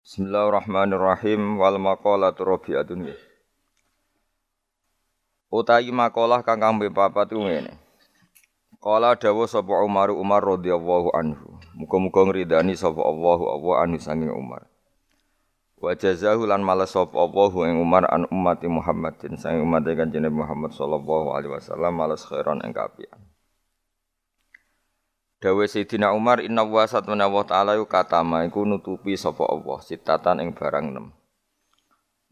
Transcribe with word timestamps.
Bismillahirrahmanirrahim 0.00 1.60
wal 1.60 1.76
maqalatu 1.76 2.40
rabi'atun. 2.48 3.12
Utahi 5.52 5.92
makalah 5.92 6.40
kang 6.40 6.56
kambe 6.56 6.88
papat 6.88 7.28
ku 7.28 7.44
ngene. 7.44 7.76
Kala 8.80 9.12
dawuh 9.12 9.44
sapa 9.44 9.76
Umar 9.84 10.08
Umar 10.08 10.40
radhiyallahu 10.40 11.12
anhu. 11.12 11.52
Muga-muga 11.76 12.24
ngridani 12.24 12.72
sapa 12.80 12.96
Allahu 12.96 13.44
Allah 13.52 13.92
sanging 14.00 14.32
Umar. 14.32 14.72
Wa 15.76 15.92
jazahu 15.92 16.48
lan 16.48 16.64
malas 16.64 16.96
sapa 16.96 17.20
Allahu 17.20 17.68
ing 17.68 17.76
Umar 17.76 18.08
an 18.08 18.24
ummati 18.32 18.72
Muhammadin 18.72 19.36
sanging 19.36 19.68
umat 19.68 19.84
Kanjeng 19.84 20.24
Muhammad 20.32 20.72
sallallahu 20.72 21.36
alaihi 21.36 21.52
wasallam 21.60 21.92
malas 21.92 22.24
khairan 22.24 22.64
ing 22.64 22.72
kapian. 22.72 23.20
Dawe 25.40 25.64
Sayyidina 25.64 26.12
Umar 26.12 26.44
inna 26.44 26.68
wa 26.68 26.84
satmana 26.84 27.24
wa 27.24 27.40
ta'ala 27.40 27.80
yu 27.80 27.88
katama 27.88 28.44
iku 28.44 28.68
nutupi 28.68 29.16
sapa 29.16 29.48
Allah 29.48 29.80
sitatan 29.80 30.36
ing 30.44 30.52
barang 30.52 30.92
nem. 30.92 31.16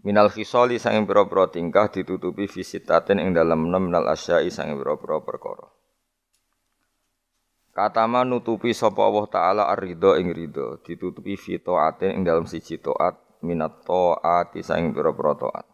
Minal 0.05 0.29
khisali 0.29 0.77
sanging 0.77 1.09
pira-pira 1.09 1.49
tingkah 1.49 1.89
ditutupi 1.89 2.45
fi 2.45 2.61
sitatin 2.61 3.17
ing 3.17 3.33
dalem 3.33 3.73
nem 3.73 3.89
minal 3.89 4.05
asyai 4.13 4.53
sanging 4.53 4.77
pira-pira 4.77 5.25
perkara. 5.25 5.73
Katama 7.73 8.29
nutupi 8.29 8.77
sapa 8.77 9.01
Allah 9.01 9.25
taala 9.33 9.63
ar-ridha 9.73 10.21
ing 10.21 10.29
ridha 10.29 10.77
ditutupi 10.85 11.41
fi 11.41 11.57
taatin 11.57 12.13
ing 12.13 12.23
dalem 12.29 12.45
siji 12.45 12.77
taat 12.77 13.17
minat 13.41 13.89
taati 13.89 14.61
sanging 14.61 14.93
pira-pira 14.93 15.33
taat. 15.33 15.65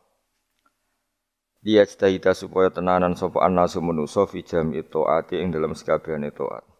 Dia 1.66 1.83
cita 1.83 2.30
supaya 2.30 2.70
tenanan 2.70 3.19
sapa 3.19 3.42
annasu 3.42 3.83
manusa 3.83 4.23
fi 4.23 4.47
jami 4.47 4.87
taati 4.87 5.42
ing 5.42 5.51
dalem 5.51 5.75
sekabehane 5.75 6.30
taat. 6.30 6.73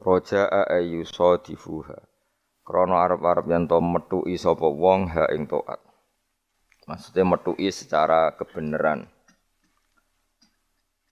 Roja'a 0.00 0.64
ayu 0.80 1.04
sadifuha. 1.04 2.00
Krana 2.64 3.04
arep-arep 3.04 3.44
yen 3.52 3.68
to 3.68 3.76
metuki 3.84 4.40
sapa 4.40 4.64
wong 4.64 5.12
ha 5.12 5.28
ing 5.28 5.44
taat. 5.44 5.76
Maksudnya 6.88 7.28
metuki 7.28 7.68
secara 7.68 8.32
kebenaran. 8.32 9.04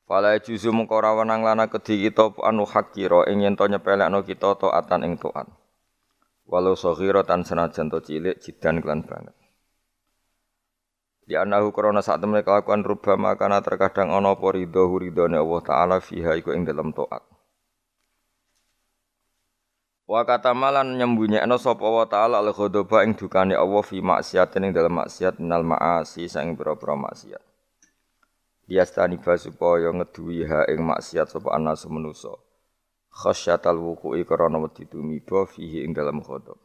Fala 0.09 0.41
juzu 0.41 0.73
mengko 0.73 1.05
ora 1.05 1.13
wenang 1.13 1.45
lana 1.45 1.69
kedhi 1.69 2.09
kita 2.09 2.33
anu 2.41 2.65
hakira 2.65 3.29
ing 3.29 3.45
yen 3.45 3.61
to 3.61 3.69
nyepelekno 3.69 4.25
kita 4.25 4.57
taatan 4.57 5.05
ing 5.05 5.21
taat. 5.21 5.53
Walau 6.49 6.73
saghira 6.73 7.29
tan 7.29 7.45
senajan 7.45 7.93
to 7.93 8.01
cilik 8.01 8.41
jidan 8.41 8.81
kelan 8.81 9.05
banget. 9.05 9.37
Di 11.29 11.37
anahu 11.37 11.77
krana 11.77 12.01
sak 12.01 12.25
temene 12.25 12.41
kelakuan 12.41 12.81
rubama 12.81 13.37
kana 13.37 13.61
terkadang 13.61 14.09
ana 14.17 14.33
apa 14.33 14.49
ridho 14.49 14.89
ridhone 14.97 15.37
Allah 15.37 15.61
taala 15.61 15.97
fiha 16.01 16.41
iku 16.41 16.57
ing 16.57 16.65
dalam 16.65 16.97
taat. 16.97 17.21
Wa 20.09 20.25
kata 20.25 20.57
malan 20.57 20.97
nyembunyekno 20.97 21.61
sapa 21.61 21.85
wa 21.85 22.09
taala 22.09 22.41
al 22.41 22.49
ghadaba 22.57 23.05
ing 23.05 23.13
dukane 23.13 23.53
Allah 23.53 23.85
fi 23.85 24.01
maksiatin 24.01 24.65
ing 24.65 24.73
dalam 24.73 24.97
maksiat 24.97 25.37
minal 25.37 25.61
maasi 25.61 26.25
sang 26.33 26.57
pira-pira 26.57 26.97
maksiat. 26.97 27.45
Diastani 28.65 29.21
ba 29.21 29.37
supaya 29.37 29.93
ngeduwi 29.93 30.49
ha 30.49 30.65
ing 30.65 30.81
maksiat 30.81 31.29
sapa 31.29 31.53
ana 31.53 31.77
semenusa. 31.77 32.33
Khasyatal 33.13 33.77
wuqu'i 33.77 34.25
karana 34.25 34.57
wedi 34.57 34.89
tumiba 34.89 35.45
fihi 35.45 35.85
ing 35.85 35.93
dalam 35.93 36.25
ghadab. 36.25 36.57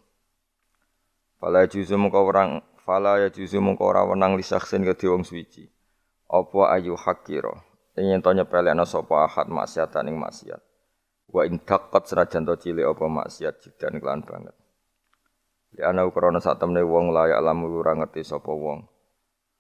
Fala 1.35 1.67
juzu 1.67 1.99
mengko 1.99 2.23
orang 2.23 2.63
fala 2.79 3.19
ya 3.19 3.27
juzu 3.27 3.59
mengko 3.59 3.91
ora 3.91 4.07
wenang 4.07 4.39
li 4.39 4.45
saksin 4.47 4.87
kedhe 4.87 5.11
wong 5.11 5.27
suci. 5.27 5.67
Apa 6.31 6.79
ayu 6.79 6.95
hakira. 6.95 7.59
Ing 7.99 8.07
yen 8.07 8.23
to 8.23 8.31
nyepelekno 8.31 8.87
sapa 8.87 9.27
ahad 9.27 9.51
maksiatan 9.51 10.07
ing 10.07 10.15
maksiat 10.15 10.63
wa 11.29 11.41
in 11.47 11.61
taqat 11.61 12.09
senajan 12.09 12.43
to 12.43 12.55
cilik 12.59 12.87
apa 12.87 13.05
maksiat 13.05 13.61
jidan 13.63 14.01
kelan 14.03 14.25
banget. 14.25 14.55
Ya 15.73 15.89
ana 15.89 16.05
krana 16.13 16.37
sak 16.37 16.61
temne 16.61 16.85
wong 16.85 17.09
layak 17.09 17.41
lamu 17.41 17.71
ora 17.73 17.97
ngerti 17.97 18.21
sapa 18.21 18.53
wong. 18.53 18.85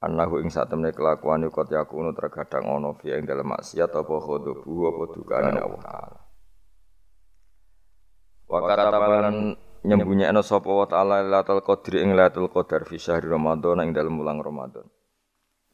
Anahu 0.03 0.43
ing 0.43 0.51
sak 0.53 0.69
temne 0.69 0.93
kelakuan 0.93 1.47
iku 1.47 1.65
yakunu 1.65 2.13
terkadang 2.13 2.69
ana 2.69 2.93
fi 2.93 3.17
ing 3.17 3.25
dalem 3.25 3.49
maksiat 3.49 3.89
apa 3.89 4.15
khodobu 4.21 4.93
apa 4.93 5.03
dukane 5.15 5.57
Allah 5.57 5.81
taala. 5.81 6.19
Wa 8.45 8.59
katabalan 8.69 9.57
nyembunyekno 9.81 10.45
sapa 10.45 10.69
wa 10.69 10.85
taala 10.85 11.25
Lailatul 11.25 11.65
Qadri 11.65 12.05
ing 12.05 12.13
Lailatul 12.13 12.51
Qadar 12.53 12.85
fi 12.85 13.01
syahri 13.01 13.25
Ramadan 13.25 13.81
ing 13.81 13.97
dalem 13.97 14.21
wulan 14.21 14.37
Ramadan. 14.37 14.85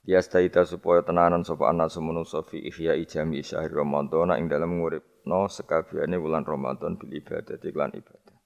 Ya 0.07 0.23
staita 0.23 0.63
supaya 0.63 1.03
tenanan 1.03 1.43
sapa 1.43 1.67
ana 1.67 1.91
semono 1.91 2.23
fi 2.23 2.63
ihya 2.63 2.95
jami 3.03 3.43
syahri 3.43 3.75
Ramadan 3.75 4.31
ing 4.39 4.47
dalem 4.47 4.79
ngurip 4.79 5.03
no 5.29 5.45
sekabiane 5.45 6.17
wulan 6.17 6.41
Ramadan 6.41 6.97
bil 6.97 7.13
ibadah 7.13 7.61
iklan 7.61 7.93
ibadah. 7.93 8.37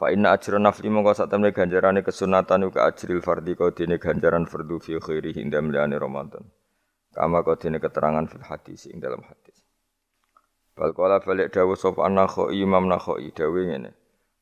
Fa 0.00 0.08
inna 0.08 0.32
ajra 0.32 0.56
nafli 0.56 0.88
mongko 0.88 1.12
sak 1.12 1.28
temne 1.28 1.52
ganjarane 1.52 2.00
kesunatan 2.00 2.64
uga 2.72 2.88
ajril 2.88 3.20
fardhi 3.20 3.52
kau 3.52 3.68
dene 3.68 4.00
ganjaran 4.00 4.48
fardu 4.48 4.80
fi 4.80 4.96
khairi 4.96 5.36
hingga 5.36 5.60
liyane 5.60 6.00
Ramadan. 6.00 6.48
Kama 7.12 7.44
kau 7.44 7.52
dene 7.60 7.76
keterangan 7.76 8.24
fil 8.24 8.40
hadis 8.40 8.88
ing 8.88 8.96
dalam 9.04 9.20
hadis. 9.28 9.60
Bal 10.72 10.96
kala 10.96 11.20
balik 11.20 11.52
dawuh 11.52 11.76
sapa 11.76 12.08
Nakhoi 12.08 12.64
Imam 12.64 12.88
Nakhoi 12.88 13.28
dawuh 13.28 13.60
ngene. 13.60 13.92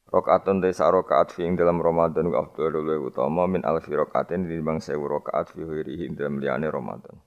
Rakaatun 0.08 0.62
te 0.62 0.70
sak 0.70 0.94
rakaat 0.94 1.34
fi 1.34 1.42
ing 1.42 1.58
dalam 1.58 1.82
Ramadan 1.82 2.30
uga 2.30 2.46
afdhalul 2.46 3.10
utama 3.10 3.50
min 3.50 3.66
alfi 3.66 3.98
rakaatin 3.98 4.46
dinimbang 4.46 4.78
1000 4.78 4.94
rakaat 4.94 5.50
fi 5.50 5.66
khairi 5.66 6.06
hingga 6.06 6.30
liyane 6.30 6.70
Ramadan. 6.70 7.18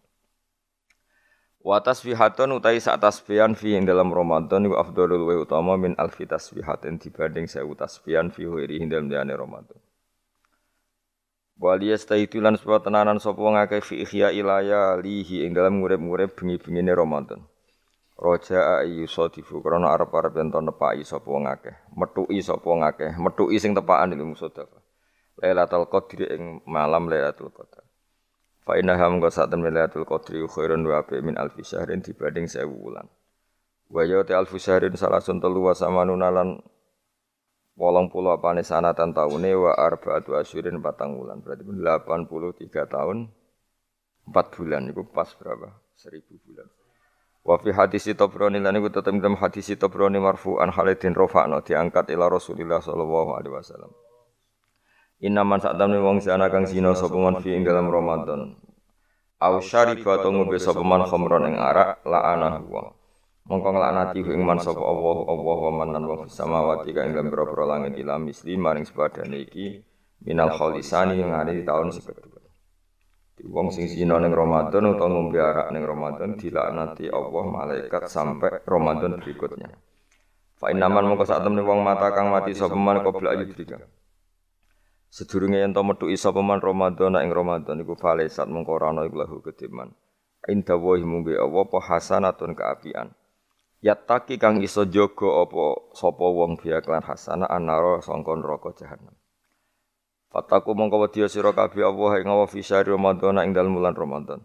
Wa 1.61 1.77
tasbihatun 1.77 2.57
utai 2.57 2.81
sak 2.81 2.97
tasbihan 2.97 3.53
fi 3.53 3.77
ing 3.77 3.85
dalam 3.85 4.09
Ramadan 4.09 4.66
iku 4.66 4.81
afdhalul 4.81 5.29
wa 5.29 5.33
utama 5.45 5.77
min 5.77 5.94
alfi 5.94 6.25
tasbihatin 6.25 6.97
dibanding 6.97 7.45
sewu 7.45 7.77
tasbihan 7.77 8.33
fi 8.33 8.49
ing 8.49 8.89
dalam 8.89 9.13
diyane 9.13 9.38
Ramadan. 9.38 9.77
Wa 11.61 11.77
liyastaitu 11.77 12.41
lan 12.41 12.57
supaya 12.57 12.81
tenanan 12.81 13.22
sapa 13.22 13.38
wong 13.38 13.61
akeh 13.61 13.85
fi 13.85 14.01
ihya 14.01 14.33
ilaya 14.33 14.97
lihi 14.97 15.45
ing 15.45 15.53
dalam 15.53 15.77
ngurip-ngurip 15.77 16.33
bengi-bengine 16.33 16.97
Ramadan. 16.97 17.45
Roja 18.17 18.81
ayu 18.81 19.05
sadifu 19.05 19.61
krana 19.61 19.93
arep-arep 19.93 20.33
yen 20.41 20.49
to 20.49 20.57
nepaki 20.57 21.05
sapa 21.05 21.29
wong 21.29 21.45
akeh, 21.45 21.78
metuki 21.93 22.41
sapa 22.41 22.66
wong 22.66 22.81
akeh, 22.81 23.13
metuki 23.22 23.61
sing 23.61 23.78
tepakan 23.78 24.17
ilmu 24.17 24.33
sedekah. 24.33 24.81
Lailatul 25.38 25.85
Qadri 25.85 26.25
ing 26.33 26.66
malam 26.66 27.05
Lailatul 27.05 27.53
Qadar. 27.53 27.85
Fa 28.71 28.79
inna 28.79 28.95
ham 28.95 29.19
go 29.19 29.27
sak 29.27 29.51
temen 29.51 29.75
Lailatul 29.75 30.07
Qadri 30.07 30.39
khairun 30.47 30.87
wa 30.87 31.03
bi 31.03 31.19
min 31.19 31.35
alfi 31.35 31.59
syahrin 31.59 31.99
dibanding 31.99 32.47
1000 32.47 32.71
wulan. 32.71 33.03
Wa 33.91 34.07
ya 34.07 34.23
ta 34.23 34.39
alfi 34.39 34.63
syahrin 34.63 34.95
salasun 34.95 35.43
telu 35.43 35.67
wa 35.67 35.75
samanuna 35.75 36.31
lan 36.31 36.55
wolong 37.75 38.07
puluh 38.07 38.31
apane 38.31 38.63
sanatan 38.63 39.11
taune 39.11 39.51
wa 39.59 39.75
arbaatu 39.75 40.39
asyurin 40.39 40.79
patang 40.79 41.19
wulan. 41.19 41.43
Berarti 41.43 41.67
83 41.67 42.87
tahun 42.87 43.27
4 44.31 44.55
bulan 44.55 44.87
itu 44.87 45.03
pas 45.03 45.27
berapa? 45.35 45.75
1000 45.99 46.31
bulan. 46.47 46.67
Wa 47.43 47.59
fi 47.59 47.75
hadis 47.75 48.07
Tabrani 48.15 48.63
lan 48.63 48.79
iku 48.79 48.87
tetep 48.87 49.11
dalam 49.19 49.35
hadis 49.35 49.67
Tabrani 49.75 50.23
marfu'an 50.23 50.71
Khalidin 50.71 51.11
rafa'na 51.11 51.59
diangkat 51.59 52.07
ila 52.15 52.31
Rasulillah 52.31 52.79
sallallahu 52.79 53.35
alaihi 53.35 53.51
wasallam. 53.51 53.91
Inaman 55.21 55.61
sak 55.61 55.77
tamne 55.77 56.01
wong 56.01 56.17
sana 56.17 56.49
kang 56.49 56.65
zina 56.65 56.97
sapa 56.97 57.13
man 57.13 57.37
fi 57.45 57.53
ing 57.53 57.61
dalam 57.61 57.93
Ramadan. 57.93 58.57
Au 59.37 59.61
syariba 59.61 60.17
to 60.17 60.33
ngombe 60.33 60.57
sapa 60.57 60.81
man 60.81 61.05
khamron 61.05 61.45
ing 61.45 61.61
arak 61.61 62.01
la'ana 62.09 62.57
wa. 62.65 62.89
Mongko 63.45 63.69
nglaknati 63.69 64.17
ing 64.25 64.41
man 64.41 64.57
sapa 64.57 64.81
Allah 64.81 65.17
Allah 65.29 65.57
wa 65.69 65.71
man 65.77 65.93
lan 65.93 66.09
wong 66.09 66.21
samawati 66.25 66.89
kang 66.89 67.13
ing 67.13 67.29
pira-pira 67.29 67.69
langit 67.69 68.01
ila 68.01 68.17
misli 68.17 68.57
maring 68.57 68.81
sepadane 68.81 69.45
iki 69.45 69.85
minal 70.25 70.57
khalisani 70.57 71.21
yang 71.21 71.37
ada 71.37 71.53
di 71.53 71.61
tahun 71.61 71.93
sekedua. 71.93 72.41
Wong 73.45 73.69
sing 73.69 73.85
zina 73.93 74.17
ning 74.17 74.33
Ramadan 74.33 74.89
utawa 74.89 75.21
ngombe 75.21 75.37
arak 75.37 75.69
ning 75.69 75.85
Ramadan 75.85 76.33
dilaknati 76.33 77.13
Allah 77.13 77.45
malaikat 77.45 78.09
sampai 78.09 78.65
Ramadan 78.65 79.21
berikutnya. 79.21 79.69
Fa 80.57 80.73
inaman 80.73 81.13
mongko 81.13 81.29
sak 81.29 81.45
temne 81.45 81.61
wong 81.61 81.85
mata 81.85 82.09
kang 82.09 82.33
mati 82.33 82.57
sapa 82.57 82.73
man 82.73 83.05
qabla 83.05 83.37
ayudrika. 83.37 84.00
Sedurunge 85.11 85.59
yen 85.59 85.75
to 85.75 85.84
metu 85.84 86.08
isa 86.08 86.31
peman 86.31 86.63
Ramadan 86.63 87.19
ing 87.19 87.35
Ramadan 87.35 87.84
iku 87.84 87.99
falesat 87.99 88.47
mengko 88.47 88.79
ora 88.79 88.96
ana 88.96 89.03
iku 89.03 89.19
lahu 89.19 89.43
kediman. 89.43 89.91
Inda 90.47 90.79
wa 90.79 90.96
mungbe 91.03 91.35
apa 91.35 91.67
apa 91.67 91.78
hasanatun 91.84 92.55
kaapian. 92.55 93.11
Yattaki 93.84 94.40
kang 94.40 94.63
iso 94.63 94.87
jaga 94.87 95.43
apa 95.43 95.91
sapa 95.91 96.23
wong 96.23 96.55
biya 96.55 96.79
klan 96.79 97.03
hasanah 97.03 97.52
anara 97.52 97.99
sangka 97.99 98.40
neraka 98.40 98.72
jahanam. 98.72 99.11
Fataku 100.31 100.79
mongko 100.79 101.03
wedya 101.03 101.28
sira 101.28 101.52
kabeh 101.52 101.84
Allah 101.84 102.23
ing 102.23 102.31
wa 102.31 102.47
fi 102.47 102.63
Ramadan 102.63 103.43
ing 103.43 103.52
dalem 103.52 103.75
bulan 103.75 103.91
Ramadan. 103.91 104.40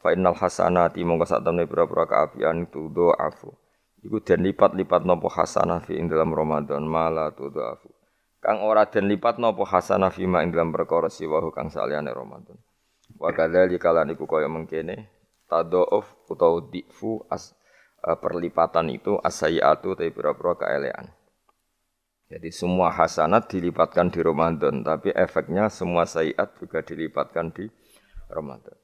Fa 0.00 0.16
innal 0.16 0.40
hasanati 0.40 1.04
mongko 1.04 1.28
sak 1.28 1.44
temne 1.44 1.68
pira-pira 1.68 2.08
kaapian 2.08 2.64
itu 2.64 2.88
do 2.88 3.12
afu. 3.12 3.52
Iku 4.00 4.24
den 4.24 4.40
lipat-lipat 4.40 5.04
napa 5.04 5.28
hasanah 5.28 5.84
fi 5.84 6.00
ing 6.00 6.08
dalam 6.08 6.32
Ramadan 6.32 6.80
mala 6.88 7.28
tu 7.36 7.52
do 7.52 7.60
afu 7.60 7.97
kang 8.48 8.64
ora 8.64 8.88
den 8.88 9.12
lipat 9.12 9.36
napa 9.36 9.60
hasanah 9.60 10.08
fima 10.08 10.40
ing 10.40 10.56
dalam 10.56 10.72
perkara 10.72 11.12
siwahu 11.12 11.52
kang 11.52 11.68
saliyane 11.68 12.08
Ramadan. 12.16 12.56
Wa 13.20 13.28
kadzalika 13.36 13.92
lan 13.92 14.08
iku 14.16 14.24
kaya 14.24 14.48
mengkene 14.48 15.12
tadhauf 15.52 16.08
utawa 16.32 16.64
difu 16.72 17.28
as 17.28 17.52
uh, 18.00 18.16
perlipatan 18.16 18.88
itu 18.88 19.20
asayiatu 19.20 19.92
tapi 19.92 20.16
pira-pira 20.16 20.56
kaelean. 20.56 21.12
Jadi 22.32 22.48
semua 22.48 22.88
hasanat 22.88 23.52
dilipatkan 23.52 24.12
di 24.12 24.20
Ramadan, 24.20 24.84
tapi 24.84 25.12
efeknya 25.12 25.68
semua 25.72 26.04
sayiat 26.04 26.60
juga 26.60 26.84
dilipatkan 26.84 27.52
di 27.52 27.68
Ramadan. 28.32 28.76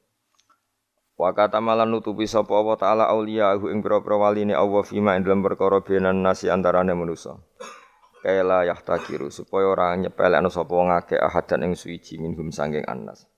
Wa 1.16 1.32
kata 1.32 1.61
malan 1.64 1.88
nutupi 1.88 2.28
sapa 2.28 2.52
Allah 2.52 2.76
taala 2.76 3.05
auliyahu 3.08 3.72
ing 3.72 3.81
pira-pira 3.81 4.28
waline 4.28 4.52
Allah 4.52 4.84
fima 4.84 5.16
ing 5.16 5.25
dalam 5.25 5.40
perkara 5.40 5.81
benan 5.81 6.20
nasi 6.20 6.52
antarane 6.52 6.93
manusa. 6.93 7.40
Kaila 8.25 8.65
yahtakiru 8.65 9.29
supaya 9.29 9.69
ora 9.69 9.93
nyepelekno 10.00 10.49
sapa 10.49 10.73
wong 10.73 10.97
akeh 10.97 11.21
ahadan 11.21 11.69
ing 11.69 11.76
suwiji 11.76 12.17
minhum 12.17 12.49
sanging 12.49 12.81
annas. 12.88 13.29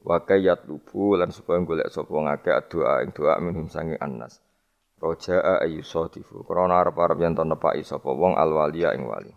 Wa 0.00 0.24
kayat 0.24 0.64
lubu 0.64 1.20
lan 1.20 1.28
supaya 1.28 1.60
golek 1.60 1.92
sapa 1.92 2.08
wong 2.08 2.32
akeh 2.32 2.56
doa 2.72 3.04
ing 3.04 3.12
doa 3.12 3.36
minhum 3.44 3.68
sanging 3.68 4.00
annas. 4.00 4.40
Roja'a 4.96 5.60
ayyusadifu 5.60 6.48
krana 6.48 6.80
arep-arep 6.80 7.20
yen 7.20 7.36
to 7.36 7.44
nepaki 7.44 7.84
sapa 7.84 8.08
wong 8.08 8.32
alwaliya 8.40 8.96
ing 8.96 9.04
wali. 9.04 9.36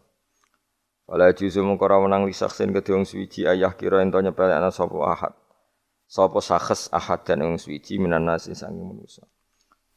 Wala 1.12 1.28
juzu 1.36 1.60
mung 1.60 1.76
ora 1.76 2.00
menang 2.00 2.24
lisaksin 2.24 2.72
kedhe 2.72 2.96
wong 2.96 3.04
suwiji 3.04 3.44
ayah 3.52 3.76
kira 3.76 4.00
ento 4.00 4.24
nyepelekno 4.24 4.72
sapa 4.72 4.96
ahad. 5.12 5.36
Sapa 6.08 6.40
sakhes 6.40 6.88
ahad 6.96 7.28
dan 7.28 7.44
wong 7.44 7.60
suwiji 7.60 8.00
minan 8.00 8.32
nasi 8.32 8.56
sangi 8.56 8.80
manusa. 8.80 9.28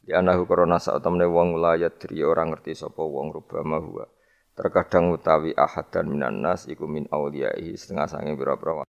Di 0.03 0.11
anahu 0.11 0.43
korona 0.43 0.75
saat 0.75 0.99
temne 0.99 1.23
wong 1.23 1.55
layat 1.55 2.03
diri 2.03 2.19
orang 2.19 2.51
ngerti 2.51 2.75
sapa 2.75 2.99
wong 2.99 3.31
rubama 3.31 3.79
huwa. 3.79 4.18
Terkadang 4.59 5.15
utawi 5.15 5.55
ahad 5.55 5.87
dan 5.87 6.11
minan 6.11 6.43
nas 6.43 6.67
iku 6.67 6.83
min 6.83 7.07
auliyaihi 7.07 7.79
setengah 7.79 8.11
sangi 8.11 8.35
pira-pira 8.35 8.83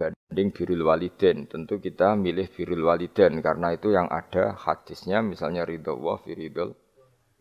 banding 0.00 0.48
birul 0.50 0.88
waliden 0.88 1.46
tentu 1.46 1.76
kita 1.78 2.16
milih 2.16 2.48
birul 2.50 2.88
waliden 2.88 3.44
karena 3.44 3.76
itu 3.76 3.92
yang 3.92 4.08
ada 4.08 4.56
hadisnya 4.56 5.20
misalnya 5.20 5.62
ridho 5.68 5.94
wa 5.94 6.16
firidul 6.16 6.72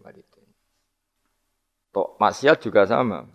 waliden 0.04 0.46
Tok 1.94 2.18
maksiat 2.18 2.58
juga 2.58 2.90
sama. 2.90 3.30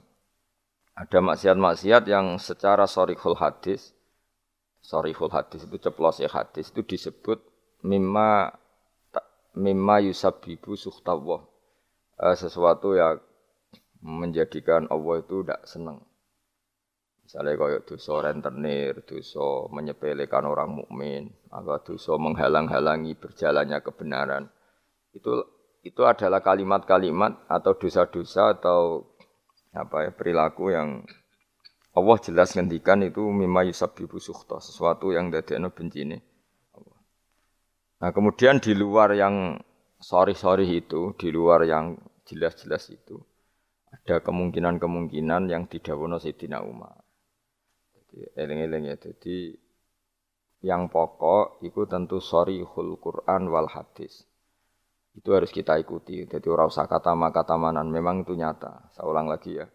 Ada 0.99 1.23
maksiat-maksiat 1.23 2.11
yang 2.11 2.43
secara 2.43 2.91
sorihul 2.91 3.39
hadis 3.39 3.95
sorihul 4.83 5.31
hadis 5.31 5.63
itu 5.63 5.79
ceplos 5.79 6.19
ya 6.19 6.27
hadis 6.27 6.75
itu 6.75 6.83
disebut 6.83 7.39
mimma 7.87 8.51
mimma 9.55 10.03
yusabibu 10.11 10.75
suhtawah 10.75 11.47
uh, 12.19 12.37
sesuatu 12.37 12.99
yang 12.99 13.23
menjadikan 14.03 14.87
Allah 14.91 15.23
itu 15.23 15.43
tidak 15.43 15.63
senang. 15.67 15.99
Misalnya 17.29 17.61
kayak 17.61 17.85
dosa 17.85 18.15
rentenir, 18.25 19.05
dosa 19.05 19.69
menyepelekan 19.69 20.49
orang 20.49 20.81
mukmin, 20.81 21.29
atau 21.53 21.77
dosa 21.85 22.17
menghalang-halangi 22.17 23.13
berjalannya 23.21 23.85
kebenaran. 23.85 24.49
Itu 25.13 25.45
itu 25.85 26.03
adalah 26.09 26.41
kalimat-kalimat 26.41 27.45
atau 27.47 27.77
dosa-dosa 27.77 28.57
atau 28.57 29.13
apa 29.77 30.09
ya 30.09 30.11
perilaku 30.11 30.73
yang 30.73 31.05
Allah 31.93 32.17
jelas 32.23 32.55
ngendikan 32.55 33.03
itu 33.05 33.21
mimma 33.21 33.67
yusabbibu 33.69 34.17
sukhta, 34.23 34.63
sesuatu 34.63 35.11
yang 35.11 35.29
dadekno 35.29 35.69
bencine. 35.75 36.23
Nah, 37.99 38.15
kemudian 38.15 38.63
di 38.63 38.73
luar 38.79 39.11
yang 39.19 39.59
sorry-sorry 39.99 40.79
itu, 40.79 41.13
di 41.19 41.35
luar 41.35 41.67
yang 41.67 41.99
jelas-jelas 42.29 42.93
itu, 42.93 43.17
ada 43.89 44.21
kemungkinan-kemungkinan 44.21 45.49
yang 45.49 45.65
didawono 45.65 46.21
Sayyidina 46.21 46.61
Umar. 46.61 47.01
Jadi 47.97 48.37
eling-eling 48.37 48.85
ya, 48.93 48.97
jadi 49.01 49.57
yang 50.69 50.93
pokok 50.93 51.65
itu 51.65 51.89
tentu 51.89 52.21
sorry 52.21 52.61
Quran 53.01 53.49
wal 53.49 53.73
hadis. 53.73 54.29
Itu 55.17 55.33
harus 55.33 55.49
kita 55.49 55.81
ikuti. 55.81 56.29
Jadi 56.29 56.47
ora 56.53 56.69
usah 56.69 56.85
kata 56.85 57.17
kata 57.17 57.57
manan, 57.57 57.89
memang 57.89 58.23
itu 58.23 58.37
nyata. 58.37 58.93
Saya 58.93 59.09
ulang 59.09 59.27
lagi 59.27 59.57
ya 59.57 59.67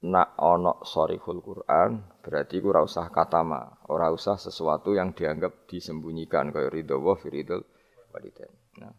nak 0.00 0.40
onok 0.40 0.88
sorihul 0.88 1.44
Quran 1.44 2.00
berarti 2.24 2.56
ku 2.64 2.72
ora 2.72 2.80
usah 2.80 3.12
katama, 3.12 3.68
ora 3.92 4.08
usah 4.08 4.40
sesuatu 4.40 4.96
yang 4.96 5.12
dianggap 5.12 5.68
disembunyikan 5.68 6.48
kayak 6.56 6.72
ridho 6.72 6.96
wa 7.04 7.12
firidul 7.20 7.60
walidain. 8.08 8.48
Nah, 8.80 8.96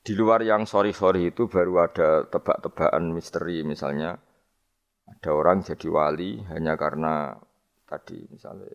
di 0.00 0.12
luar 0.16 0.40
yang 0.40 0.64
sorry-sorry 0.64 1.32
itu 1.32 1.44
baru 1.46 1.84
ada 1.84 2.08
tebak-tebakan 2.24 3.12
misteri 3.12 3.60
misalnya 3.62 4.16
ada 5.10 5.30
orang 5.34 5.60
jadi 5.60 5.88
wali 5.92 6.40
hanya 6.48 6.78
karena 6.80 7.36
tadi 7.84 8.24
misalnya 8.32 8.70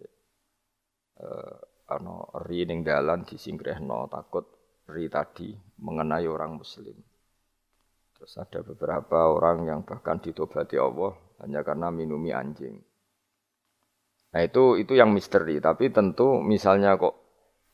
eh, 1.23 1.55
ano 1.89 2.29
ri 2.45 2.65
ning 2.65 2.85
dalan 2.85 3.25
disingkrehno 3.25 4.09
takut 4.09 4.45
ri 4.89 5.09
tadi 5.09 5.53
mengenai 5.81 6.25
orang 6.29 6.61
muslim. 6.61 6.93
Terus 8.15 8.33
ada 8.39 8.63
beberapa 8.63 9.27
orang 9.27 9.67
yang 9.67 9.79
bahkan 9.83 10.21
ditobati 10.21 10.77
Allah 10.79 11.13
hanya 11.43 11.61
karena 11.65 11.91
minumi 11.91 12.31
anjing. 12.31 12.79
Nah 14.31 14.41
itu 14.43 14.79
itu 14.79 14.93
yang 14.95 15.11
misteri. 15.11 15.59
Tapi 15.59 15.91
tentu 15.91 16.39
misalnya 16.39 16.95
kok 16.95 17.15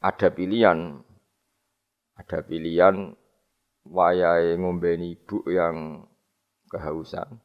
ada 0.01 0.33
pilihan, 0.33 0.97
ada 2.17 2.39
pilihan 2.41 3.13
wayai 3.87 4.57
ngombeni 4.57 5.17
ibu 5.17 5.45
yang 5.49 6.05
kehausan. 6.69 7.39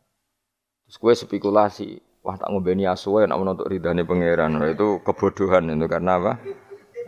Terus 0.86 0.96
gue 1.02 1.12
spekulasi, 1.26 1.88
wah 2.22 2.38
tak 2.38 2.50
ngombeni 2.50 2.86
asuwe 2.86 3.26
nak 3.26 3.42
untuk 3.42 3.66
ridhani 3.66 4.06
pangeran. 4.06 4.58
Nah, 4.58 4.70
itu 4.70 5.02
kebodohan 5.02 5.66
itu 5.72 5.86
karena 5.90 6.12
apa? 6.22 6.32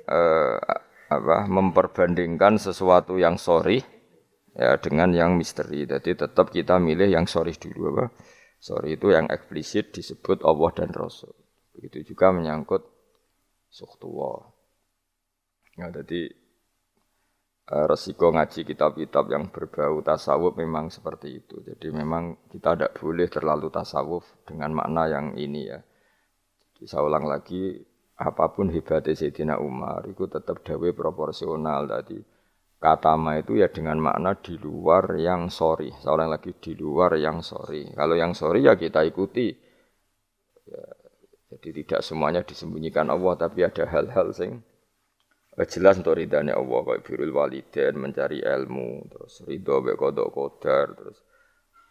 Eh, 0.08 0.58
apa 1.08 1.48
memperbandingkan 1.48 2.60
sesuatu 2.60 3.16
yang 3.16 3.40
sorry 3.40 3.80
ya 4.52 4.76
dengan 4.82 5.14
yang 5.14 5.38
misteri. 5.38 5.86
Jadi 5.86 6.18
tetap 6.18 6.50
kita 6.50 6.76
milih 6.76 7.08
yang 7.08 7.24
sorry 7.24 7.54
dulu 7.56 7.96
apa? 7.96 8.06
Sorry 8.58 8.98
itu 8.98 9.14
yang 9.14 9.30
eksplisit 9.30 9.94
disebut 9.94 10.42
Allah 10.42 10.70
dan 10.74 10.90
Rasul. 10.90 11.32
Begitu 11.78 12.12
juga 12.14 12.34
menyangkut 12.34 12.82
suhtuwa. 13.70 14.50
Ya, 15.78 15.94
jadi 15.94 16.34
resiko 17.68 18.32
ngaji 18.32 18.64
kitab-kitab 18.64 19.28
yang 19.28 19.52
berbau 19.52 20.00
tasawuf 20.00 20.56
memang 20.56 20.88
seperti 20.88 21.44
itu. 21.44 21.60
Jadi 21.60 21.92
memang 21.92 22.48
kita 22.48 22.72
tidak 22.74 22.92
boleh 22.96 23.28
terlalu 23.28 23.68
tasawuf 23.68 24.24
dengan 24.48 24.72
makna 24.72 25.04
yang 25.08 25.26
ini 25.36 25.68
ya. 25.68 25.80
Jadi 26.72 26.84
saya 26.88 27.04
ulang 27.04 27.28
lagi, 27.28 27.76
apa 28.16 28.50
pun 28.56 28.72
hebatnya 28.72 29.12
Sayyidina 29.12 29.60
Umar, 29.60 30.08
itu 30.08 30.24
tetap 30.26 30.64
dawe 30.64 30.88
proporsional 30.96 31.84
tadi 31.84 32.18
Katama 32.78 33.42
itu 33.42 33.58
ya 33.58 33.66
dengan 33.66 33.98
makna 33.98 34.38
di 34.38 34.54
luar 34.54 35.18
yang 35.18 35.50
sorry. 35.50 35.90
Seorang 35.98 36.30
lagi 36.30 36.54
di 36.62 36.78
luar 36.78 37.18
yang 37.18 37.42
sorry. 37.42 37.90
Kalau 37.90 38.14
yang 38.14 38.38
sorry 38.38 38.70
ya 38.70 38.78
kita 38.78 39.02
ikuti. 39.02 39.50
Ya, 40.62 40.86
jadi 41.58 41.82
tidak 41.82 42.06
semuanya 42.06 42.46
disembunyikan 42.46 43.10
Allah, 43.10 43.34
tapi 43.34 43.66
ada 43.66 43.82
hal-hal 43.82 44.30
sing 44.30 44.62
eh, 44.62 44.62
jelas 45.66 45.98
untuk 45.98 46.14
ridhanya 46.14 46.54
Allah 46.54 46.86
kayak 46.86 47.02
birul 47.02 47.34
waliden 47.34 47.98
mencari 47.98 48.38
ilmu 48.44 49.10
terus 49.10 49.42
ridho 49.42 49.82
be 49.82 49.98
kodok 49.98 50.30
kodar 50.30 50.94
terus 50.94 51.18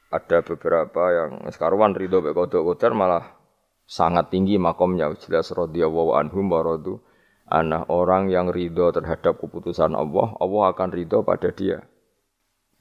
ada 0.07 0.39
beberapa 0.39 1.03
yang 1.11 1.43
sekarang 1.51 1.91
ridho 1.91 2.23
be 2.23 2.31
kodok 2.31 2.63
kodar 2.63 2.95
malah 2.95 3.35
sangat 3.83 4.31
tinggi 4.31 4.55
makomnya 4.55 5.11
jelas 5.19 5.51
radhiyallahu 5.51 6.15
anhum 6.15 6.47
wa 6.47 6.63
radu 6.63 7.03
anak 7.47 7.87
orang 7.87 8.27
yang 8.27 8.51
ridho 8.51 8.91
terhadap 8.91 9.39
keputusan 9.39 9.95
Allah, 9.95 10.35
Allah 10.37 10.63
akan 10.75 10.89
ridho 10.91 11.23
pada 11.23 11.49
dia. 11.51 11.79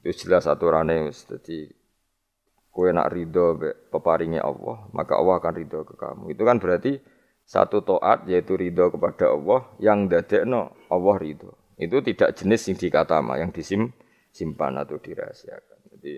Itu 0.03 0.27
jelas 0.27 0.45
aturannya. 0.45 1.11
Jadi 1.11 1.71
kue 2.71 2.91
nak 2.91 3.09
ridho 3.09 3.57
peparingnya 3.89 4.43
Allah, 4.43 4.85
maka 4.91 5.15
Allah 5.17 5.39
akan 5.39 5.53
ridho 5.55 5.79
ke 5.87 5.95
kamu. 5.95 6.35
Itu 6.35 6.43
kan 6.43 6.59
berarti 6.59 6.99
satu 7.47 7.79
toat 7.79 8.27
yaitu 8.27 8.59
ridho 8.59 8.91
kepada 8.91 9.31
Allah 9.31 9.63
yang 9.79 10.11
dadekno 10.11 10.75
Allah 10.91 11.15
ridho. 11.15 11.55
Itu 11.79 12.03
tidak 12.03 12.35
jenis 12.35 12.67
yang 12.67 12.77
dikatama, 12.77 13.39
yang 13.39 13.55
disimpan 13.55 14.83
atau 14.83 14.99
dirahasiakan. 14.99 15.79
Jadi 15.95 16.13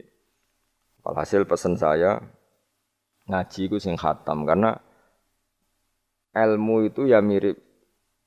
hasil 1.06 1.46
pesan 1.46 1.78
saya 1.78 2.18
ngaji 3.30 3.62
itu 3.70 3.78
sing 3.78 3.94
khatam 3.94 4.50
karena 4.50 4.74
ilmu 6.34 6.90
itu 6.90 7.06
ya 7.06 7.22
mirip 7.22 7.62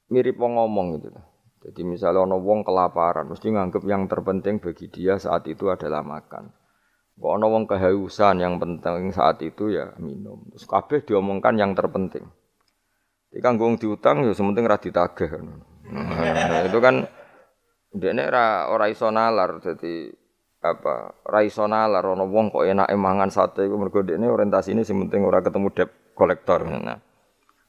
mirip 0.06 0.38
wong 0.38 0.62
ngomong 0.62 0.86
gitu. 1.02 1.10
Jadi 1.62 1.82
misalnya 1.86 2.26
ono 2.26 2.42
wong 2.42 2.66
kelaparan, 2.66 3.30
mesti 3.30 3.54
nganggep 3.54 3.86
yang 3.86 4.10
terpenting 4.10 4.58
bagi 4.58 4.90
dia 4.90 5.14
saat 5.14 5.46
itu 5.46 5.70
adalah 5.70 6.02
makan. 6.02 6.50
Kok 7.14 7.32
ono 7.38 7.46
wong 7.54 7.64
kehausan 7.70 8.42
yang 8.42 8.58
penting 8.58 9.14
saat 9.14 9.38
itu 9.46 9.70
ya 9.70 9.94
minum. 10.02 10.42
Terus 10.50 10.66
kabeh 10.66 11.06
diomongkan 11.06 11.54
yang 11.54 11.70
terpenting. 11.78 12.26
Jadi 13.32 13.40
kan 13.40 13.56
gue 13.56 13.80
diutang 13.80 14.28
ya 14.28 14.36
sementing 14.36 14.68
ra 14.68 14.76
ditagih. 14.76 15.40
Nah, 15.88 16.68
itu 16.68 16.78
kan 16.84 17.08
dene 17.88 18.28
ra 18.28 18.68
ora 18.68 18.92
iso 18.92 19.08
nalar 19.08 19.56
apa 20.62 20.94
ra 21.24 21.40
iso 21.40 21.64
nalar 21.64 22.04
wong 22.12 22.52
kok 22.52 22.68
enak 22.68 22.92
mangan 22.92 23.32
sate 23.32 23.64
iku 23.64 23.80
mergo 23.80 24.04
dekne 24.04 24.28
orientasine 24.28 24.84
sing 24.84 25.00
penting 25.08 25.24
ora 25.24 25.40
ketemu 25.40 25.72
debt 25.72 25.90
kolektor. 26.12 26.68
Nah, 26.68 27.00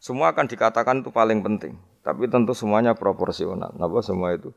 semua 0.03 0.35
akan 0.35 0.51
dikatakan 0.51 0.99
itu 0.99 1.15
paling 1.15 1.39
penting. 1.39 1.79
Tapi 2.03 2.27
tentu 2.27 2.51
semuanya 2.51 2.91
proporsional. 2.91 3.71
Napa 3.79 4.03
semua 4.03 4.35
itu? 4.35 4.51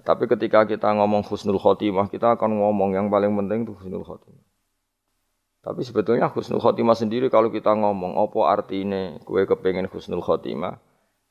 Tapi 0.00 0.24
ketika 0.24 0.64
kita 0.64 0.88
ngomong 0.96 1.20
husnul 1.28 1.60
khotimah, 1.60 2.08
kita 2.08 2.40
akan 2.40 2.56
ngomong 2.56 2.96
yang 2.96 3.12
paling 3.12 3.36
penting 3.36 3.68
itu 3.68 3.76
husnul 3.76 4.00
khotimah. 4.00 4.40
Tapi 5.62 5.86
sebetulnya 5.86 6.26
husnul 6.26 6.58
khotimah 6.58 6.98
sendiri 6.98 7.30
kalau 7.30 7.46
kita 7.46 7.70
ngomong 7.70 8.18
apa 8.18 8.40
artinya 8.50 9.22
kue 9.22 9.46
kepengen 9.46 9.86
husnul 9.86 10.18
khotimah, 10.18 10.82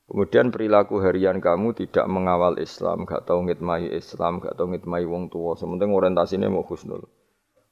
kemudian 0.08 0.56
perilaku 0.56 1.04
harian 1.04 1.44
kamu 1.44 1.76
tidak 1.76 2.08
mengawal 2.08 2.56
Islam, 2.56 3.04
gak 3.04 3.28
tahu 3.28 3.44
ngitmai 3.52 3.92
Islam, 3.92 4.40
gak 4.40 4.56
tahu 4.56 4.72
ngitmai 4.72 5.04
wong 5.04 5.28
tua, 5.28 5.60
sementing 5.60 5.92
orientasinya 5.92 6.48
mau 6.48 6.64
husnul 6.64 7.04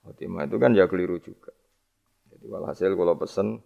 khotimah 0.03 0.51
itu 0.51 0.59
kan 0.59 0.75
ya 0.75 0.91
keliru 0.91 1.23
juga. 1.23 1.55
Jadi 2.27 2.45
walhasil 2.51 2.91
kalau 2.91 3.15
pesen 3.15 3.63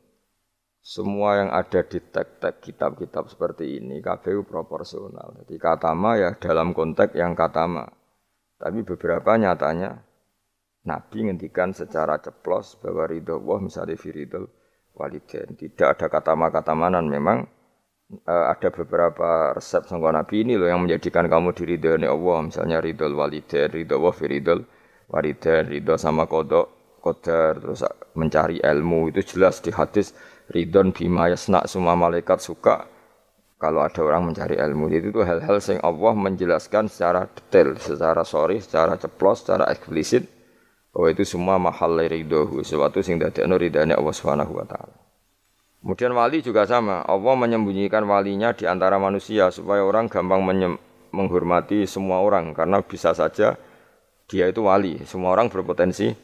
semua 0.83 1.39
yang 1.39 1.49
ada 1.49 1.81
di 1.81 1.97
teks-teks 1.97 2.61
kitab-kitab 2.61 3.25
seperti 3.25 3.81
ini 3.81 4.03
KPU 4.03 4.45
proporsional. 4.45 5.33
Jadi 5.41 5.55
katama 5.57 6.19
ya 6.19 6.37
dalam 6.37 6.77
konteks 6.77 7.17
yang 7.17 7.33
katama. 7.33 7.89
Tapi 8.59 8.85
beberapa 8.85 9.33
nyatanya 9.33 10.12
Nabi 10.83 11.31
ngendikan 11.31 11.71
secara 11.71 12.19
ceplos 12.19 12.75
bahwa 12.83 13.07
ridho 13.07 13.39
Allah 13.39 13.59
misalnya 13.63 13.95
firidul 13.95 14.51
waliden. 14.91 15.55
Tidak 15.55 15.87
ada 15.87 16.11
kata 16.11 16.35
kata 16.35 16.73
manan 16.75 17.07
memang 17.07 17.47
uh, 18.27 18.45
ada 18.51 18.67
beberapa 18.67 19.55
resep 19.55 19.87
sangka 19.87 20.11
Nabi 20.11 20.43
ini 20.43 20.59
loh 20.59 20.67
yang 20.67 20.83
menjadikan 20.83 21.31
kamu 21.31 21.55
diridhoi 21.55 22.03
Allah. 22.03 22.37
Misalnya 22.43 22.83
ridho 22.83 23.07
waliden, 23.15 23.71
ridho 23.71 23.95
Allah 23.95 24.13
firidul 24.13 24.59
waliden, 25.07 25.63
ridho 25.71 25.95
sama 25.95 26.27
kodok, 26.27 26.99
kodar, 26.99 27.63
terus 27.63 27.87
mencari 28.19 28.59
ilmu 28.59 29.07
itu 29.15 29.23
jelas 29.23 29.63
di 29.63 29.71
hadis 29.71 30.11
ridon 30.51 30.91
bima 30.91 31.31
yasna 31.31 31.63
semua 31.63 31.95
malaikat 31.95 32.43
suka 32.43 32.91
kalau 33.55 33.79
ada 33.79 34.03
orang 34.03 34.27
mencari 34.27 34.59
ilmu 34.59 34.91
itu 34.91 35.15
tuh 35.15 35.23
hal-hal 35.23 35.55
yang 35.63 35.79
Allah 35.87 36.13
menjelaskan 36.19 36.91
secara 36.91 37.31
detail, 37.31 37.79
secara 37.79 38.27
sorry, 38.27 38.59
secara 38.59 38.99
ceplos, 38.99 39.39
secara 39.39 39.71
eksplisit 39.71 40.27
bahwa 40.93 41.07
itu 41.09 41.25
semua 41.25 41.57
mahal 41.57 41.97
ridhohu, 41.97 42.61
sesuatu 42.61 43.01
sing 43.01 43.17
dadekno 43.17 43.57
ridane 43.57 43.97
Allah 43.97 44.13
Subhanahu 44.13 44.53
wa 44.53 44.65
taala. 44.69 44.93
Kemudian 45.83 46.15
wali 46.15 46.39
juga 46.39 46.63
sama, 46.63 47.03
Allah 47.03 47.35
menyembunyikan 47.35 48.07
walinya 48.07 48.55
di 48.55 48.63
antara 48.63 48.95
manusia 49.01 49.51
supaya 49.51 49.83
orang 49.83 50.07
gampang 50.07 50.39
menghormati 51.11 51.83
semua 51.83 52.23
orang 52.23 52.55
karena 52.55 52.79
bisa 52.79 53.11
saja 53.11 53.59
dia 54.31 54.45
itu 54.47 54.63
wali, 54.63 55.03
semua 55.03 55.35
orang 55.35 55.51
berpotensi 55.51 56.15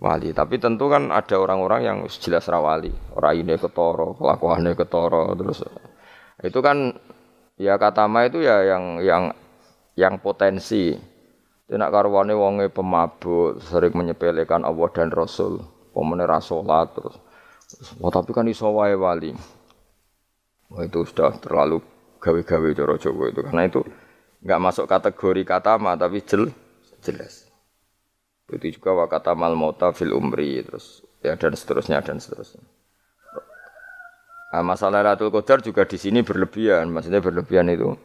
wali. 0.00 0.32
Tapi 0.32 0.56
tentu 0.56 0.88
kan 0.88 1.12
ada 1.12 1.36
orang-orang 1.36 1.80
yang 1.84 1.98
jelas 2.08 2.48
rawali, 2.48 2.88
orang 3.12 3.34
ini 3.36 3.60
ketoro, 3.60 4.16
kelakuannya 4.16 4.72
ketoro, 4.72 5.36
terus 5.36 5.60
itu 6.40 6.58
kan 6.64 6.96
ya 7.60 7.76
kata 7.76 8.08
ma 8.08 8.24
itu 8.24 8.40
ya 8.40 8.64
yang 8.64 8.98
yang 9.04 9.24
yang 9.92 10.14
potensi 10.24 10.96
tidak 11.72 11.88
karuane 11.88 12.36
wonge 12.36 12.68
pemabuk, 12.68 13.56
sering 13.64 13.96
menyepelekan 13.96 14.60
Allah 14.60 14.92
dan 14.92 15.08
Rasul, 15.08 15.64
pemene 15.96 16.28
rasolat 16.28 16.92
terus. 16.92 17.16
Wah, 17.96 18.12
tapi 18.12 18.36
kan 18.36 18.44
iso 18.44 18.68
wae 18.76 18.92
wali. 18.92 19.32
Wah, 20.68 20.84
itu 20.84 21.00
sudah 21.08 21.32
terlalu 21.40 21.80
gawe-gawe 22.20 22.68
cara 22.76 22.94
Jawa 23.00 23.24
itu 23.32 23.40
karena 23.40 23.62
itu 23.64 23.80
nggak 24.44 24.60
masuk 24.60 24.84
kategori 24.84 25.42
kata 25.48 25.80
ma 25.80 25.96
tapi 25.96 26.20
jel, 26.20 26.52
jelas. 27.00 27.48
Itu 28.52 28.68
juga 28.68 28.92
wa 28.92 29.08
kata 29.08 29.32
mal 29.32 29.56
mauta 29.56 29.96
fil 29.96 30.12
umri 30.12 30.60
terus 30.60 31.00
ya 31.24 31.40
dan 31.40 31.56
seterusnya 31.56 32.04
dan 32.04 32.20
seterusnya. 32.20 32.60
Nah, 34.52 34.60
masalah 34.60 35.00
Lailatul 35.00 35.32
Qadar 35.32 35.64
juga 35.64 35.88
di 35.88 35.96
sini 35.96 36.20
berlebihan, 36.20 36.92
maksudnya 36.92 37.24
berlebihan 37.24 37.72
itu 37.72 37.96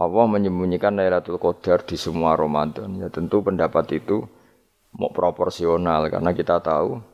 Allah 0.00 0.24
menyembunyikan 0.24 0.96
Lailatul 0.96 1.36
Qadar 1.36 1.84
di 1.84 2.00
semua 2.00 2.32
Ramadan. 2.32 2.96
Ya 2.96 3.12
tentu 3.12 3.44
pendapat 3.44 4.00
itu 4.00 4.24
mau 4.96 5.12
proporsional 5.12 6.08
karena 6.08 6.32
kita 6.32 6.56
tahu 6.64 7.04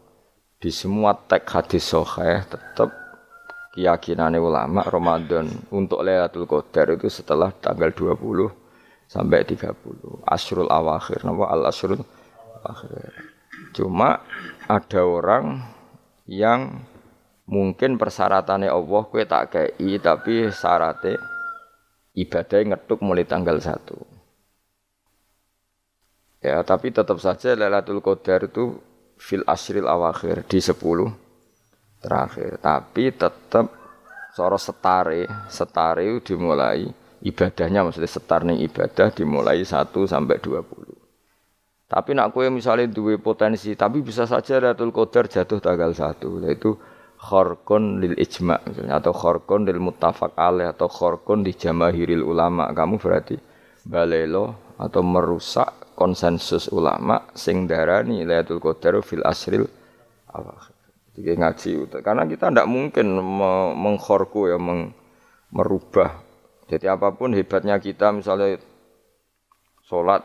di 0.63 0.71
semua 0.71 1.19
teks 1.19 1.51
hadis 1.51 1.83
sahih 1.83 2.47
tetap 2.47 2.95
keyakinan 3.75 4.39
ulama 4.39 4.87
Ramadan 4.87 5.51
untuk 5.75 6.07
Lailatul 6.07 6.47
Qadar 6.47 6.95
itu 6.95 7.11
setelah 7.11 7.51
tanggal 7.51 7.91
20 7.91 8.55
sampai 9.11 9.43
30. 9.43 10.23
Asrul 10.23 10.71
awakhir, 10.71 11.27
nama 11.27 11.51
al 11.51 11.67
asrul 11.67 12.07
awakhir. 12.63 13.13
Cuma 13.75 14.23
ada 14.71 15.03
orang 15.03 15.59
yang 16.31 16.87
mungkin 17.51 17.99
persyaratannya 17.99 18.71
Allah 18.71 19.03
kue 19.11 19.27
tak 19.27 19.55
kei 19.55 19.99
tapi 19.99 20.55
syaratnya 20.55 21.36
ibadah 22.17 22.65
ngetuk 22.65 23.05
mulai 23.05 23.29
tanggal 23.29 23.61
1. 23.61 24.17
Ya, 26.41 26.65
tapi 26.65 26.91
tetap 26.95 27.21
saja 27.21 27.53
Lailatul 27.53 28.01
Qadar 28.01 28.49
itu 28.49 28.81
fil 29.21 29.45
asril 29.45 29.85
awakhir 29.85 30.49
di 30.49 30.59
10 30.61 30.77
terakhir. 32.01 32.57
Tapi 32.61 33.05
tetap 33.13 33.67
soro 34.33 34.57
setare, 34.57 35.29
setare 35.49 36.21
dimulai 36.25 36.89
ibadahnya 37.25 37.83
maksudnya 37.85 38.09
setar 38.09 38.45
nih 38.45 38.69
ibadah 38.69 39.09
dimulai 39.13 39.65
1 39.65 40.07
sampai 40.07 40.37
20. 40.41 40.97
Tapi 41.87 42.19
nak 42.19 42.35
kue 42.35 42.51
misalnya 42.51 42.91
dua 42.91 43.15
potensi, 43.15 43.71
tapi 43.79 44.03
bisa 44.03 44.27
saja 44.27 44.59
Lailatul 44.59 44.91
Qadar 44.91 45.31
jatuh 45.31 45.63
tanggal 45.63 45.95
1, 45.95 46.19
yaitu 46.43 46.75
khorkon 47.17 47.99
lil 48.01 48.15
ijma 48.21 48.61
atau 48.93 49.13
khorkon 49.13 49.65
lil 49.65 49.81
muttafaq 49.81 50.37
alaih 50.37 50.71
atau 50.71 50.89
khorkon 50.89 51.43
di 51.43 51.57
jamahiril 51.57 52.23
ulama 52.23 52.69
kamu 52.77 53.01
berarti 53.01 53.37
balelo 53.87 54.77
atau 54.77 55.01
merusak 55.01 55.97
konsensus 55.97 56.69
ulama 56.69 57.25
sing 57.33 57.65
darani 57.65 58.21
Lailatul 58.29 58.61
Qadar 58.61 59.01
fil 59.01 59.25
asril 59.25 59.65
awakhir. 60.29 60.77
Jadi 61.17 61.33
ngaji 61.33 61.71
karena 62.05 62.29
kita 62.29 62.53
tidak 62.53 62.69
mungkin 62.69 63.17
mengkhorku 63.81 64.53
ya 64.53 64.61
meng, 64.61 64.93
merubah. 65.49 66.21
Jadi 66.69 66.85
apa 66.93 67.09
pun 67.17 67.33
hebatnya 67.33 67.81
kita 67.81 68.13
misalnya 68.13 68.61
sholat 69.81 70.21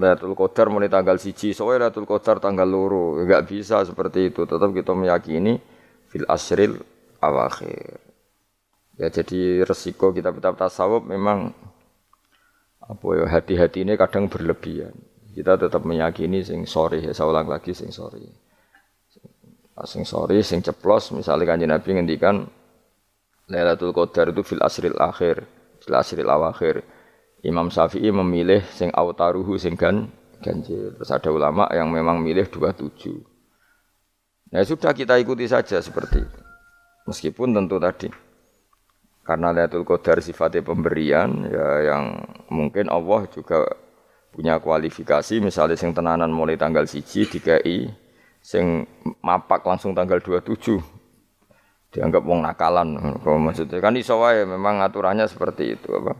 Lailatul 0.00 0.32
Qadar 0.32 0.72
mulai 0.72 0.88
tanggal 0.88 1.20
siji, 1.20 1.52
soalnya 1.52 1.92
Lailatul 1.92 2.08
Qadar 2.08 2.40
tanggal 2.40 2.64
loro, 2.64 3.20
enggak 3.20 3.44
bisa 3.44 3.84
seperti 3.84 4.32
itu. 4.32 4.48
Tetap 4.48 4.72
kita 4.72 4.96
meyakini 4.96 5.60
fil 6.08 6.24
asril 6.24 6.80
awakhir. 7.20 8.00
Ya 8.96 9.12
jadi 9.12 9.64
resiko 9.64 10.12
kita 10.16 10.32
kitab 10.32 10.56
tasawuf 10.56 11.04
memang 11.04 11.52
apa 12.80 13.06
ya 13.16 13.28
hati-hati 13.28 13.84
ini 13.84 14.00
kadang 14.00 14.32
berlebihan. 14.32 14.96
Kita 15.36 15.60
tetap 15.60 15.84
meyakini 15.84 16.40
sing 16.42 16.64
sorry 16.64 17.04
ya 17.04 17.12
saya 17.12 17.28
ulang 17.28 17.48
lagi 17.48 17.76
sing 17.76 17.92
sorry. 17.92 18.24
Sing 19.88 20.04
sorry, 20.04 20.44
sing 20.44 20.60
ceplos 20.60 21.08
misalnya 21.16 21.56
kanji 21.56 21.64
Nabi 21.64 21.88
ngendikan 21.96 22.44
Lailatul 23.48 23.96
Qadar 23.96 24.28
itu 24.30 24.44
fil 24.44 24.60
asril 24.60 24.96
akhir, 25.00 25.48
fil 25.80 25.96
asril 25.96 26.28
awakhir. 26.28 26.84
Imam 27.40 27.72
Syafi'i 27.72 28.12
memilih 28.12 28.60
sing 28.72 28.92
autaruhu 28.92 29.56
sing 29.56 29.76
gan 29.76 30.12
ganjil. 30.44 30.92
Terus 30.96 31.10
ada 31.12 31.30
ulama 31.32 31.68
yang 31.72 31.88
memang 31.88 32.20
milih 32.20 32.48
27. 32.48 33.16
Nah 34.50 34.64
sudah 34.66 34.92
kita 34.92 35.16
ikuti 35.16 35.48
saja 35.48 35.80
seperti 35.80 36.20
itu. 36.20 36.40
Meskipun 37.08 37.56
tentu 37.56 37.80
tadi 37.80 38.08
karena 39.24 39.54
Lailatul 39.54 39.86
Qadar 39.86 40.18
sifatnya 40.18 40.64
pemberian 40.64 41.46
ya 41.46 41.94
yang 41.94 42.18
mungkin 42.50 42.90
Allah 42.90 43.30
juga 43.30 43.62
punya 44.34 44.58
kualifikasi 44.58 45.38
misalnya 45.38 45.78
sing 45.78 45.94
tenanan 45.94 46.34
mulai 46.34 46.58
tanggal 46.58 46.82
siji 46.82 47.30
DKI 47.30 47.90
sing 48.42 48.88
mapak 49.20 49.62
langsung 49.62 49.94
tanggal 49.94 50.18
27 50.18 50.80
dianggap 51.94 52.22
wong 52.22 52.42
nakalan 52.42 53.18
maksudnya 53.22 53.82
kan 53.82 53.94
iso 53.98 54.18
wae 54.18 54.46
memang 54.46 54.82
aturannya 54.82 55.26
seperti 55.30 55.78
itu 55.78 55.90
apa 55.94 56.14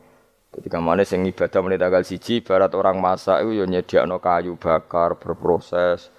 jadi 0.51 0.67
ke 0.67 0.79
mana 0.83 1.07
sing 1.07 1.23
ibadah 1.27 1.61
mulai 1.63 1.79
tanggal 1.79 2.03
siji 2.03 2.43
barat 2.43 2.75
orang 2.75 2.99
masak 2.99 3.47
itu 3.47 3.63
ya 3.63 3.65
nyediakno 3.71 4.19
kayu 4.19 4.59
bakar 4.59 5.15
berproses 5.19 6.11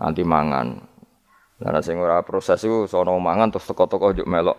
nanti 0.00 0.24
mangan 0.24 0.94
Nah, 1.62 1.80
sing 1.80 2.02
ora 2.02 2.18
proses 2.26 2.58
iku 2.66 2.90
sono 2.90 3.14
mangan 3.22 3.48
terus 3.54 3.64
teko-teko 3.70 4.10
njuk 4.10 4.26
melok 4.26 4.58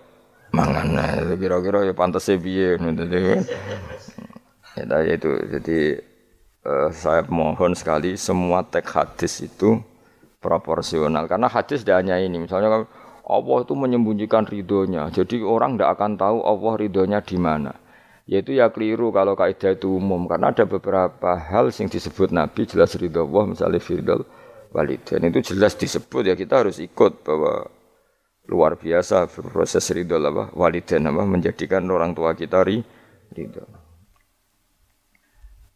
mangan. 0.55 0.87
Nah, 0.95 1.07
kira-kira 1.35 1.83
ya 1.83 1.93
pantes 1.93 2.31
piye 2.39 2.79
ngono 2.79 3.03
Ya 4.75 4.99
itu. 5.03 5.31
Jadi 5.51 5.79
uh, 6.63 6.89
saya 6.95 7.21
mohon 7.27 7.75
sekali 7.75 8.15
semua 8.15 8.63
teks 8.63 8.91
hadis 8.95 9.33
itu 9.43 9.79
proporsional 10.41 11.27
karena 11.27 11.45
hadis 11.51 11.83
tidak 11.83 12.03
hanya 12.03 12.17
ini. 12.17 12.41
Misalnya 12.41 12.89
Allah 13.25 13.57
itu 13.61 13.73
menyembunyikan 13.75 14.49
ridhonya. 14.49 15.11
Jadi 15.11 15.45
orang 15.45 15.75
tidak 15.75 15.99
akan 15.99 16.11
tahu 16.15 16.37
Allah 16.41 16.73
ridhonya 16.79 17.19
di 17.21 17.37
mana. 17.37 17.75
Yaitu 18.25 18.57
ya 18.57 18.73
keliru 18.73 19.13
kalau 19.13 19.37
kaidah 19.37 19.77
itu 19.77 20.01
umum 20.01 20.25
karena 20.25 20.49
ada 20.49 20.65
beberapa 20.65 21.37
hal 21.37 21.69
yang 21.69 21.85
disebut 21.85 22.33
Nabi 22.33 22.65
jelas 22.65 22.97
ridho 22.97 23.21
Allah 23.21 23.53
misalnya 23.53 23.77
firdal 23.77 24.25
walidain 24.73 25.29
itu 25.29 25.53
jelas 25.53 25.77
disebut 25.77 26.25
ya 26.25 26.33
kita 26.33 26.65
harus 26.65 26.81
ikut 26.81 27.21
bahwa 27.21 27.69
luar 28.49 28.81
biasa 28.81 29.29
proses 29.29 29.85
ridho 29.93 30.17
apa 30.17 30.49
walidain 30.57 31.05
apa 31.05 31.21
menjadikan 31.21 31.85
orang 31.85 32.17
tua 32.17 32.33
kita 32.33 32.65
ridho. 32.65 33.65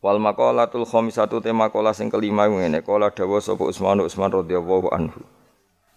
Wal 0.02 0.18
maqalatul 0.18 0.88
khamisatu 0.90 1.44
tema 1.46 1.70
kola 1.70 1.94
sing 1.94 2.10
kelima 2.10 2.50
ngene 2.50 2.82
kola 2.82 3.14
dawa 3.14 3.38
sapa 3.44 3.68
Utsman 3.68 4.00
Utsman 4.02 4.32
radhiyallahu 4.32 4.90
anhu. 4.96 5.22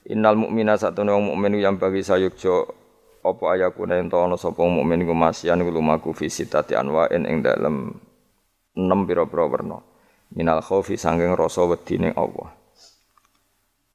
Innal 0.04 0.34
mukmina 0.34 0.74
satune 0.74 1.14
wong 1.14 1.30
mukmin 1.32 1.62
yang 1.62 1.78
bagi 1.78 2.02
sayukjo 2.02 2.81
apa 3.22 3.54
ayakuna 3.54 4.02
ento 4.02 4.18
ana 4.18 4.34
sapa 4.34 4.66
mukmin 4.66 5.06
iku 5.06 5.14
masyan 5.14 5.62
lumaku 5.62 6.10
fi 6.10 6.26
anwa'in 6.74 7.22
ing 7.24 7.46
dalem 7.46 7.94
enam 8.74 9.06
pira-pira 9.06 9.46
werna. 9.46 9.78
Minal 10.32 10.64
khaufi 10.64 10.96
sanging 10.96 11.36
rasa 11.36 11.62
wedi 11.68 12.00
ning 12.00 12.16
Allah. 12.16 12.50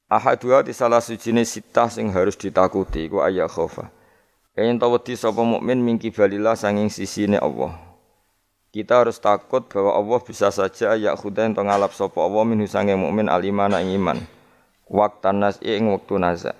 Ahadua 0.08 0.64
di 0.64 0.72
salah 0.72 1.04
sujine 1.04 1.44
sitah 1.44 1.90
sing 1.92 2.08
harus 2.14 2.38
ditakuti 2.38 3.10
iku 3.10 3.20
ayat 3.20 3.50
khaufa. 3.50 3.90
Yen 4.56 4.80
wedi 4.80 5.18
sapa 5.18 5.42
mukmin 5.44 5.82
mingki 5.82 6.14
balillah 6.14 6.56
sanging 6.56 6.88
sisine 6.88 7.36
Allah. 7.36 7.76
Kita 8.68 9.02
harus 9.02 9.18
takut 9.18 9.64
bahwa 9.66 9.96
Allah 9.96 10.20
bisa 10.22 10.52
saja 10.54 10.94
ya 10.94 11.16
khudain 11.18 11.56
to 11.56 11.64
ngalap 11.64 11.92
sapa 11.92 12.20
Allah 12.20 12.44
minhu 12.46 12.68
sange 12.70 12.94
mukmin 12.94 13.26
alimana 13.26 13.82
iman. 13.82 14.22
Waktan 14.88 15.42
nas 15.42 15.58
ing 15.60 15.90
waktu 15.90 16.16
naza. 16.16 16.52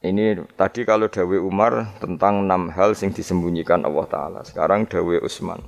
Ini 0.00 0.48
tadi 0.56 0.88
kalau 0.88 1.12
Dawe 1.12 1.36
Umar 1.44 1.92
tentang 2.00 2.48
enam 2.48 2.72
hal 2.72 2.96
sing 2.96 3.12
disembunyikan 3.12 3.84
Allah 3.84 4.06
Ta'ala. 4.08 4.40
Sekarang 4.48 4.88
Dawe 4.88 5.20
Usman. 5.20 5.60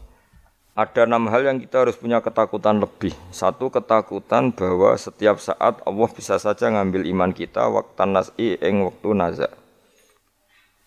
Ada 0.72 1.04
enam 1.04 1.28
hal 1.28 1.44
yang 1.44 1.60
kita 1.60 1.84
harus 1.84 2.00
punya 2.00 2.24
ketakutan 2.24 2.80
lebih. 2.80 3.12
Satu 3.28 3.68
ketakutan 3.68 4.48
bahwa 4.56 4.96
setiap 4.96 5.36
saat 5.36 5.84
Allah 5.84 6.08
bisa 6.08 6.40
saja 6.40 6.72
ngambil 6.72 7.04
iman 7.12 7.36
kita 7.36 7.68
waktan 7.68 8.16
nas'i 8.16 8.56
ing 8.56 8.80
waktu 8.88 9.12
nazak 9.12 9.52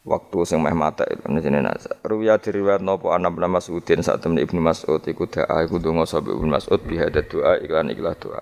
waktu 0.05 0.37
sing 0.45 0.61
meh 0.61 0.71
mata 0.77 1.03
itu 1.09 1.25
jenenge 1.25 1.65
nasa. 1.65 1.97
Ruwiya 2.05 2.37
diriwayat 2.37 2.85
napa 2.85 3.17
ana 3.17 3.33
bin 3.33 3.43
Mas'udin 3.49 4.05
saat 4.05 4.21
temen 4.21 4.37
Ibnu 4.37 4.61
Mas'ud 4.61 5.01
iku 5.01 5.25
doa 5.25 5.65
iku 5.65 5.81
donga 5.81 6.05
sapa 6.05 6.29
Ibnu 6.29 6.45
Mas'ud 6.45 6.79
bihada 6.85 7.25
doa 7.25 7.57
iklan 7.59 7.89
iklah 7.89 8.13
doa. 8.15 8.41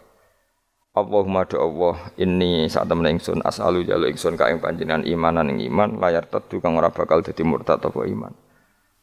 Allahumma 0.94 1.42
do 1.50 1.58
Allah 1.58 1.98
ini 2.22 2.70
saat 2.70 2.86
temen 2.86 3.18
ingsun 3.18 3.42
asalu 3.42 3.82
jalu 3.82 4.14
ingsun 4.14 4.38
ka 4.38 4.54
ing 4.54 4.62
panjenengan 4.62 5.02
imanan 5.02 5.50
ing 5.50 5.66
iman 5.74 5.98
layar 5.98 6.30
tetu 6.30 6.62
kang 6.62 6.78
ora 6.78 6.94
bakal 6.94 7.26
dadi 7.26 7.42
murtad 7.42 7.82
apa 7.82 7.98
iman. 8.06 8.30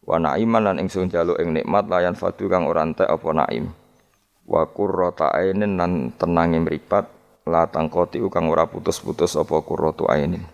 Wa 0.06 0.22
naiman 0.22 0.62
lan 0.62 0.76
ingsun 0.78 1.10
jalu 1.10 1.34
ing 1.42 1.50
nikmat 1.50 1.90
layan 1.90 2.14
fadu 2.14 2.46
kang 2.46 2.70
ora 2.70 2.86
entek 2.86 3.10
apa 3.10 3.28
naim. 3.34 3.74
Wa 4.46 4.70
qurrata 4.70 5.34
ainin 5.34 5.74
lan 5.74 6.14
tenange 6.14 6.62
mripat 6.62 7.10
la 7.50 7.66
tangkoti 7.66 8.22
kang 8.30 8.46
ora 8.46 8.70
putus-putus 8.70 9.34
apa 9.34 9.58
qurratu 9.58 10.06
ainin 10.06 10.46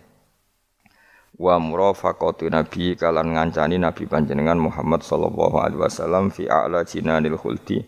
wa 1.37 1.61
murafaqati 1.61 2.49
nabi 2.49 2.97
kalan 2.97 3.37
ngancani 3.37 3.77
nabi 3.77 4.09
panjenengan 4.09 4.57
Muhammad 4.57 5.05
sallallahu 5.05 5.61
alaihi 5.61 5.81
wasallam 5.85 6.33
fi 6.33 6.49
a'la 6.49 6.81
jinanil 6.81 7.37
khuldi 7.37 7.85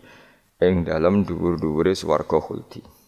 ing 0.62 0.86
dalam 0.86 1.26
dhuwur-dhuwure 1.26 1.90
swarga 1.98 2.38
khuldi. 2.38 2.99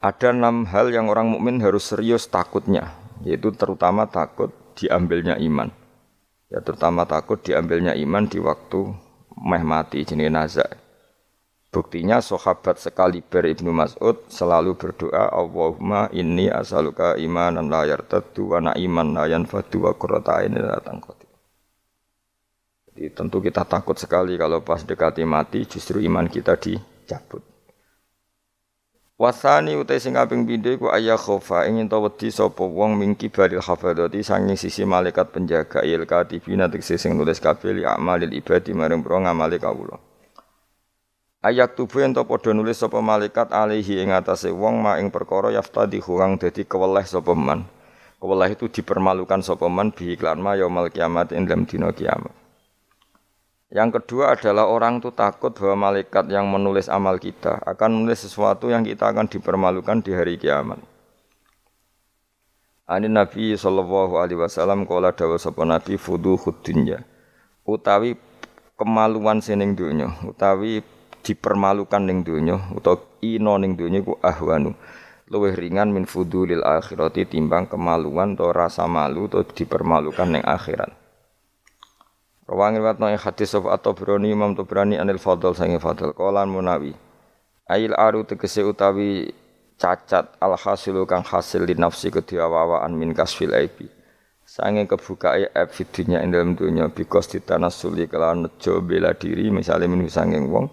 Ada 0.00 0.32
enam 0.32 0.64
hal 0.64 0.88
yang 0.96 1.12
orang 1.12 1.28
mukmin 1.28 1.60
harus 1.60 1.92
serius 1.92 2.24
takutnya, 2.24 2.96
yaitu 3.20 3.52
terutama 3.52 4.08
takut 4.08 4.48
diambilnya 4.72 5.36
iman. 5.36 5.68
Ya 6.48 6.64
terutama 6.64 7.04
takut 7.04 7.36
diambilnya 7.44 7.92
iman 7.92 8.24
di 8.24 8.40
waktu 8.40 8.96
meh 9.36 9.60
mati 9.60 10.00
jenenge 10.08 10.32
nazak. 10.32 10.72
Buktinya 11.68 12.24
sahabat 12.24 12.80
sekaliber 12.80 13.44
Ibnu 13.44 13.76
Mas'ud 13.76 14.24
selalu 14.32 14.72
berdoa 14.80 15.36
Allahumma 15.36 16.08
inni 16.16 16.48
asaluka 16.48 17.20
imanan 17.20 17.68
la 17.68 17.84
yartaddu 17.84 18.56
wa 18.56 18.72
na'iman 18.72 19.12
la 19.12 19.28
yanfadu 19.28 19.84
wa 19.84 19.92
qurrata 19.92 20.40
ainin 20.40 20.64
la 20.64 20.80
Jadi 22.88 23.04
tentu 23.12 23.44
kita 23.44 23.68
takut 23.68 24.00
sekali 24.00 24.40
kalau 24.40 24.64
pas 24.64 24.80
dekati 24.80 25.28
mati 25.28 25.68
justru 25.68 26.00
iman 26.00 26.24
kita 26.24 26.56
dicabut. 26.56 27.49
Wasani 29.20 29.76
utai 29.76 30.00
sing 30.00 30.16
kaping 30.16 30.48
pindho 30.48 30.72
iku 30.72 30.88
ayah 30.96 31.20
khofa 31.20 31.68
ingin 31.68 31.92
to 31.92 32.00
wedi 32.00 32.32
sapa 32.32 32.64
wong 32.64 32.96
mingki 32.96 33.28
baril 33.28 33.60
hafadati 33.60 34.24
sanging 34.24 34.56
sisi 34.56 34.88
malaikat 34.88 35.28
penjaga 35.28 35.84
il 35.84 36.08
katibina 36.08 36.72
tegese 36.72 36.96
sing 36.96 37.20
nulis 37.20 37.36
kabeh 37.36 37.76
li 37.76 37.84
amalil 37.84 38.32
ibadi 38.32 38.72
maring 38.72 39.04
pro 39.04 39.20
ngamali 39.20 39.60
kawula. 39.60 40.00
Ayak 41.44 41.76
tubuh 41.76 42.00
ento 42.00 42.24
padha 42.24 42.56
nulis 42.56 42.80
sapa 42.80 43.04
malaikat 43.04 43.52
alaihi 43.52 44.00
ing 44.00 44.16
atase 44.16 44.48
wong 44.56 44.80
ma 44.80 44.96
ing 44.96 45.12
perkara 45.12 45.52
yaftadi 45.52 46.00
kang 46.00 46.40
dadi 46.40 46.64
keweleh 46.64 47.04
sapa 47.04 47.36
man. 47.36 47.68
Keweleh 48.24 48.56
itu 48.56 48.72
dipermalukan 48.72 49.44
sapa 49.44 49.68
man 49.68 49.92
bi 49.92 50.16
iklan 50.16 50.40
ma 50.40 50.56
yaumul 50.56 50.88
kiamat 50.88 51.36
ing 51.36 51.44
dalam 51.44 51.68
dina 51.68 51.92
kiamat. 51.92 52.39
Yang 53.70 54.02
kedua 54.02 54.34
adalah 54.34 54.66
orang 54.66 54.98
itu 54.98 55.14
takut 55.14 55.54
bahwa 55.54 55.94
malaikat 55.94 56.26
yang 56.26 56.50
menulis 56.50 56.90
amal 56.90 57.22
kita 57.22 57.62
akan 57.62 58.02
menulis 58.02 58.26
sesuatu 58.26 58.66
yang 58.66 58.82
kita 58.82 59.14
akan 59.14 59.30
dipermalukan 59.30 60.02
di 60.02 60.10
hari 60.10 60.34
kiamat. 60.42 60.82
Ani 62.90 63.06
Nabi 63.06 63.54
sallallahu 63.54 64.18
alaihi 64.18 64.42
wasallam 64.42 64.90
kala 64.90 65.14
dawuh 65.14 65.38
sapa 65.38 65.62
Nabi 65.62 65.94
fudu 65.94 66.34
dunya 66.66 67.06
utawi 67.62 68.18
kemaluan 68.74 69.38
sining 69.38 69.78
dunya 69.78 70.18
utawi 70.26 70.82
dipermalukan 71.22 72.02
ning 72.02 72.26
donya 72.26 72.58
utawa 72.74 72.98
ino 73.22 73.54
ning 73.54 73.78
donya 73.78 74.02
iku 74.02 74.18
ahwanu. 74.18 74.74
Luwih 75.30 75.54
ringan 75.54 75.94
min 75.94 76.10
fudulil 76.10 76.66
akhirati 76.66 77.22
timbang 77.22 77.70
kemaluan 77.70 78.34
atau 78.34 78.50
rasa 78.50 78.90
malu 78.90 79.30
atau 79.30 79.46
dipermalukan 79.46 80.26
ning 80.26 80.42
akhirat 80.42 80.99
Rawangin 82.50 82.82
watno 82.82 83.06
ing 83.06 83.22
hadis 83.22 83.54
sapa 83.54 83.70
atau 83.70 83.94
berani 83.94 84.34
Imam 84.34 84.58
berani 84.58 84.98
anil 84.98 85.22
fadl 85.22 85.54
sange 85.54 85.78
fadl. 85.78 86.10
Kolan 86.10 86.50
munawi 86.50 86.90
Ail 87.70 87.94
aru 87.94 88.26
tegese 88.26 88.66
utawi 88.66 89.30
cacat 89.78 90.34
al 90.42 90.58
hasilu 90.58 91.06
kang 91.06 91.22
hasil 91.22 91.62
di 91.62 91.78
nafsi 91.78 92.10
kediawawaan 92.10 92.90
min 92.98 93.14
kasfil 93.14 93.54
aibi. 93.54 93.86
Sange 94.42 94.82
kebukae 94.90 95.46
aib 95.54 95.70
fidunya 95.70 96.26
ing 96.26 96.34
dalam 96.34 96.58
dunya 96.58 96.90
bikos 96.90 97.30
ditanasuli 97.30 98.10
kelawan 98.10 98.50
nejo 98.50 98.82
bela 98.82 99.14
diri 99.14 99.46
misalnya 99.54 99.86
minu 99.86 100.10
sanging 100.10 100.50
wong 100.50 100.66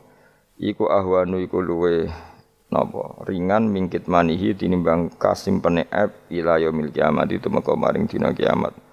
iku 0.58 0.90
ahwanu 0.90 1.38
iku 1.46 1.62
luwe 1.62 2.10
napa? 2.74 3.22
Ringan 3.30 3.70
mingkit 3.70 4.10
manihi 4.10 4.58
tinimbang 4.58 5.14
kasimpene 5.22 5.86
ep 5.94 6.26
ila 6.34 6.58
yaumil 6.58 6.90
kiamat 6.90 7.30
itu 7.38 7.54
meko 7.54 7.78
maring 7.78 8.10
dina 8.10 8.34
kiamat 8.34 8.87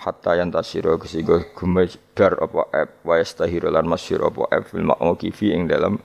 hatta 0.00 0.40
yang 0.40 0.48
tasiro 0.48 0.96
kesigo 0.96 1.44
gumebar 1.52 2.40
apa 2.40 2.62
ep 2.72 2.90
wa 3.04 3.20
yastahiru 3.20 3.68
lan 3.68 3.84
masyhur 3.84 4.32
apa 4.32 4.48
ep 4.56 4.64
fil 4.72 4.88
mauqifi 4.88 5.52
ing 5.52 5.68
dalam 5.68 6.00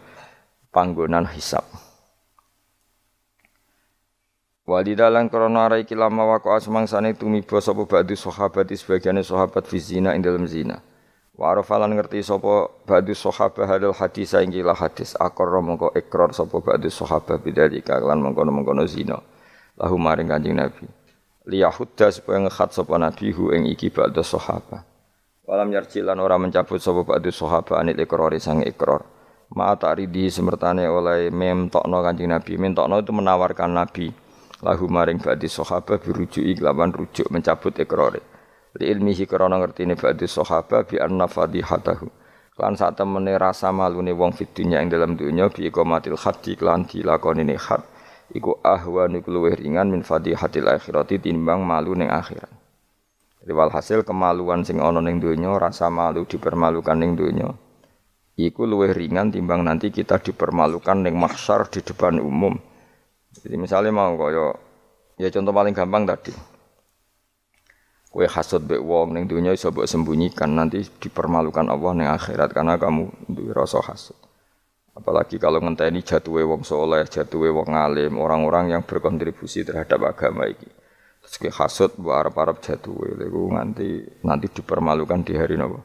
panggonan 0.75 1.23
hisab 1.31 1.63
Walidalan 4.65 5.29
krana 5.29 5.69
ara 5.69 5.77
iki 5.77 5.93
lama 5.93 6.25
wako 6.25 6.57
asmangsane 6.57 7.13
tumiba 7.13 7.61
sapa 7.61 7.85
ba'du 7.85 8.17
sahabat 8.17 8.65
sebagiane 8.73 9.21
sahabat 9.21 9.61
fi 9.69 9.77
zina 9.77 10.17
ing 10.17 10.25
dalam 10.25 10.49
zina. 10.49 10.81
Wa 11.37 11.53
arafalan 11.53 11.93
ngerti 11.93 12.25
sapa 12.25 12.73
ba'du 12.81 13.13
sahabah 13.13 13.77
hadal 13.77 13.93
hadis 13.93 14.33
saiki 14.33 14.65
lah 14.65 14.73
hadis 14.73 15.13
akor 15.21 15.53
mongko 15.61 15.93
ikrar 15.93 16.33
sapa 16.33 16.65
ba'du 16.65 16.89
sahabah 16.89 17.37
bidzalika 17.37 18.01
lan 18.01 18.25
mengkono-mengkono 18.25 18.89
zina. 18.89 19.21
Lahu 19.77 20.01
maring 20.01 20.33
Kanjeng 20.33 20.57
Nabi. 20.57 21.04
Liyahudda 21.45 22.09
supaya 22.09 22.41
ngekhat 22.41 22.73
sapa 22.73 22.97
Nabi 22.97 23.29
hu 23.29 23.53
ing 23.53 23.69
iki 23.69 23.93
ba'du 23.93 24.25
sahabah. 24.25 24.81
Walam 25.45 25.69
yarji 25.69 26.01
lan 26.01 26.17
ora 26.17 26.41
mencabut 26.41 26.81
sapa 26.81 27.05
ba'du 27.05 27.29
sahabah 27.29 27.85
anil 27.85 28.01
ikrar 28.01 28.33
sang 28.41 28.65
ikrar. 28.65 29.05
Ma 29.53 29.77
ta'ridi 29.77 30.25
semertane 30.33 30.89
oleh 30.89 31.29
memtokno 31.29 32.01
Kanjeng 32.01 32.33
Nabi. 32.33 32.57
Mentokno 32.57 32.97
itu 32.97 33.13
menawarkan 33.13 33.69
Nabi 33.77 34.09
lahu 34.65 34.89
maring 34.89 35.21
ba'du 35.21 35.45
sahabah 35.45 36.01
birujuki 36.01 36.57
lawan 36.57 36.89
rujuk 36.89 37.29
mencabut 37.29 37.77
ikrare 37.77 38.35
li 38.75 38.91
ilmihi 38.91 39.23
krana 39.27 39.59
ngertine 39.59 39.95
ba'du 39.95 40.27
sahabat 40.27 40.91
bi 40.91 40.95
anna 40.99 41.27
fadihatahu 41.27 42.07
lan 42.59 42.73
sak 42.75 42.99
temene 42.99 43.35
rasa 43.35 43.71
malune 43.71 44.11
wong 44.15 44.31
fid 44.35 44.51
dunya 44.51 44.79
ing 44.83 44.91
dalam 44.91 45.15
dunya 45.15 45.47
bi 45.51 45.67
iqamatil 45.67 46.19
haddi 46.19 46.55
lan 46.59 46.87
dilakonine 46.87 47.55
had 47.55 47.83
iku 48.33 48.57
ahwanu 48.63 49.21
luwih 49.25 49.59
ringan 49.59 49.91
min 49.91 50.01
fadihatil 50.01 50.71
akhirati 50.71 51.21
timbang 51.21 51.61
malu 51.61 51.93
ning 51.93 52.09
akhirat 52.09 52.49
Riwal 53.45 53.69
hasil 53.69 54.01
kemaluan 54.01 54.65
sing 54.65 54.81
ana 54.81 54.97
ning 55.05 55.21
donya, 55.21 55.53
rasa 55.61 55.85
malu 55.93 56.25
dipermalukan 56.25 56.97
ning 56.97 57.13
donya. 57.13 57.53
Iku 58.41 58.65
luwih 58.65 58.89
ringan 58.89 59.29
timbang 59.29 59.61
nanti 59.61 59.93
kita 59.93 60.17
dipermalukan 60.17 61.05
ning 61.05 61.13
mahsyar 61.13 61.69
di 61.69 61.85
depan 61.85 62.17
umum. 62.17 62.57
Jadi 63.37 63.55
misalnya 63.61 63.93
mau 63.93 64.17
kaya 64.17 64.49
ya 65.21 65.29
contoh 65.29 65.53
paling 65.53 65.77
gampang 65.77 66.09
tadi. 66.09 66.33
Kue 68.09 68.25
hasut 68.25 68.65
be 68.65 68.81
wong 68.81 69.13
ning 69.13 69.29
dunia 69.29 69.53
iso 69.53 69.69
mbok 69.69 69.85
sembunyikan 69.85 70.49
nanti 70.57 70.81
dipermalukan 70.81 71.69
Allah 71.69 71.91
ning 71.93 72.09
akhirat 72.09 72.49
karena 72.49 72.81
kamu 72.81 73.29
duwe 73.29 73.53
rasa 73.53 73.77
hasut. 73.85 74.17
Apalagi 74.95 75.35
kalau 75.35 75.59
ngenteni 75.59 75.99
jatuhe 75.99 76.47
wong 76.47 76.63
soleh, 76.63 77.03
jatuhe 77.03 77.51
wong 77.51 77.75
alim, 77.75 78.15
orang-orang 78.15 78.71
yang 78.71 78.81
berkontribusi 78.87 79.67
terhadap 79.67 80.07
agama 80.07 80.47
iki. 80.47 80.71
Terus 81.25 81.35
ke 81.41 81.49
hasut 81.51 81.97
mbok 81.99 82.15
arep-arep 82.15 82.57
jatuhe 82.61 83.17
lego 83.17 83.49
nanti 83.49 84.07
nanti 84.23 84.47
dipermalukan 84.47 85.25
di 85.25 85.33
hari 85.33 85.57
nopo 85.57 85.81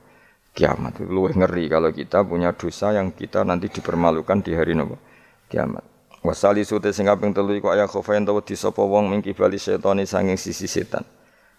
kiamat. 0.52 1.00
Luwih 1.00 1.32
ngeri 1.32 1.64
kalau 1.66 1.90
kita 1.90 2.22
punya 2.28 2.52
dosa 2.52 2.92
yang 2.92 3.10
kita 3.16 3.40
nanti 3.42 3.72
dipermalukan 3.72 4.44
di 4.44 4.52
hari 4.52 4.76
nopo 4.76 5.00
kiamat. 5.48 5.82
Wasali 6.20 6.60
sute 6.68 6.92
sing 6.92 7.08
kaping 7.08 7.32
telu 7.32 7.56
iku 7.56 7.72
ayah 7.72 7.88
khofain 7.88 8.20
tawa 8.28 8.44
di 8.44 8.52
sapa 8.52 8.84
wong 8.84 9.08
mingki 9.08 9.32
bali 9.32 9.56
setani 9.56 10.04
sanging 10.04 10.36
sisi 10.36 10.68
setan. 10.68 11.02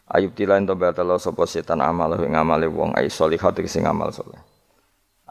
Ayub 0.06 0.38
tilain 0.38 0.62
to 0.70 0.78
batalo 0.78 1.18
sapa 1.18 1.50
setan 1.50 1.82
amal 1.82 2.14
ing 2.22 2.38
amale 2.38 2.70
wong 2.70 2.94
ai 2.94 3.10
solihat 3.10 3.58
sing 3.66 3.90
amal 3.90 4.14
soleh. 4.14 4.51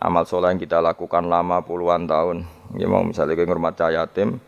Amal 0.00 0.24
soleh 0.24 0.56
yang 0.56 0.60
kita 0.60 0.80
lakukan 0.80 1.28
lama 1.28 1.60
puluhan 1.60 2.08
tahun. 2.08 2.48
Ya 2.80 2.88
mau 2.88 3.04
misalnya 3.04 3.36
kayak 3.36 3.48
ngurmat 3.52 3.76
yatim 3.76 4.40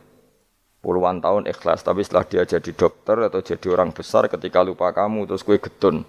puluhan 0.83 1.23
tahun 1.23 1.47
ikhlas 1.47 1.87
tapi 1.87 2.03
setelah 2.03 2.27
dia 2.27 2.43
jadi 2.43 2.71
dokter 2.75 3.15
atau 3.31 3.39
jadi 3.39 3.67
orang 3.71 3.95
besar 3.95 4.27
ketika 4.27 4.67
lupa 4.67 4.91
kamu 4.91 5.31
terus 5.31 5.47
kue 5.47 5.63
getun 5.63 6.03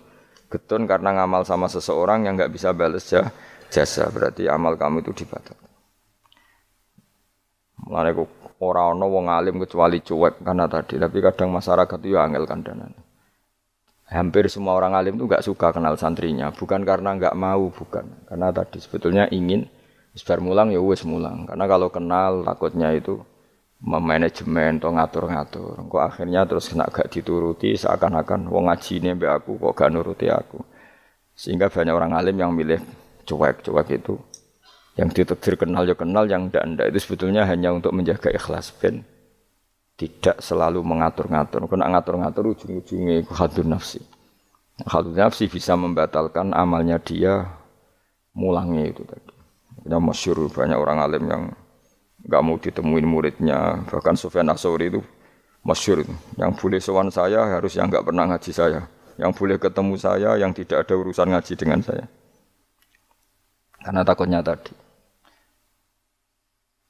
getun 0.49 0.89
karena 0.89 1.13
ngamal 1.13 1.45
sama 1.45 1.69
seseorang 1.69 2.25
yang 2.25 2.34
nggak 2.34 2.49
bisa 2.49 2.73
balas 2.73 3.06
jasa 3.69 4.10
berarti 4.10 4.49
amal 4.49 4.73
kamu 4.73 5.06
itu 5.06 5.25
dibatalkan. 5.25 5.69
Mulane 7.86 8.15
Orang 8.63 8.95
ono 8.95 9.12
wong 9.12 9.27
alim 9.27 9.60
kecuali 9.60 9.99
cuek 9.99 10.39
karena 10.39 10.71
tadi, 10.71 10.95
tapi 10.95 11.19
kadang 11.19 11.51
masyarakat 11.51 11.99
itu 11.99 12.15
ya 12.15 12.23
angel 12.23 12.47
kandanan. 12.47 12.95
Hampir 14.07 14.45
semua 14.51 14.75
orang 14.75 14.93
alim 14.99 15.15
itu 15.15 15.25
nggak 15.25 15.45
suka 15.45 15.71
kenal 15.71 15.95
santrinya, 15.95 16.51
bukan 16.51 16.83
karena 16.83 17.15
nggak 17.15 17.35
mau, 17.39 17.71
bukan. 17.71 18.05
Karena 18.27 18.51
tadi 18.51 18.77
sebetulnya 18.83 19.31
ingin 19.31 19.65
sebar 20.13 20.43
mulang 20.43 20.69
ya 20.69 20.83
wes 20.83 21.01
mulang. 21.07 21.49
Karena 21.49 21.65
kalau 21.65 21.87
kenal 21.89 22.45
takutnya 22.45 22.93
itu 22.93 23.23
memanajemen 23.83 24.79
atau 24.79 24.95
ngatur-ngatur. 24.95 25.75
Kok 25.91 26.03
akhirnya 26.03 26.47
terus 26.47 26.71
kena 26.71 26.87
gak 26.87 27.11
dituruti 27.11 27.75
seakan-akan 27.75 28.47
wong 28.47 28.71
ngaji 28.71 29.03
ini 29.03 29.09
mbak 29.19 29.43
aku 29.43 29.59
kok 29.59 29.73
gak 29.75 29.89
nuruti 29.91 30.31
aku. 30.31 30.63
Sehingga 31.35 31.67
banyak 31.67 31.91
orang 31.91 32.15
alim 32.15 32.37
yang 32.39 32.55
milih 32.55 32.79
cuek-cuek 33.27 33.89
itu 33.99 34.15
yang 34.93 35.09
ditakdir 35.09 35.57
kenal 35.57 35.83
ya 35.89 35.97
kenal, 35.97 36.29
yang 36.29 36.53
ndak 36.53 36.63
ndak 36.69 36.87
itu 36.93 36.99
sebetulnya 37.09 37.49
hanya 37.49 37.73
untuk 37.73 37.89
menjaga 37.97 38.29
ikhlas 38.29 38.69
ben 38.77 39.01
tidak 39.97 40.41
selalu 40.41 40.82
mengatur-ngatur. 40.82 41.65
Kena 41.69 41.89
ngatur-ngatur 41.93 42.58
ujung-ujungnya 42.58 43.23
itu 43.23 43.32
hadun 43.34 43.73
nafsi. 43.73 44.01
Hadun 44.89 45.13
nafsi 45.13 45.45
bisa 45.45 45.77
membatalkan 45.77 46.51
amalnya 46.51 46.97
dia 46.97 47.45
mulangnya 48.34 48.89
itu 48.89 49.06
tadi. 49.06 49.34
Yang 49.86 50.01
masyur 50.01 50.38
banyak 50.49 50.77
orang 50.79 50.97
alim 51.03 51.23
yang 51.29 51.43
nggak 52.25 52.41
mau 52.41 52.58
ditemuin 52.58 53.06
muridnya. 53.06 53.86
Bahkan 53.86 54.15
Sufyan 54.17 54.49
Asori 54.49 54.89
itu 54.89 55.01
masyur. 55.62 56.01
Yang 56.39 56.51
boleh 56.58 56.79
sowan 56.82 57.10
saya 57.13 57.45
harus 57.45 57.77
yang 57.77 57.91
nggak 57.91 58.06
pernah 58.06 58.25
ngaji 58.34 58.51
saya. 58.51 58.82
Yang 59.13 59.32
boleh 59.38 59.58
ketemu 59.62 59.93
saya 59.99 60.29
yang 60.41 60.51
tidak 60.58 60.89
ada 60.89 60.93
urusan 60.97 61.29
ngaji 61.29 61.53
dengan 61.53 61.79
saya. 61.86 62.06
Karena 63.84 64.01
takutnya 64.01 64.41
tadi. 64.41 64.83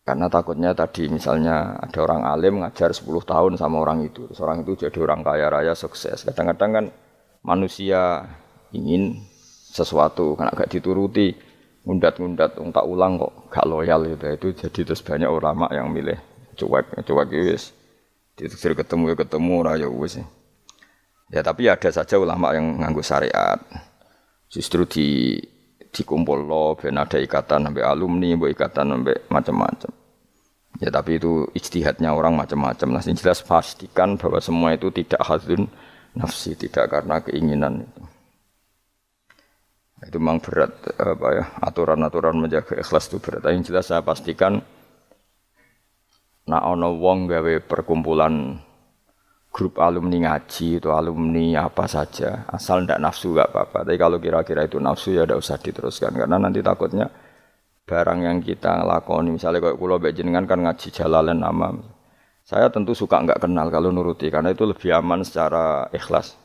Karena 0.04 0.28
takutnya 0.28 0.76
tadi 0.76 1.08
misalnya 1.08 1.80
ada 1.80 2.00
orang 2.04 2.28
alim 2.28 2.60
ngajar 2.60 2.92
10 2.92 3.08
tahun 3.24 3.56
sama 3.56 3.80
orang 3.80 4.04
itu. 4.04 4.28
Terus 4.28 4.40
orang 4.44 4.68
itu 4.68 4.76
jadi 4.76 5.00
orang 5.00 5.24
kaya 5.24 5.48
raya 5.48 5.72
sukses. 5.72 6.28
Kadang-kadang 6.28 6.72
kan 6.76 6.86
manusia 7.48 8.28
ingin 8.76 9.24
sesuatu 9.74 10.36
karena 10.36 10.52
gak 10.54 10.70
dituruti 10.70 11.34
ngundat-ngundat 11.84 12.56
tak 12.56 12.86
ulang 12.88 13.20
kok 13.20 13.34
gak 13.52 13.66
loyal 13.68 14.08
gitu 14.08 14.26
itu 14.32 14.48
jadi 14.56 14.80
terus 14.88 15.02
banyak 15.04 15.28
ulama 15.28 15.68
yang 15.76 15.92
milih 15.92 16.16
cuek 16.56 17.04
cuek 17.04 17.28
wis 17.44 17.76
diteksir 18.40 18.72
ketemu 18.78 19.14
ya 19.14 19.16
ketemu 19.20 19.56
raya 19.66 19.88
wis 19.90 20.24
ya 21.28 21.42
tapi 21.44 21.68
ada 21.68 21.90
saja 21.92 22.16
ulama 22.16 22.56
yang 22.56 22.80
nganggu 22.80 23.04
syariat 23.04 23.60
justru 24.48 24.88
di 24.88 25.08
dikumpul 25.94 26.44
lo 26.44 26.74
ben 26.74 26.98
ada 26.98 27.22
ikatan 27.22 27.70
sampai 27.70 27.86
alumni, 27.86 28.34
bu 28.34 28.50
ikatan 28.50 28.90
sampai 28.90 29.16
macam-macam. 29.30 29.92
Ya 30.82 30.90
tapi 30.90 31.22
itu 31.22 31.46
ijtihadnya 31.54 32.12
orang 32.12 32.34
macam-macam. 32.34 32.98
Nah, 32.98 33.04
jelas 33.06 33.46
pastikan 33.46 34.18
bahwa 34.18 34.42
semua 34.42 34.74
itu 34.74 34.90
tidak 34.90 35.22
hadun 35.22 35.70
nafsi, 36.18 36.58
tidak 36.58 36.90
karena 36.90 37.22
keinginan 37.22 37.86
itu. 37.86 38.02
Itu 40.04 40.18
memang 40.20 40.44
berat 40.44 40.74
apa 41.00 41.28
ya 41.32 41.46
aturan-aturan 41.64 42.36
menjaga 42.36 42.76
ikhlas 42.76 43.08
itu 43.08 43.22
berat. 43.24 43.48
Yang 43.48 43.72
jelas 43.72 43.86
saya 43.88 44.04
pastikan 44.04 44.60
nak 46.44 46.64
ono 46.68 46.92
wong 47.00 47.32
gawe 47.32 47.54
perkumpulan 47.64 48.60
grup 49.54 49.78
alumni 49.78 50.18
ngaji 50.26 50.82
itu 50.82 50.90
alumni 50.90 51.70
apa 51.70 51.86
saja 51.86 52.50
asal 52.50 52.90
ndak 52.90 52.98
nafsu 52.98 53.38
gak 53.38 53.54
apa-apa. 53.54 53.86
Tapi 53.86 53.98
kalau 54.02 54.18
kira-kira 54.18 54.66
itu 54.66 54.82
nafsu 54.82 55.14
ya 55.14 55.30
udah 55.30 55.38
usah 55.38 55.62
diteruskan. 55.62 56.10
Karena 56.18 56.42
nanti 56.42 56.66
takutnya 56.66 57.06
barang 57.86 58.20
yang 58.26 58.38
kita 58.42 58.82
lakoni 58.82 59.38
misalnya 59.38 59.62
kayak 59.62 59.78
kulo 59.78 60.02
jenengan 60.10 60.50
kan 60.50 60.58
ngaji 60.66 60.90
jalalan 60.90 61.38
nama. 61.38 61.70
Saya 62.44 62.68
tentu 62.74 62.98
suka 62.98 63.22
nggak 63.22 63.40
kenal 63.46 63.70
kalau 63.72 63.94
nuruti 63.94 64.28
karena 64.34 64.52
itu 64.52 64.66
lebih 64.66 64.90
aman 64.92 65.22
secara 65.22 65.88
ikhlas. 65.94 66.36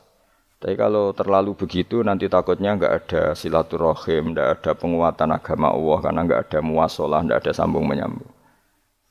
Tapi 0.59 0.75
kalau 0.75 1.11
terlalu 1.15 1.55
begitu 1.55 2.03
nanti 2.05 2.29
takutnya 2.29 2.75
nggak 2.77 2.93
ada 2.93 3.23
silaturahim, 3.33 4.35
nggak 4.35 4.47
ada 4.59 4.71
penguatan 4.75 5.31
agama 5.31 5.71
Allah 5.71 5.97
karena 6.03 6.21
nggak 6.27 6.41
ada 6.45 6.59
muasalah, 6.59 7.19
nggak 7.25 7.39
ada 7.41 7.51
sambung 7.55 7.87
menyambung. 7.87 8.38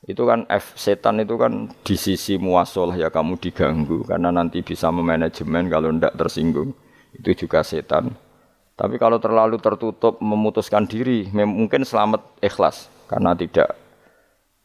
Itu 0.09 0.25
kan 0.25 0.49
F 0.49 0.73
setan 0.81 1.21
itu 1.21 1.37
kan 1.37 1.69
di 1.85 1.93
sisi 2.01 2.41
muasalah 2.41 2.97
ya 2.97 3.13
kamu 3.13 3.37
diganggu 3.37 4.09
karena 4.09 4.33
nanti 4.33 4.65
bisa 4.65 4.89
memanajemen 4.89 5.69
kalau 5.69 5.93
ndak 5.93 6.17
tersinggung. 6.17 6.73
Itu 7.13 7.37
juga 7.37 7.61
setan. 7.61 8.17
Tapi 8.73 8.97
kalau 8.97 9.21
terlalu 9.21 9.61
tertutup 9.61 10.17
memutuskan 10.25 10.89
diri, 10.89 11.29
mungkin 11.35 11.85
selamat 11.85 12.41
ikhlas 12.41 12.89
karena 13.05 13.37
tidak 13.37 13.77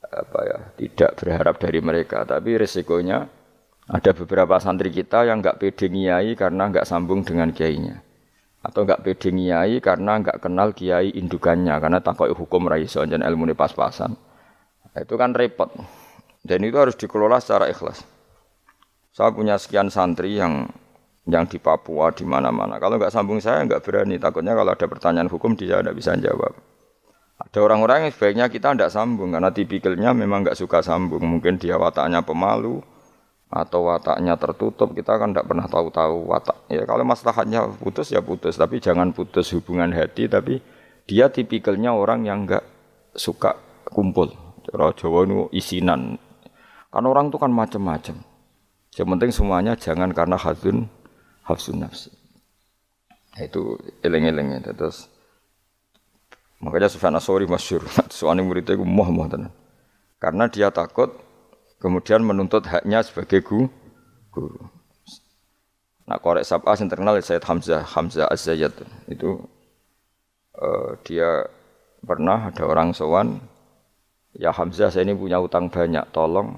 apa 0.06 0.40
ya, 0.48 0.60
tidak 0.80 1.12
berharap 1.20 1.56
dari 1.60 1.80
mereka. 1.84 2.24
Tapi 2.24 2.56
resikonya 2.56 3.28
ada 3.90 4.12
beberapa 4.16 4.56
santri 4.64 4.96
kita 4.96 5.28
yang 5.28 5.44
nggak 5.44 5.60
pede 5.60 5.92
ngiyai 5.92 6.40
karena 6.40 6.72
nggak 6.72 6.88
sambung 6.88 7.20
dengan 7.28 7.52
kiainya. 7.52 8.00
Atau 8.64 8.88
nggak 8.88 9.04
pede 9.04 9.36
ngiyai 9.36 9.84
karena 9.84 10.24
nggak 10.24 10.40
kenal 10.40 10.72
kiai 10.72 11.12
indukannya 11.20 11.76
karena 11.84 12.00
takut 12.00 12.32
hukum 12.32 12.72
raiso 12.72 13.04
dan 13.04 13.20
ilmu 13.28 13.52
pas-pasan. 13.52 14.16
Itu 14.94 15.18
kan 15.18 15.34
repot. 15.34 15.74
Dan 16.44 16.60
itu 16.62 16.76
harus 16.78 16.94
dikelola 16.94 17.42
secara 17.42 17.72
ikhlas. 17.72 18.06
Saya 19.14 19.30
punya 19.34 19.58
sekian 19.58 19.90
santri 19.94 20.38
yang 20.38 20.70
yang 21.24 21.48
di 21.48 21.56
Papua 21.58 22.12
di 22.12 22.28
mana-mana. 22.28 22.78
Kalau 22.78 23.00
nggak 23.00 23.14
sambung 23.14 23.40
saya 23.40 23.64
nggak 23.64 23.82
berani. 23.82 24.20
Takutnya 24.20 24.54
kalau 24.54 24.76
ada 24.76 24.86
pertanyaan 24.86 25.32
hukum 25.32 25.56
dia 25.56 25.80
tidak 25.80 25.96
bisa 25.96 26.14
jawab. 26.20 26.52
Ada 27.40 27.60
orang-orang 27.64 28.08
yang 28.08 28.12
sebaiknya 28.14 28.46
kita 28.52 28.76
tidak 28.76 28.92
sambung 28.92 29.34
karena 29.34 29.50
tipikalnya 29.50 30.12
memang 30.12 30.44
nggak 30.44 30.58
suka 30.60 30.84
sambung. 30.84 31.24
Mungkin 31.24 31.58
dia 31.58 31.80
wataknya 31.80 32.22
pemalu 32.22 32.84
atau 33.48 33.88
wataknya 33.88 34.36
tertutup. 34.36 34.92
Kita 34.92 35.16
kan 35.16 35.32
tidak 35.32 35.48
pernah 35.48 35.66
tahu-tahu 35.66 36.28
watak. 36.28 36.58
Ya 36.68 36.84
kalau 36.84 37.08
masalahnya 37.08 37.72
putus 37.80 38.12
ya 38.12 38.20
putus, 38.20 38.60
tapi 38.60 38.84
jangan 38.84 39.16
putus 39.16 39.56
hubungan 39.56 39.96
hati. 39.96 40.28
Tapi 40.28 40.60
dia 41.08 41.32
tipikalnya 41.32 41.96
orang 41.96 42.28
yang 42.28 42.44
nggak 42.44 42.66
suka 43.16 43.56
kumpul. 43.88 44.43
Cara 44.64 44.96
Jawa 44.96 45.20
itu 45.28 45.40
isinan. 45.52 46.16
Kan 46.94 47.04
orang 47.04 47.28
itu 47.34 47.38
kan 47.42 47.52
macam-macam. 47.52 48.16
Yang 48.94 49.08
penting 49.10 49.30
semuanya 49.34 49.74
jangan 49.74 50.14
karena 50.14 50.38
hadun 50.38 50.86
hafsun 51.44 51.82
nafsi. 51.82 52.14
Itu 53.36 53.82
eleng-eleng 54.06 54.62
ya. 54.62 54.72
Terus 54.72 55.10
makanya 56.62 56.88
Sufyan 56.88 57.18
Asori 57.18 57.50
masyur. 57.50 57.84
Soalnya 58.14 58.46
muridnya 58.46 58.78
itu 58.78 58.86
moh 58.86 59.10
tenan. 59.28 59.52
Karena 60.22 60.48
dia 60.48 60.72
takut 60.72 61.12
kemudian 61.84 62.24
menuntut 62.24 62.64
haknya 62.64 63.04
sebagai 63.04 63.44
guru. 63.44 64.64
Nah 66.08 66.20
korek 66.20 66.48
sabah 66.48 66.76
yang 66.80 66.88
terkenal 66.92 67.16
Hamzah 67.20 67.84
Hamzah 67.84 68.28
az 68.28 68.48
itu 68.48 69.30
uh, 70.60 71.00
dia 71.08 71.48
pernah 72.04 72.52
ada 72.52 72.64
orang 72.68 72.92
sowan 72.92 73.40
Ya 74.34 74.50
Hamzah 74.50 74.90
saya 74.90 75.06
ini 75.06 75.14
punya 75.14 75.38
utang 75.38 75.70
banyak, 75.70 76.10
tolong 76.10 76.58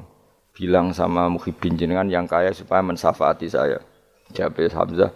bilang 0.55 0.95
sama 0.95 1.27
muhibin 1.27 1.75
jenengan 1.75 2.07
yang 2.07 2.23
kaya 2.23 2.55
supaya 2.55 2.79
mensafaati 2.79 3.51
saya. 3.51 3.83
Jawab 4.31 4.55
Hamzah, 4.71 5.11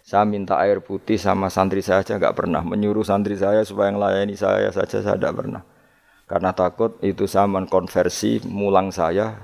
saya 0.00 0.24
minta 0.24 0.56
air 0.56 0.80
putih 0.80 1.20
sama 1.20 1.52
santri 1.52 1.84
saya 1.84 2.00
aja 2.00 2.16
nggak 2.16 2.32
pernah 2.32 2.64
menyuruh 2.64 3.04
santri 3.04 3.36
saya 3.36 3.60
supaya 3.60 3.92
melayani 3.92 4.32
saya 4.32 4.72
saja 4.72 5.04
saya 5.04 5.20
tidak 5.20 5.36
pernah. 5.36 5.62
Karena 6.24 6.56
takut 6.56 6.96
itu 7.04 7.28
saya 7.28 7.44
mengkonversi 7.44 8.48
mulang 8.48 8.88
saya 8.88 9.36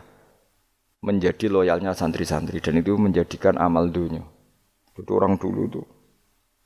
menjadi 1.05 1.53
loyalnya 1.53 1.93
santri-santri 1.93 2.65
dan 2.65 2.81
itu 2.81 2.97
menjadikan 2.97 3.61
amal 3.61 3.93
dunia. 3.93 4.25
Itu 4.97 5.21
orang 5.21 5.37
dulu 5.37 5.69
tuh 5.69 5.87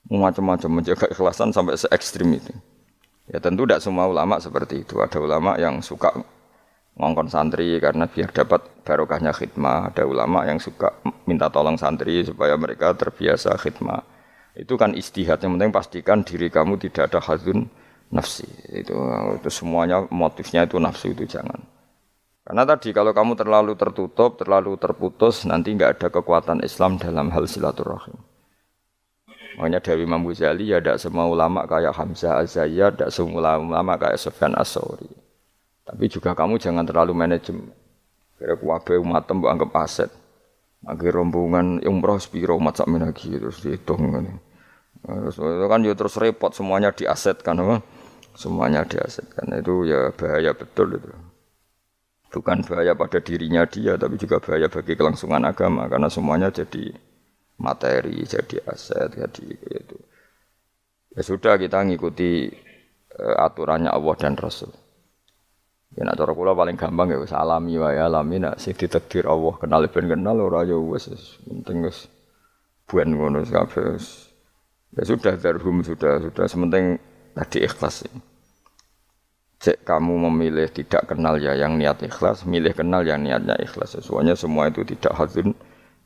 macam-macam 0.06 0.80
menjaga 0.80 1.10
ikhlasan 1.10 1.50
sampai 1.50 1.74
se 1.74 1.90
ekstrim 1.90 2.38
itu. 2.38 2.54
Ya 3.28 3.38
tentu 3.44 3.68
tidak 3.68 3.84
semua 3.84 4.08
ulama 4.08 4.40
seperti 4.40 4.88
itu. 4.88 5.00
Ada 5.04 5.20
ulama 5.20 5.60
yang 5.60 5.84
suka 5.84 6.16
ngongkon 6.96 7.28
santri 7.28 7.76
karena 7.78 8.08
biar 8.08 8.32
dapat 8.32 8.64
barokahnya 8.82 9.36
khidmah. 9.36 9.92
Ada 9.92 10.08
ulama 10.08 10.48
yang 10.48 10.56
suka 10.56 10.96
minta 11.28 11.52
tolong 11.52 11.76
santri 11.76 12.24
supaya 12.24 12.56
mereka 12.56 12.96
terbiasa 12.96 13.52
khidmah. 13.60 14.00
Itu 14.56 14.80
kan 14.80 14.96
istihad. 14.96 15.44
Yang 15.44 15.52
penting 15.60 15.72
pastikan 15.72 16.18
diri 16.24 16.48
kamu 16.48 16.80
tidak 16.80 17.12
ada 17.12 17.20
hazun 17.20 17.68
nafsi. 18.08 18.48
Itu, 18.72 18.96
itu 19.36 19.50
semuanya 19.52 20.08
motifnya 20.08 20.64
itu 20.64 20.80
nafsu 20.80 21.12
itu 21.12 21.28
jangan. 21.28 21.60
Karena 22.48 22.64
tadi 22.64 22.96
kalau 22.96 23.12
kamu 23.12 23.36
terlalu 23.36 23.76
tertutup, 23.76 24.40
terlalu 24.40 24.80
terputus, 24.80 25.44
nanti 25.44 25.76
nggak 25.76 26.00
ada 26.00 26.08
kekuatan 26.08 26.64
Islam 26.64 26.96
dalam 26.96 27.28
hal 27.28 27.44
silaturahim. 27.44 28.16
Makanya 29.58 29.82
dari 29.82 30.06
Imam 30.06 30.22
Ghazali 30.22 30.70
ya 30.70 30.78
tidak 30.78 31.02
semua 31.02 31.26
ulama 31.26 31.66
kayak 31.66 31.90
Hamzah 31.90 32.46
Az-Zayyad, 32.46 32.94
tidak 32.94 33.10
semua 33.10 33.58
ulama 33.58 33.98
kayak 33.98 34.14
Sofyan 34.14 34.54
As-Sauri. 34.54 35.10
Tapi 35.82 36.06
juga 36.06 36.30
kamu 36.38 36.62
jangan 36.62 36.86
terlalu 36.86 37.10
manajemen. 37.10 37.74
Kira 38.38 38.54
kuwabe 38.54 39.02
umat 39.02 39.26
mbok 39.26 39.50
anggap 39.50 39.74
aset. 39.82 40.10
Akhir 40.86 41.10
rombongan 41.10 41.82
umroh 41.82 42.22
spiro 42.22 42.54
umat 42.54 42.78
sak 42.78 42.86
lagi 42.86 43.34
terus 43.34 43.58
dihitung 43.58 44.14
kan. 44.14 44.26
Terus 45.02 45.42
kan 45.42 45.82
ya 45.82 45.94
terus 45.98 46.14
repot 46.22 46.54
semuanya 46.54 46.94
diasetkan 46.94 47.58
apa? 47.58 47.82
Semuanya 48.38 48.86
diasetkan. 48.86 49.58
Itu 49.58 49.82
ya 49.90 50.14
bahaya 50.14 50.54
betul 50.54 51.02
itu. 51.02 51.10
Bukan 52.30 52.62
bahaya 52.62 52.94
pada 52.94 53.18
dirinya 53.18 53.66
dia 53.66 53.98
tapi 53.98 54.14
juga 54.22 54.38
bahaya 54.38 54.70
bagi 54.70 54.94
kelangsungan 54.94 55.42
agama 55.42 55.90
karena 55.90 56.06
semuanya 56.06 56.54
jadi 56.54 56.94
materi, 57.58 58.22
jadi 58.22 58.62
aset, 58.70 59.18
jadi 59.18 59.46
itu. 59.82 59.98
Ya 61.14 61.22
sudah 61.26 61.58
kita 61.58 61.82
ngikuti 61.82 62.46
uh, 63.18 63.36
aturannya 63.42 63.90
Allah 63.90 64.14
dan 64.14 64.38
Rasul. 64.38 64.70
Ya 65.98 66.06
nak 66.06 66.20
cara 66.20 66.30
kula 66.30 66.54
paling 66.54 66.78
gampang 66.78 67.10
ya 67.10 67.18
wis 67.18 67.34
alami 67.34 67.74
wae 67.80 67.98
alami 67.98 68.38
nak 68.38 68.60
sing 68.62 68.76
ditakdir 68.76 69.26
Allah 69.26 69.56
kenal 69.56 69.82
ben 69.88 70.06
kenal 70.06 70.36
ora 70.38 70.62
ya 70.62 70.76
wis 70.78 71.10
penting 71.42 71.82
wis 71.82 72.06
buan 72.86 73.10
ngono 73.10 73.42
kabeh. 73.42 73.98
Ya 74.94 75.02
sudah 75.02 75.34
darhum 75.40 75.82
sudah 75.82 76.22
sudah 76.22 76.46
sementing 76.46 77.02
tadi 77.34 77.66
ikhlas. 77.66 78.06
Cek 79.58 79.82
kamu 79.82 80.30
memilih 80.30 80.70
tidak 80.70 81.10
kenal 81.10 81.34
ya 81.34 81.58
yang 81.58 81.82
niat 81.82 81.98
ikhlas, 82.06 82.46
milih 82.46 82.70
kenal 82.78 83.02
yang 83.02 83.26
niatnya 83.26 83.58
ikhlas. 83.58 83.98
Semuanya 83.98 84.38
semua 84.38 84.70
itu 84.70 84.86
tidak 84.86 85.18
hadun, 85.18 85.50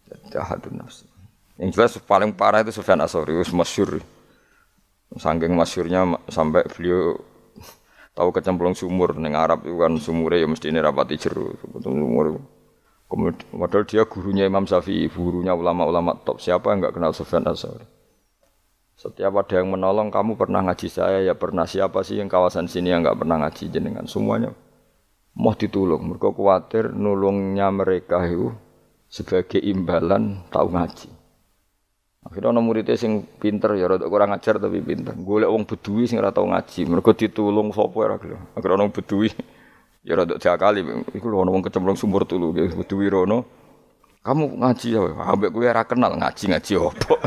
tidak 0.08 0.44
hadun 0.48 0.80
nafsi. 0.80 1.11
Yang 1.62 1.78
jelas 1.78 1.92
paling 2.02 2.34
parah 2.34 2.66
itu 2.66 2.74
Sufyan 2.74 2.98
Asori, 2.98 3.38
masyur. 3.54 4.02
Sangking 5.14 5.54
masyurnya 5.54 6.18
sampai 6.26 6.66
beliau 6.66 7.14
tahu 8.18 8.34
kecemplung 8.34 8.74
sumur. 8.74 9.14
Neng 9.14 9.38
Arab 9.38 9.62
itu 9.62 9.78
kan 9.78 9.94
sumurnya 10.02 10.42
ya 10.42 10.46
mesti 10.50 10.74
ini 10.74 10.82
rapati 10.82 11.14
jeru 11.14 11.54
sumur 11.78 12.42
kemudian 13.12 13.44
padahal 13.52 13.84
dia 13.84 14.08
gurunya 14.08 14.48
Imam 14.48 14.64
Syafi'i 14.64 15.06
gurunya 15.06 15.52
ulama-ulama 15.52 16.16
top. 16.24 16.40
Siapa 16.42 16.72
yang 16.72 16.82
nggak 16.82 16.96
kenal 16.96 17.12
Sufyan 17.14 17.44
Asori 17.46 17.84
setiap 18.96 19.34
ada 19.34 19.58
yang 19.58 19.70
menolong 19.70 20.14
kamu 20.14 20.38
pernah 20.38 20.62
ngaji 20.62 20.88
saya? 20.88 21.18
Ya 21.22 21.34
pernah. 21.34 21.66
Siapa 21.66 22.02
sih 22.06 22.18
yang 22.22 22.30
kawasan 22.30 22.70
sini 22.70 22.90
yang 22.94 23.02
nggak 23.02 23.22
pernah 23.22 23.36
ngaji? 23.42 23.64
Jenengan 23.70 24.06
semuanya. 24.06 24.50
Mau 25.38 25.56
ditolong 25.56 26.02
mereka 26.06 26.28
khawatir 26.30 26.92
nulungnya 26.92 27.72
mereka 27.72 28.22
itu 28.28 28.52
sebagai 29.08 29.60
imbalan 29.60 30.44
tahu 30.52 30.72
ngaji 30.72 31.21
Akhirnya 32.22 32.54
ana 32.54 32.62
muridé 32.62 32.94
sing 32.94 33.26
pinter 33.26 33.74
ya 33.74 33.90
rada 33.90 34.06
kurang 34.06 34.30
ajar 34.30 34.62
tapi 34.62 34.78
pinter. 34.78 35.10
Golek 35.18 35.50
wong 35.50 35.66
bedui 35.66 36.06
sing 36.06 36.22
ora 36.22 36.30
tau 36.30 36.46
ngaji, 36.46 36.86
mergo 36.86 37.10
ditulung 37.10 37.74
sapa 37.74 37.98
ora 37.98 38.16
gelem. 38.22 38.38
Akhirnya 38.54 38.78
ana 38.78 38.86
bedui 38.94 39.28
ya 40.06 40.14
rada 40.14 40.38
diakali 40.38 40.86
iku 41.18 41.26
ana 41.34 41.50
wong 41.50 41.66
kecemplung 41.66 41.98
sumur 41.98 42.22
tulu 42.22 42.54
bedui 42.54 43.10
rono. 43.10 43.42
Kamu 44.22 44.62
ngaji 44.62 44.94
ya, 44.94 45.02
ambek 45.02 45.50
kowe 45.50 45.66
ora 45.66 45.82
kenal 45.82 46.14
ngaji-ngaji 46.14 46.72
opo. 46.78 47.18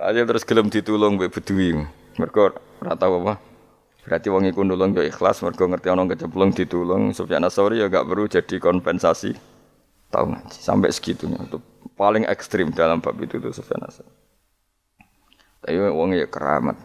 Aja 0.00 0.24
terus 0.24 0.48
gelem 0.48 0.72
ditulung 0.72 1.20
mbek 1.20 1.36
bedui. 1.36 1.84
Mergo 2.16 2.56
ora 2.80 2.96
tau 2.96 3.20
apa. 3.20 3.36
Berarti 4.08 4.32
wong 4.32 4.48
iku 4.48 4.64
nulung 4.64 4.96
yo 4.96 5.04
ikhlas 5.04 5.44
mergo 5.44 5.68
ngerti 5.68 5.92
ana 5.92 6.08
kecemplung 6.08 6.56
ditulung. 6.56 7.12
Sufyan 7.12 7.44
Asori 7.44 7.82
ya 7.82 7.92
gak 7.92 8.08
perlu 8.08 8.24
jadi 8.24 8.56
kompensasi. 8.56 9.55
Tahu 10.16 10.32
ngaji 10.32 10.58
sampai 10.64 10.88
segitunya 10.96 11.36
untuk 11.36 11.60
paling 11.92 12.24
ekstrim 12.24 12.72
dalam 12.72 13.04
bab 13.04 13.20
itu 13.20 13.36
tuh 13.36 13.52
Sufyan 13.52 13.84
Asad. 13.84 14.08
Tapi 15.60 15.76
wong 15.76 16.16
ya 16.16 16.24
keramat. 16.24 16.80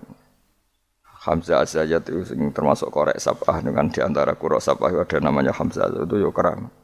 Hamzah 1.22 1.64
Azayat 1.64 2.04
itu 2.12 2.28
termasuk 2.52 2.92
korek 2.92 3.16
sabah 3.24 3.64
dengan 3.64 3.88
di 3.88 4.04
antara 4.04 4.36
kuro 4.36 4.60
sabah 4.60 4.92
ada 4.92 5.18
namanya 5.24 5.56
Hamzah 5.56 5.88
itu 5.96 6.20
ya 6.20 6.28
keramat. 6.28 6.76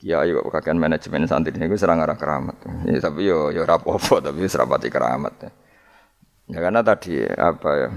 Kiai 0.00 0.32
kok 0.32 0.48
kakek 0.48 0.80
manajemen 0.80 1.28
santri 1.28 1.52
ini 1.52 1.76
serang 1.76 2.00
arah 2.00 2.16
keramat. 2.16 2.56
Ya, 2.88 2.96
tapi 3.04 3.28
yo 3.28 3.52
yo 3.52 3.68
rapopo 3.68 4.24
tapi 4.24 4.48
serapati 4.48 4.88
keramat. 4.88 5.34
Ya. 5.36 5.50
ya 6.48 6.58
karena 6.64 6.80
tadi 6.80 7.20
apa 7.28 7.70
ya 7.76 7.90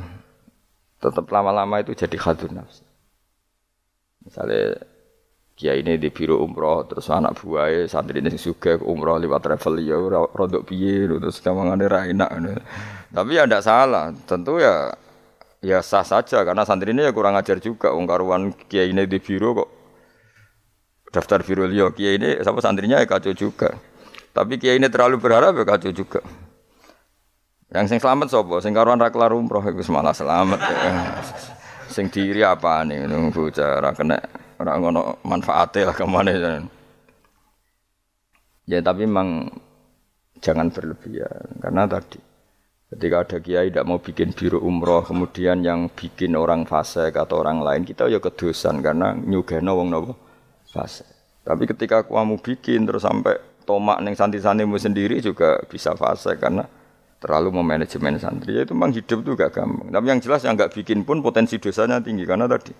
tetap 0.99 1.23
lama-lama 1.31 1.79
itu 1.79 1.95
jadi 1.95 2.19
khadun 2.19 2.59
nafsi. 2.59 2.83
Misalnya 4.27 4.75
Kiai 5.53 5.85
ini 5.85 6.01
di 6.01 6.09
biro 6.09 6.41
umroh 6.41 6.89
terus 6.89 7.13
anak 7.13 7.37
buahnya 7.37 7.85
santri 7.85 8.25
ini 8.25 8.33
juga 8.41 8.73
umroh 8.81 9.21
lewat 9.21 9.41
travel 9.45 9.85
ya 9.85 10.01
rodok 10.33 10.65
piye 10.65 11.05
terus 11.05 11.45
kamangane 11.45 11.85
ra 11.85 12.09
enak 12.09 12.29
tapi 13.13 13.37
ya 13.37 13.45
tidak 13.45 13.61
salah 13.61 14.09
tentu 14.25 14.57
ya 14.57 14.89
ya 15.61 15.85
sah 15.85 16.01
saja 16.01 16.41
karena 16.41 16.65
santri 16.65 16.89
ini 16.89 17.05
ya 17.05 17.13
kurang 17.13 17.37
ajar 17.37 17.61
juga 17.61 17.93
wong 17.93 18.09
karuan 18.09 18.49
kiai 18.65 18.89
ini 18.89 19.05
di 19.05 19.21
biro 19.21 19.53
kok 19.53 19.69
daftar 21.13 21.45
biro 21.45 21.69
liyo 21.69 21.93
kiai 21.93 22.17
ini 22.17 22.41
sama 22.41 22.57
santrinya 22.57 22.97
ya 22.97 23.05
kacau 23.05 23.37
juga. 23.37 23.69
Tapi 24.33 24.57
kiai 24.57 24.81
ini 24.81 24.89
terlalu 24.89 25.21
berharap 25.21 25.53
ya 25.53 25.63
kacau 25.63 25.93
juga. 25.93 26.25
Yang 27.69 27.85
sing 27.93 27.99
selamat 28.01 28.33
sopo 28.33 28.57
sing 28.57 28.73
karuan 28.73 28.97
ra 28.97 29.13
umroh 29.13 29.61
itu 29.61 29.85
malah 29.93 30.17
selamat 30.17 30.59
ya. 30.59 30.93
sing 31.93 32.09
diri 32.09 32.41
apa 32.41 32.81
nih 32.89 33.05
nunggu 33.05 33.53
cara 33.53 33.93
kena 33.93 34.17
Ora 34.63 34.80
ngono 34.80 35.19
manfaate 35.28 35.84
lah 35.84 35.91
ke 35.91 36.08
mana 36.08 36.32
Ya 38.63 38.80
tapi 38.80 39.04
memang 39.04 39.52
jangan 40.39 40.71
berlebihan 40.71 41.60
karena 41.60 41.84
tadi 41.84 42.15
ketika 42.88 43.28
ada 43.28 43.38
kiai 43.43 43.67
tidak 43.67 43.84
mau 43.84 43.99
bikin 43.99 44.32
biru 44.32 44.63
umroh 44.63 45.04
kemudian 45.04 45.67
yang 45.67 45.91
bikin 45.91 46.39
orang 46.39 46.63
fase 46.63 47.12
atau 47.12 47.43
orang 47.43 47.60
lain 47.60 47.84
kita 47.84 48.08
ya 48.08 48.23
kedosan 48.23 48.80
karena 48.80 49.12
nyugeno 49.12 49.76
wong 49.76 49.91
nopo 49.91 50.15
fase. 50.71 51.04
Tapi 51.43 51.67
ketika 51.67 52.08
kamu 52.08 52.39
bikin 52.39 52.88
terus 52.88 53.04
sampai 53.04 53.36
tomak 53.67 53.99
neng 53.99 54.15
santri-santrimu 54.15 54.80
sendiri 54.80 55.19
juga 55.19 55.60
bisa 55.67 55.91
fase 55.99 56.39
karena 56.39 56.63
terlalu 57.19 57.60
memanajemen 57.60 58.15
santri 58.15 58.56
ya 58.56 58.63
itu 58.63 58.71
memang 58.71 58.95
hidup 58.95 59.28
tuh 59.28 59.36
gak 59.36 59.60
gampang. 59.60 59.91
Tapi 59.91 60.06
yang 60.08 60.19
jelas 60.23 60.39
yang 60.47 60.56
nggak 60.56 60.71
bikin 60.71 61.04
pun 61.04 61.19
potensi 61.19 61.60
dosanya 61.60 61.99
tinggi 61.99 62.23
karena 62.23 62.47
tadi 62.47 62.71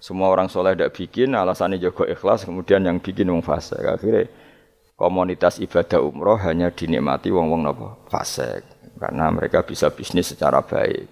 semua 0.00 0.32
orang 0.32 0.48
soleh 0.48 0.72
tidak 0.72 0.96
bikin, 0.96 1.36
alasannya 1.36 1.76
jago 1.76 2.08
ikhlas, 2.08 2.48
kemudian 2.48 2.80
yang 2.88 2.98
bikin 2.98 3.28
wong 3.28 3.44
fase. 3.44 3.76
Akhirnya 3.76 4.24
komunitas 4.96 5.60
ibadah 5.60 6.00
umroh 6.00 6.40
hanya 6.40 6.72
dinikmati 6.72 7.28
wong-wong 7.28 7.60
nopo 7.60 8.08
fase, 8.08 8.64
karena 8.96 9.28
mereka 9.28 9.60
bisa 9.60 9.92
bisnis 9.92 10.32
secara 10.32 10.64
baik. 10.64 11.04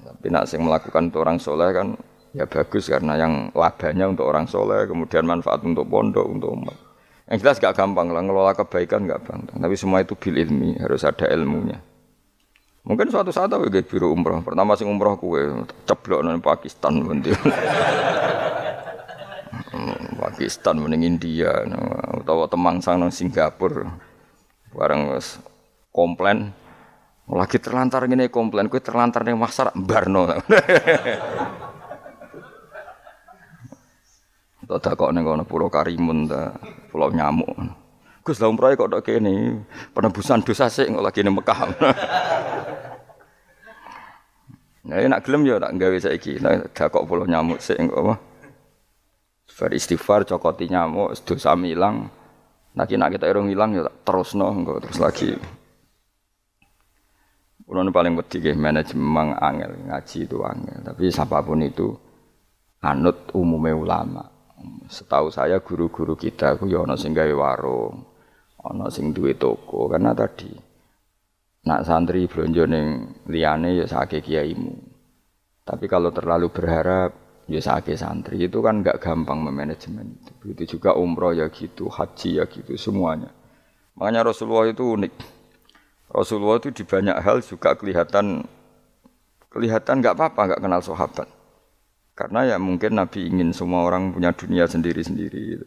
Tapi 0.00 0.26
nak 0.32 0.48
sing 0.48 0.64
melakukan 0.64 1.12
untuk 1.12 1.20
orang 1.28 1.36
soleh 1.36 1.68
kan 1.76 1.92
ya 2.32 2.48
bagus 2.48 2.88
karena 2.88 3.20
yang 3.20 3.52
labanya 3.52 4.08
untuk 4.08 4.24
orang 4.24 4.48
soleh, 4.48 4.88
kemudian 4.88 5.28
manfaat 5.28 5.60
untuk 5.60 5.84
pondok, 5.84 6.24
untuk 6.24 6.56
umat. 6.56 6.78
Yang 7.28 7.46
jelas 7.46 7.56
gak 7.62 7.76
gampang 7.76 8.10
lah 8.10 8.24
ngelola 8.24 8.56
kebaikan 8.56 9.06
gak 9.06 9.22
gampang. 9.28 9.60
Tapi 9.60 9.76
semua 9.76 10.02
itu 10.02 10.16
bil 10.16 10.40
ilmi, 10.40 10.80
harus 10.80 11.04
ada 11.04 11.28
ilmunya. 11.28 11.78
Mungkin 12.90 13.06
suatu 13.06 13.30
saat 13.30 13.54
aku 13.54 13.70
gak 13.70 13.86
biru 13.86 14.10
umroh. 14.10 14.42
Pertama 14.42 14.74
sing 14.74 14.90
umroh 14.90 15.14
kue 15.14 15.46
ceblok 15.86 16.26
nang 16.26 16.42
Pakistan 16.42 16.98
nanti. 16.98 17.30
Hmm, 19.70 20.18
Pakistan 20.18 20.82
mending 20.82 21.06
India 21.06 21.54
atau 22.18 22.50
temang 22.50 22.82
nang 22.82 23.14
Singapura. 23.14 23.86
Bareng 24.74 25.14
komplain 25.94 26.50
lagi 27.30 27.62
terlantar 27.62 28.10
gini 28.10 28.26
komplain 28.26 28.66
kue 28.66 28.82
terlantar 28.82 29.22
nih 29.22 29.38
masar 29.38 29.70
barno. 29.78 30.26
Tak 34.70 34.94
kok 34.94 35.10
nih 35.10 35.26
kono 35.26 35.42
pulau 35.42 35.66
Karimun 35.66 36.30
pulau 36.94 37.10
nyamuk. 37.10 37.79
Gus 38.20 38.36
lah 38.36 38.52
umroh 38.52 38.68
kok 38.76 38.90
dok 38.92 39.00
kene 39.00 39.64
penebusan 39.96 40.44
dosa 40.44 40.68
sih 40.68 40.88
lagi 40.92 41.24
nih 41.24 41.32
Mekah. 41.32 41.60
Nah, 44.80 44.96
nak 45.06 45.22
gelem 45.22 45.46
ya 45.46 45.60
tak 45.62 45.76
gawe 45.76 45.98
saiki. 46.02 46.40
Nah, 46.42 46.66
dakok 46.72 47.06
pulau 47.06 47.28
nyamuk 47.28 47.62
sik 47.62 47.78
engko 47.78 47.96
apa? 48.10 48.14
Bar 49.60 49.70
istighfar 49.76 50.24
cokoti 50.24 50.72
nyamuk 50.72 51.14
dosa 51.22 51.52
milang. 51.54 52.08
Nah, 52.74 52.84
nak 52.88 53.10
kita 53.12 53.28
irung 53.30 53.52
ilang 53.52 53.76
ya 53.76 53.86
terusno 54.02 54.50
engko 54.50 54.82
terus 54.82 54.98
lagi. 54.98 55.30
Kulo 57.70 57.86
paling 57.94 58.18
wedi 58.18 58.42
nggih 58.42 58.58
manajemen 58.58 59.30
angel, 59.38 59.70
ngaji 59.86 60.18
itu 60.26 60.42
angel. 60.42 60.78
Tapi 60.90 61.06
siapa 61.06 61.38
pun 61.38 61.62
itu 61.62 61.94
anut 62.82 63.30
umumnya 63.30 63.78
ulama. 63.78 64.26
Setahu 64.90 65.30
saya 65.30 65.62
guru-guru 65.62 66.18
kita 66.18 66.58
ku 66.58 66.66
ya 66.66 66.82
ana 66.82 66.98
sing 66.98 67.14
warung, 67.14 68.09
ana 68.64 68.92
sing 68.92 69.16
duwe 69.16 69.36
toko 69.36 69.88
karena 69.88 70.12
tadi 70.12 70.70
Nak 71.60 71.84
santri 71.84 72.24
blonjo 72.24 72.64
ning 72.64 72.86
liyane 73.28 73.76
ya 73.76 73.84
sake 73.84 74.24
kiaimu. 74.24 74.80
Tapi 75.60 75.84
kalau 75.92 76.08
terlalu 76.08 76.48
berharap 76.48 77.12
ya 77.52 77.60
sakit 77.60 78.00
santri 78.00 78.40
itu 78.40 78.64
kan 78.64 78.80
nggak 78.80 78.96
gampang 78.96 79.44
memanajemen 79.44 80.16
itu. 80.16 80.32
Begitu 80.40 80.80
juga 80.80 80.96
umroh 80.96 81.36
ya 81.36 81.52
gitu, 81.52 81.92
haji 81.92 82.40
ya 82.40 82.48
gitu 82.48 82.72
semuanya. 82.80 83.28
Makanya 83.92 84.32
Rasulullah 84.32 84.72
itu 84.72 84.88
unik. 84.88 85.12
Rasulullah 86.08 86.56
itu 86.64 86.72
di 86.72 86.84
banyak 86.88 87.16
hal 87.20 87.44
juga 87.44 87.76
kelihatan 87.76 88.48
kelihatan 89.52 90.00
nggak 90.00 90.16
apa-apa 90.16 90.40
nggak 90.48 90.62
kenal 90.64 90.80
sahabat. 90.80 91.28
Karena 92.16 92.48
ya 92.48 92.56
mungkin 92.56 92.96
Nabi 92.96 93.28
ingin 93.28 93.52
semua 93.52 93.84
orang 93.84 94.16
punya 94.16 94.32
dunia 94.32 94.64
sendiri-sendiri. 94.64 95.40
Gitu. 95.60 95.66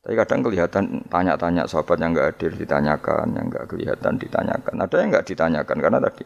Tapi 0.00 0.14
kadang 0.16 0.40
kelihatan 0.40 1.04
tanya-tanya 1.12 1.68
sahabat 1.68 2.00
yang 2.00 2.16
nggak 2.16 2.28
hadir 2.32 2.52
ditanyakan, 2.56 3.36
yang 3.36 3.52
nggak 3.52 3.68
kelihatan 3.68 4.16
ditanyakan. 4.16 4.74
Ada 4.80 4.96
yang 4.96 5.08
nggak 5.12 5.26
ditanyakan 5.28 5.76
karena 5.76 5.98
tadi 6.00 6.24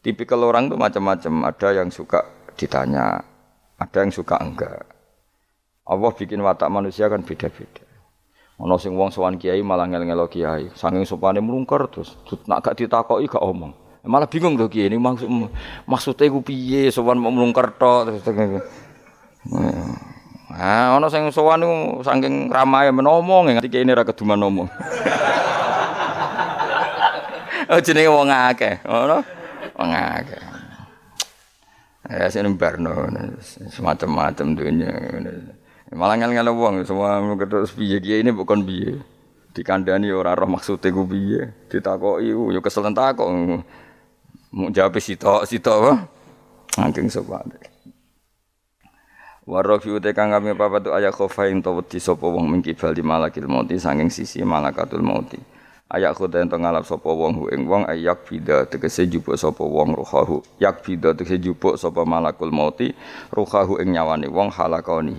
tipikal 0.00 0.40
orang 0.48 0.72
itu 0.72 0.76
macam-macam. 0.80 1.52
Ada 1.52 1.68
yang 1.76 1.88
suka 1.92 2.24
ditanya, 2.56 3.20
ada 3.76 3.98
yang 4.00 4.08
suka 4.08 4.40
enggak. 4.40 4.88
Allah 5.84 6.10
bikin 6.16 6.40
watak 6.40 6.72
manusia 6.72 7.12
kan 7.12 7.20
beda-beda. 7.20 7.84
Ono 8.60 8.76
sing 8.76 8.92
wong 8.96 9.12
sowan 9.12 9.40
kiai 9.40 9.60
malah 9.64 9.88
ngel-ngelo 9.88 10.28
kiai, 10.28 10.68
saking 10.76 11.08
sopane 11.08 11.40
mlungker 11.40 11.88
terus 11.88 12.16
nak 12.44 12.60
gak 12.60 12.76
ditakoki 12.76 13.24
gak 13.28 13.40
omong. 13.40 13.72
Malah 14.04 14.28
bingung 14.28 14.56
tuh 14.56 14.68
kiai 14.68 14.88
ini 14.88 14.96
maksud 15.00 15.28
maksudnya 15.84 16.28
gue 16.28 16.44
piye 16.44 16.88
sowan 16.88 17.20
mau 17.20 17.32
mlungker 17.32 17.72
tok 17.76 18.00
terus. 18.08 18.24
Nah, 20.50 20.98
ono 20.98 21.06
sing 21.06 21.30
sowan 21.30 21.62
niku 21.62 22.02
saking 22.02 22.50
ramai 22.50 22.90
menomong 22.90 23.54
ngerti 23.54 23.70
kiai 23.70 23.86
ini 23.86 23.94
keduman 23.94 24.42
ngomong. 24.42 24.66
oh 27.70 27.78
jenenge 27.78 28.10
wong 28.10 28.34
akeh, 28.34 28.82
ono 28.82 29.22
wong 29.78 29.90
akeh. 29.94 30.42
Ya 32.10 32.26
sing 32.26 32.50
barno 32.58 32.90
semacam-macam 33.70 34.58
dunia. 34.58 34.90
Malah 35.94 36.18
ngel-ngel 36.18 36.50
wong 36.50 36.82
semua 36.82 37.22
terus 37.46 37.70
piye 37.70 38.02
kiye 38.02 38.26
ini 38.26 38.34
bukan 38.34 38.66
piye. 38.66 38.98
Dikandani 39.54 40.10
ora 40.10 40.34
roh 40.34 40.50
maksude 40.50 40.90
ku 40.90 41.06
piye. 41.06 41.54
Ditakoki 41.70 42.34
yo 42.34 42.58
kesel 42.58 42.90
takok. 42.90 43.30
Mau 44.50 44.66
jawab 44.74 44.98
sitok 44.98 45.46
sitok. 45.46 45.94
Angking 46.74 47.06
sopan. 47.06 47.69
Warafi 49.50 49.90
ute 49.90 50.14
kang 50.14 50.30
kami 50.30 50.54
papa 50.54 50.78
tu 50.78 50.94
ayat 50.94 51.10
khofain 51.10 51.58
to 51.58 51.74
wedi 51.74 51.98
sapa 51.98 52.22
wong 52.22 52.46
mingki 52.46 52.70
bali 52.78 53.02
malakil 53.02 53.50
mauti 53.50 53.82
sanging 53.82 54.06
sisi 54.06 54.46
malakatul 54.46 55.02
mauti. 55.02 55.42
Ayak 55.90 56.22
khuda 56.22 56.46
ento 56.46 56.54
ngalap 56.54 56.86
sapa 56.86 57.10
wong 57.10 57.34
hu 57.34 57.44
ing 57.50 57.66
wong 57.66 57.82
ayak 57.90 58.22
bida 58.30 58.62
tegese 58.70 59.10
jupuk 59.10 59.34
sapa 59.34 59.66
wong 59.66 59.98
ruhahu. 59.98 60.38
Yak 60.62 60.86
bida 60.86 61.18
tegese 61.18 61.42
jupuk 61.42 61.74
sapa 61.74 62.06
malakul 62.06 62.54
mauti 62.54 62.94
ruhahu 63.34 63.82
ing 63.82 63.98
nyawane 63.98 64.30
wong 64.30 64.54
halakoni 64.54 65.18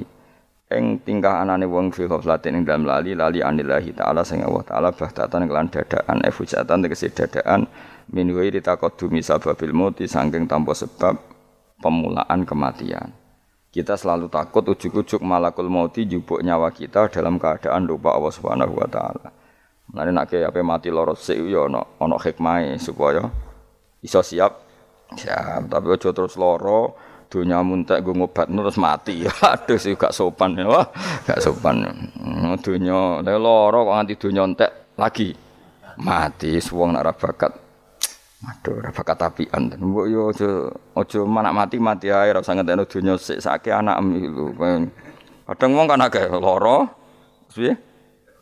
ing 0.72 1.04
tingkah 1.04 1.44
anane 1.44 1.68
wong 1.68 1.92
fi 1.92 2.08
ghaflatin 2.08 2.56
ing 2.56 2.64
dalam 2.64 2.88
lali 2.88 3.12
lali 3.12 3.44
anillahi 3.44 3.92
taala 3.92 4.24
sing 4.24 4.48
Allah 4.48 4.64
taala 4.64 4.96
bahtatan 4.96 5.44
kelan 5.44 5.68
dadakan 5.68 6.24
efujatan 6.24 6.80
tegese 6.88 7.12
dadakan 7.12 7.68
min 8.16 8.32
wairi 8.32 8.64
taqaddumi 8.64 9.20
sababil 9.20 9.76
mauti 9.76 10.08
saking 10.08 10.48
tanpa 10.48 10.72
sebab 10.72 11.20
pemulaan 11.84 12.48
kematian 12.48 13.21
kita 13.72 13.96
selalu 13.96 14.28
takut 14.28 14.68
ujuk-ujuk 14.68 15.24
malakul 15.24 15.72
mauti 15.72 16.04
jupuk 16.04 16.44
nyawa 16.44 16.76
kita 16.76 17.08
dalam 17.08 17.40
keadaan 17.40 17.88
lupa 17.88 18.12
Allah 18.12 18.34
Subhanahu 18.36 18.76
wa 18.76 18.88
taala. 18.92 19.32
Nak 19.92 20.28
kayak 20.28 20.52
apa 20.52 20.60
mati 20.60 20.92
lorot 20.92 21.16
sih 21.16 21.40
yo 21.40 21.72
no 21.72 21.96
ono 22.00 22.20
hikmah 22.20 22.76
supaya 22.76 23.24
iso 24.04 24.20
siap. 24.20 24.52
Siap 25.16 25.72
tapi 25.72 25.88
ojo 25.88 26.12
terus 26.12 26.36
loro 26.36 26.96
dunia 27.32 27.64
muntek 27.64 28.04
gue 28.04 28.12
ngobat 28.12 28.52
terus 28.52 28.76
mati. 28.76 29.24
Aduh 29.56 29.80
sih 29.80 29.96
gak 29.96 30.12
sopan 30.12 30.60
ya 30.60 30.68
wah 30.68 30.88
gak 31.24 31.40
sopan. 31.40 31.88
Hmm, 32.20 32.60
dunia 32.60 33.24
loro 33.40 33.88
kok 33.88 33.96
nganti 33.96 34.14
dunia 34.20 34.44
entek 34.44 34.72
lagi. 35.00 35.32
Mati 35.96 36.60
suwong 36.60 36.92
nak 36.92 37.20
bakat 37.20 37.71
aduh 38.42 38.82
bakat 38.90 39.22
apian 39.22 39.70
mbok 39.78 40.06
yo 40.10 40.34
ojo 40.34 40.50
ojo 40.98 41.20
mana 41.30 41.54
mati 41.54 41.78
mati 41.78 42.10
ae 42.10 42.34
ora 42.34 42.42
usah 42.42 42.58
ngenteni 42.58 42.90
dunia 42.90 43.14
sik 43.18 43.38
sakit 43.38 43.70
anak 43.70 44.02
lu 44.02 44.50
kadang 45.46 45.78
wong 45.78 45.86
kan 45.86 46.02
agak 46.02 46.26
loro 46.34 46.90
piye 47.54 47.78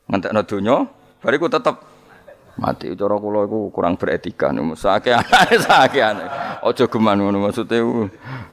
ngentekno 0.07 0.41
dunia 0.47 0.87
Bariku 1.19 1.51
tetep 1.51 1.75
mati 2.55 2.95
cara 2.95 3.15
kula 3.19 3.43
iku 3.43 3.67
kurang 3.75 3.99
beretika 3.99 4.55
niku. 4.55 4.75
Sake 4.75 5.11
anake 5.11 5.55
sake 5.67 5.99
anake. 5.99 6.27
Aja 6.63 6.85
geman 6.87 7.19
ngono 7.19 7.43
maksude 7.43 7.79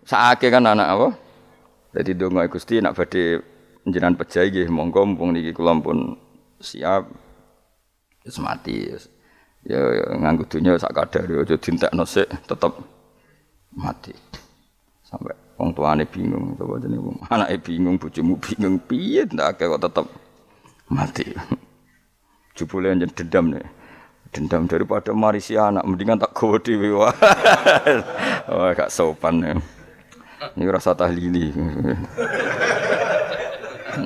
sake 0.02 0.50
kan 0.50 0.66
anak 0.66 0.88
apa? 0.90 1.08
Dadi 1.94 2.12
donga 2.18 2.50
Gusti 2.50 2.82
nak 2.82 2.98
badhe 2.98 3.38
njenengan 3.86 4.18
pejai 4.18 4.50
nggih 4.50 4.66
monggo 4.66 5.06
mumpung 5.06 5.30
niki 5.30 5.54
pun 5.54 6.18
siap 6.58 7.06
wis 8.26 8.38
mati. 8.42 8.90
Ya, 8.90 8.98
ya 9.66 10.14
nganggo 10.14 10.46
dunya 10.46 10.78
sak 10.78 10.94
kadare 10.94 11.42
aja 11.42 11.58
dintekno 11.58 12.06
sik 12.06 12.30
tetep 12.46 12.70
mati. 13.74 14.14
Sampai 15.02 15.34
wong 15.58 15.74
tuane 15.74 16.06
bingung 16.06 16.54
coba 16.54 16.78
jenenge 16.78 17.18
anake 17.30 17.56
bingung 17.66 17.98
bojomu 17.98 18.38
bingung 18.38 18.78
piye 18.86 19.26
ndak 19.26 19.58
kok 19.58 19.82
tetep 19.82 20.06
mati. 20.90 21.26
jebule 22.56 22.94
njen 22.94 23.12
dendam 23.12 23.52
nih. 23.52 23.66
Dendam 24.32 24.66
daripada 24.66 25.14
marisi 25.14 25.54
anak 25.54 25.86
mendingan 25.86 26.18
tak 26.18 26.34
gowo 26.34 26.58
dhewe 26.58 26.90
wah. 26.92 27.14
Wah 28.52 28.70
gak 28.74 28.90
sopan 28.90 29.42
ya. 29.42 29.54
Ini 30.54 30.64
rasa 30.68 30.92
tahlili. 30.92 31.50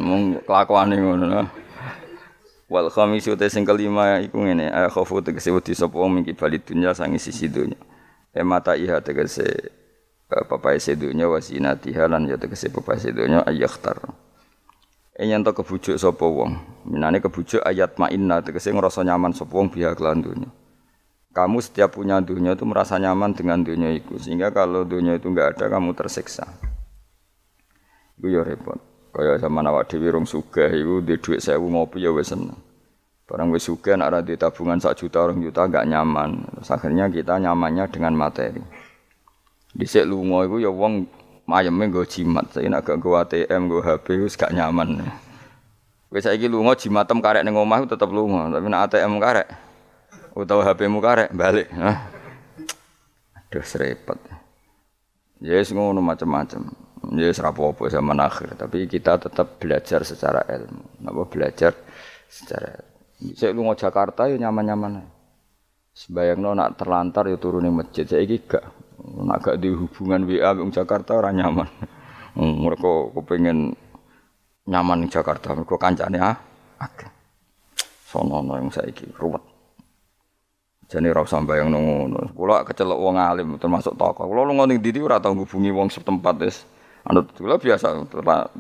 Mung 0.07 0.39
kelakuane 0.47 0.95
ngono. 1.01 1.60
Wal 2.71 2.87
khamisu 2.87 3.35
te 3.35 3.51
sing 3.51 3.67
kelima 3.67 4.23
iku 4.23 4.47
ngene, 4.47 4.71
ay 4.71 4.87
khofu 4.87 5.19
tegese 5.19 5.51
wedi 5.51 5.75
sapa 5.75 5.99
wong 5.99 6.23
mingki 6.23 6.39
bali 6.39 6.63
dunya 6.63 6.95
sangi 6.95 7.19
sisi 7.19 7.51
dunya. 7.51 7.75
E 8.31 8.47
mata 8.47 8.79
iha 8.79 9.03
tegese 9.03 9.75
papai 10.31 10.79
sedunya 10.79 11.27
wasinatiha 11.27 12.07
lan 12.07 12.31
ya 12.31 12.39
tegese 12.39 12.71
papai 12.71 13.03
sedunya 13.03 13.43
ayakhtar. 13.43 13.99
Enyen 15.19 15.43
to 15.43 15.51
kebujuk 15.51 15.99
sapa 15.99 16.23
wong. 16.23 16.63
Minane 16.87 17.19
kebujuk 17.19 17.59
ayat 17.59 17.99
ma'inna 17.99 18.39
tegese 18.39 18.71
ngrasa 18.71 19.03
nyaman 19.03 19.35
sapa 19.35 19.51
wong 19.51 19.75
biha 19.75 19.99
kelan 19.99 20.23
dunya. 20.23 20.47
Kamu 21.35 21.59
setiap 21.59 21.99
punya 21.99 22.23
dunia 22.23 22.55
itu 22.55 22.63
merasa 22.63 23.03
nyaman 23.03 23.35
dengan 23.35 23.67
dunia 23.67 23.95
itu 23.99 24.15
sehingga 24.19 24.55
kalau 24.55 24.87
dunia 24.87 25.19
itu 25.19 25.27
enggak 25.27 25.59
ada 25.59 25.75
kamu 25.75 25.95
tersiksa. 25.99 26.47
Iku 28.19 28.31
ya 28.31 28.47
repot. 28.47 28.90
Kaya 29.11 29.43
sama 29.43 29.67
awak 29.67 29.91
dhewe 29.91 30.07
rong 30.15 30.23
sugih 30.23 30.71
iku 30.71 31.03
di 31.03 31.19
dhuwit 31.19 31.43
1000 31.43 31.59
ngopi 31.59 31.99
ya 31.99 32.15
wis 32.15 32.31
seneng. 32.31 32.55
Barang 33.27 33.51
wis 33.51 33.67
sugih 33.67 33.99
nek 33.99 34.07
ora 34.07 34.23
tabungan 34.23 34.79
1 34.79 34.95
juta 34.95 35.19
orang 35.19 35.43
juta 35.43 35.67
enggak 35.67 35.87
nyaman. 35.91 36.47
Akhirnya 36.63 37.11
kita 37.11 37.43
nyamannya 37.43 37.91
dengan 37.91 38.15
materi. 38.15 38.63
Dhisik 39.75 40.07
lunga 40.07 40.47
iku 40.47 40.63
ya 40.63 40.71
wong 40.71 41.11
mayeme 41.47 41.91
nggo 41.91 42.07
jimat. 42.07 42.47
Saya 42.55 42.71
nak 42.71 42.87
gak 42.87 43.03
nggo 43.03 43.19
ATM, 43.19 43.61
nggo 43.67 43.79
HP 43.83 44.07
wis 44.23 44.39
gak 44.39 44.55
nyaman. 44.55 45.03
Wis 46.11 46.27
saiki 46.27 46.47
lunga 46.47 46.79
jimatem 46.79 47.19
karek 47.19 47.43
ning 47.43 47.55
omah 47.55 47.83
tetep 47.87 48.11
lunga, 48.11 48.51
tapi 48.51 48.67
nak 48.71 48.91
ATM 48.91 49.19
karek 49.19 49.47
utawa 50.35 50.63
HP-mu 50.71 50.99
karek 51.03 51.31
balik. 51.35 51.67
Aduh 53.51 53.67
repot. 53.79 54.19
Ya 55.41 55.59
yes, 55.59 55.75
ngono 55.75 55.99
macam-macam. 55.99 56.90
Ya 57.01 57.33
apa-apa 57.33 57.89
zaman 57.89 58.21
akhir, 58.21 58.61
tapi 58.61 58.85
kita 58.85 59.17
tetap 59.17 59.57
belajar 59.57 60.05
secara 60.05 60.45
ilmu. 60.45 61.01
Napa 61.01 61.23
belajar 61.25 61.73
secara 62.29 62.77
Saya 63.37 63.53
lunga 63.53 63.77
Jakarta 63.77 64.29
ya 64.29 64.37
nyaman-nyaman. 64.37 65.05
Sebayangno 65.93 66.57
nak 66.57 66.81
terlantar 66.81 67.29
ya 67.29 67.37
ning 67.37 67.73
masjid. 67.77 68.09
Saiki 68.09 68.49
gak 68.49 68.65
Nak 69.01 69.45
gak 69.45 69.57
di 69.61 69.69
hubungan 69.73 70.25
WA 70.25 70.57
di 70.57 70.65
Jakarta 70.73 71.17
orang 71.17 71.37
nyaman. 71.37 71.69
Hmm, 72.37 72.63
mereka 72.63 73.11
kepengen 73.13 73.75
nyaman 74.71 75.05
di 75.05 75.09
Jakarta, 75.13 75.53
mereka 75.53 75.77
kancane 75.77 76.19
ah. 76.21 76.37
Sono 78.11 78.43
no 78.43 78.59
yang 78.59 78.75
saiki 78.75 79.07
ruwet. 79.15 79.43
Jadi 80.91 81.07
rau 81.15 81.23
sampai 81.23 81.63
yang 81.63 81.71
nunggu. 81.71 82.35
Kula 82.35 82.67
kecelok 82.67 82.99
wong 82.99 83.15
alim 83.15 83.55
termasuk 83.63 83.95
tokoh. 83.95 84.27
Kula 84.27 84.43
lu 84.43 84.59
ning 84.67 84.83
ndi 84.83 84.99
ora 84.99 85.23
tau 85.23 85.39
hubungi 85.39 85.71
wong 85.71 85.87
setempat 85.87 86.35
wis. 86.43 86.67
Anut 87.09 87.33
kula 87.33 87.57
biasa 87.57 88.11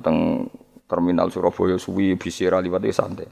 teng 0.00 0.48
terminal 0.88 1.28
Surabaya 1.28 1.76
suwi 1.76 2.16
bisira 2.16 2.62
liwat 2.62 2.86
santai. 2.94 3.28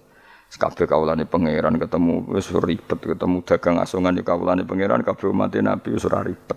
Kabeh 0.49 0.89
kawulane 0.89 1.29
pangeran 1.29 1.77
ketemu 1.77 2.25
wis 2.33 2.49
ribet 2.57 3.01
ketemu 3.05 3.45
dagang 3.45 3.77
asongan 3.85 4.17
di 4.17 4.25
kawulane 4.25 4.65
pangeran 4.65 5.05
kabeh 5.05 5.29
umat 5.29 5.53
Nabi 5.61 5.93
wis 5.93 6.09
ora 6.09 6.25
ribet 6.25 6.57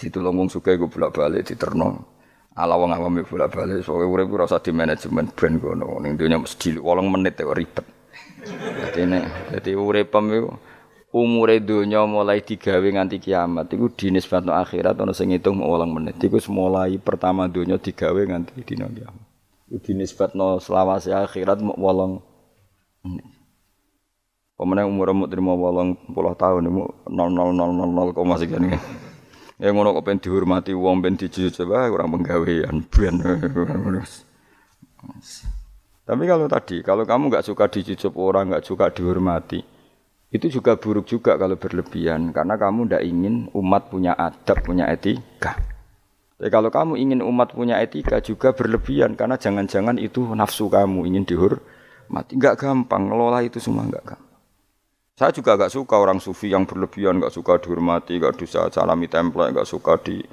ditulung 0.00 0.40
wong 0.40 0.48
sugih 0.48 0.80
gue 0.80 0.88
bolak-balik 0.88 1.44
diterno. 1.44 2.08
Ala 2.56 2.74
wong 2.80 2.90
awam 2.96 3.20
bolak-balik 3.20 3.84
soalnya 3.84 4.08
urip 4.08 4.32
ora 4.32 4.48
usah 4.48 4.64
di 4.64 4.72
manajemen 4.72 5.28
brand 5.36 5.56
kono 5.60 6.00
ning 6.00 6.16
donya 6.16 6.40
mesti 6.40 6.80
8 6.80 7.12
menit 7.12 7.36
kok 7.36 7.52
ribet. 7.52 7.86
Dadi 8.80 9.02
nek 9.04 9.24
dadi 9.52 9.70
uripem 9.76 10.24
iku 10.32 10.50
umure 11.10 11.58
donya 11.58 12.06
mulai 12.06 12.38
digawe 12.42 12.86
nganti 12.86 13.18
kiamat 13.18 13.66
iku 13.74 13.90
dinisbatno 13.90 14.54
akhirat 14.54 14.94
ana 14.94 15.10
sing 15.10 15.34
ngitung 15.34 15.58
wolong 15.58 15.90
menit 15.90 16.18
iku 16.22 16.38
mulai 16.54 16.98
pertama 17.02 17.50
donya 17.50 17.78
digawe 17.78 18.22
nganti 18.30 18.62
dina 18.62 18.86
kiamat 18.86 19.26
iku 19.66 19.78
dinisbatno 19.90 20.62
selawase 20.62 21.10
akhirat 21.10 21.58
mau 21.62 21.74
wolong 21.74 22.22
menit 23.02 23.40
Pemenang 24.60 24.92
umur 24.92 25.16
mu 25.16 25.24
terima 25.24 25.56
wolong 25.56 25.96
puluh 26.12 26.36
tahun 26.36 26.68
ini 26.68 26.84
nol 27.08 27.32
nol 27.32 27.56
nol 27.56 27.72
nol 27.72 27.90
nol 27.96 28.08
koma 28.12 28.36
sekian. 28.36 28.68
Ya 29.56 29.72
ngono 29.72 29.96
kok 29.96 30.04
pengen 30.04 30.20
dihormati 30.20 30.76
wong 30.76 31.00
pengen 31.00 31.16
dijujuk 31.16 31.64
coba 31.64 31.88
kurang 31.88 32.12
penggawean 32.12 32.84
ben. 32.92 33.24
Tapi 36.04 36.22
kalau 36.28 36.44
tadi 36.44 36.84
kalau 36.84 37.08
kamu 37.08 37.32
nggak 37.32 37.46
suka 37.48 37.72
dijujuk 37.72 38.12
orang 38.20 38.52
nggak 38.52 38.68
suka 38.68 38.92
dihormati, 38.92 39.64
itu 40.30 40.46
juga 40.46 40.78
buruk 40.78 41.10
juga 41.10 41.34
kalau 41.34 41.58
berlebihan 41.58 42.30
karena 42.30 42.54
kamu 42.54 42.86
tidak 42.86 43.02
ingin 43.02 43.34
umat 43.50 43.90
punya 43.90 44.14
adab, 44.14 44.62
punya 44.62 44.86
etika. 44.86 45.58
Tapi 46.38 46.48
kalau 46.48 46.70
kamu 46.70 46.96
ingin 46.96 47.20
umat 47.20 47.52
punya 47.52 47.82
etika 47.82 48.22
juga 48.22 48.54
berlebihan 48.54 49.18
karena 49.18 49.34
jangan-jangan 49.36 49.98
itu 49.98 50.22
nafsu 50.32 50.70
kamu 50.70 51.04
ingin 51.10 51.26
dihormati. 51.26 52.38
Enggak 52.38 52.62
gampang 52.62 53.10
ngelola 53.10 53.42
itu 53.42 53.58
semua 53.58 53.84
enggak 53.84 54.14
gampang. 54.14 54.30
Saya 55.18 55.36
juga 55.36 55.58
enggak 55.58 55.74
suka 55.74 56.00
orang 56.00 56.16
sufi 56.16 56.48
yang 56.48 56.64
berlebihan, 56.64 57.20
enggak 57.20 57.34
suka 57.34 57.60
dihormati, 57.60 58.16
enggak 58.16 58.40
bisa 58.40 58.70
salami 58.72 59.10
template, 59.10 59.52
enggak 59.52 59.68
suka 59.68 59.98
di 60.00 60.24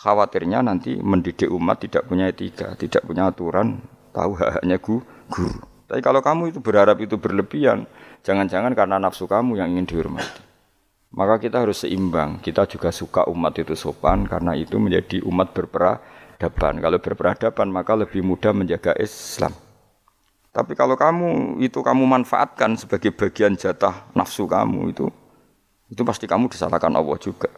khawatirnya 0.00 0.64
nanti 0.64 0.96
mendidik 0.96 1.52
umat 1.52 1.84
tidak 1.84 2.08
punya 2.08 2.30
etika, 2.30 2.72
tidak 2.78 3.04
punya 3.04 3.28
aturan, 3.28 3.84
tahu 4.16 4.40
hanya 4.40 4.80
guru. 4.80 5.60
Tapi 5.90 6.00
kalau 6.00 6.22
kamu 6.22 6.54
itu 6.54 6.62
berharap 6.62 7.02
itu 7.02 7.18
berlebihan, 7.18 7.84
Jangan-jangan 8.20 8.76
karena 8.76 9.00
nafsu 9.00 9.24
kamu 9.24 9.56
yang 9.56 9.72
ingin 9.72 9.86
dihormati. 9.88 10.42
Maka 11.10 11.42
kita 11.42 11.64
harus 11.64 11.82
seimbang. 11.82 12.38
Kita 12.38 12.68
juga 12.70 12.94
suka 12.94 13.26
umat 13.26 13.56
itu 13.58 13.74
sopan 13.74 14.28
karena 14.28 14.54
itu 14.54 14.78
menjadi 14.78 15.24
umat 15.26 15.50
berperadaban. 15.50 16.78
Kalau 16.78 16.98
berperadaban 17.02 17.68
maka 17.72 17.98
lebih 17.98 18.22
mudah 18.22 18.54
menjaga 18.54 18.94
Islam. 19.00 19.50
Tapi 20.50 20.74
kalau 20.74 20.98
kamu 20.98 21.62
itu 21.62 21.78
kamu 21.78 22.02
manfaatkan 22.06 22.74
sebagai 22.74 23.14
bagian 23.14 23.54
jatah 23.54 24.10
nafsu 24.18 24.50
kamu 24.50 24.90
itu 24.90 25.06
itu 25.90 26.02
pasti 26.06 26.26
kamu 26.30 26.46
disalahkan 26.50 26.90
Allah 26.94 27.18
juga. 27.18 27.50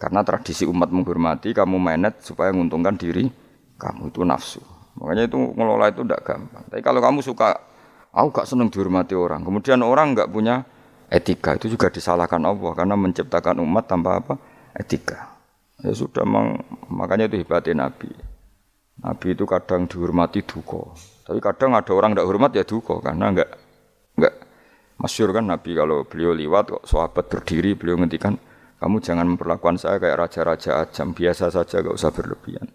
Karena 0.00 0.24
tradisi 0.24 0.64
umat 0.64 0.88
menghormati, 0.88 1.52
kamu 1.52 1.76
menet 1.76 2.24
supaya 2.24 2.48
menguntungkan 2.56 2.96
diri 2.96 3.28
kamu 3.76 4.08
itu 4.08 4.24
nafsu. 4.24 4.64
Makanya 4.96 5.28
itu 5.28 5.36
ngelola 5.36 5.92
itu 5.92 6.00
tidak 6.08 6.24
gampang. 6.24 6.64
Tapi 6.72 6.80
kalau 6.80 7.04
kamu 7.04 7.20
suka 7.20 7.60
Aku 8.10 8.34
gak 8.34 8.48
seneng 8.50 8.68
dihormati 8.70 9.14
orang. 9.14 9.46
Kemudian 9.46 9.80
orang 9.86 10.18
gak 10.18 10.30
punya 10.30 10.66
etika 11.10 11.58
itu 11.58 11.70
juga 11.74 11.90
disalahkan 11.90 12.42
Allah 12.42 12.72
karena 12.74 12.94
menciptakan 12.98 13.62
umat 13.62 13.86
tanpa 13.86 14.18
apa 14.18 14.34
etika. 14.74 15.38
Ya 15.80 15.96
sudah 15.96 16.26
mang, 16.28 16.60
makanya 16.92 17.30
itu 17.30 17.40
hebatnya 17.40 17.88
Nabi. 17.88 18.10
Nabi 19.00 19.32
itu 19.32 19.48
kadang 19.48 19.88
dihormati 19.88 20.44
duko, 20.44 20.92
tapi 21.24 21.40
kadang 21.40 21.72
ada 21.72 21.88
orang 21.96 22.12
tidak 22.12 22.28
hormat 22.28 22.52
ya 22.52 22.68
duko 22.68 23.00
karena 23.00 23.32
enggak 23.32 23.50
enggak 24.12 24.34
masyur 25.00 25.32
kan 25.32 25.48
Nabi 25.48 25.72
kalau 25.72 26.04
beliau 26.04 26.36
liwat 26.36 26.68
kok 26.68 26.84
sahabat 26.84 27.32
berdiri 27.32 27.72
beliau 27.80 27.96
ngendikan 27.96 28.36
kamu 28.76 29.00
jangan 29.00 29.24
memperlakukan 29.24 29.80
saya 29.80 29.96
kayak 29.96 30.20
raja-raja 30.20 30.84
ajam 30.84 31.16
biasa 31.16 31.48
saja 31.48 31.80
gak 31.80 31.96
usah 31.96 32.12
berlebihan. 32.12 32.68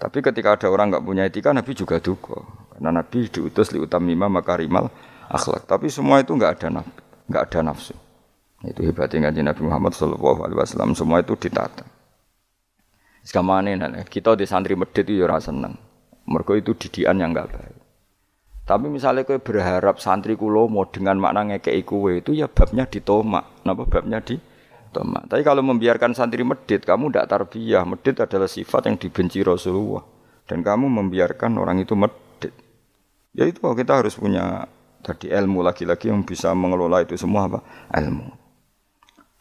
Tapi 0.00 0.18
ketika 0.24 0.56
ada 0.56 0.68
orang 0.72 0.92
nggak 0.96 1.04
punya 1.04 1.28
etika 1.28 1.52
Nabi 1.52 1.72
juga 1.76 2.00
duko. 2.00 2.59
Karena 2.80 3.04
Nabi 3.04 3.28
diutus 3.28 3.76
li 3.76 3.78
utamima 3.84 4.32
makarimal 4.32 4.88
akhlak. 5.28 5.68
Tapi 5.68 5.92
semua 5.92 6.24
itu 6.24 6.32
enggak 6.32 6.56
ada 6.56 6.80
nabi, 6.80 6.96
enggak 7.28 7.52
ada 7.52 7.58
nafsu. 7.60 7.92
Itu 8.64 8.80
hebatnya 8.80 9.28
ngaji 9.28 9.40
Nabi 9.44 9.62
Muhammad 9.68 9.92
Shallallahu 9.92 10.40
Alaihi 10.48 10.58
Wasallam. 10.64 10.96
Semua 10.96 11.20
itu 11.20 11.36
ditata. 11.36 11.84
Sekamane 13.20 13.76
kita 14.08 14.32
di 14.32 14.48
santri 14.48 14.80
medit 14.80 15.04
itu 15.04 15.20
ya 15.20 15.36
seneng. 15.44 15.76
Mereka 16.24 16.56
itu 16.56 16.72
didian 16.72 17.20
yang 17.20 17.36
enggak 17.36 17.52
baik. 17.52 17.76
Tapi 18.64 18.88
misalnya 18.88 19.28
kau 19.28 19.36
berharap 19.36 20.00
santri 20.00 20.40
kulo 20.40 20.64
mau 20.72 20.88
dengan 20.88 21.20
makna 21.20 21.52
ngekei 21.52 21.84
itu 21.84 22.32
ya 22.32 22.48
babnya 22.48 22.88
ditomak. 22.88 23.60
Napa 23.68 23.84
babnya 23.84 24.24
di 24.24 24.40
tomak. 24.88 25.28
Tapi 25.28 25.44
kalau 25.44 25.60
membiarkan 25.60 26.16
santri 26.16 26.48
medit, 26.48 26.88
kamu 26.88 27.12
tidak 27.12 27.28
tarbiyah. 27.28 27.84
Medit 27.84 28.24
adalah 28.24 28.48
sifat 28.48 28.88
yang 28.88 28.96
dibenci 28.96 29.44
Rasulullah. 29.44 30.00
Dan 30.48 30.64
kamu 30.64 30.88
membiarkan 30.88 31.60
orang 31.60 31.84
itu 31.84 31.92
medit. 31.92 32.29
Ya 33.30 33.46
itu 33.46 33.62
kita 33.62 34.02
harus 34.02 34.18
punya 34.18 34.66
tadi 35.06 35.30
ilmu 35.30 35.62
lagi-lagi 35.62 36.10
yang 36.10 36.26
bisa 36.26 36.50
mengelola 36.50 37.06
itu 37.06 37.14
semua 37.14 37.46
apa? 37.46 37.62
Ilmu. 37.94 38.26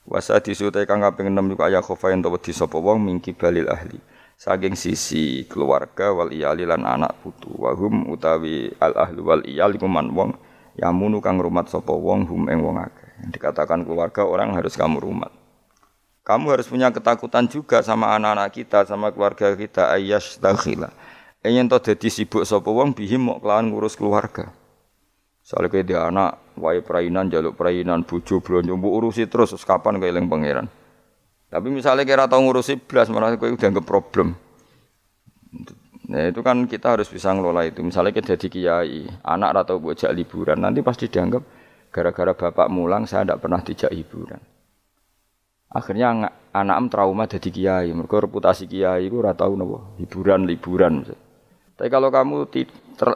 Wasa 0.10 0.38
disutai 0.42 0.86
kang 0.90 1.02
kaping 1.02 1.30
6 1.30 1.54
juga 1.54 1.70
ayah 1.70 1.82
khofa 1.82 2.14
ento 2.14 2.30
wedi 2.34 2.54
sapa 2.54 2.78
wong 2.78 3.02
mingki 3.02 3.34
balil 3.34 3.70
ahli. 3.70 3.98
Saking 4.40 4.74
sisi 4.78 5.44
keluarga 5.50 6.14
wal 6.14 6.30
iyali 6.30 6.70
lan 6.70 6.86
anak 6.86 7.18
putu. 7.22 7.50
Wahum 7.58 8.10
utawi 8.14 8.74
al 8.78 8.94
ahli 8.94 9.20
wal 9.22 9.42
iyali 9.46 9.78
kuman 9.82 10.10
wong 10.14 10.38
yamunu 10.78 11.18
kang 11.22 11.42
rumat 11.42 11.70
sapa 11.70 11.94
wong 11.94 12.30
hum 12.30 12.46
eng 12.50 12.62
wong 12.62 12.78
akeh. 12.78 13.10
Dikatakan 13.34 13.86
keluarga 13.86 14.22
orang 14.26 14.54
harus 14.54 14.78
kamu 14.78 15.02
rumat. 15.02 15.34
Kamu 16.26 16.46
harus 16.54 16.70
punya 16.70 16.94
ketakutan 16.94 17.50
juga 17.50 17.82
sama 17.82 18.14
anak-anak 18.14 18.54
kita, 18.54 18.86
sama 18.86 19.10
keluarga 19.10 19.50
kita 19.58 19.90
ayyash 19.98 20.38
dakhila 20.38 20.94
Enyen 21.40 21.72
to 21.72 21.80
dadi 21.80 22.12
sibuk 22.12 22.44
sapa 22.44 22.68
wong 22.68 22.92
bihim 22.92 23.32
mok 23.32 23.40
kelawan 23.40 23.72
ngurus 23.72 23.96
keluarga. 23.96 24.52
Soale 25.40 25.72
kowe 25.72 25.80
dia 25.80 26.04
anak, 26.04 26.36
wae 26.60 26.84
perainan 26.84 27.32
jaluk 27.32 27.56
perainan 27.56 28.04
bojo 28.04 28.44
blonjo 28.44 28.76
mbok 28.76 28.94
urusi 29.00 29.24
terus 29.24 29.56
kapan 29.64 30.04
kowe 30.04 30.10
eling 30.12 30.28
pangeran. 30.28 30.68
Tapi 31.48 31.72
misalnya 31.72 32.04
kira 32.04 32.28
tau 32.28 32.44
ngurusi 32.44 32.84
blas 32.84 33.08
malah 33.08 33.40
kowe 33.40 33.48
udah 33.48 33.70
nggak 33.72 33.88
problem. 33.88 34.36
Nah 36.12 36.28
itu 36.28 36.44
kan 36.44 36.68
kita 36.68 37.00
harus 37.00 37.08
bisa 37.08 37.32
ngelola 37.32 37.64
itu. 37.64 37.88
Misalnya 37.88 38.12
kita 38.12 38.36
jadi 38.36 38.48
kiai, 38.52 39.08
anak 39.24 39.64
atau 39.64 39.80
bocah 39.80 40.12
liburan, 40.12 40.60
nanti 40.60 40.84
pasti 40.84 41.08
dianggap 41.08 41.42
gara-gara 41.96 42.36
bapak 42.36 42.68
mulang 42.68 43.08
saya 43.08 43.24
tidak 43.24 43.40
pernah 43.48 43.64
dijak 43.64 43.96
hiburan. 43.96 44.44
Akhirnya 45.72 46.36
anak 46.52 46.76
am 46.76 46.92
trauma 46.92 47.32
jadi 47.32 47.48
kiai, 47.48 47.90
mereka 47.96 48.28
reputasi 48.28 48.68
kiai 48.68 49.08
itu 49.08 49.24
ratau 49.24 49.56
nopo 49.56 49.96
hiburan 50.04 50.44
liburan. 50.44 51.08
Misalnya. 51.08 51.29
Tapi 51.80 51.88
kalau 51.88 52.12
kamu 52.12 52.52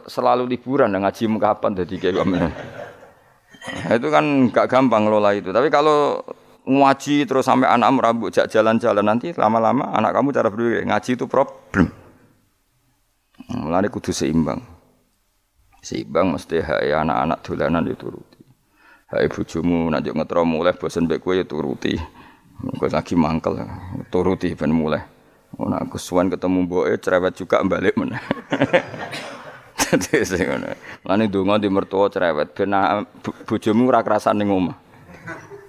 selalu 0.07 0.47
liburan 0.47 0.95
dan 0.95 1.03
ngaji 1.03 1.27
kapan 1.35 1.75
jadi 1.83 1.95
kayak? 1.99 2.23
Nah, 2.23 3.91
itu 3.91 4.07
kan 4.07 4.23
gak 4.55 4.71
gampang 4.71 5.03
ngelola 5.03 5.35
itu. 5.35 5.51
Tapi 5.51 5.67
kalau 5.67 6.23
ngaji 6.63 7.27
terus 7.27 7.43
sampai 7.43 7.67
anak 7.67 7.91
merambut 7.91 8.31
jak 8.31 8.47
jalan-jalan 8.47 9.03
nanti 9.03 9.35
lama-lama 9.35 9.91
anak 9.91 10.15
kamu 10.15 10.31
cara 10.31 10.47
berpikir 10.47 10.87
ngaji 10.87 11.11
itu 11.19 11.27
problem. 11.27 11.91
Mulai 13.51 13.91
kudu 13.91 14.15
seimbang. 14.15 14.63
Seimbang 15.83 16.31
mesti 16.31 16.63
hai 16.63 16.95
anak-anak 16.95 17.43
dolanan 17.43 17.83
dituruti. 17.83 18.39
Hai 19.11 19.27
bojomu 19.27 19.91
nanti 19.91 20.07
ngetro 20.15 20.47
mulai 20.47 20.71
bosan 20.71 21.03
baik 21.11 21.19
gue 21.19 21.43
ya 21.43 21.45
turuti. 21.45 21.99
Lagi 22.79 23.19
mangkel 23.19 23.59
turuti 24.07 24.55
ben 24.55 24.71
mulai. 24.71 25.12
Oh, 25.57 25.69
nak 25.69 25.93
kesuwan 25.93 26.33
ketemu 26.33 26.65
boe 26.65 26.91
cerewet 26.97 27.37
juga 27.37 27.61
balik 27.61 27.93
mana. 27.93 28.17
Jadi 29.93 30.25
sing 30.25 30.49
ngono. 30.49 30.73
Lani 31.05 31.25
donga 31.29 31.61
di 31.61 31.69
mertua 31.69 32.09
cerewet 32.09 32.57
ben 32.57 32.73
bojomu 33.45 33.85
ora 33.89 34.01
kerasan 34.01 34.41
ning 34.41 34.49
omah. 34.49 34.77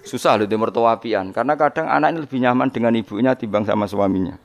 Susah 0.04 0.36
lho 0.36 0.44
di 0.48 0.56
mertua 0.56 0.96
apian 0.96 1.32
karena 1.32 1.56
kadang 1.56 1.88
anak 1.88 2.12
ini 2.12 2.18
lebih 2.24 2.38
nyaman 2.40 2.68
dengan 2.68 2.92
ibunya 2.96 3.32
timbang 3.36 3.64
sama 3.64 3.88
suaminya. 3.88 4.36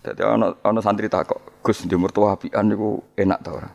Jadi 0.00 0.24
ono 0.24 0.56
ono 0.64 0.80
santri 0.80 1.12
takok, 1.12 1.60
Gus 1.60 1.84
di 1.84 1.92
mertua 1.96 2.32
apian 2.32 2.64
niku 2.64 3.00
enak 3.16 3.38
ta 3.44 3.50
ora? 3.52 3.68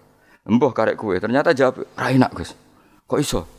Mbah 0.45 0.73
karek 0.73 0.97
kue, 0.97 1.17
ternyata 1.17 1.53
jawab, 1.53 1.85
ra 1.97 2.09
enak 2.09 2.33
Gus. 2.33 2.53
Kok 3.05 3.19
iso? 3.21 3.54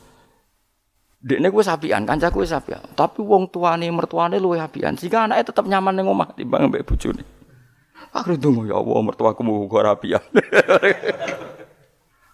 Dekne 1.27 1.51
kuwi 1.51 1.67
sapian, 1.67 2.07
kancaku 2.07 2.47
wis 2.47 2.55
sapian. 2.55 2.79
Tapi 2.95 3.19
wong 3.19 3.51
tuane 3.51 3.83
mertuane 3.91 4.39
luwih 4.39 4.63
apian. 4.63 4.95
Sehingga 4.95 5.27
anaknya 5.27 5.51
tetap 5.51 5.67
nyaman 5.67 5.99
ning 5.99 6.07
omah 6.07 6.31
timbang 6.31 6.71
mbek 6.71 6.87
bojone. 6.87 7.19
Akhirnya 8.15 8.39
tunggu 8.39 8.71
ya 8.71 8.79
Allah 8.79 9.03
mertuaku 9.03 9.43
mau 9.43 9.67
kok 9.67 9.83
rapian. 9.83 10.23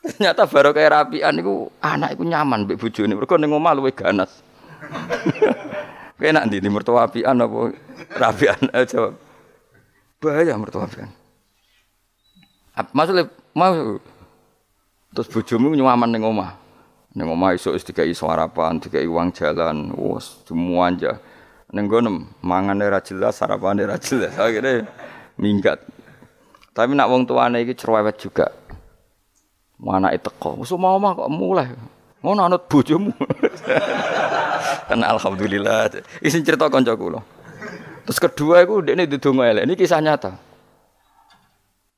Ternyata 0.05 0.45
baru 0.45 0.77
kayak 0.77 0.91
rapian 0.93 1.33
itu 1.41 1.73
anak 1.81 2.13
itu 2.13 2.21
nyaman 2.21 2.69
mbek 2.69 2.77
bojone. 2.77 3.17
Mergo 3.17 3.33
ning 3.41 3.49
omah 3.49 3.73
luwih 3.73 3.97
ganas. 3.97 4.45
Enak 6.23 6.47
ndi 6.47 6.69
mertua 6.69 7.09
apian 7.09 7.41
apa 7.41 7.73
rapian? 8.15 8.61
Jawab. 8.93 9.17
Bahaya 10.21 10.53
mertua 10.53 10.85
apian. 10.85 11.09
Maksudnya 12.93 13.25
mau 13.57 13.97
terus 15.17 15.27
bojomu 15.33 15.73
nyaman 15.73 16.13
ning 16.13 16.21
omah. 16.21 16.62
Neng 17.13 17.29
omah 17.29 17.53
iso 17.53 17.69
wis 17.69 17.85
dikai 17.85 18.09
sarapan, 18.17 18.81
dikai 18.81 19.05
uang 19.05 19.29
jalan, 19.37 19.93
wes 19.93 20.41
semua 20.49 20.89
aja. 20.89 21.21
Neng 21.69 21.85
gonem 21.85 22.25
mangane 22.41 22.89
ra 22.89 23.05
jelas, 23.05 23.37
sarapane 23.37 23.85
ra 23.85 24.01
jelas. 24.01 24.33
Akhirnya 24.33 24.89
minggat. 25.37 25.77
Tapi 26.73 26.97
nak 26.97 27.13
wong 27.13 27.29
tuane 27.29 27.61
iki 27.61 27.77
cerewet 27.77 28.17
juga. 28.17 28.49
Mana 29.77 30.09
itu 30.09 30.25
teko, 30.25 30.57
wis 30.57 30.73
mau 30.73 30.97
mah 30.97 31.13
kok 31.13 31.29
mulai. 31.29 31.69
Ngono 32.25 32.49
anut 32.49 32.65
bojomu. 32.65 33.13
kan 34.89 34.99
alhamdulillah. 35.05 35.93
Isin 36.17 36.41
cerita 36.41 36.65
kanca 36.65 36.97
kula. 36.97 37.21
Terus 38.09 38.17
kedua 38.17 38.65
iku 38.65 38.81
dekne 38.81 39.05
didonga 39.05 39.53
elek. 39.53 39.69
Ini 39.69 39.73
kisah 39.77 40.01
nyata. 40.01 40.33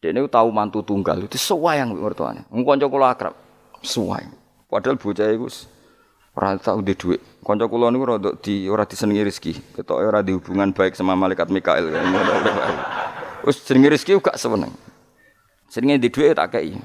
Dekne 0.04 0.28
tahu 0.28 0.52
mantu 0.52 0.84
tunggal 0.84 1.24
itu 1.24 1.40
sewayang 1.40 1.96
mertuane. 1.96 2.44
Wong 2.52 2.68
kanca 2.68 2.90
kula 2.92 3.16
akrab. 3.16 3.36
Suwayang. 3.80 4.45
Padahal 4.76 5.00
bocah 5.00 5.32
iku 5.32 5.48
ora 6.36 6.60
tau 6.60 6.84
duwe 6.84 7.00
dhuwit. 7.00 7.22
Kanca 7.48 7.64
kula 7.72 7.88
niku 7.96 8.12
rada 8.12 8.36
di 8.36 8.68
ora 8.68 8.84
disenengi 8.84 9.24
rezeki. 9.24 9.80
Ketoke 9.80 10.04
ora 10.04 10.20
di 10.20 10.36
hubungan 10.36 10.76
baik 10.76 11.00
sama 11.00 11.16
malaikat 11.16 11.48
Mikael. 11.48 11.96
Wis 13.48 13.64
jenenge 13.64 13.96
rezeki 13.96 14.20
gak 14.20 14.36
seneng. 14.36 14.76
Jenenge 15.72 16.04
di 16.04 16.12
dhuwit 16.12 16.36
tak 16.36 16.60
kei. 16.60 16.76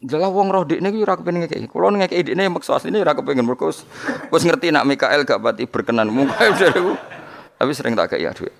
Jelas 0.00 0.32
wong 0.32 0.48
roh 0.48 0.64
dekne 0.64 0.88
iki 0.88 1.04
ora 1.04 1.20
kepengin 1.20 1.44
ngekeki. 1.44 1.68
Kulo 1.68 1.92
ngekeki 1.92 2.32
dekne 2.32 2.48
maksa 2.48 2.80
asline 2.80 2.96
ora 2.96 3.12
kepengin 3.12 3.44
mergo 3.44 3.68
wis 3.68 4.42
ngerti 4.48 4.72
nak 4.72 4.88
Mikael 4.88 5.28
gak 5.28 5.44
pati 5.44 5.68
berkenan. 5.68 6.08
Mungkin 6.08 6.32
Tapi 7.60 7.70
sering 7.76 7.92
tak 7.92 8.16
kei 8.16 8.24
dhuwit. 8.24 8.56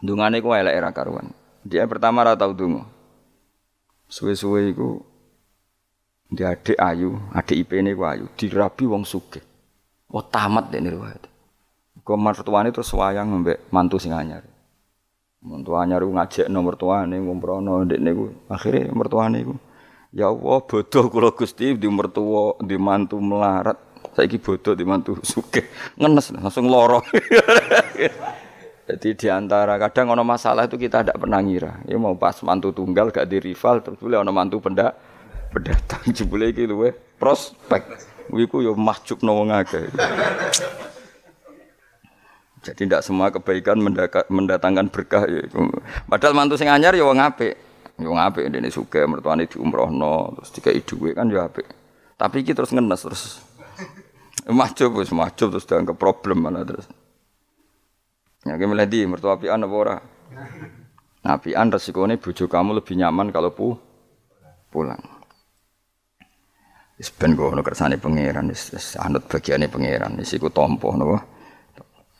Dungane 0.00 0.40
ku 0.40 0.56
elek 0.56 0.72
era 0.72 0.88
karuan. 0.88 1.36
Dia 1.68 1.84
pertama 1.84 2.24
ora 2.24 2.32
tau 2.32 2.56
donga. 2.56 2.88
Suwe-suwe 4.08 4.72
iku 4.72 5.09
dia 6.30 6.54
adik 6.54 6.78
ayu, 6.78 7.18
adik 7.34 7.66
IP-ne 7.66 7.90
ku 7.98 8.06
ayu, 8.06 8.30
dirabi 8.38 8.86
wong 8.86 9.02
sugih. 9.02 9.42
Wah 10.10 10.22
tamat 10.22 10.70
dene 10.70 10.94
riwayat. 10.94 11.26
Kok 12.06 12.18
mertuane 12.18 12.70
terus 12.70 12.94
wayang 12.94 13.42
mbek 13.42 13.70
mantu 13.74 13.98
sing 13.98 14.14
anyar. 14.14 14.46
Mantu 15.42 15.74
anyar 15.74 16.06
ku 16.06 16.14
ngajak 16.14 16.46
nomor 16.46 16.78
tuane 16.78 17.18
ngumprono 17.18 17.82
ndekne 17.82 18.10
ku 18.14 18.24
akhire 18.46 18.90
mertuane 18.94 19.42
ku 19.42 19.54
Ya 20.10 20.26
Allah, 20.26 20.58
bodoh 20.66 21.06
kula 21.06 21.30
Gusti 21.30 21.70
di 21.78 21.86
mertua, 21.86 22.58
di 22.58 22.74
mantu 22.74 23.22
melarat. 23.22 23.78
Saiki 24.10 24.42
bodoh 24.42 24.74
di 24.74 24.82
mantu 24.82 25.14
sugih. 25.22 25.62
Ngenes 25.94 26.34
langsung 26.34 26.66
loro. 26.66 26.98
Jadi 28.90 29.14
di 29.14 29.30
antara 29.30 29.78
kadang 29.78 30.18
ono 30.18 30.26
masalah 30.26 30.66
itu 30.66 30.74
kita 30.74 31.06
tidak 31.06 31.14
pernah 31.14 31.38
ngira. 31.38 31.86
Ya 31.86 31.94
mau 31.94 32.18
pas 32.18 32.34
mantu 32.42 32.74
tunggal 32.74 33.14
gak 33.14 33.30
di 33.30 33.38
rival 33.38 33.86
terus 33.86 34.02
boleh 34.02 34.18
ono 34.18 34.34
mantu 34.34 34.58
pendak 34.58 34.98
pendatang 35.50 36.02
jebule 36.14 36.54
iki 36.54 36.64
luwe 36.64 36.94
prospek. 37.18 37.82
Wiku 38.30 38.62
yo 38.62 38.78
mahjuk 38.78 39.26
no 39.26 39.42
wong 39.42 39.50
akeh. 39.50 39.90
Jadi 42.60 42.86
tidak 42.86 43.02
semua 43.02 43.32
kebaikan 43.32 43.80
mendatangkan 44.28 44.86
berkah 44.92 45.24
ya. 45.26 45.42
Padahal 46.06 46.36
mantu 46.36 46.54
sing 46.60 46.70
anyar 46.70 46.94
ya 46.94 47.02
wong 47.02 47.18
apik. 47.18 47.58
Yo 47.98 48.14
apik 48.16 48.48
dene 48.48 48.70
sugih 48.70 49.04
mertuane 49.10 49.50
diumrohno 49.50 50.38
terus 50.38 50.50
dikai 50.54 50.80
dhuwit 50.80 51.18
kan 51.18 51.26
yo 51.28 51.42
apik. 51.42 51.66
Tapi 52.14 52.44
iki 52.44 52.52
terus 52.54 52.70
ngenes 52.70 53.00
terus 53.02 53.22
majub 54.48 55.00
wis 55.00 55.10
majub 55.10 55.50
terus 55.52 55.66
dianggap 55.66 55.98
problem 55.98 56.46
mana 56.46 56.62
terus. 56.62 56.86
Ya 58.46 58.56
ki 58.56 58.64
di 58.88 59.04
mertua 59.04 59.36
apian 59.36 59.60
apa 59.60 59.76
ora? 59.76 59.96
Nah, 61.20 61.36
apian 61.36 61.68
resikone 61.68 62.16
bojo 62.16 62.48
kamu 62.48 62.80
lebih 62.80 62.96
nyaman 62.96 63.28
kalau 63.28 63.52
pu 63.52 63.76
pulang. 64.72 65.19
Wis 67.00 67.08
ben 67.16 67.32
ngono 67.32 67.64
kersane 67.64 67.96
pangeran 67.96 68.52
wis 68.52 68.76
anut 69.00 69.24
bagiane 69.24 69.72
pangeran 69.72 70.20
wis 70.20 70.36
iku 70.36 70.52
tampa 70.52 70.92
napa. 70.92 71.24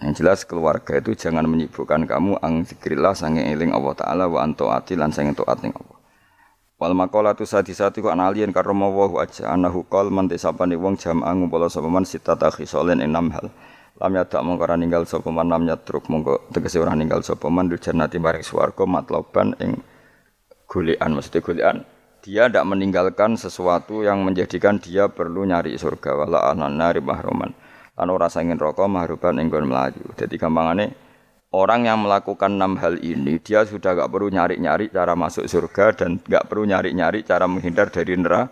Yang 0.01 0.24
jelas 0.24 0.41
keluarga 0.49 0.97
itu 0.97 1.12
jangan 1.12 1.45
menyibukkan 1.45 2.09
kamu 2.09 2.41
ang 2.41 2.64
zikrillah 2.64 3.12
sange 3.12 3.45
eling 3.45 3.76
Allah 3.76 3.93
taala 3.93 4.24
wa 4.24 4.41
antaati 4.41 4.97
lan 4.97 5.12
sange 5.12 5.37
taat 5.37 5.61
ning 5.61 5.76
Allah. 5.76 6.01
Wal 6.81 6.97
maqalatu 6.97 7.45
sadisati 7.45 8.01
ku 8.01 8.09
analien 8.09 8.57
karo 8.57 8.72
mawa 8.72 9.20
aja 9.20 9.53
anahu 9.53 9.85
qol 9.85 10.09
man 10.09 10.33
desapane 10.33 10.81
wong 10.81 10.97
jam'a 10.97 11.28
ngumpul 11.37 11.68
sapa 11.68 11.93
man 11.93 12.09
sitata 12.09 12.49
khisolen 12.49 13.05
enam 13.05 13.28
hal. 13.37 13.53
Lam 14.01 14.16
yadak 14.16 14.41
mongko 14.41 14.64
ora 14.64 14.81
ninggal 14.81 15.05
sapa 15.05 15.28
man 15.28 15.53
lam 15.53 15.68
yatruk 15.68 16.09
mongko 16.09 16.49
tegese 16.57 16.81
ora 16.81 16.97
ninggal 16.97 17.20
sapa 17.20 17.53
man 17.53 17.68
dul 17.68 17.76
jannati 17.76 18.16
maring 18.16 18.41
swarga 18.41 18.89
matloban 18.89 19.53
ing 19.61 19.76
golekan 20.64 21.20
mesti 21.20 21.45
golekan 21.45 21.85
dia 22.21 22.49
tidak 22.49 22.68
meninggalkan 22.68 23.41
sesuatu 23.41 24.05
yang 24.05 24.21
menjadikan 24.21 24.77
dia 24.77 25.09
perlu 25.09 25.49
nyari 25.49 25.77
surga 25.77 26.25
wala 26.25 26.53
anan 26.53 26.77
nari 26.77 27.01
lan 27.01 28.09
ora 28.09 28.33
sangin 28.33 28.57
rokok 28.57 28.89
mahruban 28.89 29.37
enggon 29.37 29.68
melaju. 29.68 30.16
Jadi 30.16 30.41
gampangane 30.41 30.97
orang 31.53 31.85
yang 31.85 32.01
melakukan 32.01 32.57
enam 32.57 32.81
hal 32.81 32.97
ini 33.05 33.37
dia 33.45 33.68
sudah 33.68 33.93
gak 33.93 34.09
perlu 34.09 34.33
nyari-nyari 34.33 34.89
cara 34.89 35.12
masuk 35.12 35.45
surga 35.45 35.93
dan 35.93 36.16
gak 36.25 36.49
perlu 36.49 36.64
nyari-nyari 36.64 37.27
cara 37.29 37.45
menghindar 37.45 37.93
dari 37.93 38.16
neraka. 38.16 38.49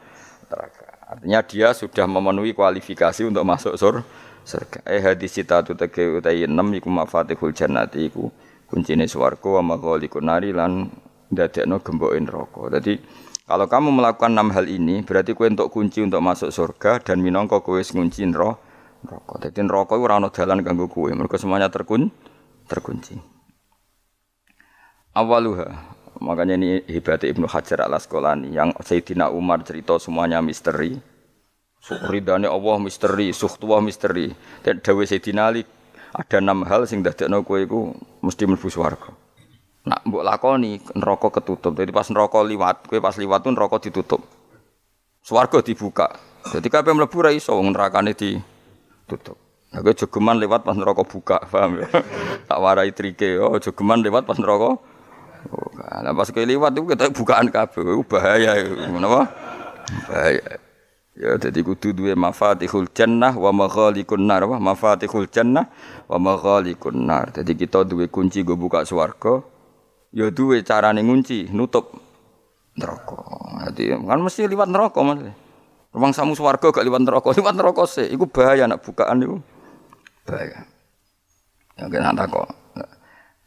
Artinya 1.09 1.41
dia 1.41 1.73
sudah 1.73 2.05
memenuhi 2.05 2.53
kualifikasi 2.53 3.25
untuk 3.25 3.45
masuk 3.49 3.81
sur 3.81 4.05
surga. 4.45 4.85
Eh 4.85 5.01
hadis 5.01 5.33
tu 5.41 5.73
tege 5.73 6.21
utai 6.21 6.45
enam 6.45 6.69
iku 6.77 6.93
mafatihul 6.93 7.57
jannati 7.57 8.13
iku 8.13 8.29
kuncine 8.69 9.09
swarga 9.09 9.61
wa 9.61 9.77
maghalikun 9.77 10.29
nari 10.29 10.53
lan 10.53 10.93
ndadekno 11.33 11.81
gemboke 11.81 12.21
neraka. 12.21 12.77
Jadi 12.77 13.01
kalau 13.49 13.65
kamu 13.65 13.89
melakukan 13.97 14.37
enam 14.37 14.53
hal 14.53 14.69
ini 14.69 15.01
berarti 15.01 15.33
kue 15.33 15.49
untuk 15.49 15.73
kunci 15.73 16.05
untuk 16.05 16.21
masuk 16.21 16.53
surga 16.53 17.01
dan 17.01 17.25
minangka 17.25 17.65
kowe 17.65 17.81
ngunci 17.81 18.29
neraka 18.29 18.69
rokok. 19.05 19.37
Jadi 19.43 19.59
rokok 19.67 19.97
itu 19.99 20.07
rano 20.07 20.29
dalan 20.33 20.59
ganggu 20.65 20.87
kue. 20.91 21.15
Mereka 21.15 21.39
semuanya 21.39 21.71
terkun, 21.71 22.11
terkunci. 22.67 23.19
Awaluha. 25.15 25.97
Makanya 26.19 26.59
ini 26.59 26.83
hebat 26.91 27.23
Ibnu 27.23 27.47
Hajar 27.47 27.87
al 27.87 27.95
Asqalani 27.95 28.51
yang 28.51 28.75
Sayyidina 28.75 29.31
Umar 29.31 29.63
cerita 29.63 30.03
semuanya 30.03 30.43
misteri. 30.43 30.99
Ridane 32.11 32.51
Allah 32.51 32.77
misteri, 32.83 33.31
suhtuwa 33.31 33.79
misteri. 33.79 34.35
Dan 34.67 34.83
dawe 34.83 35.03
Sayyidina 35.07 35.43
Ali 35.47 35.63
ada 36.11 36.43
enam 36.43 36.67
hal 36.67 36.91
sing 36.91 37.07
dadekno 37.07 37.47
kowe 37.47 37.63
iku 37.63 37.95
mesti 38.19 38.51
mlebu. 38.51 38.67
Nak 39.89 40.05
mbok 40.05 40.21
lakoni 40.21 40.77
neraka 40.93 41.41
ketutup. 41.41 41.73
Jadi 41.73 41.89
pas 41.89 42.05
neraka 42.13 42.45
liwat, 42.45 42.85
kowe 42.85 43.01
pas 43.01 43.17
liwat 43.17 43.41
tuh 43.41 43.53
neraka 43.57 43.77
ditutup. 43.81 44.21
Swarga 45.25 45.65
dibuka. 45.65 46.13
Jadi 46.53 46.69
kabeh 46.69 46.93
mlebu 46.93 47.17
ra 47.25 47.33
iso 47.33 47.57
wong 47.57 47.73
nerakane 47.73 48.13
di 48.13 48.37
tutup. 49.09 49.41
Aku 49.69 49.93
jogeman 49.93 50.41
lewat 50.41 50.65
pas 50.65 50.77
neraka 50.77 51.05
buka, 51.05 51.37
paham 51.53 51.85
ya? 51.85 51.89
tak 52.49 52.59
warai 52.61 52.93
trike, 52.93 53.37
oh 53.37 53.57
jogeman 53.61 54.01
lewat 54.01 54.25
pas 54.25 54.37
neraka 54.41 54.81
buka. 55.49 55.85
Nah 56.05 56.13
pas 56.13 56.29
kowe 56.29 56.45
lewat 56.45 56.73
itu 56.77 56.85
kita 56.89 57.13
bukaan 57.13 57.49
kabeh, 57.53 57.85
bahaya 58.09 58.57
itu. 58.61 58.73
Menapa? 58.89 59.29
Bahaya. 60.09 60.61
Ya 61.19 61.35
jadi 61.35 61.67
kudu 61.67 61.91
duwe 61.91 62.15
mafatihul 62.15 62.95
jannah 62.95 63.35
wa 63.35 63.51
maghalikun 63.51 64.23
nar, 64.23 64.47
wa 64.47 64.63
mafatihul 64.63 65.27
jannah 65.27 65.67
wa 66.07 66.17
maghalikun 66.17 66.95
nar. 67.05 67.35
Jadi 67.35 67.59
kita 67.59 67.83
duwe 67.83 68.07
kunci 68.07 68.47
go 68.47 68.55
buka 68.55 68.87
swarga, 68.87 69.43
ya 70.15 70.33
duwe 70.33 70.65
carane 70.65 71.05
ngunci, 71.05 71.53
nutup 71.53 71.93
neraka. 72.79 73.19
Jadi 73.69 73.93
kan 73.93 74.21
mesti 74.23 74.47
lewat 74.47 74.71
neraka 74.71 75.01
Mas. 75.03 75.21
Rumang 75.89 76.13
samu 76.13 76.37
swarga 76.37 76.69
gak 76.69 76.85
liwat 76.85 77.03
neraka, 77.03 77.33
liwat 77.33 77.55
neraka 77.57 77.83
sih. 77.89 78.07
Iku 78.13 78.29
bahaya 78.29 78.69
nak 78.69 78.85
bukaan 78.85 79.25
itu. 79.25 79.37
Bahaya. 80.29 80.69
Ya 81.79 81.85
kena 81.89 82.25
kok. 82.29 82.49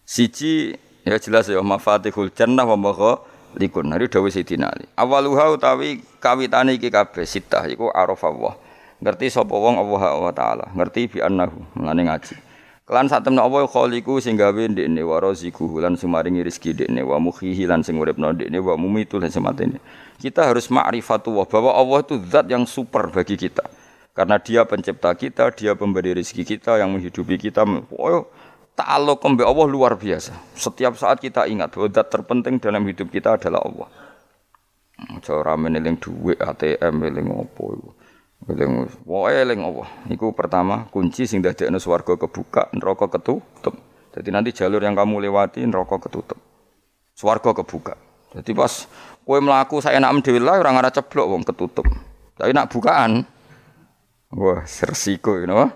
Siji 0.07 0.75
ya 1.07 1.15
jelas 1.21 1.47
ya 1.47 1.61
mafatihul 1.63 2.33
jannah 2.33 2.65
wa 2.67 2.75
magha 2.75 3.21
likun. 3.55 3.93
Hari 3.93 4.09
dawuh 4.11 4.33
Sidina 4.33 4.73
Ali. 4.73 4.89
Awaluha 4.97 5.53
utawi 5.53 6.03
kawitane 6.19 6.75
iki 6.75 6.91
kabeh 6.91 7.23
sitah 7.23 7.63
iku 7.69 7.93
araf 7.93 8.25
Allah. 8.27 8.57
Ngerti 9.01 9.33
sapa 9.33 9.55
wong 9.55 9.77
Allah 9.77 10.33
taala. 10.33 10.65
Ngerti 10.75 11.07
bi 11.07 11.17
annahu. 11.23 11.61
Mulane 11.77 12.01
ngaji. 12.09 12.35
Kelan 12.91 13.07
sak 13.07 13.23
temne 13.23 13.39
apa 13.39 13.63
khaliku 13.71 14.19
sing 14.19 14.35
gawe 14.35 14.67
ndekne 14.67 14.99
wa 15.07 15.15
raziquhu 15.23 15.79
lan 15.79 15.95
sumaringi 15.95 16.43
rezeki 16.43 16.75
ndekne 16.75 17.07
wa 17.07 17.23
mukhihi 17.23 17.63
lan 17.63 17.87
sing 17.87 17.95
uripno 17.95 18.35
ndekne 18.35 18.59
wa 18.59 18.75
mumitu 18.75 19.15
lan 19.15 19.31
sematene. 19.31 19.79
Kita 20.19 20.51
harus 20.51 20.67
ma'rifatullah 20.67 21.47
bahwa 21.47 21.71
Allah 21.71 22.03
itu 22.03 22.19
zat 22.27 22.51
yang 22.51 22.67
super 22.67 23.07
bagi 23.07 23.39
kita. 23.39 23.63
Karena 24.11 24.43
dia 24.43 24.67
pencipta 24.67 25.15
kita, 25.15 25.55
dia 25.55 25.71
pemberi 25.71 26.19
rezeki 26.19 26.43
kita 26.43 26.83
yang 26.83 26.91
menghidupi 26.91 27.39
kita. 27.39 27.63
Oh, 27.95 28.27
ta'alluq 28.75 29.23
kembe 29.23 29.47
Allah 29.47 29.71
luar 29.71 29.95
biasa. 29.95 30.35
Setiap 30.51 30.99
saat 30.99 31.23
kita 31.23 31.47
ingat 31.47 31.71
bahwa 31.71 31.87
zat 31.95 32.11
terpenting 32.11 32.59
dalam 32.59 32.83
hidup 32.83 33.07
kita 33.07 33.39
adalah 33.39 33.63
Allah. 33.63 33.87
Cara 35.23 35.55
meneling 35.55 35.95
ATM 36.43 37.07
eling 37.07 37.31
opo 37.39 37.71
iku. 37.71 37.89
Eling 38.49 38.89
wae 39.05 39.37
eling 39.37 39.61
Allah. 39.61 39.89
Iku 40.09 40.33
pertama 40.33 40.89
kunci 40.89 41.29
sing 41.29 41.45
dadekno 41.45 41.77
swarga 41.77 42.17
kebuka, 42.17 42.73
neraka 42.73 43.05
ketutup. 43.05 43.77
Jadi 44.11 44.29
nanti 44.33 44.49
jalur 44.49 44.81
yang 44.81 44.97
kamu 44.97 45.29
lewati 45.29 45.61
neraka 45.61 46.01
ketutup. 46.01 46.41
Swarga 47.13 47.53
kebuka. 47.53 47.93
Jadi 48.33 48.51
pas 48.57 48.89
kowe 49.21 49.37
mlaku 49.37 49.83
saya 49.83 50.01
enak 50.01 50.25
dhewe 50.25 50.41
lah 50.41 50.57
ora 50.57 50.73
ngara 50.73 50.89
ceblok 50.89 51.27
wong 51.29 51.43
ketutup. 51.45 51.85
Tapi 52.39 52.51
nak 52.55 52.73
bukaan 52.73 53.21
wah 54.33 54.63
resiko 54.65 55.37
you 55.37 55.45
know? 55.45 55.69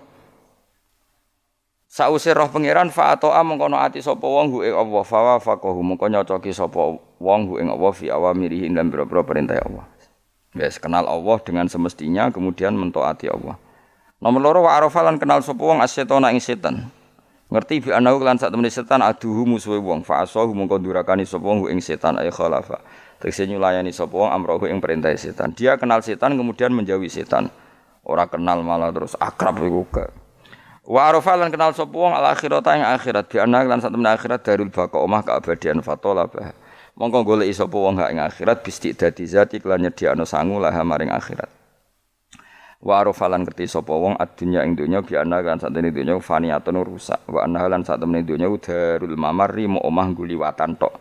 Sause 1.96 2.28
roh 2.36 2.52
pangeran 2.52 2.92
fa 2.92 3.16
atoa 3.16 3.40
mengkono 3.40 3.80
ati 3.80 4.04
sapa 4.04 4.26
wong 4.26 4.52
hu 4.52 4.58
ing 4.60 4.76
Allah 4.76 5.00
fa 5.00 5.16
wa 5.16 5.36
faqahu 5.40 5.80
mengko 5.80 6.12
nyocoki 6.12 6.52
sapa 6.52 6.98
wong 7.22 7.40
hu 7.48 7.56
ing 7.56 7.72
Allah 7.72 7.92
fi 7.96 8.12
awamirihi 8.12 8.68
lan 8.68 8.92
pira-pira 8.92 9.24
perintah 9.24 9.56
Allah. 9.64 9.88
Wes 10.56 10.80
kenal 10.80 11.04
Allah 11.04 11.36
dengan 11.44 11.68
semestinya 11.68 12.32
kemudian 12.32 12.72
mentaati 12.72 13.28
Allah. 13.28 13.60
Nomor 14.16 14.40
loro 14.40 14.60
wa 14.64 14.72
arafalan 14.72 15.20
kenal 15.20 15.44
sapa 15.44 15.60
wong 15.60 15.84
asyetona 15.84 16.32
ing 16.32 16.40
setan. 16.40 16.88
Ngerti 17.52 17.84
bi 17.84 17.90
anahu 17.92 18.24
lan 18.24 18.40
sak 18.40 18.50
temene 18.50 18.72
setan 18.72 19.04
aduhu 19.04 19.46
musuhe 19.46 19.78
wong 19.78 20.02
fa 20.02 20.24
asahu 20.24 20.56
mongko 20.56 20.80
durakani 20.80 21.28
sapa 21.28 21.44
wong 21.44 21.68
ing 21.68 21.84
setan 21.84 22.16
ay 22.16 22.32
khalafa. 22.32 22.80
Tegese 23.20 23.44
nyulayani 23.44 23.92
sapa 23.92 24.16
wong 24.16 24.32
amrohu 24.32 24.64
ing 24.66 24.80
perintah 24.80 25.12
setan. 25.14 25.52
Dia 25.52 25.76
kenal 25.76 26.00
setan 26.00 26.34
kemudian 26.34 26.72
menjauhi 26.72 27.12
setan. 27.12 27.52
Ora 28.02 28.24
kenal 28.24 28.64
malah 28.64 28.90
terus 28.90 29.14
akrab 29.20 29.60
iku 29.60 29.84
ke. 29.92 30.08
Wa 30.88 31.12
arafalan 31.12 31.52
kenal 31.52 31.76
sapa 31.76 31.92
wong 31.92 32.16
al 32.16 32.32
akhirata 32.32 32.72
ing 32.72 32.82
akhirat 32.82 33.28
bi 33.28 33.36
anahu 33.38 33.68
lan 33.68 33.78
sak 33.84 33.92
temene 33.92 34.10
akhirat 34.16 34.40
darul 34.40 34.72
baqa 34.72 34.96
omah 34.96 35.20
keabadian 35.22 35.84
fatola 35.84 36.24
bah. 36.26 36.50
Mongko 36.96 37.28
golek 37.28 37.52
sapa 37.52 37.76
wong 37.76 38.00
ing 38.00 38.16
akhirat 38.24 38.64
bisti 38.64 38.96
dadi 38.96 39.28
zati 39.28 39.60
kelan 39.60 39.84
nyediakno 39.84 40.24
sangu 40.24 40.56
lah 40.56 40.72
maring 40.80 41.12
akhirat. 41.12 41.52
Wa 42.80 43.04
arafalan 43.04 43.44
ngerti 43.44 43.68
sapa 43.68 43.92
wong 43.92 44.16
adunya 44.16 44.64
ing 44.64 44.80
donya 44.80 45.04
bi 45.04 45.12
ana 45.20 45.44
kan 45.44 45.60
satene 45.60 45.92
donya 45.92 46.16
faniatun 46.16 46.80
rusak. 46.80 47.20
Wa 47.28 47.44
ana 47.44 47.68
lan 47.68 47.84
satene 47.84 48.24
donya 48.24 48.48
darul 48.56 49.12
mamarri 49.12 49.68
mo 49.68 49.76
omah 49.84 50.08
guliwatan 50.16 50.80
tok. 50.80 50.96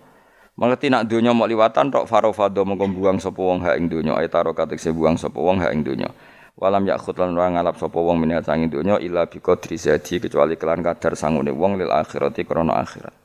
Mengerti 0.59 0.91
nak 0.91 1.07
donya 1.07 1.31
mau 1.31 1.47
liwatan 1.47 1.87
tok 1.87 2.11
farofado 2.11 2.67
mongko 2.67 2.91
buang 2.91 3.17
sapa 3.23 3.39
wong 3.39 3.63
ha 3.63 3.79
ing 3.79 3.87
donya 3.87 4.19
ay 4.19 4.27
taro 4.27 4.51
katekse 4.51 4.91
buang 4.91 5.15
sapa 5.15 5.39
wong 5.39 5.63
ha 5.63 5.71
ing 5.71 5.79
donya. 5.79 6.11
Walam 6.59 6.83
yakhut 6.91 7.15
lan 7.15 7.39
ora 7.39 7.47
ngalap 7.55 7.79
sapa 7.79 7.95
wong 7.95 8.19
minat 8.19 8.43
sanging 8.43 8.67
donya 8.67 8.99
illa 8.99 9.31
bi 9.31 9.39
qadri 9.39 9.79
zadi 9.79 10.19
kecuali 10.19 10.59
kelan 10.59 10.83
kadar 10.83 11.15
sangune 11.15 11.55
wong 11.55 11.79
lil 11.79 11.87
akhirati 11.87 12.43
krana 12.43 12.83
akhirat. 12.83 13.24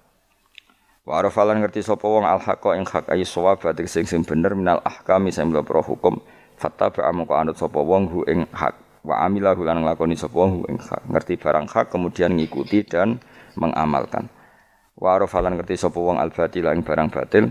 Wa 1.10 1.26
arafalan 1.26 1.58
ngerti 1.58 1.82
sapa 1.82 2.06
wong 2.06 2.22
al 2.22 2.38
ing 2.78 2.86
hak 2.86 3.10
ayi 3.10 3.26
sawab 3.26 3.58
sing 3.90 4.06
sing 4.06 4.22
bener 4.22 4.54
minal 4.54 4.78
ahkami 4.86 5.34
sing 5.34 5.50
hukum. 5.50 6.22
Fattaba 6.54 7.10
amko 7.10 7.34
anut 7.34 7.58
sapa 7.58 7.82
wong 7.82 8.06
hu 8.06 8.22
ing 8.30 8.46
hak. 8.54 9.02
Wa 9.02 9.26
amila 9.26 9.58
lan 9.58 9.82
nglakoni 9.82 10.14
sapa 10.14 10.38
wong 10.38 10.50
hu 10.54 10.60
ing 10.70 10.78
hak. 10.78 11.10
Ngerti 11.10 11.34
barang 11.34 11.66
hak 11.66 11.90
kemudian 11.90 12.38
ngikuti 12.38 12.86
dan 12.86 13.18
mengamalkan. 13.58 14.30
Wa 14.94 15.18
arafalan 15.18 15.58
ngerti 15.58 15.82
sapa 15.82 15.98
wong 15.98 16.22
al 16.22 16.30
batil 16.30 16.70
ing 16.70 16.86
barang 16.86 17.10
batil. 17.10 17.50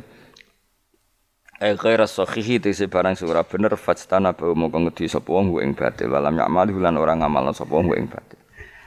Eh 1.60 1.76
ghaira 1.76 2.08
sahihi 2.08 2.64
tese 2.64 2.88
barang 2.88 3.20
sing 3.20 3.28
ora 3.28 3.44
bener 3.44 3.76
fastana 3.76 4.32
bau 4.32 4.56
ngedi 4.56 5.12
sapa 5.12 5.36
wong 5.36 5.60
ing 5.60 5.76
batil. 5.76 6.08
Walam 6.08 6.40
ya'mal 6.40 6.72
lan 6.80 6.96
ora 6.96 7.12
ngamalno 7.12 7.52
sapa 7.52 7.76
wong 7.76 7.92
ing 7.92 8.08
batil. 8.08 8.40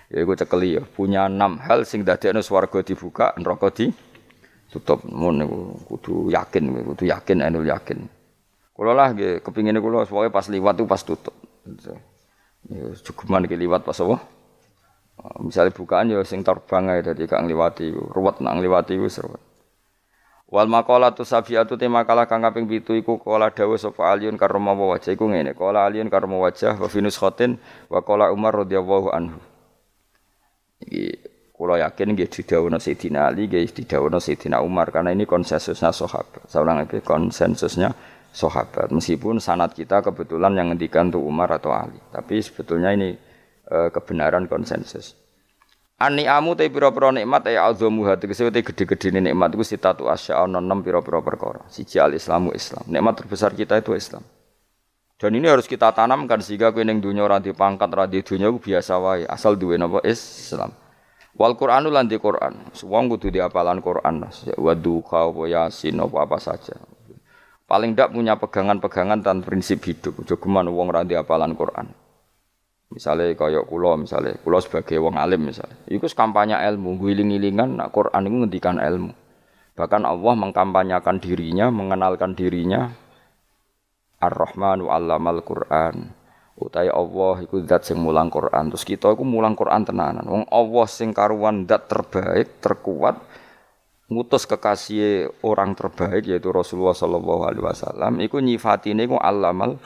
Ya 0.08 0.24
iku 0.24 0.32
cekeli 0.32 0.80
ya, 0.80 0.82
punya 0.84 1.28
enam 1.28 1.60
hal 1.60 1.84
sing 1.84 2.08
dadekno 2.08 2.40
swarga 2.40 2.80
dibuka, 2.80 3.36
neraka 3.36 3.68
di 3.72 4.11
tutup. 4.72 5.04
Mun 5.04 5.44
niku 5.44 5.76
kudu 5.92 6.32
yakin, 6.32 6.72
kudu 6.96 7.04
yakin 7.04 7.44
anul 7.44 7.68
yakin. 7.68 8.08
Kulo 8.72 8.96
lah 8.96 9.12
nggih 9.12 9.44
kepingine 9.44 9.78
kulo 9.84 10.08
pokoke 10.08 10.32
pas 10.32 10.48
liwat 10.48 10.74
tuh 10.80 10.88
pas 10.88 11.02
tutup. 11.04 11.36
Ya 12.72 12.88
cukuman 13.04 13.44
iki 13.44 13.60
liwat 13.60 13.84
pas 13.84 14.00
apa? 14.00 14.16
Ah, 15.20 15.38
misalnya 15.44 15.76
bukaan 15.76 16.08
ya 16.08 16.24
sing 16.24 16.40
terbang 16.40 16.88
ae 16.88 17.04
dadi 17.04 17.28
kang 17.28 17.44
liwati 17.44 17.92
ruwet 17.92 18.40
nang 18.40 18.64
liwati 18.64 18.96
wis 18.96 19.20
ruwet. 19.20 19.52
Wal 20.52 20.68
maqalatu 20.68 21.24
sabiatu 21.24 21.80
tema 21.80 22.04
kala 22.04 22.28
kang 22.28 22.44
kaping 22.44 22.68
7 22.68 23.00
iku 23.00 23.16
kala 23.16 23.48
dawuh 23.48 23.80
sapa 23.80 24.12
Aliun 24.12 24.36
karma 24.36 24.76
wajah 24.76 25.16
iku 25.16 25.32
ngene. 25.32 25.56
Kala 25.56 25.88
Aliun 25.88 26.12
karma 26.12 26.36
wajah 26.36 26.76
wa 26.76 26.92
finus 26.92 27.16
khotin 27.16 27.56
wa 27.88 28.04
kala 28.04 28.28
Umar 28.28 28.52
radhiyallahu 28.60 29.08
anhu. 29.16 29.40
Iki 30.84 31.21
kula 31.62 31.78
yakin 31.78 32.18
nggih 32.18 32.26
didhawuhna 32.26 32.82
Sayyidina 32.82 33.30
Ali 33.30 33.46
nggih 33.46 33.70
didhawuhna 33.70 34.18
Sayyidina 34.18 34.58
Umar 34.66 34.90
karena 34.90 35.14
ini 35.14 35.30
konsensusnya 35.30 35.94
sahabat. 35.94 36.50
Saulang 36.50 36.82
iki 36.82 36.98
konsensusnya 37.06 37.94
sahabat. 38.34 38.90
Meskipun 38.90 39.38
sanat 39.38 39.70
kita 39.78 40.02
kebetulan 40.02 40.58
yang 40.58 40.74
ngendikan 40.74 41.14
tuh 41.14 41.22
Umar 41.22 41.54
atau 41.54 41.70
Ali, 41.70 42.02
tapi 42.10 42.42
sebetulnya 42.42 42.90
ini 42.90 43.14
e, 43.62 43.76
kebenaran 43.94 44.50
konsensus. 44.50 45.14
Ani 46.02 46.26
amu 46.26 46.58
te 46.58 46.66
pira-pira 46.66 47.14
nikmat 47.14 47.46
ya 47.46 47.70
azamu 47.70 48.02
hati 48.10 48.26
tegese 48.26 48.50
te 48.50 48.58
gede-gede 48.58 49.22
nikmat 49.22 49.54
iku 49.54 49.62
sitatu 49.62 50.10
asya 50.10 50.42
ana 50.42 50.58
enam 50.58 50.82
pira-pira 50.82 51.22
perkara. 51.22 51.62
Siji 51.70 52.02
al 52.02 52.18
Islamu 52.18 52.50
Islam. 52.50 52.82
Nikmat 52.90 53.22
terbesar 53.22 53.54
kita 53.54 53.78
itu 53.78 53.94
Islam. 53.94 54.26
Dan 55.14 55.38
ini 55.38 55.46
harus 55.46 55.70
kita 55.70 55.94
tanamkan 55.94 56.42
sehingga 56.42 56.74
kowe 56.74 56.82
ning 56.82 56.98
dunya 56.98 57.22
ora 57.22 57.38
pangkat 57.38 57.86
ora 57.94 58.10
dunya 58.10 58.50
biasa 58.50 58.98
wae 58.98 59.22
asal 59.30 59.54
duwe 59.54 59.78
napa 59.78 60.02
Islam. 60.02 60.81
Wal 61.32 61.56
Qur'anu 61.56 61.88
lan 61.88 62.08
di 62.08 62.20
Qur'an. 62.20 62.72
Wong 62.84 63.04
kudu 63.12 63.32
diapalan 63.32 63.80
Qur'an. 63.80 64.28
Wa 64.56 64.72
duha 64.76 65.32
wa 65.32 65.46
yasin 65.48 65.96
apa 66.00 66.28
apa 66.28 66.38
saja 66.38 66.76
paling 67.72 67.96
tidak 67.96 68.12
punya 68.12 68.36
pegangan-pegangan 68.36 69.24
dan 69.24 69.40
prinsip 69.40 69.80
hidup. 69.88 70.20
Jogeman 70.28 70.68
wong 70.68 70.92
ra 70.92 71.00
apalan 71.00 71.56
Quran. 71.56 71.88
Misalnya 72.92 73.32
kaya 73.32 73.64
kula 73.64 73.96
misalnya, 73.96 74.36
kula 74.44 74.60
sebagai 74.60 75.00
wong 75.00 75.16
alim 75.16 75.48
misalnya. 75.48 75.80
Iku 75.88 76.04
kampanye 76.12 76.60
ilmu, 76.60 77.00
giling-gilingan 77.00 77.80
nak 77.80 77.88
Quran 77.88 78.28
itu 78.28 78.36
ngendikan 78.44 78.76
ilmu. 78.76 79.16
Bahkan 79.72 80.04
Allah 80.04 80.34
mengkampanyakan 80.36 81.16
dirinya, 81.16 81.72
mengenalkan 81.72 82.36
dirinya 82.36 82.92
Ar-Rahman 84.20 84.84
wa 84.84 84.92
'allamal 84.92 85.40
Qur'an. 85.40 86.12
Utai 86.52 86.92
Allah 86.92 87.40
iku 87.40 87.64
zat 87.64 87.88
sing 87.88 87.96
mulang 87.96 88.28
Quran. 88.28 88.68
Terus 88.72 88.84
kita 88.84 89.08
iku 89.12 89.24
mulang 89.24 89.56
Quran 89.56 89.82
tenanan. 89.88 90.24
Wong 90.28 90.44
Allah 90.52 90.86
sing 90.88 91.16
karuan 91.16 91.64
zat 91.64 91.88
terbaik, 91.88 92.60
terkuat, 92.60 93.16
ngutus 94.12 94.44
kekasih 94.44 95.32
orang 95.40 95.72
terbaik 95.72 96.28
yaitu 96.28 96.52
Rasulullah 96.52 96.92
sallallahu 96.92 97.42
alaihi 97.48 97.64
wasallam 97.64 98.20
iku 98.20 98.44
nyifatine 98.44 99.08
ku 99.08 99.16
alamal 99.16 99.80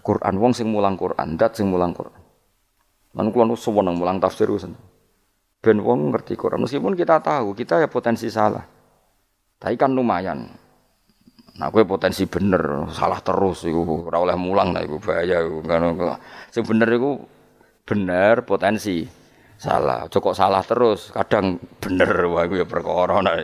Quran. 0.00 0.34
Wong 0.40 0.52
sing 0.56 0.72
mulang 0.72 0.96
Quran 0.96 1.36
dat 1.36 1.60
sing 1.60 1.68
mulang 1.68 1.92
Quran. 1.92 2.16
Lan 3.16 3.34
kula 3.34 3.50
seneng 3.56 3.96
mulang 3.96 4.16
tafsir 4.22 4.48
wis. 4.48 4.64
Ben 5.58 5.78
wong 5.82 6.14
ngerti 6.14 6.38
Quran. 6.38 6.64
Meskipun 6.64 6.94
kita 6.94 7.18
tahu 7.18 7.52
kita 7.52 7.82
ya 7.82 7.88
potensi 7.90 8.30
salah. 8.30 8.62
Tapi 9.58 9.74
kan 9.74 9.90
lumayan 9.90 10.46
Nah, 11.58 11.74
gue 11.74 11.82
potensi 11.82 12.22
bener, 12.30 12.86
salah 12.94 13.18
terus, 13.18 13.66
iku 13.66 14.06
ora 14.06 14.22
oleh 14.22 14.38
mulang 14.38 14.70
lah, 14.70 14.86
iku 14.86 15.02
bahaya, 15.02 15.42
iku 15.42 15.58
kan, 15.66 15.90
sing 16.54 16.62
bener 16.62 16.86
iku 16.94 17.18
bener 17.82 18.46
potensi, 18.46 19.02
salah. 19.58 20.06
Cukup 20.06 20.38
salah 20.38 20.62
terus, 20.62 21.10
kadang 21.10 21.58
bener 21.82 22.30
wah 22.30 22.46
iku 22.46 22.62
ya 22.62 22.66
perkara 22.66 23.18
nah. 23.18 23.34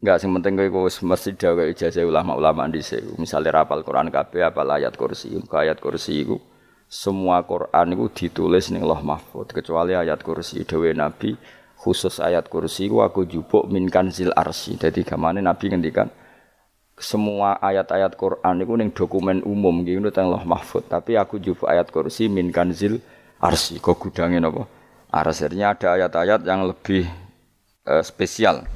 Enggak 0.00 0.16
sing 0.16 0.32
penting 0.32 0.56
kowe 0.56 0.88
wis 0.88 0.98
mesti 1.04 1.36
dawe 1.36 1.62
ijazah 1.70 2.02
ulama-ulama 2.08 2.66
dhisik. 2.72 3.04
Misale 3.20 3.52
rapal 3.52 3.84
Quran 3.84 4.08
kabeh 4.08 4.48
apal 4.48 4.64
ayat 4.72 4.96
kursi, 4.96 5.38
ayat 5.52 5.76
kursi 5.76 6.24
iku 6.24 6.40
semua 6.90 7.46
Quran 7.46 7.94
itu 7.94 8.26
ditulis 8.26 8.74
ning 8.74 8.82
Allah 8.82 9.04
Mahfud 9.04 9.52
kecuali 9.54 9.94
ayat 9.94 10.26
kursi 10.26 10.66
dewe 10.66 10.90
Nabi 10.90 11.38
khusus 11.80 12.20
ayat 12.20 12.52
kursi 12.52 12.92
ku 12.92 13.00
aku 13.00 13.24
jupuk 13.24 13.64
min 13.72 13.88
kanzil 13.88 14.36
arsi. 14.36 14.76
Jadi 14.76 15.00
gamane 15.00 15.40
Nabi 15.40 15.72
ngendikan 15.72 16.12
semua 17.00 17.56
ayat-ayat 17.64 18.20
Quran 18.20 18.60
itu 18.60 18.72
ning 18.76 18.92
dokumen 18.92 19.40
umum 19.48 19.80
gitu 19.88 20.12
teng 20.12 20.28
Allah 20.28 20.44
Mahfud. 20.44 20.84
Tapi 20.84 21.16
aku 21.16 21.40
jupuk 21.40 21.64
ayat 21.64 21.88
kursi 21.88 22.28
min 22.28 22.52
kanzil 22.52 23.00
arsi 23.40 23.80
kok 23.80 23.96
gudangin 23.96 24.44
apa 24.44 24.68
arsirnya 25.08 25.72
ada 25.72 25.96
ayat-ayat 25.96 26.44
yang 26.44 26.68
lebih 26.68 27.08
uh, 27.88 28.04
spesial. 28.04 28.68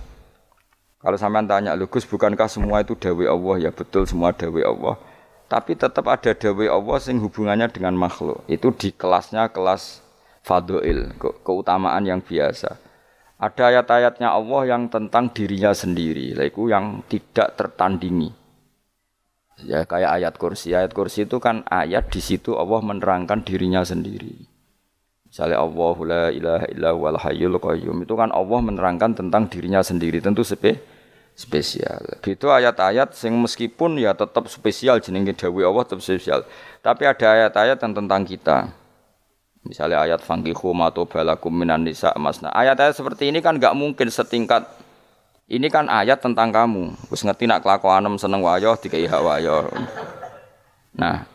Kalau 1.05 1.21
sampean 1.21 1.45
tanya 1.45 1.77
lugus 1.77 2.09
bukankah 2.09 2.49
semua 2.49 2.81
itu 2.81 2.97
dawe 2.97 3.25
Allah? 3.29 3.69
Ya 3.69 3.71
betul 3.71 4.09
semua 4.09 4.33
dawe 4.33 4.61
Allah. 4.65 4.97
Tapi 5.45 5.77
tetap 5.77 6.09
ada 6.09 6.33
dawe 6.33 6.65
Allah 6.65 6.97
sing 6.97 7.21
hubungannya 7.21 7.69
dengan 7.69 7.93
makhluk. 7.93 8.41
Itu 8.49 8.73
di 8.73 8.89
kelasnya 8.89 9.53
kelas 9.53 10.01
fadoil 10.41 11.13
ke 11.21 11.29
keutamaan 11.45 12.09
yang 12.09 12.25
biasa 12.25 12.84
ada 13.45 13.63
ayat-ayatnya 13.69 14.33
Allah 14.33 14.63
yang 14.65 14.89
tentang 14.89 15.29
dirinya 15.29 15.77
sendiri 15.77 16.33
itu 16.33 16.63
yang 16.73 17.05
tidak 17.05 17.53
tertandingi 17.61 18.33
ya 19.69 19.85
kayak 19.85 20.11
ayat 20.23 20.35
kursi 20.41 20.73
ayat 20.73 20.97
kursi 20.97 21.29
itu 21.29 21.37
kan 21.37 21.61
ayat 21.69 22.09
di 22.09 22.25
situ 22.25 22.57
Allah 22.57 22.81
menerangkan 22.81 23.45
dirinya 23.45 23.85
sendiri 23.85 24.55
Misalnya 25.35 25.67
Allah 25.67 25.97
la 26.07 26.25
ilaha 26.31 26.67
illa 26.71 26.91
wal 26.95 27.19
hayyul 27.19 27.59
qayyum 27.59 28.07
itu 28.07 28.15
kan 28.15 28.31
Allah 28.31 28.63
menerangkan 28.63 29.19
tentang 29.19 29.51
dirinya 29.51 29.83
sendiri 29.83 30.23
tentu 30.23 30.47
spe 30.47 30.79
spesial. 31.35 32.23
Itu 32.23 32.55
ayat-ayat 32.55 33.19
sing 33.19 33.35
meskipun 33.43 33.99
ya 33.99 34.15
tetap 34.15 34.47
spesial 34.47 35.03
jenenge 35.03 35.35
dawuh 35.35 35.67
Allah 35.67 35.83
tetap 35.83 36.07
spesial. 36.07 36.47
Tapi 36.79 37.03
ada 37.03 37.27
ayat-ayat 37.27 37.83
yang 37.83 37.93
tentang 37.99 38.23
kita. 38.23 38.71
Misalnya 39.65 40.05
ayat 40.05 40.21
fankihu 40.21 40.77
mato 40.77 41.09
balakum 41.09 41.53
minan 41.53 41.89
nisa 41.89 42.13
masna. 42.21 42.53
Ayat-ayat 42.53 42.97
seperti 42.97 43.33
ini 43.33 43.41
kan 43.41 43.57
nggak 43.57 43.73
mungkin 43.73 44.13
setingkat 44.13 44.69
ini 45.49 45.73
kan 45.73 45.89
ayat 45.89 46.21
tentang 46.21 46.53
kamu. 46.53 46.93
Wis 47.09 47.25
ngerti 47.25 47.49
nak 47.49 47.65
kelakuanem 47.65 48.21
seneng 48.21 48.45
wayo 48.45 48.77
dikai 48.77 49.09
hak 49.09 49.23
wayo. 49.25 49.73
Nah, 50.95 51.27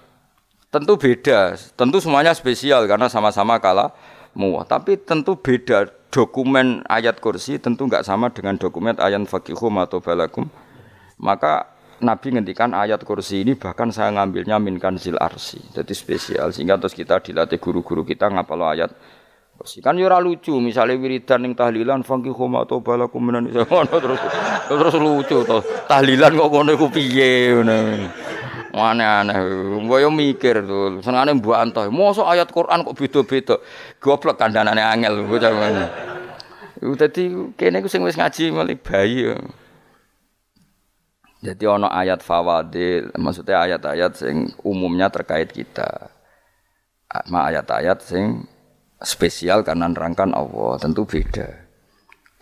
Tentu 0.69 1.01
beda, 1.01 1.57
tentu 1.73 1.97
semuanya 1.97 2.29
spesial 2.37 2.85
karena 2.85 3.09
sama-sama 3.09 3.57
kalah 3.57 3.89
muah. 4.37 4.69
Tapi 4.69 5.01
tentu 5.01 5.33
beda 5.33 5.89
dokumen 6.13 6.85
ayat 6.85 7.17
kursi 7.17 7.57
tentu 7.57 7.89
nggak 7.89 8.05
sama 8.05 8.29
dengan 8.29 8.53
dokumen 8.53 8.93
ayat 9.01 9.25
fakihum 9.25 9.81
atau 9.81 9.97
balakum. 9.97 10.45
Maka 11.17 11.65
Nabi 11.99 12.27
ngendikan 12.31 12.71
ayat 12.71 13.03
kursi 13.03 13.43
ini 13.43 13.59
bahkan 13.59 13.91
saya 13.91 14.15
ngambilnya 14.15 14.55
minkan 14.59 14.95
zil 14.95 15.19
arsi. 15.19 15.59
Jadi 15.75 15.91
spesial 15.91 16.55
sehingga 16.55 16.79
terus 16.79 16.95
kita 16.95 17.19
dilatih 17.19 17.59
guru-guru 17.59 18.07
kita 18.07 18.31
ngapal 18.31 18.73
ayat 18.75 18.91
kursi. 19.59 19.83
Kan 19.83 19.99
yura 19.99 20.23
lucu 20.23 20.55
misalnya 20.63 20.95
wiridan 20.95 21.43
yang 21.43 21.53
tahlilan 21.59 22.07
fangki 22.07 22.31
khoma 22.31 22.63
atau 22.63 22.79
balakum 22.79 23.19
minan 23.19 23.51
terus 24.03 24.19
terus 24.71 24.95
lucu 24.95 25.43
tuh. 25.43 25.59
Tahlilan 25.91 26.31
kok 26.39 26.49
ngono 26.49 26.71
iku 26.75 26.87
piye 26.87 27.55
Mana 28.69 29.25
aneh, 29.25 29.41
gue 29.81 30.09
mikir 30.13 30.61
tuh, 30.61 31.01
senengane 31.01 31.33
mbok 31.41 31.57
antah. 31.57 31.89
Mosok 31.89 32.29
ayat 32.29 32.53
Quran 32.53 32.85
kok 32.85 32.95
beda-beda. 32.95 33.55
Goblok 33.97 34.37
kandhanane 34.37 34.79
angel 34.79 35.25
bocah 35.25 35.51
ngono. 35.51 35.85
Dadi 36.95 37.23
kene 37.59 37.81
ku 37.83 37.89
sing 37.91 38.05
wis 38.05 38.15
ngaji 38.15 38.53
mulai 38.53 38.77
bayi. 38.77 39.35
Jadi 41.39 41.63
ono 41.63 41.87
ayat 41.87 42.19
fawadil, 42.19 43.15
maksudnya 43.15 43.63
ayat-ayat 43.63 44.11
sing 44.11 44.51
umumnya 44.59 45.07
terkait 45.07 45.47
kita. 45.55 46.11
Ma 47.31 47.47
ayat-ayat 47.47 48.03
sing 48.03 48.43
spesial 48.99 49.63
karena 49.63 49.87
nerangkan 49.87 50.35
Allah, 50.35 50.75
tentu 50.83 51.07
beda. 51.07 51.47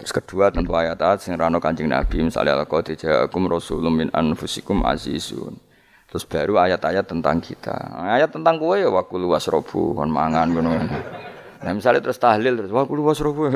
Terus 0.02 0.10
kedua 0.10 0.50
tentu 0.50 0.74
ayat-ayat 0.74 1.22
sing 1.22 1.38
rano 1.38 1.62
Kanjeng 1.62 1.94
Nabi, 1.94 2.26
misalnya 2.26 2.58
laqad 2.66 2.90
ja'akum 2.98 3.46
rasulun 3.46 3.94
min 3.94 4.10
anfusikum 4.10 4.82
azizun. 4.82 5.62
Terus 6.10 6.26
baru 6.26 6.58
ayat-ayat 6.58 7.06
tentang 7.06 7.38
kita. 7.38 7.78
Ayat 8.02 8.34
tentang 8.34 8.58
kue 8.58 8.82
ya 8.82 8.90
wakulu 8.90 9.30
wasrobu, 9.30 9.94
kon 9.94 10.10
mangan 10.10 10.50
ngono. 10.50 10.74
Nah 11.62 11.72
misalnya 11.74 12.02
terus 12.02 12.18
tahlil 12.18 12.58
terus 12.58 12.74
wakulu 12.74 13.06
wasrobu. 13.14 13.54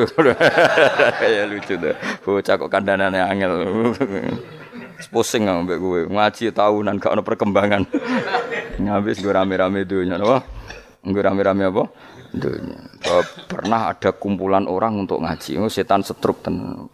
ya 1.33 1.49
lucu 1.49 1.81
deh. 1.81 1.97
Bocah 2.21 2.55
kok 2.61 2.69
kandhanane 2.69 3.17
angel. 3.17 3.53
pusing 5.09 5.47
mbek 5.47 5.79
kowe. 5.81 5.99
Ngaji 6.05 6.53
tahunan 6.53 7.01
gak 7.01 7.13
ono 7.15 7.23
perkembangan. 7.25 7.81
Ngabis 8.81 9.21
gue 9.21 9.33
rame-rame 9.33 9.87
dunya 9.87 10.19
apa? 10.19 10.45
Gue 11.01 11.21
rame-rame 11.21 11.63
apa? 11.69 11.83
Dunya. 12.35 12.77
Pernah 13.49 13.95
ada 13.95 14.13
kumpulan 14.13 14.69
orang 14.69 15.01
untuk 15.01 15.23
ngaji. 15.23 15.57
Oh, 15.57 15.71
setan 15.71 16.05
setruk 16.05 16.45
ten. 16.45 16.85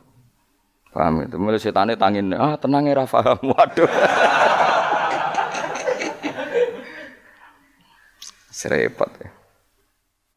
Paham 0.95 1.28
itu. 1.28 1.38
Mulai 1.38 1.62
setannya 1.62 1.99
tangin, 1.99 2.34
ah 2.34 2.58
tenang 2.58 2.88
ya 2.88 3.05
paham. 3.05 3.38
Waduh. 3.53 3.91
Serepot 8.49 9.12
ya. 9.22 9.30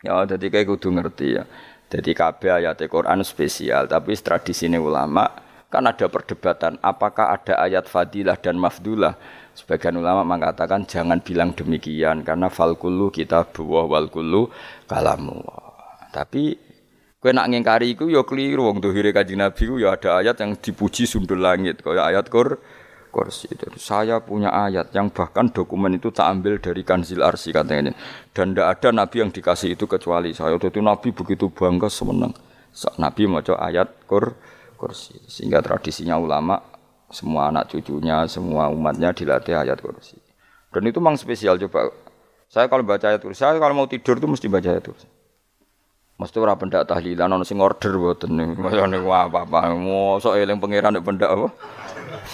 Ya, 0.01 0.17
jadi 0.37 0.47
kayak 0.49 0.69
kudu 0.69 0.93
ngerti 0.93 1.41
ya. 1.41 1.45
Jadi 1.91 2.15
kabeh 2.15 2.63
ayat 2.63 2.79
Quran 2.87 3.21
spesial, 3.27 3.91
tapi 3.91 4.15
tradisi 4.15 4.71
ulama 4.71 5.27
Kan 5.71 5.87
ada 5.87 6.11
perdebatan 6.11 6.83
apakah 6.83 7.31
ada 7.31 7.63
ayat 7.63 7.87
fadilah 7.87 8.35
dan 8.43 8.59
mafdulah. 8.59 9.15
Sebagian 9.55 10.03
ulama 10.03 10.27
mengatakan 10.27 10.83
jangan 10.83 11.23
bilang 11.23 11.55
demikian 11.55 12.27
karena 12.27 12.51
fal 12.51 12.75
kullu 12.75 13.15
kita 13.15 13.47
buah 13.47 13.87
wal 13.87 14.11
kullu 14.11 14.51
kalamu. 14.91 15.39
Tapi 16.11 16.59
kowe 17.23 17.31
nak 17.31 17.55
ngingkari 17.55 17.95
iku 17.95 18.11
ya 18.11 18.27
keliru 18.27 18.67
wong 18.67 18.83
dohire 18.83 19.15
Kanjeng 19.15 19.39
Nabi 19.39 19.63
ya 19.79 19.95
ada 19.95 20.19
ayat 20.19 20.43
yang 20.43 20.59
dipuji 20.59 21.07
sundul 21.07 21.39
langit 21.39 21.87
kaya 21.87 22.03
ayat 22.03 22.27
kur 22.27 22.59
kursi. 23.15 23.51
Jadi 23.55 23.79
saya 23.79 24.19
punya 24.23 24.51
ayat 24.51 24.91
yang 24.91 25.11
bahkan 25.15 25.51
dokumen 25.55 25.99
itu 25.99 26.11
tak 26.15 26.31
ambil 26.31 26.59
dari 26.59 26.83
Kanzil 26.87 27.23
Arsi 27.23 27.55
katanya 27.55 27.91
ini. 27.91 27.93
Dan 28.35 28.55
tidak 28.55 28.79
ada 28.79 28.89
nabi 28.95 29.17
yang 29.23 29.31
dikasih 29.35 29.75
itu 29.75 29.87
kecuali 29.91 30.35
saya. 30.35 30.59
Itu 30.59 30.83
nabi 30.83 31.11
begitu 31.15 31.51
bangga 31.51 31.91
semenang. 31.91 32.33
Nabi 33.03 33.23
mau 33.27 33.43
ayat 33.43 34.07
kur 34.07 34.39
kursi. 34.81 35.21
Sehingga 35.29 35.61
tradisinya 35.61 36.17
ulama 36.17 36.57
semua 37.13 37.53
anak 37.53 37.69
cucunya, 37.69 38.25
semua 38.25 38.73
umatnya 38.73 39.13
dilatih 39.13 39.61
ayat 39.61 39.77
kursi. 39.85 40.17
Dan 40.73 40.89
itu 40.89 40.97
memang 40.97 41.21
spesial 41.21 41.61
coba. 41.61 41.93
Saya 42.49 42.67
kalau 42.73 42.83
baca 42.83 43.13
ayat 43.13 43.21
kursi, 43.21 43.45
saya 43.45 43.61
kalau 43.61 43.77
mau 43.77 43.87
tidur 43.91 44.17
itu 44.17 44.25
mesti 44.25 44.49
baca 44.49 44.69
ayat 44.73 44.89
kursi. 44.89 45.05
Mesti 46.21 46.37
ora 46.37 46.53
pendak 46.53 46.85
tahlilan 46.85 47.33
ono 47.33 47.45
sing 47.49 47.57
order 47.61 47.97
mboten 47.97 48.37
niku. 48.37 48.61
Mayane 48.61 49.01
apa-apa. 49.01 49.73
Mosok 49.73 50.37
eling 50.37 50.61
pangeran 50.61 50.97
nek 50.97 51.05
pendak 51.05 51.33
apa? 51.33 51.49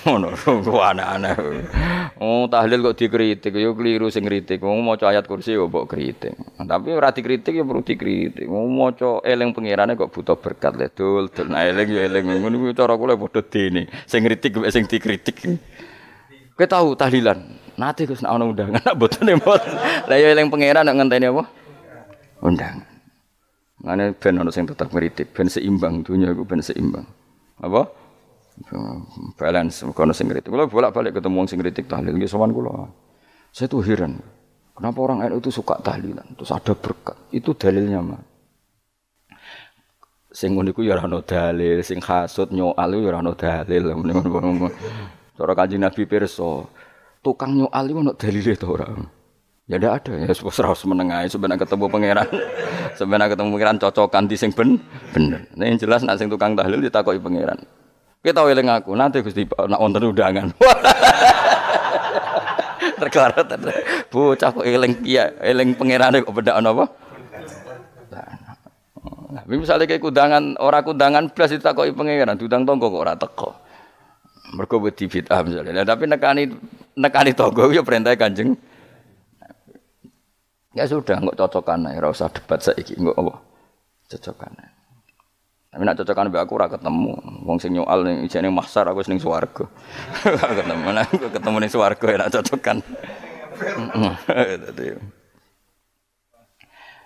Ngono, 0.06 0.30
kok 0.66 0.84
aneh-aneh. 0.94 1.34
Oh, 2.22 2.46
tahlil 2.46 2.80
kok 2.86 2.96
dikritik, 2.98 3.58
yo 3.58 3.74
keliru 3.74 4.06
sing 4.06 4.22
kritik. 4.22 4.62
Wong 4.62 4.86
maca 4.86 5.10
ayat 5.10 5.26
kursi 5.26 5.58
yo 5.58 5.66
mbok 5.66 5.90
kritik. 5.90 6.38
Tapi 6.56 6.94
ora 6.94 7.10
dikritik 7.10 7.58
yo 7.58 7.66
perlu 7.66 7.82
dikritik. 7.82 8.46
Wong 8.46 8.70
maca 8.70 9.18
eling 9.26 9.50
pangerane 9.50 9.98
kok 9.98 10.14
butuh 10.14 10.38
berkat 10.38 10.78
le 10.78 10.86
dul, 10.94 11.26
dul 11.32 11.50
nah 11.50 11.66
eling 11.66 11.88
yo 11.90 12.00
eling. 12.06 12.24
Ngono 12.38 12.54
kuwi 12.62 12.72
cara 12.78 12.94
kula 12.94 13.18
padha 13.18 13.42
dene. 13.42 13.90
Sing 14.06 14.22
kritik 14.22 14.62
mek 14.62 14.70
sing 14.70 14.86
dikritik. 14.86 15.36
Kowe 16.56 16.66
tahu 16.70 16.94
tahlilan? 16.94 17.42
Nate 17.76 18.08
Gus 18.08 18.24
nek 18.24 18.32
ana 18.32 18.48
undangan 18.48 18.96
mboten 18.96 19.28
mboten. 19.36 19.72
Lah 20.08 20.16
yo 20.16 20.26
eling 20.30 20.48
pangeran 20.48 20.86
nek 20.86 20.94
ngenteni 20.96 21.26
apa? 21.28 21.44
Undangan. 22.40 22.96
Ngene 23.84 24.16
ben 24.16 24.40
ana 24.40 24.48
sing 24.48 24.64
tetep 24.64 24.88
ngritik, 24.88 25.36
ben 25.36 25.52
seimbang 25.52 26.00
dunia 26.00 26.32
iku 26.32 26.48
ben 26.48 26.64
seimbang. 26.64 27.04
Apa? 27.60 28.05
Balance 29.36 29.84
kono 29.92 30.16
sing 30.16 30.32
ngritik. 30.32 30.48
Kula 30.48 30.66
bolak-balik 30.66 31.20
ketemu 31.20 31.44
wong 31.44 31.48
sing 31.48 31.60
ngritik 31.60 31.84
tahlil 31.86 32.16
nggih 32.16 32.30
sowan 32.30 32.50
kula. 32.50 32.88
Saya 33.52 33.68
tuh 33.68 33.84
heran. 33.84 34.20
Kenapa 34.76 34.98
orang 35.00 35.24
NU 35.32 35.40
itu 35.40 35.48
suka 35.48 35.80
tahlilan? 35.80 36.36
Terus 36.36 36.52
ada 36.52 36.76
berkat. 36.76 37.16
Itu 37.32 37.56
dalilnya 37.56 38.04
mah. 38.04 38.20
Sing 40.28 40.52
ngono 40.52 40.68
iku 40.68 40.84
ya 40.84 41.00
ora 41.00 41.08
ono 41.08 41.24
dalil, 41.24 41.80
sing 41.80 41.96
hasud 42.04 42.52
nyoal 42.52 42.92
ya 42.92 43.08
ora 43.08 43.18
ono 43.24 43.32
dalil. 43.32 43.88
Cara 45.36 45.52
Kanjeng 45.56 45.80
Nabi 45.80 46.04
pirsa, 46.04 46.64
tukang 47.24 47.56
nyoal 47.56 47.84
iku 47.88 47.98
ono 48.04 48.12
dalile 48.12 48.52
to 48.52 48.68
ora? 48.68 48.88
Ya 49.66 49.80
ndak 49.80 50.04
ada 50.04 50.12
ya 50.14 50.30
serau 50.30 50.76
semenengah 50.76 51.24
sebenarnya 51.26 51.64
ketemu 51.64 51.84
pangeran. 51.88 52.28
sebenarnya 53.00 53.32
ketemu 53.32 53.48
pangeran 53.56 53.76
cocokan 53.80 54.24
di 54.28 54.36
sing 54.36 54.52
ben 54.52 54.76
bener. 55.16 55.40
Yang 55.56 55.88
jelas 55.88 56.04
nak 56.04 56.20
sing 56.20 56.28
tukang 56.28 56.52
tahlil 56.52 56.84
ditakoki 56.84 57.16
pangeran. 57.16 57.58
Kita 58.24 58.42
eling 58.42 58.68
aku 58.68 58.90
nanti 58.96 59.22
Gusti 59.22 59.46
nak 59.46 59.80
wonten 59.80 60.06
undangan. 60.06 60.50
Terklarat 63.00 63.46
bocah 64.08 64.50
kok 64.50 64.66
eling 64.66 65.04
iya 65.04 65.30
eling 65.44 65.76
pangerane 65.76 66.24
kok 66.24 66.32
beda 66.32 66.58
apa? 66.58 66.84
Nah, 69.26 69.42
misalnya 69.44 69.84
kayak 69.84 70.00
kudangan 70.00 70.56
orang 70.56 70.86
kudangan 70.86 71.24
plus 71.34 71.52
ditakoki 71.52 71.92
pangeran, 71.92 72.40
tudang 72.40 72.64
tonggo 72.64 72.88
kok 72.88 73.02
ora 73.02 73.14
teko. 73.18 73.50
Mergo 74.54 74.80
wedi 74.80 75.10
bid'ah 75.10 75.42
misalnya. 75.42 75.82
Tapi 75.82 76.06
nekani 76.06 76.42
nekani 76.96 77.34
tonggo 77.34 77.68
ya 77.68 77.82
perintah 77.82 78.14
Kanjeng 78.14 78.54
Ya 80.76 80.84
sudah, 80.84 81.16
nggak 81.16 81.40
cocokan 81.40 81.88
ya, 81.88 82.04
usah 82.04 82.28
debat 82.28 82.60
saiki, 82.60 83.00
nggak 83.00 83.16
apa 83.16 83.32
cocokan. 84.12 84.75
Tapi 85.76 85.84
nak 85.84 86.00
cocokan 86.00 86.32
be 86.32 86.40
aku 86.40 86.56
ora 86.56 86.72
ketemu. 86.72 87.12
Wong 87.44 87.60
sing 87.60 87.76
nyoal 87.76 88.00
ning 88.00 88.24
ijene 88.24 88.48
mahsar 88.48 88.88
aku 88.88 89.04
ning 89.12 89.20
swarga. 89.20 89.68
ketemu 90.56 90.88
nah, 90.88 91.04
aku 91.04 91.28
ketemu 91.28 91.56
ning 91.60 91.68
swarga 91.68 92.06
ya 92.08 92.16
nak 92.16 92.32
cocokan. 92.32 92.76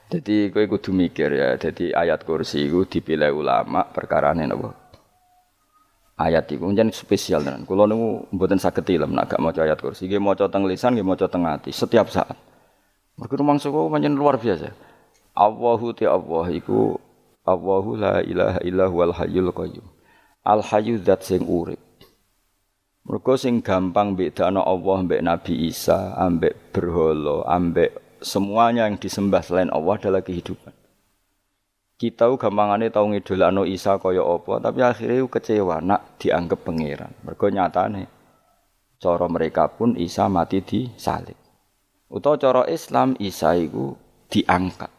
Jadi 0.07 0.37
kowe 0.55 0.65
kudu 0.71 0.95
mikir 0.95 1.35
ya, 1.35 1.59
jadi 1.59 1.99
ayat 1.99 2.23
kursi 2.23 2.71
itu 2.71 2.87
dipilih 2.87 3.35
ulama 3.35 3.91
perkara 3.91 4.39
ini 4.39 4.47
napa? 4.47 4.71
Ayat 6.23 6.47
itu 6.55 6.63
jadi 6.71 6.95
spesial 6.95 7.43
tenan. 7.43 7.67
Kulo 7.67 7.91
niku 7.91 8.31
mboten 8.31 8.63
saged 8.63 8.87
ilmu 8.87 9.19
nek 9.19 9.35
gak 9.35 9.43
maca 9.43 9.67
ayat 9.67 9.83
kursi, 9.83 10.07
nggih 10.07 10.23
maca 10.23 10.47
teng 10.47 10.63
lisan, 10.71 10.95
nggih 10.95 11.03
maca 11.03 11.27
teng 11.27 11.43
ati 11.43 11.75
setiap 11.75 12.07
saat. 12.07 12.39
Mergo 13.19 13.35
rumangsa 13.35 13.67
kok 13.67 13.91
pancen 13.91 14.15
luar 14.15 14.39
biasa. 14.39 14.71
Allahu 15.35 15.91
ti 15.91 16.07
Allah 16.07 16.47
iku 16.55 17.10
Allahu 17.45 17.97
la 17.97 18.21
ilaha 18.21 18.61
illa 18.65 18.85
huwal 18.89 19.17
hayyul 19.17 19.53
qayyum. 19.53 19.87
Al 20.45 20.61
hayyu 20.65 21.01
zat 21.01 21.25
sing 21.25 21.45
urip. 21.45 21.81
Mergo 23.05 23.35
sing 23.35 23.65
gampang 23.65 24.15
bedakno 24.15 24.61
Allah 24.63 24.97
mbek 25.03 25.25
Nabi 25.25 25.67
Isa, 25.73 26.15
ambek 26.21 26.73
berhala, 26.73 27.49
ambek 27.49 28.21
semuanya 28.21 28.87
yang 28.87 29.01
disembah 29.01 29.41
selain 29.41 29.73
Allah 29.73 29.97
adalah 29.97 30.23
kehidupan. 30.23 30.77
Kita 32.01 32.33
gampangane 32.37 32.89
tau 32.89 33.09
ngidolakno 33.09 33.69
Isa 33.69 34.01
kaya 34.01 34.25
apa, 34.25 34.57
tapi 34.63 34.81
akhirnya 34.81 35.21
kecewa 35.29 35.85
nak 35.85 36.17
dianggap 36.17 36.65
pangeran. 36.65 37.13
Mergo 37.25 37.49
nyatane 37.53 38.09
cara 39.01 39.27
mereka 39.29 39.69
pun 39.69 39.97
Isa 39.97 40.29
mati 40.29 40.61
di 40.61 40.89
salib. 40.97 41.37
Utawa 42.07 42.37
cara 42.37 42.63
Islam 42.69 43.17
Isa 43.19 43.57
itu 43.57 43.97
diangkat. 44.31 44.93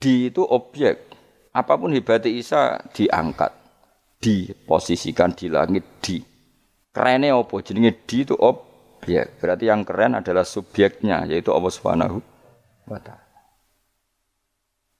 Di 0.00 0.32
itu 0.32 0.42
objek. 0.42 1.13
Apa 1.54 1.78
pun 1.78 1.94
hebatnya 1.94 2.34
Isa 2.34 2.82
diangkat. 2.90 3.54
Diposisikan 4.18 5.30
di 5.38 5.46
langit 5.46 5.86
di. 6.02 6.18
Kerennya 6.90 7.38
apa? 7.38 7.54
Jenenge 7.62 8.02
di 8.10 8.26
itu 8.26 8.34
objek. 8.34 9.38
Berarti 9.38 9.70
yang 9.70 9.86
keren 9.86 10.18
adalah 10.18 10.42
subjeknya 10.42 11.22
yaitu 11.30 11.54
Allah 11.54 11.70
Subhanahu 11.70 12.18
wa. 12.90 12.98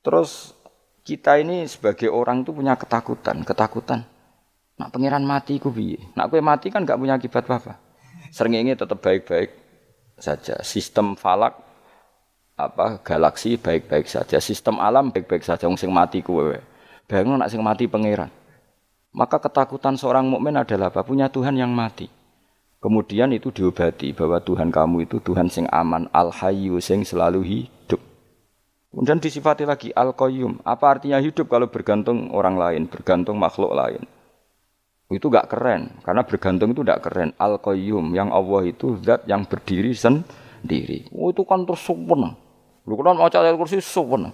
Terus 0.05 0.53
kita 1.03 1.41
ini 1.41 1.65
sebagai 1.65 2.13
orang 2.13 2.45
itu 2.45 2.53
punya 2.53 2.77
ketakutan, 2.77 3.43
ketakutan. 3.43 4.05
Nak 4.77 4.91
pangeran 4.91 5.25
mati 5.25 5.57
ku 5.57 5.73
piye? 5.73 6.13
Nak 6.13 6.29
kowe 6.29 6.43
mati 6.45 6.69
kan 6.69 6.85
gak 6.85 6.99
punya 6.99 7.17
akibat 7.17 7.47
apa-apa. 7.47 7.79
Srengenge 8.35 8.75
tetap 8.75 8.99
baik-baik 9.01 9.51
saja. 10.19 10.59
Sistem 10.67 11.15
falak 11.15 11.64
apa 12.55 13.03
galaksi 13.03 13.59
baik-baik 13.59 14.07
saja. 14.07 14.39
Sistem 14.39 14.79
alam 14.79 15.11
baik-baik 15.11 15.43
saja. 15.43 15.67
Wong 15.67 15.79
sing 15.79 15.91
mati 15.91 16.23
kuwe. 16.23 16.63
Bayangno 17.11 17.39
nak 17.39 17.51
sing 17.51 17.61
mati 17.61 17.91
pangeran. 17.91 18.31
Maka 19.15 19.39
ketakutan 19.39 19.95
seorang 19.95 20.27
mukmin 20.27 20.59
adalah 20.59 20.91
apa? 20.91 21.07
Punya 21.07 21.31
Tuhan 21.31 21.55
yang 21.55 21.71
mati. 21.71 22.11
Kemudian 22.83 23.33
itu 23.33 23.49
diobati 23.49 24.13
bahwa 24.13 24.43
Tuhan 24.45 24.69
kamu 24.69 25.09
itu 25.09 25.17
Tuhan 25.17 25.49
sing 25.49 25.65
aman, 25.73 26.05
al-hayyu 26.13 26.77
sing 26.85 27.01
selalu 27.01 27.41
hidup. 27.41 27.97
Kemudian 28.93 29.17
disifati 29.23 29.65
lagi 29.65 29.89
al-qayyum. 29.95 30.61
Apa 30.69 30.99
artinya 30.99 31.17
hidup 31.17 31.49
kalau 31.49 31.73
bergantung 31.73 32.29
orang 32.35 32.61
lain, 32.61 32.83
bergantung 32.85 33.41
makhluk 33.41 33.73
lain? 33.73 34.05
Itu 35.09 35.33
gak 35.33 35.49
keren, 35.49 35.97
karena 36.05 36.29
bergantung 36.29 36.77
itu 36.77 36.85
gak 36.85 37.01
keren. 37.09 37.33
Al-qayyum, 37.41 38.13
yang 38.13 38.29
Allah 38.29 38.69
itu 38.69 39.01
zat 39.01 39.25
yang 39.25 39.49
berdiri 39.49 39.97
sendiri. 39.97 41.09
Oh 41.17 41.33
itu 41.33 41.41
kan 41.49 41.65
terus 41.65 41.81
sempurna. 41.81 42.44
Lu 42.85 43.01
kan 43.01 43.17
mau 43.17 43.25
ayat 43.25 43.57
kursi 43.57 43.81
sempurna. 43.81 44.29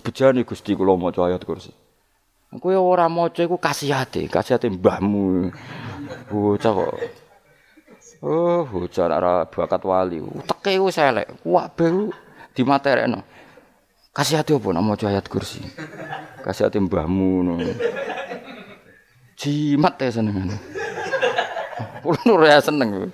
Bejani 0.00 0.48
Gusti 0.48 0.72
kula 0.72 0.96
maca 0.96 1.28
ayat 1.28 1.44
kursi. 1.44 1.68
Kowe 2.52 2.76
ora 2.76 3.08
maca 3.08 3.40
iku 3.44 3.60
kasihate, 3.60 4.28
kasihate 4.28 4.72
mbahmu. 4.72 5.52
Bocah 6.28 6.72
kok. 6.72 6.94
Oh, 8.24 8.64
bocah 8.64 9.08
ora 9.12 9.44
bakat 9.44 9.82
wali. 9.84 10.24
Teke 10.48 10.80
wis 10.80 10.96
elek, 10.96 11.44
kuwak 11.44 11.76
baru 11.76 12.08
dimaterekno. 12.56 13.20
Kasihate 14.12 14.56
apa 14.56 14.68
nak 14.72 14.84
maca 14.84 15.08
ayat 15.08 15.28
kursi? 15.28 15.60
Kasihate 16.44 16.80
mbahmu 16.80 17.28
ngono. 17.44 17.64
Jimat 19.36 19.96
ya 20.00 20.12
seneng. 20.12 20.52
Kulo 22.04 22.44
ya 22.44 22.60
seneng. 22.60 23.12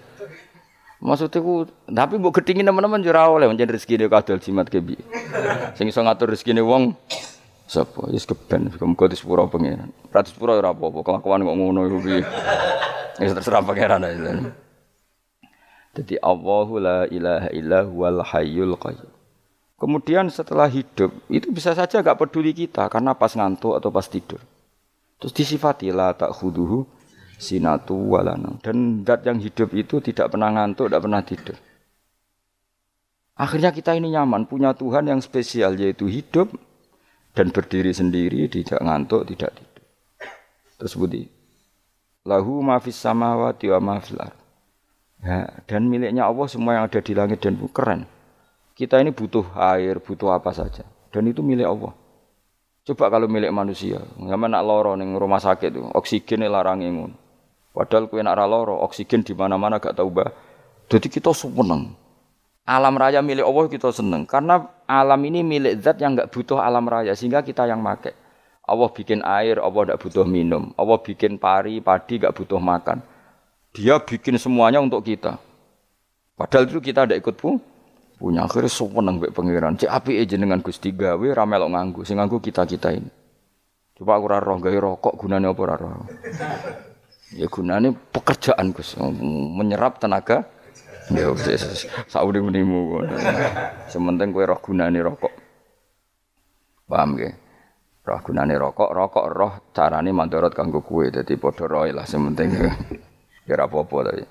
Maksudnya 0.99 1.39
ku, 1.39 1.63
tapi 1.87 2.19
mbok 2.19 2.43
gedingin 2.43 2.67
teman-teman 2.67 2.99
jura 3.07 3.31
oleh 3.31 3.47
menjadi 3.47 3.79
rezeki 3.79 4.03
dia 4.03 4.11
kadal 4.11 4.43
jimat 4.43 4.67
kebi. 4.67 4.99
Sing 5.79 5.87
iso 5.87 6.03
rezeki 6.03 6.59
wong 6.59 6.99
Sapa? 7.69 8.09
Wis 8.09 8.25
keben, 8.25 8.73
muga 8.81 9.13
disepuro 9.13 9.45
pangeran. 9.45 9.93
Ra 10.09 10.25
disepuro 10.25 10.57
ora 10.57 10.73
apa-apa, 10.73 11.05
kelakuan 11.05 11.45
kok 11.45 11.57
ngono 11.61 11.81
iku 11.85 11.99
piye. 12.01 12.25
Wis 13.21 13.37
terserah 13.37 13.61
pangeran 13.61 14.09
aja. 14.09 14.57
Jadi 15.93 16.17
Allahu 16.17 16.81
la 16.81 17.05
ilaha 17.13 17.49
illa 17.53 17.85
huwal 17.85 18.25
hayyul 18.25 18.73
qayyum. 18.81 19.13
Kemudian 19.77 20.33
setelah 20.33 20.67
hidup 20.67 21.13
itu 21.29 21.53
bisa 21.53 21.77
saja 21.77 22.01
gak 22.01 22.19
peduli 22.19 22.57
kita 22.57 22.89
karena 22.89 23.13
pas 23.13 23.31
ngantuk 23.37 23.77
atau 23.77 23.93
pas 23.93 24.09
tidur. 24.09 24.41
Terus 25.21 25.37
disifati 25.37 25.93
la 25.93 26.17
tak 26.17 26.33
khuduhu 26.35 26.89
sinatu 27.39 27.95
walana. 27.95 28.59
Dan 28.61 29.07
dat 29.07 29.23
yang 29.23 29.39
hidup 29.39 29.71
itu 29.73 30.03
tidak 30.03 30.35
pernah 30.35 30.51
ngantuk, 30.53 30.91
tidak 30.91 31.03
pernah 31.07 31.23
tidur. 31.23 31.57
Akhirnya 33.39 33.71
kita 33.71 33.95
ini 33.95 34.11
nyaman, 34.11 34.51
punya 34.51 34.75
Tuhan 34.75 35.07
yang 35.07 35.23
spesial 35.23 35.79
yaitu 35.79 36.11
hidup, 36.11 36.51
dan 37.39 37.55
berdiri 37.55 37.95
sendiri, 37.95 38.51
tidak 38.51 38.83
ngantuk, 38.83 39.31
tidak 39.31 39.55
tidur. 39.55 39.87
Terus 40.83 40.95
budi. 40.99 41.23
Lahu 42.27 42.59
mafis 42.61 42.99
samawati 42.99 43.71
wa 43.71 43.95
mafil 43.95 44.19
ya, 45.23 45.47
dan 45.65 45.87
miliknya 45.87 46.27
Allah 46.27 46.47
semua 46.51 46.77
yang 46.77 46.85
ada 46.91 47.01
di 47.01 47.15
langit 47.15 47.41
dan 47.41 47.55
bumi 47.55 47.71
keren. 47.71 48.01
Kita 48.75 48.99
ini 48.99 49.15
butuh 49.15 49.55
air, 49.55 49.99
butuh 50.03 50.35
apa 50.35 50.51
saja. 50.55 50.87
Dan 51.11 51.31
itu 51.31 51.43
milik 51.43 51.67
Allah. 51.67 51.95
Coba 52.87 53.11
kalau 53.11 53.27
milik 53.31 53.51
manusia, 53.51 54.01
nggak 54.19 54.39
nak 54.49 54.63
loro 54.65 54.95
neng 54.97 55.19
rumah 55.19 55.43
sakit 55.43 55.71
tuh, 55.73 55.87
oksigen 55.95 56.47
larang 56.47 56.83
ngono. 56.83 57.28
Padahal 57.79 58.11
kue 58.11 58.19
nak 58.19 58.35
loro, 58.51 58.75
oksigen 58.83 59.23
di 59.23 59.39
mana-mana 59.39 59.79
gak 59.79 59.95
tahu 59.95 60.11
bah. 60.11 60.35
Jadi 60.91 61.07
kita 61.07 61.31
seneng. 61.31 61.95
Alam 62.67 62.99
raya 62.99 63.23
milik 63.23 63.47
Allah 63.47 63.65
kita 63.71 63.95
seneng 63.95 64.27
karena 64.27 64.67
alam 64.85 65.21
ini 65.25 65.47
milik 65.47 65.79
zat 65.81 66.03
yang 66.03 66.19
nggak 66.19 66.29
butuh 66.29 66.59
alam 66.59 66.85
raya 66.85 67.15
sehingga 67.15 67.41
kita 67.41 67.71
yang 67.71 67.79
make. 67.79 68.13
Allah 68.67 68.89
bikin 68.93 69.25
air, 69.25 69.57
Allah 69.63 69.89
tidak 69.89 69.99
butuh 70.05 70.27
minum. 70.29 70.75
Allah 70.77 70.99
bikin 71.01 71.41
pari, 71.41 71.81
padi 71.81 72.21
nggak 72.21 72.35
butuh 72.35 72.61
makan. 72.61 73.01
Dia 73.73 73.97
bikin 74.03 74.37
semuanya 74.37 74.83
untuk 74.83 75.01
kita. 75.07 75.41
Padahal 76.37 76.69
itu 76.69 76.83
kita 76.83 77.09
tidak 77.09 77.25
ikut 77.25 77.41
pun 77.41 77.57
punya 78.19 78.45
akhirnya 78.45 78.69
seneng 78.69 79.23
mbek 79.23 79.33
pangeran. 79.33 79.79
Cek 79.79 79.89
api 79.89 80.19
aja 80.19 80.37
dengan 80.37 80.61
Gusti 80.61 80.91
gawe 80.93 81.27
ramelok 81.31 81.71
nganggu, 81.73 82.01
sing 82.03 82.19
nganggu 82.19 82.43
kita-kita 82.43 82.91
ini. 82.91 83.09
Coba 83.97 84.19
aku 84.19 84.25
ora 84.29 84.43
roh 84.43 84.59
gawe 84.59 84.77
rokok 84.77 85.15
gunane 85.15 85.47
apa 85.47 85.61
ora 85.63 85.77
roh? 85.79 86.05
Ya 87.37 87.47
gunane 87.51 87.93
pekerjaan 87.93 88.73
Gus, 88.73 88.97
menyerap 89.59 90.01
tenaga 90.01 90.49
Ya 91.09 91.33
wis 91.33 91.89
saudi-unimu. 92.13 93.01
Sementing 93.89 94.29
kowe 94.29 94.45
roh 94.45 94.61
gunane 94.61 95.01
rokok. 95.01 95.33
Paham 96.85 97.17
nggih? 97.17 97.33
Roh 98.05 98.21
gunane 98.21 98.55
rokok, 98.61 98.91
rokok 98.93 99.27
roh 99.33 99.53
carane 99.73 100.13
mandorot 100.13 100.53
kanggo 100.53 100.85
kowe. 100.85 101.09
Dadi 101.09 101.41
padha 101.41 101.65
roe 101.65 101.97
lah 101.97 102.05
sementing. 102.05 102.53
Ya 103.49 103.57
ora 103.57 103.65
apa-apa 103.65 104.13
tapi. 104.13 104.25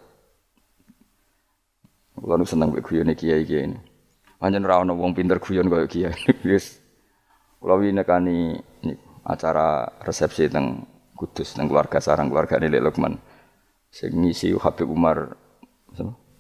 Kulo 2.17 2.45
seneng 2.45 2.69
mek 2.69 2.85
guyone 2.85 3.17
kiai-kiai 3.17 3.65
ini. 3.65 3.77
Pancen 4.37 4.61
ora 4.61 4.85
ana 4.85 4.93
wong 4.93 5.17
pinter 5.17 5.41
guyon 5.41 5.73
koyo 5.73 5.89
kiai. 5.89 6.13
Wis 6.49 6.77
kula 7.57 7.81
winekani 7.81 8.61
acara 9.25 9.89
resepsi 10.05 10.45
teng 10.53 10.85
Kudus 11.18 11.57
teng 11.57 11.65
keluarga 11.65 11.97
sarang 11.97 12.30
keluarga 12.30 12.61
Lek 12.61 12.78
Lukman. 12.78 13.18
Sing 13.89 14.13
ngisi 14.13 14.53
Habib 14.53 14.86
Umar 14.93 15.34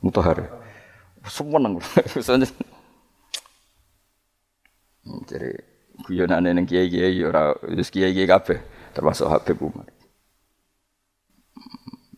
mutahar. 0.05 0.45
Seneng. 1.25 1.81
Jadi 5.29 5.51
guyonane 6.05 6.53
ning 6.53 6.69
kiai-kiai 6.69 7.17
ora 7.25 7.57
wis 7.73 7.89
kiai-kiai 7.89 8.29
kabeh 8.29 8.59
termasuk 8.93 9.25
Habib 9.25 9.57
Umar. 9.65 9.89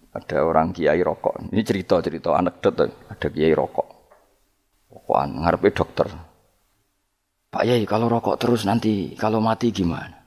Ada 0.10 0.44
orang 0.44 0.76
kiai 0.76 1.00
rokok. 1.00 1.54
Ini 1.54 1.62
cerita-cerita 1.64 2.36
anekdot 2.36 2.76
ada 3.08 3.28
kiai 3.32 3.54
rokok. 3.56 3.88
Rokokan 4.90 5.46
ngarepe 5.46 5.70
dokter. 5.72 6.08
Pak 7.50 7.64
Yai 7.66 7.86
kalau 7.86 8.10
rokok 8.10 8.38
terus 8.38 8.66
nanti 8.66 9.18
kalau 9.18 9.42
mati 9.42 9.74
gimana? 9.74 10.18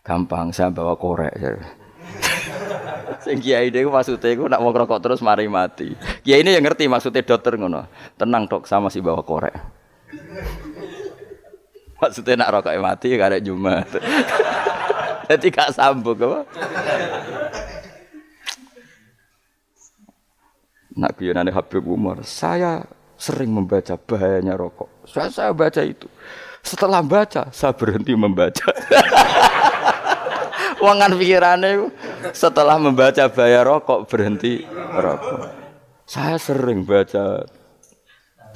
Gampang 0.00 0.48
saya 0.52 0.72
bawa 0.72 0.96
korek. 0.96 1.36
Sing 3.18 3.42
kiai 3.42 3.74
dhewe 3.74 3.90
maksudnya 3.90 4.30
iku 4.30 4.46
nak 4.46 4.62
mau 4.62 4.70
rokok 4.70 5.02
terus 5.02 5.20
mari 5.20 5.50
mati. 5.50 5.90
Kiai 6.22 6.46
ini 6.46 6.54
yang 6.54 6.62
ngerti 6.62 6.86
maksudnya 6.86 7.26
dokter 7.26 7.58
ngono. 7.58 7.90
Tenang 8.14 8.46
dok, 8.46 8.70
sama 8.70 8.86
si 8.86 9.02
bawa 9.02 9.26
korek. 9.26 9.54
Maksudnya 11.98 12.46
nak 12.46 12.52
rokok 12.54 12.78
mati 12.78 13.12
gak 13.18 13.34
ada 13.34 13.38
Jumat. 13.42 13.90
Jadi 15.30 15.46
gak 15.50 15.74
sambung 15.74 16.18
apa? 16.18 16.40
Nak 20.90 21.14
guyonane 21.14 21.54
Habib 21.54 21.86
Umar, 21.86 22.26
saya 22.26 22.82
sering 23.14 23.52
membaca 23.54 23.94
bahayanya 23.94 24.58
rokok. 24.58 24.88
Saya, 25.06 25.30
saya 25.30 25.50
baca 25.54 25.80
itu. 25.84 26.10
Setelah 26.60 27.00
baca, 27.00 27.48
saya 27.54 27.72
berhenti 27.72 28.12
membaca. 28.12 28.68
Wangan 30.80 31.12
pikirannya 31.20 31.92
setelah 32.32 32.80
membaca 32.80 33.28
bahaya 33.28 33.60
rokok 33.62 34.08
berhenti 34.08 34.64
rokok. 34.96 35.52
Saya 36.08 36.40
sering 36.40 36.88
baca 36.88 37.44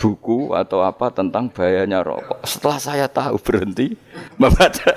buku 0.01 0.57
atau 0.57 0.83
apa 0.83 1.13
tentang 1.13 1.53
bahayanya 1.53 2.01
rokok. 2.01 2.41
Setelah 2.49 2.79
saya 2.81 3.07
tahu 3.07 3.37
berhenti 3.39 3.93
membaca. 4.41 4.91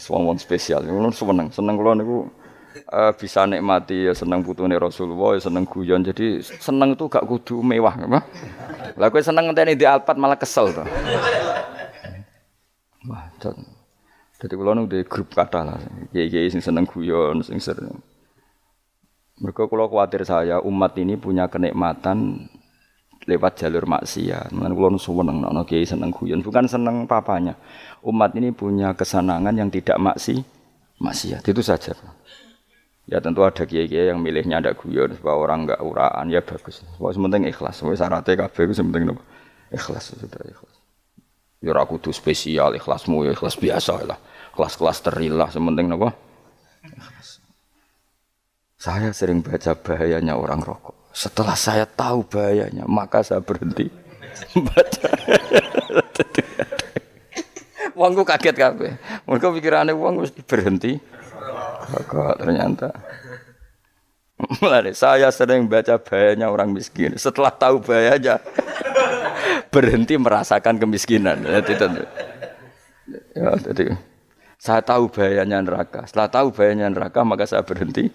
Suwon 0.00 0.40
spesial, 0.40 0.86
kulo 0.86 1.12
seneng, 1.12 1.52
seneng 1.52 1.74
kulo 1.76 1.92
niku 1.98 2.18
uh, 2.88 3.12
bisa 3.12 3.44
nikmati 3.44 4.08
ya 4.08 4.14
seneng 4.16 4.40
putune 4.40 4.78
Rasulullah, 4.78 5.36
ya 5.36 5.42
seneng 5.44 5.68
guyon. 5.68 6.00
Jadi 6.00 6.40
seneng 6.40 6.96
itu 6.96 7.04
gak 7.10 7.26
kudu 7.26 7.60
mewah? 7.60 7.98
Lah 8.96 9.06
kowe 9.12 9.20
seneng 9.20 9.50
ngenteni 9.50 9.76
di 9.76 9.84
Alphard 9.84 10.16
malah 10.16 10.38
kesel 10.38 10.72
to. 10.72 10.86
Wah, 13.08 13.32
jadi 14.40 14.54
kalau 14.56 14.72
nu 14.72 14.88
di 14.88 15.04
grup 15.04 15.36
kata 15.36 15.60
lah, 15.64 15.80
kiai 16.12 16.48
sing 16.48 16.64
seneng 16.64 16.88
guyon, 16.88 17.44
sing 17.44 17.60
sering. 17.60 17.92
Mereka 19.40 19.68
kalau 19.68 19.88
khawatir 19.88 20.24
saya 20.24 20.60
umat 20.60 20.92
ini 21.00 21.16
punya 21.16 21.48
kenikmatan 21.48 22.48
lewat 23.28 23.60
jalur 23.60 23.84
maksiat. 23.84 24.52
Mengenai 24.52 24.76
kalau 24.76 25.00
seneng, 25.00 25.44
nono 25.44 25.64
kiai 25.68 25.84
seneng 25.84 26.12
guyon, 26.12 26.40
bukan 26.40 26.64
seneng 26.68 27.04
papanya. 27.04 27.56
Umat 28.00 28.32
ini 28.36 28.52
punya 28.52 28.96
kesenangan 28.96 29.52
yang 29.52 29.68
tidak 29.68 30.00
maksi, 30.00 30.40
maksiat. 31.00 31.44
Itu 31.44 31.60
saja. 31.60 31.92
Ya 33.08 33.20
tentu 33.20 33.44
ada 33.44 33.64
kiai-kiai 33.64 34.08
yang 34.08 34.20
milihnya 34.24 34.60
ada 34.60 34.72
guyon 34.72 35.16
supaya 35.16 35.36
orang 35.36 35.68
enggak 35.68 35.80
uraan 35.84 36.32
ya 36.32 36.40
bagus. 36.40 36.84
Pokoknya 36.96 37.16
sementing 37.16 37.42
ikhlas. 37.48 37.80
Pokoknya 37.80 37.98
syaratnya 38.06 38.34
kabeh 38.46 38.62
itu 38.68 38.74
sementing 38.76 39.04
ikhlas 39.68 40.16
sudah 40.16 40.44
ikhlas. 40.48 40.69
Ya 41.60 41.76
ora 41.76 41.84
kudu 41.84 42.08
spesial 42.08 42.72
ikhlasmu 42.80 43.28
ya 43.28 43.36
ikhlas 43.36 43.60
biasa 43.60 43.92
lah. 44.08 44.16
Kelas-kelas 44.56 45.04
terilah 45.04 45.52
sementing 45.52 45.92
napa? 45.92 46.16
Saya 48.80 49.12
sering 49.12 49.44
baca 49.44 49.76
bahayanya 49.76 50.40
orang 50.40 50.64
rokok. 50.64 51.12
Setelah 51.12 51.52
saya 51.52 51.84
tahu 51.84 52.24
bahayanya, 52.24 52.88
maka 52.88 53.20
saya 53.20 53.44
berhenti 53.44 53.92
baca. 54.56 55.10
Wongku 58.00 58.24
kaget 58.24 58.56
kabeh. 58.56 58.96
Mereka 59.28 59.52
pikirannya 59.52 59.92
wong 59.92 60.24
mesti 60.24 60.40
berhenti. 60.40 60.96
Rokok 61.92 62.40
ternyata. 62.40 62.88
Mulai 64.64 64.96
saya 64.96 65.28
sering 65.28 65.68
baca 65.68 66.00
bahayanya 66.00 66.48
orang 66.48 66.72
miskin. 66.72 67.20
Setelah 67.20 67.52
tahu 67.52 67.84
bahayanya, 67.84 68.40
berhenti 69.70 70.18
merasakan 70.18 70.76
kemiskinan. 70.76 71.46
Ya, 71.46 71.62
jadi 73.58 73.96
saya 74.60 74.84
tahu 74.84 75.08
bahayanya 75.08 75.64
neraka. 75.64 76.04
Setelah 76.04 76.28
tahu 76.28 76.52
bahayanya 76.52 76.92
neraka, 76.92 77.24
maka 77.24 77.48
saya 77.48 77.64
berhenti. 77.64 78.12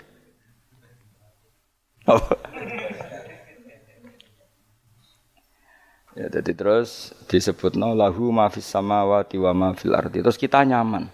Ya, 6.16 6.32
jadi 6.32 6.56
terus 6.56 7.12
disebut 7.28 7.76
no 7.76 7.92
lahu 7.92 8.32
mafis 8.32 8.64
samawati 8.64 9.36
wa 9.36 9.52
ma 9.52 9.70
fil 9.76 9.92
ardi. 9.92 10.24
Terus 10.24 10.40
kita 10.40 10.64
nyaman. 10.64 11.12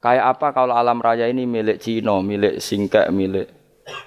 Kayak 0.00 0.38
apa 0.38 0.56
kalau 0.56 0.72
alam 0.72 1.02
raya 1.02 1.28
ini 1.28 1.44
milik 1.44 1.82
Cina, 1.82 2.16
milik 2.22 2.62
Singkek, 2.62 3.12
milik 3.12 3.50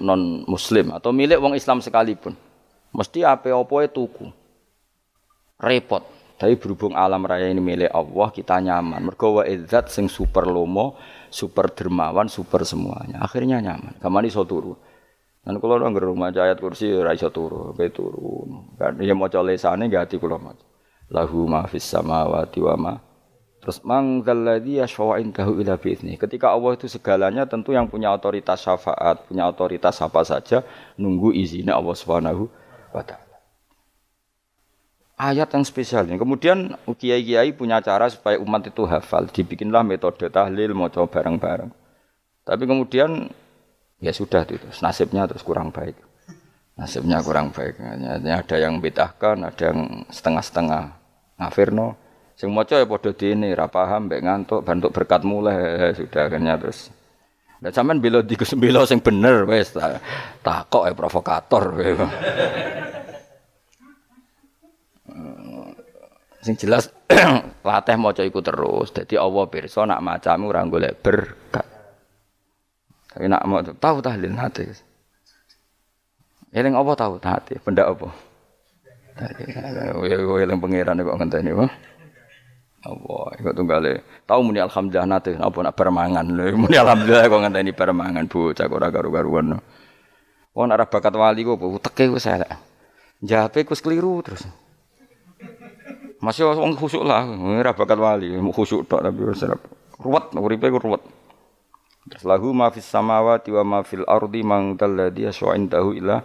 non 0.01 0.41
muslim 0.49 0.97
atau 0.97 1.13
milik 1.13 1.37
wong 1.37 1.53
Islam 1.53 1.83
sekalipun. 1.83 2.33
Mesti 2.89 3.21
apa-apa 3.21 3.85
tuku. 3.91 4.33
Repot. 5.61 6.03
Tapi 6.41 6.57
berhubung 6.57 6.97
alam 6.97 7.21
raya 7.21 7.53
ini 7.53 7.61
milik 7.61 7.93
Allah, 7.93 8.33
kita 8.33 8.57
nyaman. 8.57 9.05
Mergo 9.05 9.37
wa 9.37 9.43
izzat 9.45 9.93
sing 9.93 10.09
super 10.09 10.49
lomo, 10.49 10.97
super 11.29 11.69
dermawan, 11.69 12.25
super 12.25 12.65
semuanya. 12.65 13.21
Akhirnya 13.21 13.61
nyaman. 13.61 14.01
Kamani 14.01 14.33
iso. 14.33 14.41
Dan 15.41 15.57
kalau 15.61 15.77
nang 15.77 15.93
rumah 15.93 16.33
ayat 16.33 16.57
kursi 16.57 16.89
ora 16.89 17.13
iso 17.13 17.29
turu, 17.29 17.77
kayak 17.77 17.93
turu. 17.93 18.49
Kan 18.77 18.97
ya 19.05 19.13
maca 19.13 19.41
lesane 19.45 19.85
nggak 19.85 20.09
hati 20.09 20.15
kula 20.17 20.41
maca. 20.41 20.65
Lahu 21.13 21.45
ma 21.45 21.69
fis 21.69 21.85
samawati 21.85 22.59
wa 22.61 22.75
ma 22.77 22.93
Terus 23.61 23.77
mang 23.85 24.25
dzalladzi 24.25 24.81
yashfa'u 24.81 25.21
indahu 25.21 25.61
ila 25.61 25.77
bi'izni. 25.77 26.17
Ketika 26.17 26.49
Allah 26.49 26.73
itu 26.73 26.89
segalanya 26.89 27.45
tentu 27.45 27.77
yang 27.77 27.85
punya 27.85 28.09
otoritas 28.09 28.65
syafaat, 28.65 29.29
punya 29.29 29.45
otoritas 29.45 30.01
apa 30.01 30.25
saja 30.25 30.65
nunggu 30.97 31.29
izinnya 31.37 31.77
Allah 31.77 31.93
Subhanahu 31.93 32.49
wa 32.89 33.05
taala. 33.05 33.30
Ayat 35.21 35.53
yang 35.53 35.61
spesial 35.61 36.09
ini. 36.09 36.17
Kemudian 36.17 36.73
kiai-kiai 36.89 37.53
punya 37.53 37.77
cara 37.77 38.09
supaya 38.09 38.41
umat 38.41 38.65
itu 38.65 38.89
hafal. 38.89 39.29
Dibikinlah 39.29 39.85
metode 39.85 40.33
tahlil, 40.33 40.73
mau 40.73 40.89
coba 40.89 41.21
bareng-bareng. 41.21 41.69
Tapi 42.41 42.63
kemudian 42.65 43.29
ya 44.01 44.09
sudah 44.09 44.41
itu. 44.49 44.65
Nasibnya 44.81 45.29
terus 45.29 45.45
kurang 45.45 45.69
baik. 45.69 45.93
Nasibnya 46.73 47.21
kurang 47.21 47.53
baik. 47.53 47.77
Hanya 47.77 48.41
ada 48.41 48.55
yang 48.57 48.81
betahkan 48.81 49.45
ada 49.45 49.61
yang 49.61 50.09
setengah-setengah. 50.09 50.97
Ngafirno 51.37 51.93
sing 52.33 52.49
maca 52.49 52.81
ya 52.81 52.89
padha 52.89 53.13
dene 53.13 53.53
ra 53.53 53.69
paham 53.69 54.09
mbek 54.09 54.25
ngantuk 54.25 54.65
bantuk 54.65 54.89
berkat 54.89 55.21
mulai 55.21 55.93
sudah 55.93 56.25
akhirnya 56.25 56.57
terus. 56.57 56.89
Lah 57.61 57.69
sampean 57.69 58.01
bela 58.01 58.25
di 58.25 58.33
sing 58.41 59.01
bener 59.05 59.45
wis 59.45 59.77
takok 60.41 60.89
ya 60.89 60.93
provokator 60.97 61.77
sing 66.41 66.57
jelas 66.57 66.89
latih 67.67 67.97
maca 68.01 68.25
iku 68.25 68.41
terus 68.41 68.89
dadi 68.91 69.15
Allah 69.17 69.45
pirsa 69.45 69.85
nak 69.85 70.01
macamu 70.01 70.49
ora 70.49 70.65
golek 70.65 70.97
berkat 70.99 71.71
tapi 73.11 73.27
nak 73.27 73.43
mau 73.43 73.59
tahu 73.59 73.99
tahlil 73.99 74.31
hati. 74.39 74.71
Eling 76.55 76.75
apa 76.75 76.91
tahu 76.95 77.19
hati? 77.19 77.59
Benda 77.59 77.91
apa? 77.91 78.07
Ya 80.07 80.15
eling 80.15 80.59
pangeran 80.63 81.03
kok 81.03 81.17
ngenteni 81.19 81.51
apa? 81.51 81.67
Apa 82.81 83.15
ikut 83.37 83.53
tunggale. 83.53 83.93
Tahu 84.23 84.39
muni 84.47 84.63
alhamdulillah 84.63 85.05
nate 85.05 85.35
apa 85.35 85.57
nak 85.59 85.75
permangan 85.75 86.25
lho. 86.33 86.55
Muni 86.65 86.79
alhamdulillah 86.79 87.27
kok 87.27 87.41
ngenteni 87.43 87.71
permangan 87.75 88.25
bocah 88.31 88.65
ora 88.71 88.87
karu-karuan. 88.89 89.59
Wong 90.55 90.67
arah 90.71 90.87
bakat 90.87 91.13
wali 91.13 91.43
kok 91.43 91.59
teke 91.91 92.09
wis 92.15 92.25
elek. 92.25 92.49
Jape 93.21 93.67
ku 93.67 93.75
keliru 93.75 94.23
terus. 94.23 94.47
Masih 96.21 96.45
wong 96.45 96.77
khusuk 96.77 97.01
lah, 97.01 97.25
ora 97.25 97.73
bakat 97.73 97.97
wali, 97.97 98.29
khusuk 98.53 98.85
tok 98.85 99.01
tapi 99.01 99.25
wis 99.25 99.41
ruwet 99.97 100.29
uripe 100.37 100.69
ruwet. 100.69 101.01
Terus 102.09 102.25
lahu 102.25 102.53
ma 102.53 102.69
fis 102.73 102.85
samawati 102.85 103.53
wa 103.53 103.63
ma 103.65 103.79
fil 103.81 104.05
ardi 104.05 104.41
man 104.41 104.73
dalladhi 104.73 105.29
yashwa'indahu 105.29 105.89
illa 105.97 106.21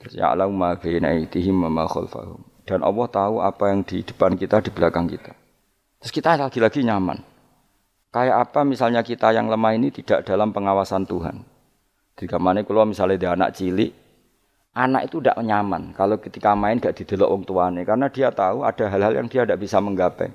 terus 0.00 0.20
ma 0.52 0.76
baina 0.76 1.16
aydihim 1.16 1.64
wa 1.64 1.70
ma 1.72 1.84
khalfahum. 1.88 2.40
Dan 2.64 2.80
Allah 2.80 3.06
tahu 3.08 3.44
apa 3.44 3.72
yang 3.72 3.84
di 3.84 4.00
depan 4.00 4.36
kita, 4.40 4.64
di 4.64 4.72
belakang 4.72 5.04
kita. 5.08 5.32
Terus 6.00 6.12
kita 6.12 6.36
lagi-lagi 6.40 6.80
nyaman. 6.84 7.20
Kayak 8.08 8.48
apa 8.48 8.64
misalnya 8.64 9.04
kita 9.04 9.32
yang 9.36 9.48
lemah 9.52 9.76
ini 9.76 9.92
tidak 9.92 10.24
dalam 10.24 10.52
pengawasan 10.52 11.04
Tuhan. 11.04 11.44
Di 12.14 12.24
mana 12.40 12.64
kalau 12.64 12.88
misalnya 12.88 13.16
dia 13.20 13.30
anak 13.36 13.58
cilik, 13.58 13.92
anak 14.74 15.08
itu 15.08 15.22
tidak 15.22 15.38
nyaman 15.38 15.94
kalau 15.94 16.18
ketika 16.18 16.52
main 16.58 16.82
gak 16.82 16.98
didelok 16.98 17.30
orang 17.30 17.46
tuanya 17.46 17.82
karena 17.86 18.06
dia 18.10 18.28
tahu 18.34 18.66
ada 18.66 18.84
hal-hal 18.90 19.14
yang 19.14 19.26
dia 19.30 19.46
tidak 19.46 19.62
bisa 19.62 19.78
menggapai 19.78 20.34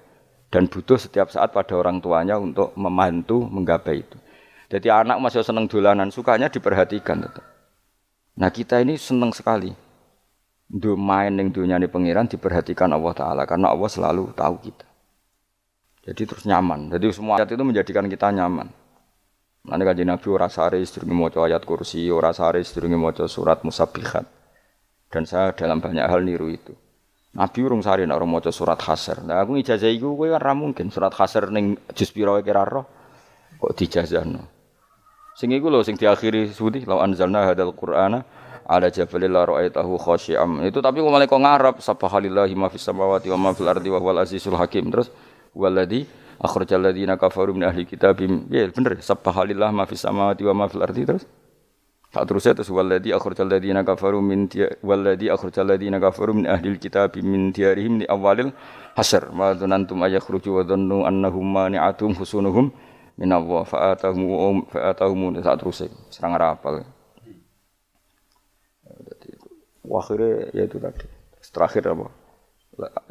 dan 0.49 0.65
butuh 0.65 0.97
setiap 0.97 1.29
saat 1.29 1.53
pada 1.53 1.77
orang 1.77 2.01
tuanya 2.01 2.35
untuk 2.41 2.73
membantu 2.73 3.45
menggapai 3.45 4.01
itu. 4.01 4.17
Jadi 4.69 4.89
anak 4.89 5.17
masih 5.17 5.41
seneng 5.41 5.65
dolanan, 5.65 6.13
sukanya 6.13 6.49
diperhatikan 6.49 7.25
tetap. 7.25 7.45
Nah 8.37 8.49
kita 8.53 8.81
ini 8.81 8.97
seneng 8.97 9.33
sekali. 9.33 9.73
Do 10.69 10.93
main 10.93 11.33
yang 11.33 11.49
dunia 11.49 11.81
ini 11.81 11.89
pengiran 11.89 12.29
diperhatikan 12.29 12.93
Allah 12.93 13.13
Taala 13.17 13.43
karena 13.49 13.73
Allah 13.73 13.89
selalu 13.89 14.29
tahu 14.37 14.55
kita. 14.69 14.85
Jadi 16.05 16.21
terus 16.29 16.45
nyaman. 16.45 16.93
Jadi 16.93 17.09
semua 17.09 17.41
ayat 17.41 17.49
itu 17.49 17.65
menjadikan 17.65 18.05
kita 18.05 18.29
nyaman. 18.29 18.69
Nanti 19.67 19.83
kan 19.83 19.99
Nabi 19.99 20.27
ora 20.31 20.47
sare 20.47 20.79
sedurunge 20.79 21.15
maca 21.15 21.43
ayat 21.43 21.67
kursi, 21.67 22.07
ora 22.07 22.31
sare 22.31 22.63
sedurunge 22.63 22.95
maca 22.95 23.27
surat 23.27 23.59
musabbihat. 23.67 24.25
Dan 25.09 25.27
saya 25.27 25.51
dalam 25.51 25.83
banyak 25.83 26.05
hal 26.05 26.23
niru 26.23 26.47
itu. 26.47 26.71
Nabi 27.35 27.59
urung 27.61 27.85
sare 27.85 28.07
nek 28.07 28.17
maca 28.25 28.49
surat 28.49 28.79
hasr. 28.81 29.21
Nah 29.21 29.43
aku 29.43 29.61
ijazah 29.61 29.91
iku 29.91 30.17
kowe 30.17 30.31
kan 30.31 30.57
mungkin 30.57 30.89
surat 30.89 31.13
hasr 31.13 31.53
ning 31.53 31.77
juz 31.93 32.09
pira 32.09 32.33
kira 32.41 32.65
roh 32.65 32.87
kok 33.59 33.75
dijazahno. 33.77 34.47
Sing 35.37 35.53
iku 35.53 35.69
lho 35.69 35.85
sing 35.85 35.99
diakhiri 35.99 36.49
suwi 36.49 36.87
law 36.89 37.05
anzalna 37.05 37.45
hadzal 37.45 37.75
qur'ana 37.77 38.25
ala 38.65 38.87
jabalil 38.89 39.29
la 39.29 39.45
ra'aitahu 39.45 40.01
khashi'am. 40.01 40.65
Itu 40.65 40.81
tapi 40.81 41.05
kok 41.05 41.11
malah 41.13 41.29
kok 41.29 41.41
ngarep 41.41 41.75
subhanallahi 41.83 42.53
ma 42.57 42.67
fis 42.73 42.81
samawati 42.81 43.29
wa 43.29 43.37
ma 43.37 43.49
fil 43.53 43.69
ardi 43.69 43.93
wa 43.93 44.01
huwal 44.01 44.25
azizul 44.25 44.57
hakim. 44.57 44.89
Terus 44.89 45.13
waladzi 45.53 46.09
akhrajal 46.39 46.81
ladzina 46.81 47.19
kafaru 47.19 47.53
min 47.53 47.67
ahli 47.67 47.83
kitab. 47.85 48.19
Ya 48.49 48.65
bener 48.71 48.97
subhanallahi 48.99 49.75
ma 49.75 49.83
fis 49.85 50.01
samawati 50.01 50.43
wa 50.47 50.53
ma 50.55 50.65
fil 50.71 50.83
ardi 50.83 51.03
terus. 51.05 51.27
Tak 52.09 52.25
terus 52.25 52.41
ya 52.47 52.57
terus 52.57 52.73
waladzi 52.73 53.13
akhrajal 53.13 53.45
ladzina 53.45 53.85
kafaru 53.85 54.17
min 54.23 54.49
waladzi 54.81 55.29
akhrajal 55.29 55.69
ladzina 55.69 56.01
kafaru 56.01 56.33
min 56.33 56.49
ahli 56.49 56.73
kitab 56.81 57.13
min 57.21 57.53
diyarihim 57.53 58.01
li 58.01 58.05
awalil 58.09 58.49
hasr. 58.97 59.29
Ma 59.29 59.53
dzanantum 59.53 60.01
ayakhruju 60.01 60.49
wa 60.57 60.63
dhannu 60.65 61.05
annahum 61.05 61.45
mani'atum 61.45 62.17
husunuhum 62.17 62.73
min 63.19 63.29
Allah. 63.29 63.61
Fa'atahum 63.67 64.65
fa'atahum 64.73 65.37
saat 65.43 65.61
terus 65.61 65.85
serang 66.09 66.33
rapal. 66.33 66.81
Akhirnya 69.89 70.53
ya 70.53 70.63
itu 70.69 70.77
tadi. 70.77 71.05
Terakhir 71.49 71.89
apa 71.89 72.13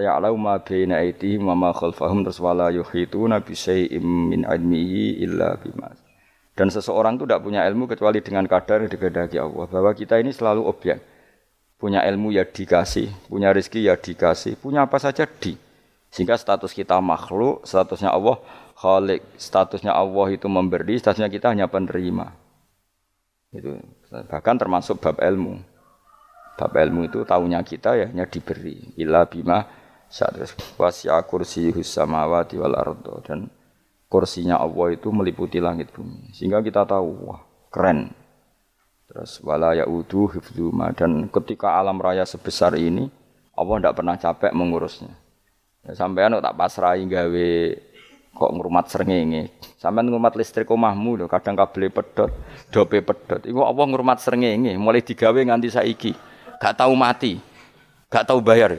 ya 0.01 0.17
alau 0.17 0.35
ma 0.41 0.57
baina 0.59 1.05
aitihim 1.05 1.45
wa 1.45 1.55
ma 1.55 1.71
khalfahum 1.77 2.25
terus 2.25 2.41
wala 2.41 2.73
yuhituna 2.73 3.45
bi 3.45 3.53
syai'im 3.53 4.05
min 4.33 4.49
ilmihi 4.49 5.21
illa 5.25 5.61
bima 5.61 5.93
dan 6.59 6.75
seseorang 6.75 7.15
itu 7.15 7.23
tidak 7.23 7.47
punya 7.47 7.63
ilmu 7.71 7.87
kecuali 7.87 8.19
dengan 8.19 8.43
kadar 8.51 8.83
yang 8.83 8.91
dikehendaki 8.91 9.39
Allah. 9.39 9.71
Bahwa 9.71 9.95
kita 9.95 10.19
ini 10.19 10.35
selalu 10.35 10.67
objek. 10.67 10.99
Punya 11.79 12.03
ilmu 12.03 12.35
ya 12.35 12.43
dikasih 12.43 13.07
punya 13.31 13.55
rezeki 13.55 13.87
ya 13.87 13.95
dikasih 13.95 14.59
punya 14.59 14.83
apa 14.83 14.99
saja 14.99 15.23
di. 15.23 15.55
Sehingga 16.11 16.35
status 16.35 16.75
kita 16.75 16.99
makhluk 16.99 17.63
statusnya 17.63 18.11
Allah 18.11 18.43
Khalik, 18.75 19.23
statusnya 19.39 19.95
Allah 19.95 20.27
itu 20.35 20.51
memberi, 20.51 20.99
statusnya 20.99 21.31
kita 21.31 21.55
hanya 21.55 21.71
penerima. 21.71 22.35
Itu. 23.55 23.79
Bahkan 24.11 24.55
termasuk 24.59 24.99
bab 24.99 25.23
ilmu. 25.23 25.63
Bab 26.59 26.75
ilmu 26.75 27.07
itu 27.07 27.23
tahunya 27.23 27.63
kita 27.63 27.95
ya 27.95 28.07
hanya 28.11 28.27
diberi. 28.27 28.99
Ila 28.99 29.31
bima 29.31 29.63
saat 30.11 30.35
wasya 30.75 31.23
kursi 31.23 31.71
samawati 31.71 32.59
wal 32.59 32.75
ardo 32.75 33.23
dan 33.23 33.47
kursinya 34.11 34.59
Allah 34.59 34.99
itu 34.99 35.15
meliputi 35.15 35.63
langit 35.63 35.95
bumi. 35.95 36.35
Sehingga 36.35 36.59
kita 36.59 36.83
tahu 36.83 37.31
wah 37.31 37.47
keren. 37.71 38.11
Terus 39.07 39.39
wala 39.47 39.79
yaudu 39.79 40.35
hifdzuma 40.35 40.93
dan 40.99 41.31
ketika 41.31 41.79
alam 41.79 42.03
raya 42.03 42.27
sebesar 42.27 42.75
ini 42.75 43.07
Allah 43.55 43.75
tidak 43.79 43.97
pernah 43.97 44.17
capek 44.19 44.53
mengurusnya. 44.53 45.15
Ya, 45.87 45.95
sampai 45.95 46.27
tak 46.29 46.57
pasrahi 46.59 47.07
gawe 47.07 47.49
kok 48.35 48.53
ngrumat 48.55 48.87
srengenge. 48.91 49.55
Sampeyan 49.79 50.11
ngrumat 50.11 50.35
listrik 50.35 50.69
omahmu 50.69 51.31
kadang 51.31 51.55
kabel 51.55 51.89
pedot, 51.89 52.31
dope 52.75 52.99
pedot. 52.99 53.43
Iku 53.47 53.63
apa 53.63 53.83
ngrumat 53.87 54.19
srengenge 54.19 54.75
mulai 54.75 55.07
digawe 55.07 55.39
nganti 55.39 55.71
saiki. 55.71 56.13
Gak 56.59 56.75
tahu 56.75 56.93
mati. 56.99 57.39
Gak 58.11 58.27
tahu 58.27 58.43
bayar. 58.43 58.79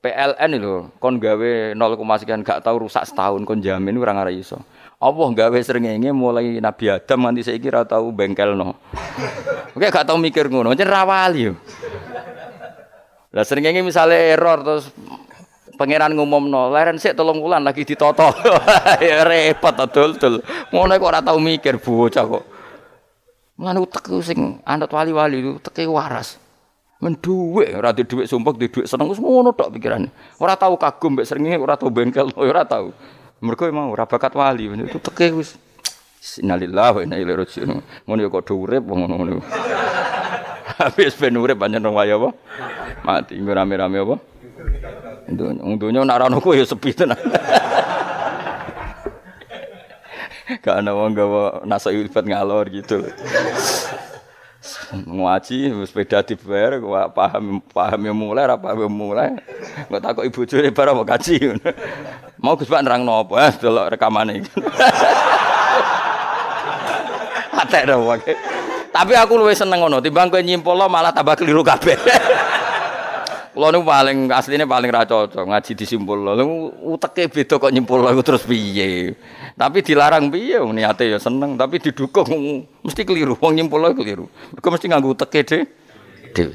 PLN 0.00 0.56
lho, 0.56 0.88
kon 0.96 1.20
gawe 1.20 1.76
0, 1.76 1.76
sekian 2.16 2.40
gak 2.40 2.64
tahu 2.64 2.88
rusak 2.88 3.04
setahun 3.04 3.44
kon 3.44 3.60
jamin 3.60 4.00
ora 4.00 4.16
ngara 4.16 4.32
iso. 4.32 4.56
Allah 4.96 5.28
gawe 5.28 5.58
srengenge 5.60 6.08
mulai 6.16 6.56
Nabi 6.56 6.88
Adam 6.88 7.28
nganti 7.28 7.44
saiki 7.44 7.68
ora 7.68 7.84
tau 7.84 8.08
bengkelno. 8.08 8.80
Oke 9.76 9.92
gak 9.92 10.08
tau 10.08 10.16
mikir 10.16 10.48
ngono, 10.48 10.72
jen 10.72 10.88
rawali 10.88 11.52
yo. 11.52 11.54
Lah 13.36 13.44
srengenge 13.44 13.84
misale 13.84 14.32
error 14.32 14.64
terus 14.64 14.88
Pangeran 15.80 16.12
ngumumno, 16.12 16.68
leren 16.68 17.00
sik 17.00 17.16
telung 17.16 17.40
wulan 17.40 17.64
lagi 17.64 17.88
ditoto. 17.88 18.28
ya 19.00 19.24
repot 19.24 19.72
dul-dul. 19.88 20.44
Ngono 20.76 20.92
kok 20.92 21.08
ora 21.08 21.24
tau 21.24 21.40
mikir 21.40 21.80
bocah 21.80 22.24
kok. 22.28 22.44
Mulane 23.60 23.80
utek 23.84 24.08
sing 24.24 24.60
anut 24.64 24.92
wali-wali 24.92 25.40
itu 25.40 25.56
teke 25.60 25.84
waras. 25.88 26.39
Men 27.00 27.16
dhuwit 27.16 27.72
ora 27.72 27.96
di 27.96 28.04
dhuwit 28.04 28.28
sumpek 28.28 28.60
di 28.60 28.68
dhuwit 28.68 28.84
seneng 28.84 29.08
wis 29.08 29.16
ngono 29.16 29.56
tok 29.56 29.72
pikirane. 29.72 30.12
Ora 30.36 30.52
tau 30.56 30.76
kagum 30.76 31.16
mbek 31.16 31.24
srengenge, 31.24 31.56
ora 31.56 31.80
tau 31.80 31.88
bengkel, 31.88 32.28
ora 32.40 32.68
tau. 32.68 32.92
Mergo 33.40 33.64
emang 33.64 33.88
ora 33.88 34.04
bakat 34.04 34.36
wali, 34.36 34.68
itu 34.68 35.00
teke 35.00 35.32
wis 35.32 35.56
Innalillahi 36.20 36.92
wa 36.92 37.00
inna 37.00 37.16
ilaihi 37.16 37.40
raji'un. 37.40 37.80
Ngono 38.04 38.28
kok 38.28 38.52
do 38.52 38.60
urip 38.60 38.84
ngono-ngono. 38.84 39.40
Habis 40.80 41.16
ben 41.16 41.40
urip 41.40 41.56
pancen 41.56 41.80
waya 41.88 42.20
apa? 42.20 42.36
Mati 43.00 43.40
rame-rame 43.40 44.04
apa? 44.04 44.16
Dunya, 45.24 45.64
dunya 45.80 46.00
nak 46.04 46.36
ya 46.36 46.64
sepi 46.68 46.92
tenan. 46.92 47.16
Gak 50.60 50.82
ada 50.82 50.92
wong 50.92 51.14
gawa 51.14 51.62
nasa 51.62 51.94
ilfat 51.94 52.26
ngalor 52.26 52.68
gitu. 52.74 53.06
Ngaji 54.90 55.70
sepeda 55.86 56.18
dibayar 56.26 56.82
gua 56.82 57.06
paham 57.06 57.62
paham 57.70 58.00
yang 58.10 58.16
mulai 58.18 58.50
apa 58.50 58.74
yang 58.74 58.90
mulai. 58.90 59.38
Gak 59.86 60.02
takut 60.02 60.26
ibu 60.26 60.42
curi 60.42 60.74
barang 60.74 60.94
mau 60.98 61.06
kaji. 61.06 61.54
Mau 62.42 62.58
Gus 62.58 62.66
Pak 62.66 62.82
nerang 62.82 63.06
nopo 63.06 63.38
eh 63.38 63.54
delok 63.54 63.94
rekamane 63.94 64.42
iki. 64.42 64.50
Atek 67.60 67.86
dong 67.86 68.02
Tapi 68.90 69.12
aku 69.14 69.38
luwih 69.38 69.54
seneng 69.54 69.86
ngono 69.86 70.02
timbang 70.02 70.26
kowe 70.26 70.42
nyimpul 70.42 70.74
malah 70.90 71.14
tambah 71.14 71.38
keliru 71.38 71.62
kabeh. 71.62 71.94
Kulo 73.50 73.66
niku 73.74 73.82
paling 73.82 74.30
asline 74.30 74.62
paling 74.62 74.90
ra 74.94 75.02
cocok 75.02 75.42
ngaji 75.42 75.72
disimpul. 75.74 76.22
Lha 76.22 76.38
uteke 76.86 77.26
beda 77.26 77.58
kok 77.58 77.74
nyimpul 77.74 78.06
aku 78.06 78.22
terus 78.22 78.46
piye. 78.46 79.18
Tapi 79.58 79.82
dilarang 79.82 80.30
piye 80.30 80.62
niate 80.70 81.10
ya 81.10 81.18
seneng, 81.18 81.58
tapi 81.58 81.82
didukung 81.82 82.30
mesti 82.86 83.02
keliru. 83.02 83.34
Wong 83.42 83.58
nyimpul 83.58 83.82
keliru. 83.90 84.30
Mergo 84.54 84.68
mesti 84.70 84.86
nganggo 84.86 85.18
uteke 85.18 85.42
dhewe. 85.42 85.62
Dhewe. 86.30 86.54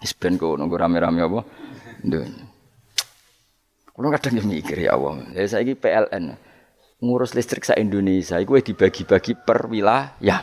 Wis 0.00 0.16
ben 0.16 0.40
nunggu 0.40 0.76
rame-rame 0.80 1.20
apa? 1.20 1.40
Nduk. 2.06 2.24
Kulo 3.92 4.08
kadang 4.14 4.40
mikir 4.48 4.78
ya 4.80 4.96
Allah. 4.96 5.28
Ya 5.36 5.44
saiki 5.44 5.76
PLN 5.76 6.38
ngurus 7.04 7.36
listrik 7.36 7.68
sa 7.68 7.76
Indonesia 7.76 8.40
iku 8.40 8.56
dibagi-bagi 8.56 9.36
per 9.44 9.68
wilayah. 9.68 10.40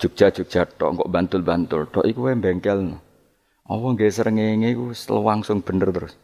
Jogja 0.00 0.32
Jogja 0.32 0.64
tok 0.64 1.04
kok 1.04 1.08
Bantul-Bantul 1.12 1.92
tok 1.92 2.06
iku 2.06 2.30
bengkel. 2.32 3.09
Apa 3.70 3.86
nggih 3.94 4.10
srengenge 4.10 4.74
iku 4.74 4.90
langsung 5.22 5.62
bener 5.62 5.94
terus. 5.94 6.18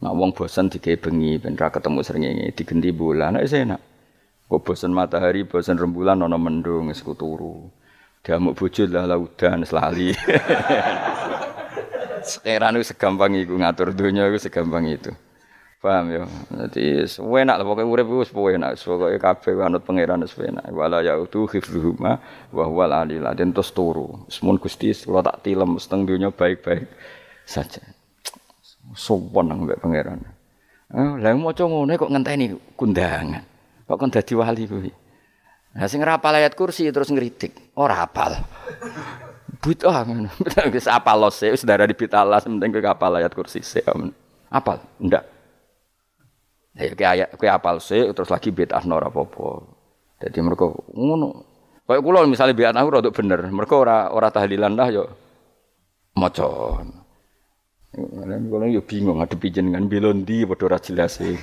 Nak 0.00 0.16
wong 0.16 0.32
bosan 0.32 0.72
digawe 0.72 0.96
bengi 0.96 1.36
ben 1.36 1.52
ra 1.52 1.68
ketemu 1.68 2.00
srengenge 2.00 2.56
digenti 2.56 2.88
bulan 2.96 3.36
nek 3.36 3.44
enak. 3.44 3.80
Kok 4.48 4.64
bosan 4.64 4.96
matahari, 4.96 5.44
bosan 5.44 5.76
rembulan 5.76 6.24
ana 6.24 6.40
mendung 6.40 6.88
wis 6.88 7.04
turu. 7.04 7.68
Diamuk 8.24 8.56
bojo 8.56 8.88
lah 8.88 9.04
laudan 9.04 9.68
selali. 9.68 10.16
Sekarang 12.24 12.76
itu 12.76 12.92
segampang 12.92 13.32
itu 13.36 13.56
ngatur 13.56 13.92
dunia 13.92 14.28
itu 14.28 14.48
segampang 14.48 14.88
itu. 14.88 15.12
Paham 15.80 16.12
ya? 16.12 16.28
Jadi 16.68 17.08
enak 17.08 17.56
lah 17.56 17.64
pokoknya 17.64 17.88
urip 17.88 18.08
wis 18.20 18.28
enak. 18.36 18.76
Pokoke 18.76 19.16
kabeh 19.16 19.64
anut 19.64 19.80
pangeran 19.80 20.20
wis 20.20 20.36
enak. 20.36 20.68
Wala 20.76 21.00
ya 21.00 21.16
itu 21.16 21.48
khifruhuma 21.48 22.20
wa 22.52 22.64
huwal 22.68 22.92
alil 22.92 23.24
den 23.32 23.56
tos 23.56 23.72
turu. 23.72 24.28
Semun 24.28 24.60
Gusti 24.60 24.92
kula 24.92 25.24
tak 25.24 25.40
tilem 25.40 25.80
seteng 25.80 26.04
dunya 26.04 26.28
baik-baik 26.28 26.84
saja. 27.48 27.80
Sopan 28.92 29.48
nang 29.48 29.64
mbek 29.64 29.80
pangeran. 29.80 30.20
Eh, 30.92 31.16
lha 31.16 31.32
maca 31.32 31.64
ngene 31.64 31.96
kok 31.96 32.12
ngenteni 32.12 32.46
kundangan. 32.76 33.40
Kok 33.88 33.96
kon 33.96 34.12
dadi 34.12 34.36
wali 34.36 34.68
kuwi. 34.68 34.92
Sing 35.88 36.04
rapal 36.04 36.36
ayat 36.36 36.60
kursi 36.60 36.92
terus 36.92 37.08
ngritik. 37.08 37.72
Ora 37.72 38.04
hafal. 38.04 38.36
Bid'ah 39.64 40.04
ngono. 40.04 40.28
Wis 40.76 40.84
apal 40.84 41.24
darah 41.64 41.88
di 41.88 41.96
pitalas 41.96 42.44
penting 42.44 42.68
hafal 42.84 43.16
ayat 43.16 43.32
kursi 43.32 43.64
sik. 43.64 43.88
Apal? 44.52 44.84
Ndak. 45.00 45.39
Ya 46.80 46.96
kayak 46.96 47.36
kayak 47.36 47.54
apal 47.60 47.76
sih 47.76 48.08
terus 48.16 48.32
lagi 48.32 48.48
bid'ah 48.48 48.80
ora 48.88 49.12
apa-apa. 49.12 49.68
Dadi 50.16 50.40
mereka 50.40 50.72
ngono. 50.96 51.44
Kayak 51.84 52.00
kula 52.00 52.24
misalnya 52.24 52.56
bid'ah 52.56 52.80
aku 52.80 52.88
rada 52.88 53.10
bener, 53.12 53.44
mereka 53.52 53.74
ora 53.76 54.08
ora 54.08 54.32
tahlilan 54.32 54.72
lah 54.72 54.88
yo 54.88 55.04
maca. 56.16 56.48
Kula 57.92 58.64
yo 58.72 58.80
bingung 58.80 59.20
ngadepi 59.20 59.52
jenengan 59.52 59.84
belon 59.92 60.24
ndi 60.24 60.48
padha 60.48 60.64
ora 60.72 60.78
jelas 60.80 61.20
sih. 61.20 61.36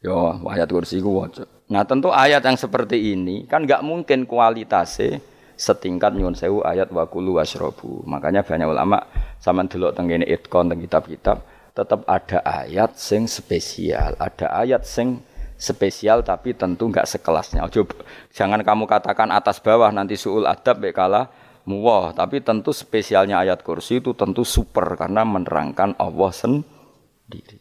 Yo 0.00 0.40
ayat 0.48 0.72
kursi 0.72 1.04
ku 1.04 1.20
waca. 1.20 1.44
Nah 1.68 1.84
tentu 1.84 2.08
ayat 2.14 2.40
yang 2.40 2.56
seperti 2.56 3.12
ini 3.12 3.44
kan 3.44 3.68
nggak 3.68 3.84
mungkin 3.84 4.24
kualitasnya 4.24 5.20
setingkat 5.56 6.16
nyun 6.16 6.32
sewu 6.32 6.64
ayat 6.64 6.88
wakulu 6.88 7.36
wasrobu. 7.36 8.00
Makanya 8.08 8.46
banyak 8.46 8.68
ulama 8.70 9.04
sama 9.42 9.68
delok 9.68 9.92
tentang 9.92 10.24
itkon 10.24 10.72
teng 10.72 10.80
kitab-kitab 10.80 11.55
tetap 11.76 12.08
ada 12.08 12.40
ayat 12.40 12.96
sing 12.96 13.28
spesial, 13.28 14.16
ada 14.16 14.48
ayat 14.48 14.88
sing 14.88 15.20
spesial 15.60 16.24
tapi 16.24 16.56
tentu 16.56 16.88
nggak 16.88 17.04
sekelasnya. 17.04 17.68
Ojo, 17.68 17.84
jangan 18.32 18.64
kamu 18.64 18.88
katakan 18.88 19.28
atas 19.28 19.60
bawah 19.60 19.92
nanti 19.92 20.16
suul 20.16 20.48
adab 20.48 20.80
bekala 20.80 21.28
muwah, 21.68 22.16
tapi 22.16 22.40
tentu 22.40 22.72
spesialnya 22.72 23.44
ayat 23.44 23.60
kursi 23.60 24.00
itu 24.00 24.16
tentu 24.16 24.40
super 24.40 24.96
karena 24.96 25.28
menerangkan 25.28 25.92
Allah 26.00 26.32
sendiri. 26.32 27.60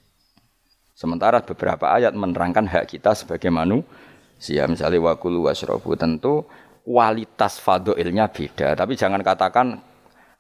Sementara 0.96 1.44
beberapa 1.44 1.92
ayat 1.92 2.16
menerangkan 2.16 2.72
hak 2.72 2.96
kita 2.96 3.12
sebagai 3.20 3.52
manusia, 3.52 4.64
misalnya 4.64 5.12
wakulu 5.12 5.52
wasrobu 5.52 6.00
tentu 6.00 6.48
kualitas 6.88 7.60
fadoilnya 7.60 8.32
beda, 8.32 8.80
tapi 8.80 8.96
jangan 8.96 9.20
katakan 9.20 9.76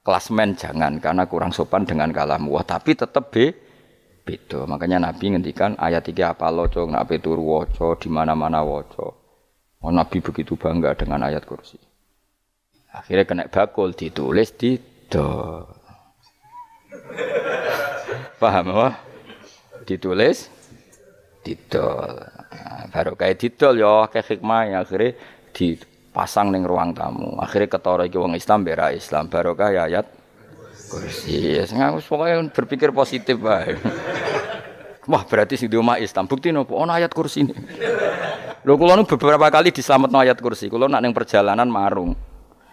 klasmen 0.05 0.54
jangan 0.54 1.01
karena 1.01 1.25
kurang 1.25 1.50
sopan 1.50 1.82
dengan 1.82 2.13
kalam 2.13 2.45
wah 2.45 2.62
tapi 2.62 2.93
tetap 2.93 3.33
be 3.33 3.64
beda. 4.26 4.66
Makanya 4.66 4.97
Nabi 4.97 5.38
ngendikan 5.38 5.78
ayat 5.78 6.10
tiga 6.10 6.34
apa 6.34 6.50
loco, 6.50 6.84
nak 6.89 7.08
turu 7.22 7.46
woco, 7.46 7.93
di 7.96 8.10
mana-mana 8.10 8.66
woco. 8.66 9.08
Oh, 9.86 9.93
Nabi 9.93 10.18
begitu 10.18 10.58
bangga 10.58 10.97
dengan 10.97 11.22
ayat 11.30 11.46
kursi. 11.46 11.78
Akhirnya 12.89 13.30
kena 13.30 13.46
bakul 13.54 13.93
ditulis 13.93 14.58
di 14.58 14.82
do. 15.06 15.62
Paham 18.42 18.66
apa? 18.74 18.89
Ditulis 19.86 20.50
didol. 21.46 22.26
Nah, 22.26 22.89
baru 22.89 23.14
kayak 23.14 23.38
didol 23.38 23.78
ya 23.78 24.10
kayak 24.10 24.28
hikmah 24.34 24.62
ya 24.66 24.78
akhirnya 24.82 25.14
dipasang 25.54 26.50
neng 26.50 26.66
ruang 26.66 26.97
tamu. 26.97 27.38
Akhirnya 27.38 27.70
ketara 27.70 28.10
iki 28.10 28.18
wong 28.18 28.34
Islam 28.34 28.66
bera 28.66 28.89
Islam 28.89 29.30
baru 29.30 29.54
kayak 29.54 29.84
ayat 29.93 30.06
kursi. 30.96 31.59
Ya, 31.59 31.67
aku 31.67 32.00
pokoknya 32.08 32.47
berpikir 32.55 32.89
positif 32.96 33.36
bae. 33.36 33.76
Wah, 35.05 35.22
berarti 35.28 35.59
sing 35.59 35.70
di 35.70 35.78
rumah 35.78 36.01
Islam. 36.01 36.26
Bukti 36.26 36.50
nopo 36.50 36.80
ono 36.80 36.89
ayat 36.89 37.13
kursi 37.13 37.46
ini. 37.46 37.54
Lho 38.66 38.74
kula 38.74 38.97
beberapa 39.05 39.46
kali 39.54 39.70
diselametno 39.70 40.17
ayat 40.17 40.42
kursi. 40.42 40.66
Kula 40.66 40.89
nak 40.89 41.05
ning 41.05 41.13
perjalanan 41.13 41.70
marung. 41.70 42.17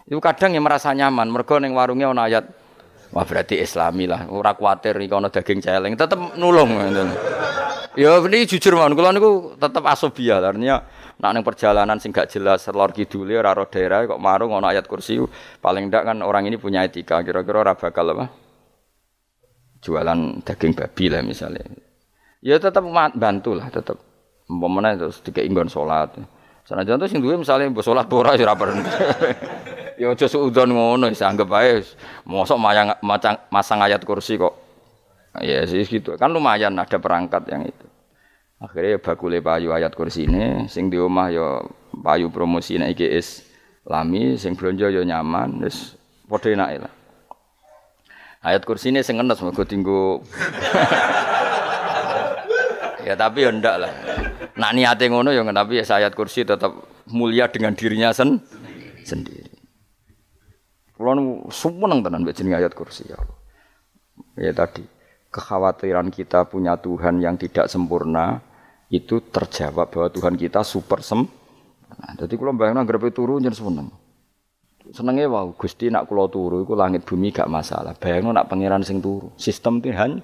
Itu 0.09 0.17
kadang 0.19 0.57
yang 0.57 0.65
merasa 0.65 0.97
nyaman, 0.97 1.29
mergo 1.29 1.61
ning 1.61 1.77
warungnya 1.77 2.09
ono 2.11 2.23
ayat 2.25 2.45
Wah 3.13 3.29
berarti 3.29 3.61
islami 3.61 4.09
lah, 4.09 4.25
ora 4.33 4.57
kuatir 4.57 4.97
iki 4.97 5.13
ono 5.13 5.29
daging 5.29 5.61
celeng, 5.61 5.93
tetep 6.01 6.17
nulung 6.41 6.73
Ya 7.93 8.17
ini 8.25 8.49
jujur 8.49 8.73
mawon, 8.73 8.97
kula 8.97 9.13
niku 9.13 9.53
tetep 9.61 9.85
asobia, 9.85 10.41
artinya 10.41 10.81
nak 11.23 11.31
ning 11.39 11.47
perjalanan 11.47 12.03
sing 12.03 12.11
gak 12.11 12.35
jelas 12.35 12.67
lor 12.75 12.91
kidule 12.91 13.39
ora 13.39 13.55
ro 13.55 13.71
daerah 13.71 14.03
kok 14.11 14.19
marung 14.19 14.59
ono 14.59 14.67
ayat 14.67 14.91
kursi 14.91 15.23
paling 15.63 15.87
ndak 15.87 16.03
kan 16.03 16.19
orang 16.19 16.51
ini 16.51 16.59
punya 16.59 16.83
etika, 16.83 17.23
kira-kira 17.23 17.63
ora 17.63 17.79
bakal 17.79 18.11
apa? 18.11 18.27
Jualan 19.79 20.43
daging 20.43 20.75
babi 20.75 21.05
lah 21.07 21.23
misalnya. 21.23 21.63
Ya 22.43 22.59
tetap 22.59 22.83
bantu 23.15 23.55
lah, 23.55 23.71
tetap. 23.71 24.03
Umpamane 24.51 24.99
terus 24.99 25.23
dikek 25.23 25.47
inggon 25.47 25.71
salat. 25.71 26.11
Sanajan 26.67 26.99
tuh 26.99 27.07
sing 27.07 27.23
duwe 27.23 27.39
misale 27.39 27.71
mbok 27.71 27.87
salat 27.87 28.11
ora 28.11 28.35
ya 28.35 28.51
ora 28.51 28.75
Ya 30.03 30.11
aja 30.11 30.27
suudon 30.27 30.75
ngono 30.75 31.07
wis 31.07 31.23
anggap 31.23 31.47
ae 31.63 31.79
mosok 32.27 32.59
mayang 32.59 32.99
macang, 33.07 33.39
masang 33.55 33.79
ayat 33.79 34.03
kursi 34.03 34.35
kok. 34.35 34.59
Ya 35.39 35.63
sih 35.71 35.87
gitu. 35.87 36.19
Kan 36.19 36.35
lumayan 36.35 36.75
ada 36.75 36.99
perangkat 36.99 37.47
yang 37.47 37.63
itu. 37.71 37.87
Akhirnya 38.63 38.95
ya 38.95 39.01
bakule 39.03 39.43
payu 39.43 39.75
ayat 39.75 39.91
kursi 39.99 40.31
ini, 40.31 40.71
sing 40.71 40.87
di 40.87 40.95
rumah 40.95 41.35
ya 41.35 41.67
payu 41.99 42.31
promosi 42.31 42.79
nek 42.79 42.95
iki 42.95 43.11
lami, 43.91 44.39
sing 44.39 44.55
belanja 44.55 44.87
ya 44.87 45.03
nyaman, 45.03 45.67
wis 45.67 45.99
padha 46.31 46.55
enake 46.55 46.79
lah. 46.87 46.93
Ayat 48.47 48.63
kursi 48.63 48.95
ini 48.95 49.03
sing 49.03 49.19
ngenes 49.19 49.43
mergo 49.43 49.67
tinggu 49.67 50.19
Ya 53.03 53.19
tapi 53.19 53.43
ya 53.43 53.51
ndak 53.51 53.77
lah. 53.83 53.93
Nak 54.55 54.73
niate 54.79 55.11
ngono 55.11 55.35
ya 55.35 55.43
tapi 55.43 55.83
ya 55.83 55.85
ayat 55.99 56.15
kursi 56.15 56.47
tetap 56.47 56.71
mulia 57.11 57.51
dengan 57.51 57.75
dirinya 57.75 58.15
sen 58.15 58.39
sendiri. 59.03 59.51
Kulo 60.95 61.19
seneng 61.51 62.07
tenan 62.07 62.23
mbek 62.23 62.39
jenenge 62.39 62.63
ayat 62.63 62.79
kursi 62.79 63.11
ya. 63.11 63.19
Ya 64.39 64.55
tadi 64.55 64.87
kekhawatiran 65.35 66.15
kita 66.15 66.47
punya 66.47 66.79
Tuhan 66.79 67.19
yang 67.19 67.35
tidak 67.35 67.67
sempurna 67.67 68.52
itu 68.93 69.25
terjawab 69.25 69.89
bahwa 69.89 70.09
Tuhan 70.13 70.37
kita 70.37 70.61
super 70.61 71.01
sem. 71.01 71.25
Nah, 71.97 72.13
jadi 72.21 72.37
kalau 72.37 72.53
bayangin 72.53 72.85
grepe 72.85 73.09
turu 73.09 73.41
jadi 73.41 73.57
seneng. 73.57 73.89
Senengnya 74.93 75.33
wow, 75.33 75.57
Gusti 75.57 75.89
nak 75.89 76.05
kulo 76.05 76.29
turu 76.29 76.61
itu 76.69 76.77
langit 76.77 77.09
bumi 77.09 77.33
gak 77.33 77.49
masalah. 77.49 77.97
Bayangin 77.97 78.37
nak 78.37 78.53
pangeran 78.53 78.85
sing 78.85 79.01
turu, 79.01 79.33
sistem 79.41 79.81
Tuhan 79.81 80.21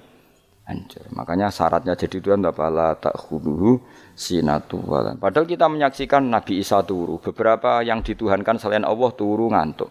hancur. 0.69 1.05
Makanya 1.17 1.49
syaratnya 1.49 1.97
jadi 1.97 2.21
Tuhan 2.21 2.45
tak 2.45 2.53
pala 2.53 2.93
tak 2.93 3.17
huduhu 3.17 3.81
sinatu 4.13 4.77
walan. 4.85 5.17
Padahal 5.17 5.49
kita 5.49 5.65
menyaksikan 5.65 6.29
Nabi 6.29 6.61
Isa 6.61 6.85
turu. 6.85 7.17
Beberapa 7.17 7.81
yang 7.81 8.05
dituhankan 8.05 8.61
selain 8.61 8.85
Allah 8.85 9.09
turu 9.17 9.49
ngantuk. 9.49 9.89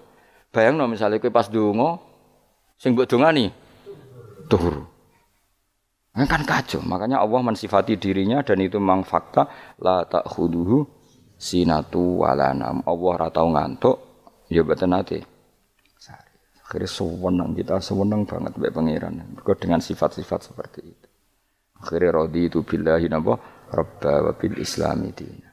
Bayang 0.55 0.79
no 0.79 0.87
misalnya 0.87 1.19
kue 1.19 1.35
pas 1.35 1.51
dungo, 1.51 1.99
sing 2.79 2.95
buat 2.95 3.11
nih 3.11 3.51
turu. 4.47 4.98
Kan 6.27 6.43
kacau. 6.43 6.83
Makanya 6.83 7.23
Allah 7.23 7.41
mensifati 7.47 7.95
dirinya 7.95 8.43
dan 8.43 8.59
itu 8.59 8.83
memang 8.83 9.07
fakta 9.07 9.47
la 9.79 10.03
ta'khuduhu 10.03 10.83
sinatu 11.39 12.27
walanam. 12.27 12.83
Allah 12.83 13.13
ratau 13.15 13.47
ngantuk 13.55 13.97
ya 14.51 14.67
betul 14.67 14.91
nanti. 14.91 15.23
Akhirnya 16.69 16.85
sewenang 16.85 17.57
kita 17.57 17.81
sewenang 17.81 18.29
banget 18.29 18.53
baik 18.61 18.77
pangeran. 18.77 19.25
Dengan 19.57 19.81
sifat-sifat 19.81 20.53
seperti 20.53 20.81
itu. 20.85 21.09
Akhirnya 21.81 22.13
rodi 22.13 22.51
itu 22.51 22.61
billahi 22.61 23.09
nabo 23.09 23.41
rabba 23.73 24.29
wa 24.29 24.33
bil 24.37 24.59
islami 24.61 25.09
dina. 25.17 25.48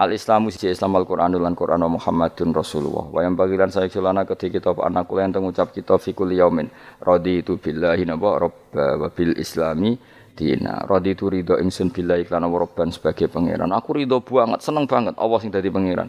Al 0.00 0.16
Islamu 0.16 0.48
siji 0.48 0.72
Islam 0.72 0.96
Al 0.96 1.04
Quran 1.04 1.36
lan 1.36 1.52
Quran 1.52 1.84
Muhammadun 1.84 2.56
Rasulullah. 2.56 3.04
Wa 3.12 3.20
yang 3.20 3.36
bagilan 3.36 3.68
saya 3.68 3.84
celana 3.92 4.24
ketika 4.24 4.56
kita 4.56 4.72
anak 4.80 5.04
kula 5.04 5.28
yang 5.28 5.44
ngucap 5.44 5.76
kita 5.76 6.00
fikul 6.00 6.32
yaumin. 6.32 6.72
Rodi 7.04 7.44
itu 7.44 7.60
billahi 7.60 8.08
napa 8.08 8.40
robba 8.40 8.96
wa 8.96 9.08
bil 9.12 9.36
islami 9.36 10.00
dina. 10.32 10.88
Rodi 10.88 11.12
itu 11.12 11.28
ridho 11.28 11.60
ingsun 11.60 11.92
billahi 11.92 12.24
lan 12.32 12.48
robban 12.48 12.88
sebagai 12.88 13.28
pangeran. 13.28 13.68
Aku 13.76 13.92
ridho 13.92 14.24
banget, 14.24 14.64
seneng 14.64 14.88
banget 14.88 15.20
Allah 15.20 15.36
sing 15.36 15.52
dadi 15.52 15.68
pangeran. 15.68 16.08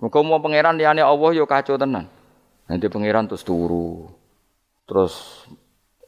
Muga 0.00 0.24
mau 0.24 0.40
pangeran 0.40 0.80
liyane 0.80 1.04
Allah 1.04 1.28
yo 1.36 1.44
kacau 1.44 1.76
tenan. 1.76 2.08
Nanti 2.64 2.88
pangeran 2.88 3.28
terus 3.28 3.44
turu. 3.44 4.08
Terus 4.88 5.44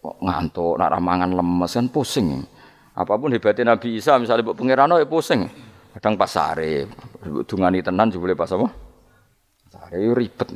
ngantuk, 0.01 0.81
nak 0.81 0.89
ramangan 0.89 1.37
lemes 1.37 1.69
kan 1.69 1.85
pusing. 1.93 2.49
Apa 2.97 3.21
pun 3.21 3.29
hebatnya 3.29 3.77
Nabi 3.77 4.01
Isa 4.01 4.17
misalnya 4.17 4.41
buat 4.41 4.57
pangeran 4.57 4.97
ya 4.97 5.05
pusing. 5.05 5.69
Kadang 5.91 6.15
pas 6.15 6.31
sare, 6.31 6.87
dungani 7.51 7.83
tenan 7.83 8.15
juga 8.15 8.31
boleh 8.31 8.39
pas 8.39 8.51
apa? 8.55 8.69
Sare 9.75 9.99
ribet. 10.15 10.55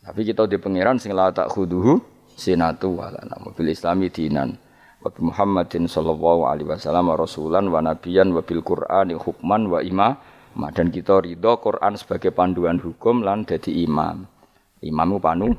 Tapi 0.00 0.20
kita 0.24 0.48
di 0.48 0.56
pangeran 0.56 0.96
sing 0.96 1.12
la 1.12 1.28
tak 1.34 1.52
khuduhu 1.52 2.00
sinatu 2.32 2.96
wala 2.96 3.20
mobil 3.42 3.68
islami 3.74 4.08
dinan. 4.08 4.56
Wa 5.04 5.12
Muhammadin 5.20 5.84
sallallahu 5.84 6.48
alaihi 6.48 6.72
wasallam 6.72 7.12
rasulan 7.12 7.68
wa 7.68 7.84
nabiyan 7.84 8.32
wa 8.32 8.40
bil 8.40 8.64
Qur'ani 8.64 9.18
hukman 9.18 9.68
wa 9.68 9.84
imam. 9.84 10.16
Dan 10.72 10.88
kita 10.88 11.20
ridho 11.20 11.60
Quran 11.60 12.00
sebagai 12.00 12.32
panduan 12.32 12.80
hukum 12.80 13.20
lan 13.20 13.44
jadi 13.44 13.84
imam. 13.84 14.24
Imam 14.80 15.20
panu. 15.20 15.52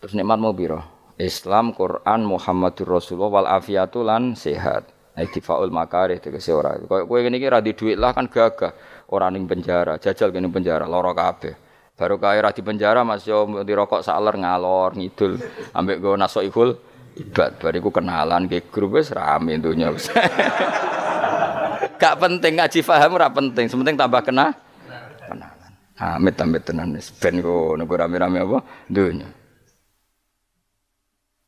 Terus 0.00 0.16
nikmat 0.16 0.40
mau 0.40 0.56
biro. 0.56 0.80
Islam, 1.20 1.76
Quran, 1.76 2.24
Muhammadur 2.24 2.96
Rasulullah 2.96 3.40
wal 3.40 3.48
afiatu 3.48 4.00
lan 4.00 4.32
sehat. 4.32 4.93
Iktifaul 5.14 5.70
makarih 5.70 6.18
tegese 6.18 6.50
ora. 6.50 6.74
Kaya 6.74 7.06
kowe 7.06 7.18
ngene 7.22 7.38
iki 7.38 7.46
ra 7.46 7.62
di 7.62 7.70
dhuwit 7.70 7.94
lah 7.94 8.10
kan 8.10 8.26
gagah. 8.26 8.74
Ora 9.14 9.30
ning 9.30 9.46
penjara, 9.46 9.94
jajal 10.02 10.34
kene 10.34 10.50
penjara 10.50 10.90
lara 10.90 11.14
kabeh. 11.14 11.54
Baru 11.94 12.18
kaya 12.18 12.42
ra 12.42 12.50
di 12.50 12.66
penjara 12.66 13.06
Mas 13.06 13.22
yo 13.22 13.46
dirokok 13.62 14.02
saler 14.02 14.34
ngalor 14.34 14.98
ngidul 14.98 15.38
ambek 15.70 16.02
go 16.02 16.18
nasoihul 16.18 16.74
ibad. 17.14 17.62
Bariku 17.62 17.94
kenalan 17.94 18.50
ke 18.50 18.66
grup 18.74 18.98
wis 18.98 19.14
rame 19.14 19.54
dunya. 19.62 19.94
Gak 22.02 22.18
penting 22.18 22.58
ngaji 22.58 22.82
paham 22.82 23.14
ora 23.14 23.30
penting, 23.30 23.70
sementing 23.70 23.94
tambah 23.94 24.18
kena 24.26 24.50
kenalan. 25.30 25.72
Amit 25.94 26.34
amit 26.42 26.66
tenan 26.66 26.90
wis 26.98 27.14
ben 27.14 27.38
go 27.38 27.78
rame-rame 27.78 28.42
apa 28.42 28.66
dunya. 28.90 29.30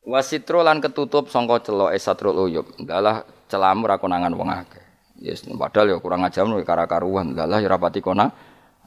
Wasitro 0.07 0.63
lan 0.63 0.79
ketutup 0.79 1.27
sangka 1.27 1.67
celok 1.67 1.91
esatrul 1.91 2.47
uyub. 2.47 2.63
Dalah 2.79 3.27
celamu 3.47 3.87
ra 3.87 3.97
konangan 3.97 4.31
wong 4.35 4.49
akeh. 4.51 4.85
Yes, 5.17 5.41
padahal 5.49 5.95
ya 5.95 5.97
kurang 5.97 6.21
ajar 6.27 6.45
nih 6.45 6.61
kara 6.61 6.85
karuan. 6.85 7.33
Lah 7.33 7.57
ya 7.57 7.65
rapati 7.65 8.05
kona. 8.05 8.29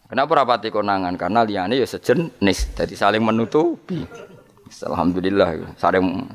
Kenapa 0.07 0.43
rapati 0.43 0.71
konangan? 0.71 1.15
Karena 1.19 1.43
liane 1.43 1.79
ya 1.79 1.87
sejenis, 1.87 2.75
jadi 2.79 2.95
saling 2.95 3.23
menutupi. 3.23 4.03
Alhamdulillah, 4.71 5.75
saling 5.75 6.31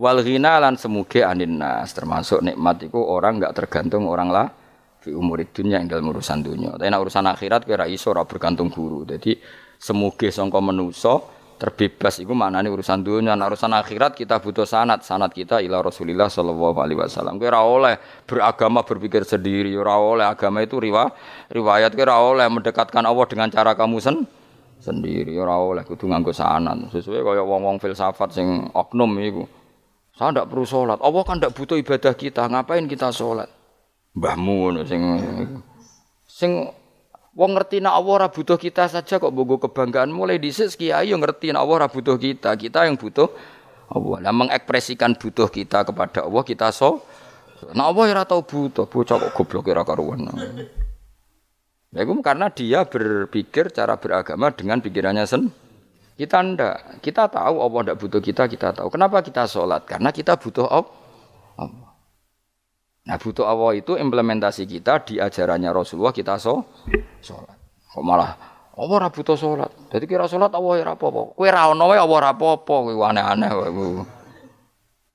wal 0.00 0.20
ghina 0.24 0.56
lan 0.60 0.80
semuge 0.80 1.20
anin 1.20 1.60
termasuk 1.92 2.40
nikmat 2.40 2.88
itu 2.88 2.96
orang 2.96 3.40
enggak 3.40 3.52
tergantung 3.56 4.08
orang 4.08 4.32
lah 4.32 4.48
fi 5.00 5.12
umur 5.12 5.44
dunia 5.44 5.80
yang 5.80 5.88
dalam 5.88 6.08
urusan 6.12 6.40
dunia. 6.40 6.76
Tapi 6.76 6.88
urusan 6.88 7.24
akhirat 7.28 7.68
kira 7.68 7.84
iso 7.88 8.12
ora 8.12 8.24
bergantung 8.24 8.72
guru. 8.72 9.04
Jadi 9.04 9.36
semuge 9.76 10.32
sangka 10.32 10.60
menuso 10.60 11.35
terbebas. 11.56 12.20
Itu 12.20 12.36
maknanya 12.36 12.68
urusan 12.70 13.02
dunia. 13.02 13.32
Nah, 13.34 13.48
urusan 13.48 13.72
akhirat 13.72 14.16
kita 14.16 14.40
butuh 14.40 14.68
sanat. 14.68 15.02
Sanat 15.02 15.32
kita 15.32 15.60
ila 15.64 15.80
Rasulillah 15.80 16.28
sallallahu 16.28 16.78
alaihi 16.78 17.00
wasallam. 17.00 17.40
Kira 17.40 17.64
oleh 17.64 17.96
beragama 18.28 18.84
berpikir 18.84 19.24
sendiri. 19.24 19.72
Ora 19.74 19.96
oleh 19.96 20.26
agama 20.28 20.62
itu 20.62 20.76
riwa, 20.78 21.10
riwayat 21.50 21.92
kira 21.96 22.16
oleh 22.16 22.46
mendekatkan 22.46 23.02
Allah 23.02 23.26
dengan 23.26 23.48
cara 23.50 23.72
kamu 23.72 23.96
sen 23.98 24.22
sendiri. 24.78 25.34
Ora 25.40 25.56
oleh 25.56 25.82
kudu 25.82 26.06
nganggo 26.06 26.30
sanat. 26.30 26.92
Sesuai 26.92 27.24
kaya 27.24 27.42
wong-wong 27.42 27.80
filsafat 27.80 28.36
sing 28.36 28.68
oknum 28.76 29.10
iku. 29.18 29.44
Saya 30.16 30.32
ndak 30.32 30.48
perlu 30.48 30.64
sholat. 30.64 30.96
Allah 31.04 31.22
kan 31.28 31.36
ndak 31.36 31.52
butuh 31.52 31.76
ibadah 31.76 32.16
kita. 32.16 32.48
Ngapain 32.48 32.88
kita 32.88 33.12
sholat? 33.12 33.52
Mbahmu 34.16 34.80
sing 34.88 35.02
sing 36.24 36.72
Wong 37.36 37.52
ngerti 37.52 37.84
nak 37.84 38.00
Allah 38.00 38.12
ora 38.24 38.28
butuh 38.32 38.56
kita 38.56 38.88
saja 38.88 39.20
kok 39.20 39.28
bogo 39.28 39.60
kebanggaan 39.60 40.08
mulai 40.08 40.40
dhisik 40.40 40.80
kiai 40.80 41.12
yang 41.12 41.20
ngerti 41.20 41.52
nak 41.52 41.68
Allah 41.68 41.84
ora 41.84 41.88
butuh 41.92 42.16
kita, 42.16 42.56
kita 42.56 42.88
yang 42.88 42.96
butuh 42.96 43.28
Allah. 43.92 44.24
Lah 44.24 44.32
mengekspresikan 44.32 45.12
butuh 45.20 45.52
kita 45.52 45.84
kepada 45.84 46.24
Allah 46.24 46.42
kita 46.42 46.72
so 46.72 47.04
Nah 47.76 47.92
Allah 47.92 48.04
ora 48.08 48.24
tau 48.24 48.40
butuh, 48.40 48.88
bocah 48.88 49.16
kok 49.20 49.32
goblok 49.36 49.68
ora 49.68 49.84
karuan. 49.84 50.28
Ya 51.92 52.04
itu 52.04 52.12
karena 52.24 52.52
dia 52.52 52.84
berpikir 52.84 53.72
cara 53.72 53.96
beragama 53.96 54.52
dengan 54.52 54.80
pikirannya 54.80 55.24
sen. 55.24 55.48
Kita 56.16 56.40
ndak, 56.40 57.04
kita 57.04 57.28
tahu 57.28 57.60
Allah 57.60 57.92
ndak 57.92 57.96
butuh 58.00 58.20
kita, 58.24 58.48
kita 58.48 58.72
tahu. 58.72 58.88
Kenapa 58.88 59.20
kita 59.20 59.44
sholat? 59.44 59.84
Karena 59.84 60.08
kita 60.08 60.40
butuh 60.40 60.68
Allah. 60.68 61.85
Nah 63.06 63.16
butuh 63.22 63.46
Allah 63.46 63.78
itu 63.78 63.94
implementasi 63.94 64.66
kita 64.66 65.06
di 65.06 65.22
ajarannya 65.22 65.70
Rasulullah 65.70 66.10
kita 66.10 66.42
so 66.42 66.66
sholat. 67.22 67.54
Kok 67.94 68.02
malah 68.02 68.34
Allah 68.76 68.94
ora 69.00 69.08
butuh 69.08 69.38
sholat. 69.38 69.72
Jadi 69.88 70.04
kira 70.04 70.28
sholat 70.28 70.52
Allah 70.52 70.84
ora 70.84 70.92
apa-apa. 70.98 71.32
Kowe 71.32 71.48
ra 71.48 71.72
ono 71.72 71.88
wae 71.88 71.96
Allah 71.96 72.18
ora 72.20 72.30
apa-apa. 72.36 72.92
Aneh-aneh 72.92 73.50
kowe. 73.54 74.04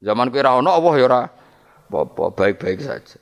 Zaman 0.02 0.28
kowe 0.34 0.42
ra 0.42 0.58
ono 0.58 0.70
Allah 0.74 0.94
ya 0.98 1.04
ora 1.06 1.22
apa-apa, 1.92 2.24
baik-baik 2.34 2.80
saja. 2.82 3.20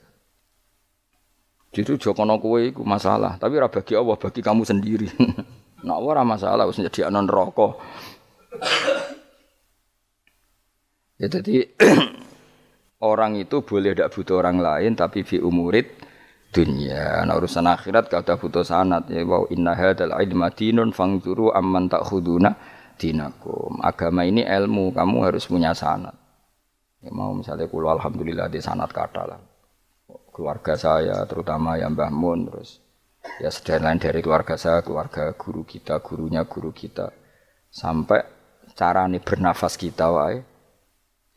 Jadi 1.75 2.01
jokono 2.01 2.39
kowe 2.39 2.61
iku 2.61 2.81
masalah, 2.87 3.35
tapi 3.35 3.59
ora 3.59 3.67
bagi 3.69 3.93
Allah, 3.93 4.15
bagi 4.15 4.41
kamu 4.41 4.63
sendiri. 4.63 5.09
nah 5.85 5.97
Allah 5.99 6.11
ora 6.17 6.23
masalah 6.23 6.63
wis 6.69 6.79
jadi 6.79 7.11
anon 7.11 7.27
neraka. 7.27 7.75
ya 11.19 11.27
jadi 11.27 11.67
orang 12.99 13.39
itu 13.39 13.63
boleh 13.63 13.95
tidak 13.95 14.11
butuh 14.11 14.43
orang 14.43 14.59
lain 14.59 14.91
tapi 14.95 15.23
fi 15.23 15.39
umurid 15.39 15.87
dunia. 16.51 17.23
Nah 17.23 17.39
urusan 17.39 17.67
akhirat 17.67 18.11
kata 18.11 18.35
butuh 18.35 18.65
sanat 18.65 19.07
ya 19.07 19.23
wow 19.23 19.47
inna 19.53 19.75
hadal 19.75 20.15
ilma 20.19 20.51
dinun 20.51 20.91
fangzuru 20.91 21.55
amman 21.55 21.87
takhuduna 21.87 22.55
dinakum. 22.99 23.79
Agama 23.79 24.27
ini 24.27 24.43
ilmu, 24.43 24.91
kamu 24.91 25.17
harus 25.23 25.47
punya 25.47 25.71
sanat. 25.71 26.15
Ya 26.99 27.15
mau 27.15 27.31
misalnya 27.31 27.71
kulo 27.71 27.87
alhamdulillah 27.95 28.51
di 28.51 28.59
sanat 28.59 28.91
kata 28.91 29.23
lah. 29.23 29.39
Keluarga 30.35 30.75
saya 30.75 31.23
terutama 31.23 31.79
yang 31.79 31.95
Mbah 31.95 32.11
Mun 32.11 32.51
terus 32.51 32.83
ya 33.39 33.51
lain 33.79 33.99
dari 33.99 34.19
keluarga 34.19 34.55
saya, 34.59 34.83
keluarga 34.83 35.31
guru 35.35 35.63
kita, 35.63 36.03
gurunya 36.03 36.43
guru 36.43 36.75
kita 36.75 37.11
sampai 37.69 38.19
cara 38.75 39.05
nih 39.05 39.21
bernafas 39.21 39.77
kita 39.77 40.09
wae 40.09 40.48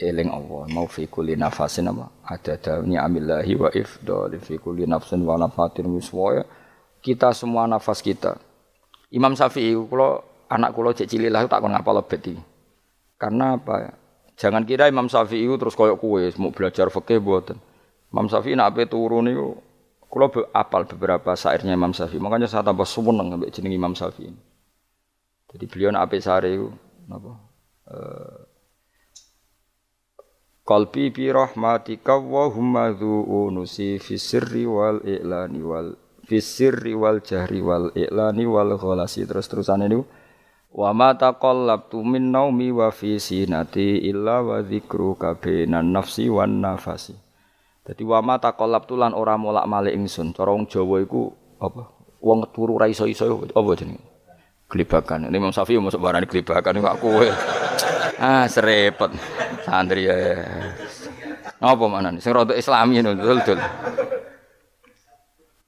eling 0.02 0.28
Allah. 0.28 0.66
Mau 0.74 0.90
fi 0.90 1.06
kulli 1.06 1.38
nafasin 1.38 1.86
apa? 1.86 2.10
Ada 2.26 2.58
dawni 2.58 2.98
amillahi 2.98 3.52
wa 3.54 3.70
ifdal 3.70 4.34
fi 4.42 4.58
kulli 4.58 4.84
nafsin 4.90 5.22
wa 5.22 5.38
nafatin 5.38 5.86
wiswaya 5.94 6.42
kita 7.02 7.34
semua 7.34 7.70
nafas 7.70 8.02
kita. 8.02 8.38
Imam 9.14 9.34
Syafi'i 9.38 9.74
kalau 9.74 10.22
anak 10.50 10.70
kula 10.72 10.94
cek 10.94 11.10
cilik 11.10 11.30
lah 11.30 11.44
tak 11.46 11.60
kon 11.62 11.74
ngapal 11.74 12.02
lebet 12.02 12.22
iki. 12.26 12.42
Karena 13.18 13.58
apa 13.58 13.94
jangan 14.34 14.66
kira 14.66 14.90
Imam 14.90 15.06
Syafi'i 15.06 15.46
terus 15.58 15.78
koyok 15.78 15.98
kue 15.98 16.30
mau 16.42 16.50
belajar 16.50 16.90
fikih 16.90 17.22
buatan 17.22 17.58
Imam 18.12 18.28
Syafi'i 18.28 18.52
nak 18.52 18.76
ape 18.76 18.84
turu 18.86 19.24
niku 19.24 19.56
kula 20.12 20.28
apal 20.52 20.84
beberapa 20.84 21.32
syairnya 21.32 21.72
Imam 21.72 21.96
Syafi'i. 21.96 22.20
Makanya 22.20 22.44
saya 22.44 22.60
tambah 22.60 22.84
seneng 22.84 23.32
ambek 23.32 23.48
jeneng 23.48 23.72
Imam 23.72 23.92
Syafi'i. 23.96 24.28
Jadi 25.52 25.64
beliau 25.68 25.92
nak 25.92 26.08
ape 26.08 26.20
sare 26.20 26.52
napa? 27.08 27.32
Eh, 27.88 28.51
Qalbi 30.62 31.10
bi 31.10 31.26
rahmatika 31.26 32.22
wa 32.22 32.46
humma 32.46 32.94
unusi 32.94 33.98
fi 33.98 34.14
sirri 34.14 34.62
wal 34.62 35.02
i'lani 35.02 35.58
wal 35.58 35.98
fi 36.22 36.38
sirri 36.38 36.94
wal 36.94 37.18
jahri 37.18 37.58
wal 37.58 37.90
i'lani 37.98 38.46
wal 38.46 38.78
ghalasi. 38.78 39.26
Terus 39.26 39.50
terusan 39.50 39.82
ini 39.90 39.98
wa 40.70 40.94
ma 40.94 41.18
taqallabtu 41.18 42.06
min 42.06 42.30
naumi 42.30 42.70
wa 42.70 42.94
fi 42.94 43.18
sinati 43.18 44.06
illa 44.06 44.38
wa 44.38 44.62
dzikruka 44.62 45.42
bainan 45.42 45.90
nafsi 45.90 46.30
wan 46.30 46.62
nafasi. 46.62 47.18
Dadi 47.82 48.06
wa 48.06 48.22
ma 48.22 48.38
taqallabtu 48.38 48.94
lan 48.94 49.18
ora 49.18 49.34
molak-malik 49.34 49.98
ingsun. 49.98 50.30
Cara 50.30 50.54
wong 50.54 50.70
Jawa 50.70 51.02
iku 51.02 51.34
apa? 51.58 51.90
Wong 52.22 52.46
turu 52.54 52.78
ra 52.78 52.86
iso-iso 52.86 53.26
apa 53.50 53.70
jenenge 53.74 54.11
gelibakan 54.72 55.28
ini 55.28 55.36
Imam 55.36 55.52
Syafi'i 55.52 55.76
masuk 55.76 56.00
barang 56.00 56.24
gelibakan 56.24 56.80
kok 56.80 56.96
kowe 57.04 57.28
ah 58.16 58.48
serepet 58.48 59.12
santri 59.68 60.08
ya. 60.08 60.16
Mana 61.62 62.10
nih? 62.10 62.18
Sing 62.18 62.34
rada 62.34 62.58
Islami 62.58 62.98
ngono 62.98 63.14
dul-dul. 63.14 63.60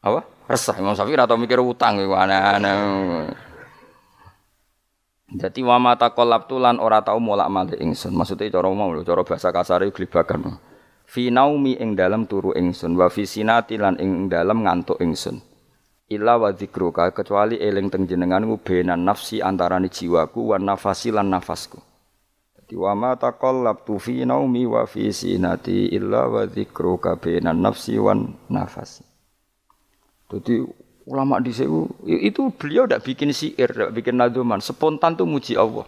Apa? 0.02 0.20
Resah 0.50 0.74
Imam 0.82 0.98
Syafi'i 0.98 1.14
atau 1.14 1.38
mikir 1.38 1.62
utang 1.62 2.02
iku 2.02 2.18
aneh-aneh. 2.18 3.30
Jadi 5.34 5.60
wa 5.62 5.78
mata 5.78 6.10
kolab 6.10 6.50
tulan 6.50 6.82
ora 6.82 6.98
tau 7.02 7.22
molak 7.22 7.46
malik 7.46 7.78
ingsun. 7.78 8.10
Maksudnya 8.14 8.50
cara 8.50 8.70
mau 8.74 8.90
lho, 8.90 9.06
cara 9.06 9.22
bahasa 9.22 9.54
kasar 9.54 9.86
itu 9.86 10.02
glibakan. 10.02 10.58
Fi 11.06 11.30
naumi 11.30 11.78
ing 11.78 11.94
dalam 11.94 12.26
turu 12.26 12.54
ingsun 12.54 12.98
wa 12.98 13.06
fi 13.06 13.22
sinati 13.22 13.78
lan 13.78 13.94
ing 14.02 14.26
dalam 14.26 14.66
ngantuk 14.66 14.98
ingsun. 14.98 15.53
Illa 16.04 16.36
wa 16.36 16.52
dzikruka 16.52 17.16
kecuali 17.16 17.56
eling 17.56 17.88
teng 17.88 18.04
jenenganmu 18.04 18.60
benan 18.60 19.08
nafsi 19.08 19.40
antarane 19.40 19.88
jiwaku 19.88 20.52
wan 20.52 20.68
nafasi 20.68 21.08
lan 21.08 21.32
nafasku. 21.32 21.80
Di 22.64 22.76
wa 22.76 22.92
ma 22.92 23.12
taqallabtu 23.16 23.96
fi 24.00 24.24
naumi 24.24 24.68
wa 24.68 24.84
fi 24.84 25.08
sinati 25.12 25.88
illa 25.92 26.28
wa 26.28 26.44
dzikruka 26.44 27.16
bainan 27.16 27.60
nafsi 27.60 27.96
wan 27.96 28.36
nafasi. 28.52 29.04
Jadi 30.28 30.64
ulama 31.08 31.40
di 31.40 31.52
itu 32.24 32.42
beliau 32.56 32.88
tidak 32.88 33.04
bikin 33.04 33.32
syair, 33.32 33.68
tidak 33.68 33.92
bikin 33.92 34.16
naduman, 34.16 34.60
spontan 34.60 35.16
tuh 35.16 35.28
muji 35.28 35.56
Allah. 35.56 35.84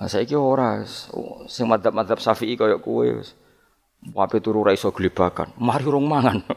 Nah, 0.00 0.10
saya 0.10 0.26
kira 0.26 0.42
ora, 0.42 0.82
sing 1.46 1.70
madhab-madhab 1.70 2.18
syafi'i 2.18 2.58
kayak 2.58 2.82
kue, 2.82 3.22
wape 4.10 4.42
turu 4.42 4.66
raiso 4.66 4.90
gelibakan, 4.90 5.54
mari 5.62 5.86
rong 5.86 6.06
mangan. 6.10 6.42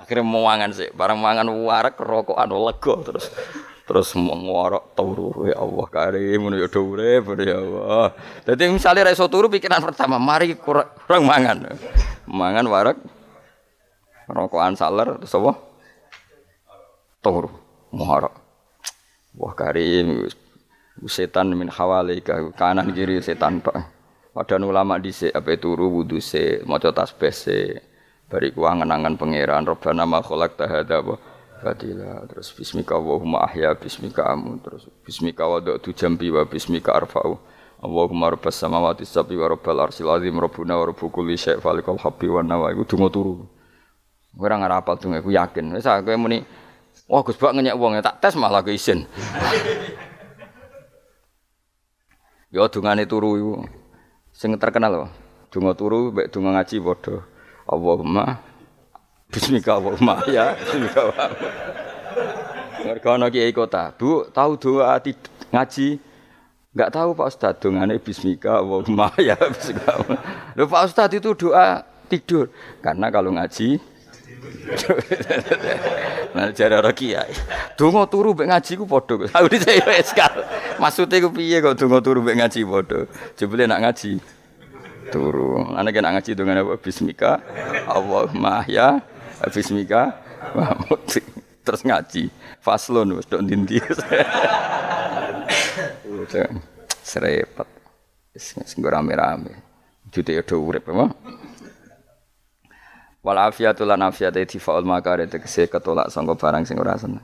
Akhirnya 0.00 0.26
mau 0.26 0.48
mangan 0.48 0.72
sih, 0.74 0.88
barang 0.90 1.20
mangan 1.20 1.46
warak 1.52 2.00
rokokan 2.00 2.50
lego 2.50 2.98
terus 3.04 3.30
terus 3.90 4.14
ngorok 4.14 4.94
turu 4.94 5.50
ya 5.50 5.58
Allah 5.58 5.86
karim 5.90 6.50
ya 6.50 6.66
urip 6.66 7.24
ya 7.42 7.56
Allah. 7.58 8.14
Dadi 8.42 8.70
misale 8.70 9.02
ra 9.02 9.14
iso 9.14 9.26
turu 9.30 9.46
pikiran 9.46 9.82
pertama 9.82 10.18
mari 10.18 10.58
kurang, 10.58 10.90
mangan. 11.22 11.74
Mangan 12.26 12.66
warak 12.66 12.98
rokokan 14.30 14.74
saler 14.74 15.14
terus 15.18 15.34
apa? 15.34 15.52
Turu 17.22 17.50
ngorok. 17.94 18.34
Wah 19.38 19.54
karim 19.54 20.26
setan 21.06 21.54
min 21.54 21.70
hawalika 21.70 22.50
kanan 22.58 22.90
kiri 22.90 23.22
setan 23.22 23.62
tok. 23.62 23.99
Padahal 24.30 24.70
ulama 24.70 24.94
dhisik 25.02 25.34
ape 25.34 25.58
turu 25.58 25.90
wudu 25.90 26.22
se 26.22 26.62
maca 26.62 26.94
tasbih 26.94 27.34
se 27.34 27.82
bariku 28.30 28.62
angen-angen 28.62 29.18
pangeran 29.18 29.66
robbana 29.66 30.06
ma 30.06 30.22
khalaqta 30.22 30.70
hadza 30.70 31.02
Fadila 31.60 32.24
terus 32.24 32.56
bismika 32.56 32.96
Allahumma 32.96 33.44
ahya 33.44 33.76
bismika 33.76 34.32
amu. 34.32 34.56
Terus 34.64 34.88
bismika 35.04 35.44
wada'tu 35.44 35.92
jambi 35.92 36.32
wa 36.32 36.48
bismika 36.48 36.96
arfa'u. 36.96 37.36
Allahumma 37.84 38.32
rabbas 38.32 38.56
samawati 38.56 39.04
sab'i 39.04 39.36
wa 39.36 39.44
rabbal 39.44 39.84
arsil 39.84 40.08
azim 40.08 40.40
rabbuna 40.40 40.80
wa 40.80 40.88
rabbu 40.88 41.12
kulli 41.12 41.36
syai' 41.36 41.60
falikal 41.60 42.00
habbi 42.00 42.32
wa 42.32 42.40
nawa. 42.40 42.72
Iku 42.72 42.88
donga 42.88 43.12
turu. 43.12 43.44
Ora 44.40 44.56
ngarapal 44.56 44.96
donga 44.96 45.20
iku 45.20 45.36
yakin. 45.36 45.76
Wis 45.76 45.84
kowe 45.84 46.16
muni 46.16 46.40
wah 47.12 47.20
Gus 47.20 47.36
Bak 47.36 47.52
ngenyek 47.52 47.76
wong 47.76 48.00
tak 48.00 48.24
tes 48.24 48.32
malah 48.40 48.64
ke 48.64 48.72
isin 48.72 49.04
Ya 52.54 52.64
dungane 52.72 53.04
turu 53.04 53.36
iku 53.36 53.52
sing 54.40 54.56
terkenal 54.56 54.88
lho 54.88 55.04
donga 55.52 55.76
turu 55.76 56.08
mek 56.16 56.32
donga 56.32 56.56
ngaji 56.56 56.76
padha 56.80 57.16
Allahumma 57.68 58.40
Bismika 59.30 59.76
Allahumma 59.78 60.24
ya. 60.36 60.58
Bismika 60.58 61.06
Allahumma. 61.06 61.28
Mereka 62.80 63.08
ana 63.14 63.28
kiai 63.30 63.52
kota, 63.54 63.94
Bu, 63.94 64.26
tahu 64.32 64.58
doa 64.58 64.98
ngaji? 65.54 65.88
Enggak 66.74 66.90
tahu 66.90 67.08
Pak 67.14 67.26
Ustaz 67.30 67.54
dongane 67.62 68.00
bismika 68.02 68.58
Allahumma 68.58 69.12
ya 69.28 69.36
bismika. 69.36 70.02
Loh 70.56 70.66
Pak 70.66 70.82
Ustaz 70.88 71.12
itu 71.14 71.30
doa 71.36 71.84
tidur. 72.10 72.48
Karena 72.82 73.12
kalau 73.12 73.36
ngaji 73.36 73.78
Nah 76.34 76.54
jare 76.54 76.78
ora 76.78 76.92
kiai. 76.94 77.34
Donga 77.76 78.06
turu 78.06 78.34
mek 78.38 78.48
ngaji 78.48 78.72
ku 78.78 78.84
padha. 78.86 79.26
Aku 79.34 79.46
dhisik 79.50 79.82
wis 79.90 80.12
Maksude 80.78 81.16
ku 81.20 81.28
piye 81.34 81.58
kok 81.60 81.76
donga 81.76 81.98
turu 82.00 82.22
mek 82.22 82.38
ngaji 82.38 82.60
padha. 82.64 83.06
Jebule 83.36 83.66
nak 83.66 83.82
ngaji. 83.82 84.20
Turu. 85.10 85.74
Ana 85.74 85.90
kena 85.90 86.14
ngaji 86.14 86.30
dengan 86.38 86.62
apa? 86.62 86.78
Bismika. 86.78 87.42
Allahumma 87.90 88.62
ya 88.70 89.02
Bismika. 89.50 90.14
Mahmud. 90.54 91.02
Terus 91.66 91.82
ngaji. 91.82 92.30
Faslon 92.62 93.18
wis 93.18 93.26
tok 93.26 93.42
ndi 93.42 93.82
serepet 97.02 97.68
sing 98.38 98.80
rame-rame. 98.86 99.50
Jute 100.14 100.34
yo 100.34 100.42
urip 100.62 100.86
apa 100.90 101.10
wal 103.20 103.36
afiatu 103.36 103.84
lan 103.84 104.00
afiat 104.06 104.36
faul 104.56 104.84
makare 104.84 105.28
tegese 105.28 105.68
ketolak 105.68 106.08
sangka 106.08 106.36
barang 106.36 106.64
sing 106.64 106.80
ora 106.80 106.96
seneng 106.96 107.20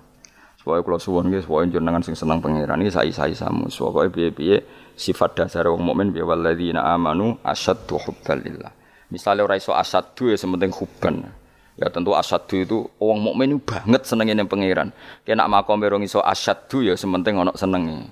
supaya 0.60 0.82
kula 0.82 0.98
suwun 0.98 1.30
nggih 1.30 1.46
supaya 1.46 1.64
jenengan 1.70 2.02
sing 2.02 2.18
seneng 2.18 2.42
pangeran 2.42 2.82
iki 2.82 2.92
sai-sai 2.92 3.32
samu 3.32 3.70
supaya 3.70 4.10
piye-piye 4.10 4.66
sifat 4.98 5.38
dasar 5.38 5.70
wong 5.70 5.80
mukmin 5.80 6.10
bi 6.10 6.20
walladzina 6.20 6.82
amanu 6.90 7.38
asyaddu 7.46 7.96
hubbalillah 7.96 8.74
misale 9.08 9.40
ora 9.46 9.54
iso 9.54 9.72
asyaddu 9.72 10.34
ya 10.34 10.36
sementing 10.36 10.74
hubban 10.74 11.24
Ya 11.76 11.92
tentu 11.92 12.16
asyadu 12.16 12.56
itu 12.56 12.78
wong 12.96 13.20
mukmin 13.20 13.60
banget 13.60 14.08
senenge 14.08 14.32
ning 14.32 14.48
pangeran. 14.48 14.96
Kena 15.28 15.44
makom 15.44 15.76
berong 15.76 16.00
iso 16.00 16.24
asyadu 16.24 16.80
ya 16.80 16.96
sementing 16.96 17.36
ana 17.36 17.52
senenge. 17.52 18.08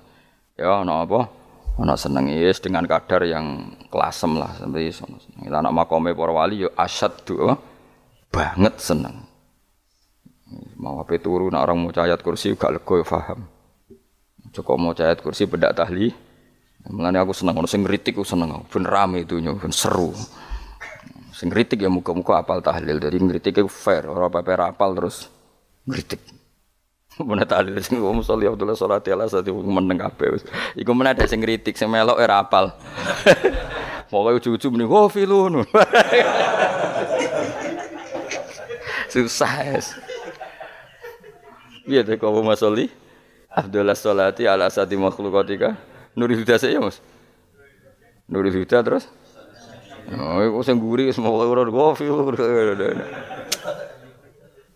Ya 0.61 0.85
ana 0.85 1.09
apa? 1.09 1.33
Ana 1.81 1.97
senenge 1.97 2.37
yes, 2.37 2.61
dengan 2.61 2.85
kadar 2.85 3.25
yang 3.25 3.73
kelasem 3.89 4.37
lah 4.37 4.53
sampai 4.61 4.93
iso. 4.93 5.09
Lah 5.49 5.65
anak 5.65 5.73
makome 5.73 6.13
para 6.13 6.45
ya 6.53 6.69
asyadu 6.77 7.35
oh, 7.41 7.57
banget 8.35 8.75
seneng. 8.83 9.17
Mau 10.75 10.99
apa 11.01 11.17
turu 11.23 11.49
nak 11.49 11.65
orang 11.71 11.79
mau 11.87 11.91
ayat 11.95 12.21
kursi 12.21 12.53
gak 12.59 12.83
lego 12.83 13.01
ya. 13.01 13.07
Cukup 14.51 14.77
mau 14.77 14.93
ayat 14.93 15.23
kursi 15.23 15.47
bedak 15.47 15.79
tahli. 15.79 16.11
Mulane 16.85 17.17
aku 17.17 17.33
seneng 17.33 17.57
ono 17.57 17.71
sing 17.71 17.87
aku 17.87 18.27
seneng. 18.27 18.67
Ben 18.69 18.85
rame 18.85 19.25
itu 19.25 19.41
ben 19.41 19.73
seru. 19.73 20.13
Sing 21.35 21.49
kritik 21.51 21.81
ya 21.81 21.89
muka-muka 21.89 22.45
apal 22.45 22.61
tahlil. 22.61 23.01
Jadi 23.01 23.17
ngritik 23.19 23.59
itu 23.59 23.71
fair, 23.71 24.07
orang 24.07 24.31
apa 24.31 24.71
apal 24.71 24.95
terus 24.95 25.27
ngritik. 25.89 26.21
Mana 27.29 27.47
tahlil 27.49 27.79
sing 27.81 27.99
wong 28.03 28.21
sholli 28.21 28.51
Abdullah 28.51 28.77
sholati 28.77 29.11
ala 29.15 29.31
sate 29.31 29.51
meneng 29.51 30.03
kabeh. 30.03 30.43
Iku 30.75 30.91
mana 30.99 31.15
ada 31.15 31.23
sing 31.31 31.39
ngritik 31.39 31.79
sing 31.79 31.87
melok 31.87 32.19
ora 32.19 32.43
apal. 32.43 32.75
Pokoke 34.11 34.43
ujug-ujug 34.43 34.71
muni 34.75 34.85
oh 34.85 35.07
filun. 35.07 35.63
Susah. 39.15 39.79
Biar 41.87 42.03
deh 42.03 42.19
kau 42.19 42.35
mau 42.43 42.51
sholli 42.59 42.91
Abdullah 43.47 43.95
sholati 43.95 44.51
ala 44.51 44.67
sati 44.67 44.99
makhlukatika. 44.99 45.79
Nuri 46.19 46.35
Huda 46.35 46.59
saya 46.59 46.83
mas. 46.83 46.99
Nuri 48.27 48.51
Huda 48.51 48.83
terus. 48.83 49.07
Oh, 50.19 50.43
iku 50.43 50.67
sing 50.67 50.83
guri 50.83 51.07
wis 51.07 51.23
mau 51.23 51.39
ora 51.39 51.63
kopi. 51.63 52.11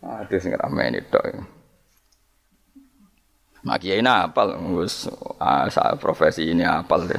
Aduh 0.06 0.38
sing 0.38 0.54
ramene 0.54 1.02
tok. 1.10 1.42
Mak 3.66 3.82
kiai 3.82 3.98
apal, 4.06 4.54
wis 4.78 5.10
ah, 5.42 5.66
profesi 5.98 6.54
ini 6.54 6.62
apal 6.62 7.10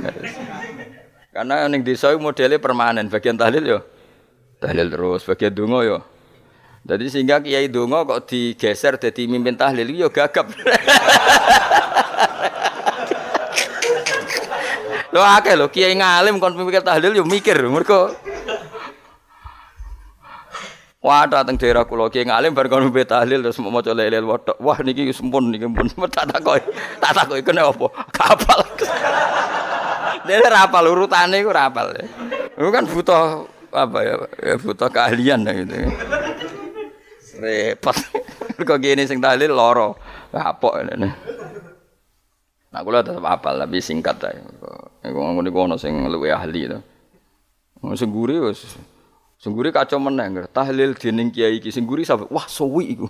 Karena 1.35 1.67
ning 1.67 1.83
desa 1.83 2.15
modelnya 2.15 2.63
permanen, 2.63 3.11
bagian 3.11 3.35
tahlil 3.35 3.63
yo 3.67 3.79
tahlil 4.63 4.87
terus, 4.87 5.27
bagian 5.27 5.51
donga 5.51 5.83
yo. 5.83 5.99
Jadi 6.89 7.05
sehingga 7.05 7.37
kiai 7.37 7.69
donga 7.69 8.01
kok 8.01 8.25
digeser 8.25 8.97
jadi 8.97 9.29
mimpin 9.29 9.53
tahlil 9.53 9.93
yo 9.93 10.09
gagap. 10.09 10.49
Lo 15.13 15.21
akeh 15.25 15.57
lo 15.57 15.69
kiai 15.69 15.93
ngalim 15.97 16.41
kon 16.41 16.57
mikir 16.57 16.81
tahlil 16.85 17.13
yo 17.17 17.25
mikir 17.25 17.57
mergo 17.65 18.13
Wah, 20.99 21.23
datang 21.23 21.55
daerah 21.55 21.87
kula 21.87 22.11
ki 22.11 22.27
ngalim 22.27 22.51
bar 22.51 22.67
kono 22.67 22.91
mbet 22.91 23.07
tahlil 23.07 23.39
terus 23.39 23.55
mau 23.63 23.71
maca 23.71 23.95
lelel 23.95 24.27
wedok. 24.27 24.59
Wah 24.59 24.75
niki 24.83 25.07
sempun 25.15 25.47
niki 25.47 25.63
pun 25.63 25.87
tak 26.11 26.27
takoki. 26.27 26.73
Tak 26.99 27.11
takoki 27.15 27.39
kene 27.39 27.63
apa? 27.63 27.87
Kapal. 28.11 28.59
Dene 30.27 30.43
ra 30.43 30.67
apal 30.67 30.91
urutane 30.91 31.39
iku 31.39 31.55
ra 31.55 31.71
apal. 31.71 31.95
Iku 32.59 32.67
kan 32.67 32.83
butuh 32.83 33.47
apa 33.71 33.97
ya? 34.03 34.15
ya 34.43 34.55
butuh 34.59 34.91
keahlian 34.91 35.47
gitu. 35.47 35.87
Repot. 37.39 37.95
Kok 38.59 38.79
gini 38.83 39.07
sing 39.07 39.23
tahlil 39.23 39.55
loro. 39.55 39.95
Kapok 40.29 40.83
ngene. 40.83 41.09
Nah, 42.69 42.85
kula 42.85 43.01
tetep 43.01 43.23
apal 43.25 43.57
tapi 43.57 43.81
singkat 43.81 44.19
ae. 44.29 44.37
Iku 45.07 45.17
ngono 45.17 45.49
ono 45.49 45.75
sing 45.79 46.05
luwih 46.05 46.35
ahli 46.35 46.69
to. 46.69 46.79
Sing 47.95 48.11
guri 48.11 48.37
wis 48.37 48.77
Sengguri 49.39 49.71
kacau 49.71 50.03
meneng, 50.03 50.51
tahlil 50.51 50.99
dening 50.99 51.31
kiai 51.31 51.63
iki 51.63 51.71
sengguri 51.71 52.03
sampe 52.03 52.27
wah 52.27 52.43
suwi 52.43 52.91
iku. 52.91 53.07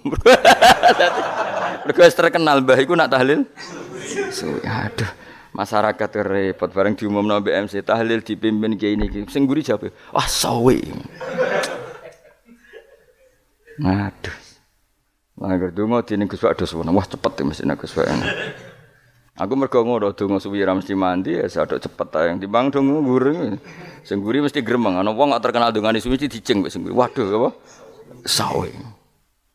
Mergo 1.89 2.06
terkenal 2.06 2.61
mbah 2.61 2.77
iku 2.77 2.93
nak 2.93 3.10
tahlil. 3.10 3.49
Suwi 4.30 4.61
aduh. 4.61 5.10
Masyarakat 5.57 6.10
repot 6.22 6.69
bareng 6.69 6.93
diumumno 6.93 7.41
BMC 7.41 7.81
tahlil 7.81 8.22
dipimpin 8.22 8.77
kiai 8.77 8.93
niki. 8.93 9.26
Sengguri 9.26 9.65
jawab, 9.65 9.89
wah 10.14 10.30
suwi. 10.30 10.93
Aduh. 13.80 14.35
Lah 15.39 15.56
gerdungo 15.56 16.03
dening 16.03 16.27
Gus 16.27 16.43
Pak 16.43 16.60
dos 16.60 16.76
wah 16.76 17.07
cepet 17.07 17.47
mesti 17.47 17.64
Gus 17.64 17.95
Pak. 17.95 18.11
Aku 19.39 19.56
mergo 19.56 19.88
ngono 19.88 20.11
donga 20.11 20.35
suwi 20.35 20.60
ra 20.68 20.76
mesti 20.76 20.91
mandi 20.99 21.39
ya 21.39 21.47
sadok 21.47 21.80
cepet 21.80 22.11
yang 22.27 22.43
timbang 22.43 22.76
donga 22.76 22.99
gureng. 22.99 23.56
Sing 24.03 24.19
guri 24.19 24.43
mesti 24.43 24.60
gremeng 24.60 24.99
ana 24.99 25.15
wong 25.15 25.31
gak 25.31 25.47
terkenal 25.47 25.72
dongane 25.72 26.03
suwi 26.03 26.19
dicing 26.19 26.60
wis 26.60 26.76
Waduh 26.76 27.39
apa? 27.39 27.56
Sawe. 28.27 28.68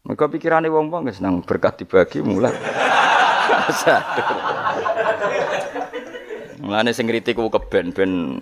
Mergo 0.08 0.24
pikirane 0.32 0.72
wong-wong 0.72 1.04
wis 1.04 1.20
nang 1.20 1.44
berkat 1.44 1.84
dibagi 1.84 2.24
mulai. 2.24 2.56
Mulane 6.64 6.96
sing 6.96 7.04
kritik 7.04 7.36
ku 7.36 7.52
keben 7.52 7.92
ben 7.92 8.40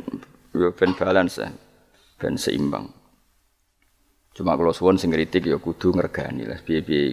yo 0.54 0.70
ben 0.70 0.94
balance 0.94 1.42
ben 2.22 2.38
seimbang. 2.38 3.01
Cuma 4.32 4.56
kalau 4.56 4.72
suwon 4.72 4.96
sing 4.96 5.12
kritik 5.12 5.44
ya 5.44 5.60
kudu 5.60 5.92
ngergani 5.92 6.48
lah 6.48 6.56
piye-piye 6.64 7.12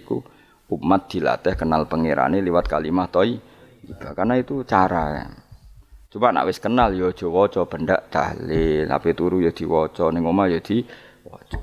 umat 0.70 1.10
dilatih 1.10 1.58
kenal 1.58 1.84
pangerane 1.84 2.40
lewat 2.40 2.70
kalimat 2.70 3.12
toy 3.12 3.36
karena 4.16 4.38
itu 4.40 4.62
cara. 4.64 5.28
Coba 6.10 6.34
nak 6.34 6.50
wis 6.50 6.58
kenal 6.58 6.90
yo 6.90 7.14
aja 7.14 7.26
waca 7.30 7.62
bendak 7.70 8.10
tahlil, 8.10 8.90
tapi 8.90 9.14
turu 9.14 9.46
ya 9.46 9.54
diwaca 9.54 10.10
ning 10.10 10.26
omah 10.26 10.50
ya 10.50 10.58
diwaca. 10.58 11.58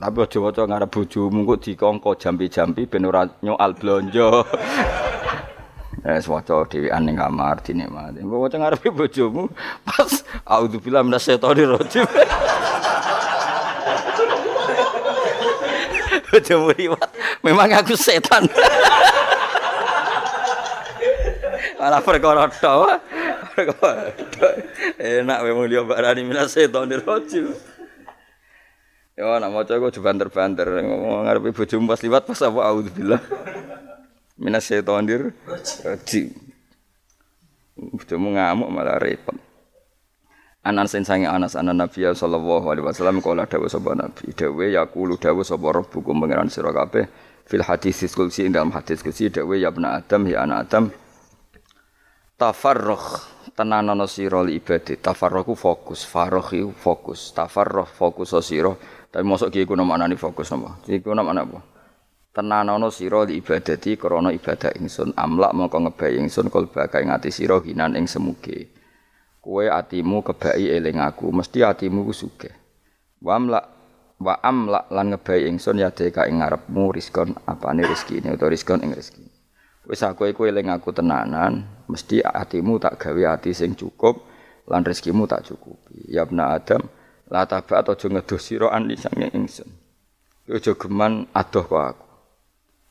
Tapi 0.00 0.16
aja 0.18 0.38
waca 0.42 0.62
ngarep 0.66 0.90
bojomu 0.90 1.46
kok 1.46 1.60
dikongko 1.62 2.10
jampi-jampi 2.18 2.90
ben 2.90 3.06
ora 3.06 3.28
nyoal 3.42 3.76
blonjo. 3.78 4.28
Eh 6.00 6.16
waca 6.32 6.64
dhewean 6.64 7.04
ning 7.04 7.14
kamar 7.20 7.60
dinikmati. 7.60 8.24
Waca 8.24 8.56
ngarepe 8.56 8.88
bojomu 8.88 9.52
pas 9.84 10.24
auzubillahi 10.48 11.04
minasyaitonir 11.04 11.76
rajim. 11.76 12.08
Bojomu 16.30 16.70
riwat, 16.70 17.10
memang 17.42 17.74
aku 17.74 17.98
setan. 17.98 18.46
Malah 21.74 21.98
perkara 22.06 22.46
tok. 22.46 23.02
Enak 25.00 25.38
memang 25.42 25.66
dia 25.66 25.82
barani 25.82 26.22
minas 26.22 26.54
setan 26.54 26.86
dirojim. 26.86 27.50
Ya 29.18 29.36
nak 29.42 29.50
maca 29.50 29.74
kok 29.74 29.98
banter-banter 29.98 30.70
ngomong 30.86 31.26
ngarepe 31.26 31.50
bojomu 31.50 31.90
pas 31.90 32.00
liwat 32.00 32.22
pas 32.24 32.40
apa 32.46 32.60
auzubillah. 32.62 33.20
Minas 34.38 34.70
setan 34.70 35.10
dirojim. 35.10 36.30
Bojomu 37.74 38.38
ngamuk 38.38 38.70
malah 38.70 39.02
repot. 39.02 39.34
Anan 40.60 40.84
sen 40.84 41.08
sange 41.08 41.24
Anas 41.24 41.56
anan 41.56 41.80
Nabi 41.80 42.04
sallallahu 42.04 42.68
alaihi 42.68 42.84
wasallam 42.84 43.24
kala 43.24 43.48
dawuh 43.48 43.64
sapa 43.64 43.96
Nabi. 43.96 44.28
Dawuh 44.36 44.68
yaqulu 44.68 45.16
dawuh 45.16 45.40
sapa 45.40 45.72
rabbukum 45.72 46.20
pangeran 46.20 46.52
sira 46.52 46.68
kabeh. 46.68 47.08
Fil 47.48 47.64
hadis 47.64 48.04
kulsi 48.12 48.44
dalam 48.52 48.68
hadis 48.76 49.00
kulsi 49.00 49.32
dawuh 49.32 49.56
ya 49.56 49.72
Adam 49.72 50.28
ya 50.28 50.44
anak 50.44 50.68
Adam 50.68 50.84
tafarruh 52.36 53.04
tenanono 53.52 54.04
sira 54.04 54.40
li 54.44 54.60
ibadah 54.60 54.96
tafarruh 55.00 55.48
fokus 55.56 56.04
farruh 56.04 56.44
iku 56.52 56.76
fokus. 56.76 57.32
Tafarruh 57.32 57.88
fokus 57.88 58.36
sira. 58.44 58.76
Tapi 59.08 59.24
mosok 59.24 59.48
ki 59.48 59.64
iku 59.64 59.80
maknane 59.80 60.20
fokus 60.20 60.52
napa? 60.52 60.76
Iku 60.84 61.16
maknane 61.16 61.40
apa? 61.40 61.58
Tenanono 62.36 62.92
sira 62.92 63.24
li 63.24 63.40
ibadati 63.40 63.96
krana 63.96 64.28
ibadah 64.28 64.76
ingsun. 64.76 65.16
Amlak 65.16 65.56
mongko 65.56 65.88
ngebai 65.88 66.20
ingsun 66.20 66.52
kul 66.52 66.68
baka 66.68 67.00
ing 67.00 67.08
ati 67.08 67.32
sira 67.32 67.56
hinan 67.64 67.96
ing 67.96 68.04
semuge 68.04 68.79
kowe 69.40 69.64
atimu 69.66 70.20
kebai 70.20 70.68
eling 70.68 71.00
aku 71.00 71.32
mesti 71.32 71.64
atimu 71.64 72.06
ku 72.06 72.12
sugih 72.12 72.52
wa 73.24 73.36
amlak 73.36 73.66
wa 74.20 74.36
amlak 74.44 74.86
lan 74.92 75.16
ngebai 75.16 75.48
ingsun 75.48 75.80
ya 75.80 75.88
deka 75.88 76.28
ing 76.28 76.44
ngarepmu 76.44 76.92
rizkon 76.92 77.32
apane 77.48 77.84
rezeki 77.88 78.20
utawa 78.28 78.52
rizkon 78.52 78.84
ing 78.84 78.92
rezeki 78.92 79.30
Wis 79.90 80.06
aku 80.06 80.30
iku 80.30 80.46
eling 80.46 80.70
aku 80.70 80.94
tenanan, 80.94 81.66
mesti 81.90 82.22
hatimu 82.22 82.78
tak 82.78 83.00
gawe 83.02 83.34
hati 83.34 83.50
sing 83.50 83.74
cukup 83.74 84.22
lan 84.70 84.86
rezekimu 84.86 85.26
tak 85.26 85.50
cukupi. 85.50 86.06
Ya 86.06 86.22
bna 86.22 86.54
Adam, 86.54 86.86
la 87.26 87.42
tabat 87.42 87.90
aja 87.90 88.06
ngedoh 88.06 88.38
sira 88.38 88.70
anli 88.70 88.94
sange 88.94 89.34
ingsun. 89.34 89.66
Aja 90.46 90.78
geman 90.78 91.26
adoh 91.34 91.66
kok 91.66 91.82
aku. 91.82 92.06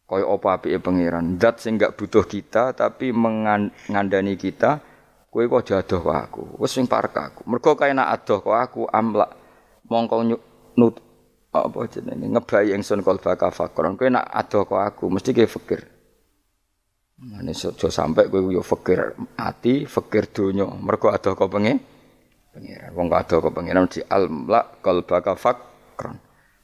Kaya 0.10 0.26
apa 0.26 0.48
apike 0.58 0.82
pangeran, 0.82 1.38
zat 1.38 1.62
sing 1.62 1.78
gak 1.78 1.94
butuh 1.94 2.26
kita 2.26 2.74
tapi 2.74 3.14
mengandani 3.14 4.34
kita, 4.36 4.82
kowe 5.30 5.46
kok 5.46 5.62
aja 5.62 5.86
adoh 5.86 6.00
kok 6.02 6.18
aku. 6.18 6.44
Wis 6.58 6.74
sing 6.74 6.90
parek 6.90 7.16
aku. 7.16 7.42
Mergo 7.46 7.78
kaya 7.78 7.94
nak 7.94 8.10
adoh 8.22 8.42
kok 8.42 8.58
aku 8.58 8.82
amlak 8.90 9.30
mongko 9.86 10.26
nut 10.78 10.96
apa 11.50 11.80
jenenge 11.90 12.30
ngebayi 12.30 12.74
ingsun 12.74 13.06
kalba 13.06 13.38
kafakron. 13.38 13.96
Kowe 13.96 14.10
nak 14.10 14.26
adoh 14.30 14.66
kok 14.66 14.82
aku 14.82 15.06
mesti 15.08 15.32
ke 15.32 15.46
fikir. 15.46 15.82
Mane 17.20 17.54
aja 17.54 17.90
sampe 17.92 18.26
kowe 18.28 18.50
yo 18.50 18.66
fikir 18.66 19.16
ati, 19.38 19.86
fikir 19.86 20.34
donya. 20.34 20.66
Mergo 20.66 21.14
ada 21.14 21.38
kok 21.38 21.50
pengen 21.50 21.78
pengiran. 22.52 22.90
Wong 22.98 23.08
ada 23.14 23.36
kok 23.38 23.54
pengiran 23.54 23.86
di 23.86 24.02
almla 24.02 24.82
qalbaka 24.82 25.38
fakran. 25.38 26.18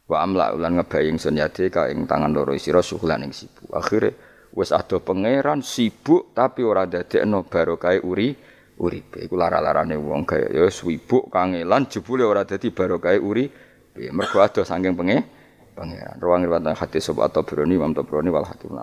Wa 0.06 0.22
amla 0.22 0.54
ulan 0.54 0.78
ngebayi 0.78 1.10
ingsun 1.10 1.42
yade 1.42 1.74
ka 1.74 1.90
ing 1.90 2.06
tangan 2.06 2.30
loro 2.30 2.54
sira 2.62 2.82
suhulan 2.82 3.26
ing 3.26 3.34
sibuk. 3.34 3.74
Akhire 3.74 4.14
wis 4.56 4.72
ada 4.72 5.02
pangeran 5.04 5.66
sibuk 5.66 6.32
tapi 6.32 6.64
ora 6.64 6.88
dadekno 6.88 7.44
barokah 7.44 8.00
uri 8.06 8.38
uripe. 8.80 9.24
Iku 9.24 9.36
lara-larane 9.40 9.96
wong 9.96 10.28
kaya 10.28 10.52
ya 10.52 10.68
sibuk 10.68 11.32
kangelan 11.32 11.88
jebule 11.88 12.24
ora 12.28 12.44
dadi 12.44 12.72
barokah 12.72 13.16
uri. 13.20 13.48
Mergo 13.96 14.44
ada 14.44 14.68
saking 14.68 14.92
pengen 14.96 15.24
pangeran. 15.72 16.20
Ruang 16.20 16.44
riwayat 16.44 16.76
hadis 16.76 17.08
sobat 17.08 17.32
atau 17.32 17.48
Broni, 17.48 17.80
Imam 17.80 17.96
Tabrani 17.96 18.28
wal 18.28 18.44
Hakim 18.44 18.76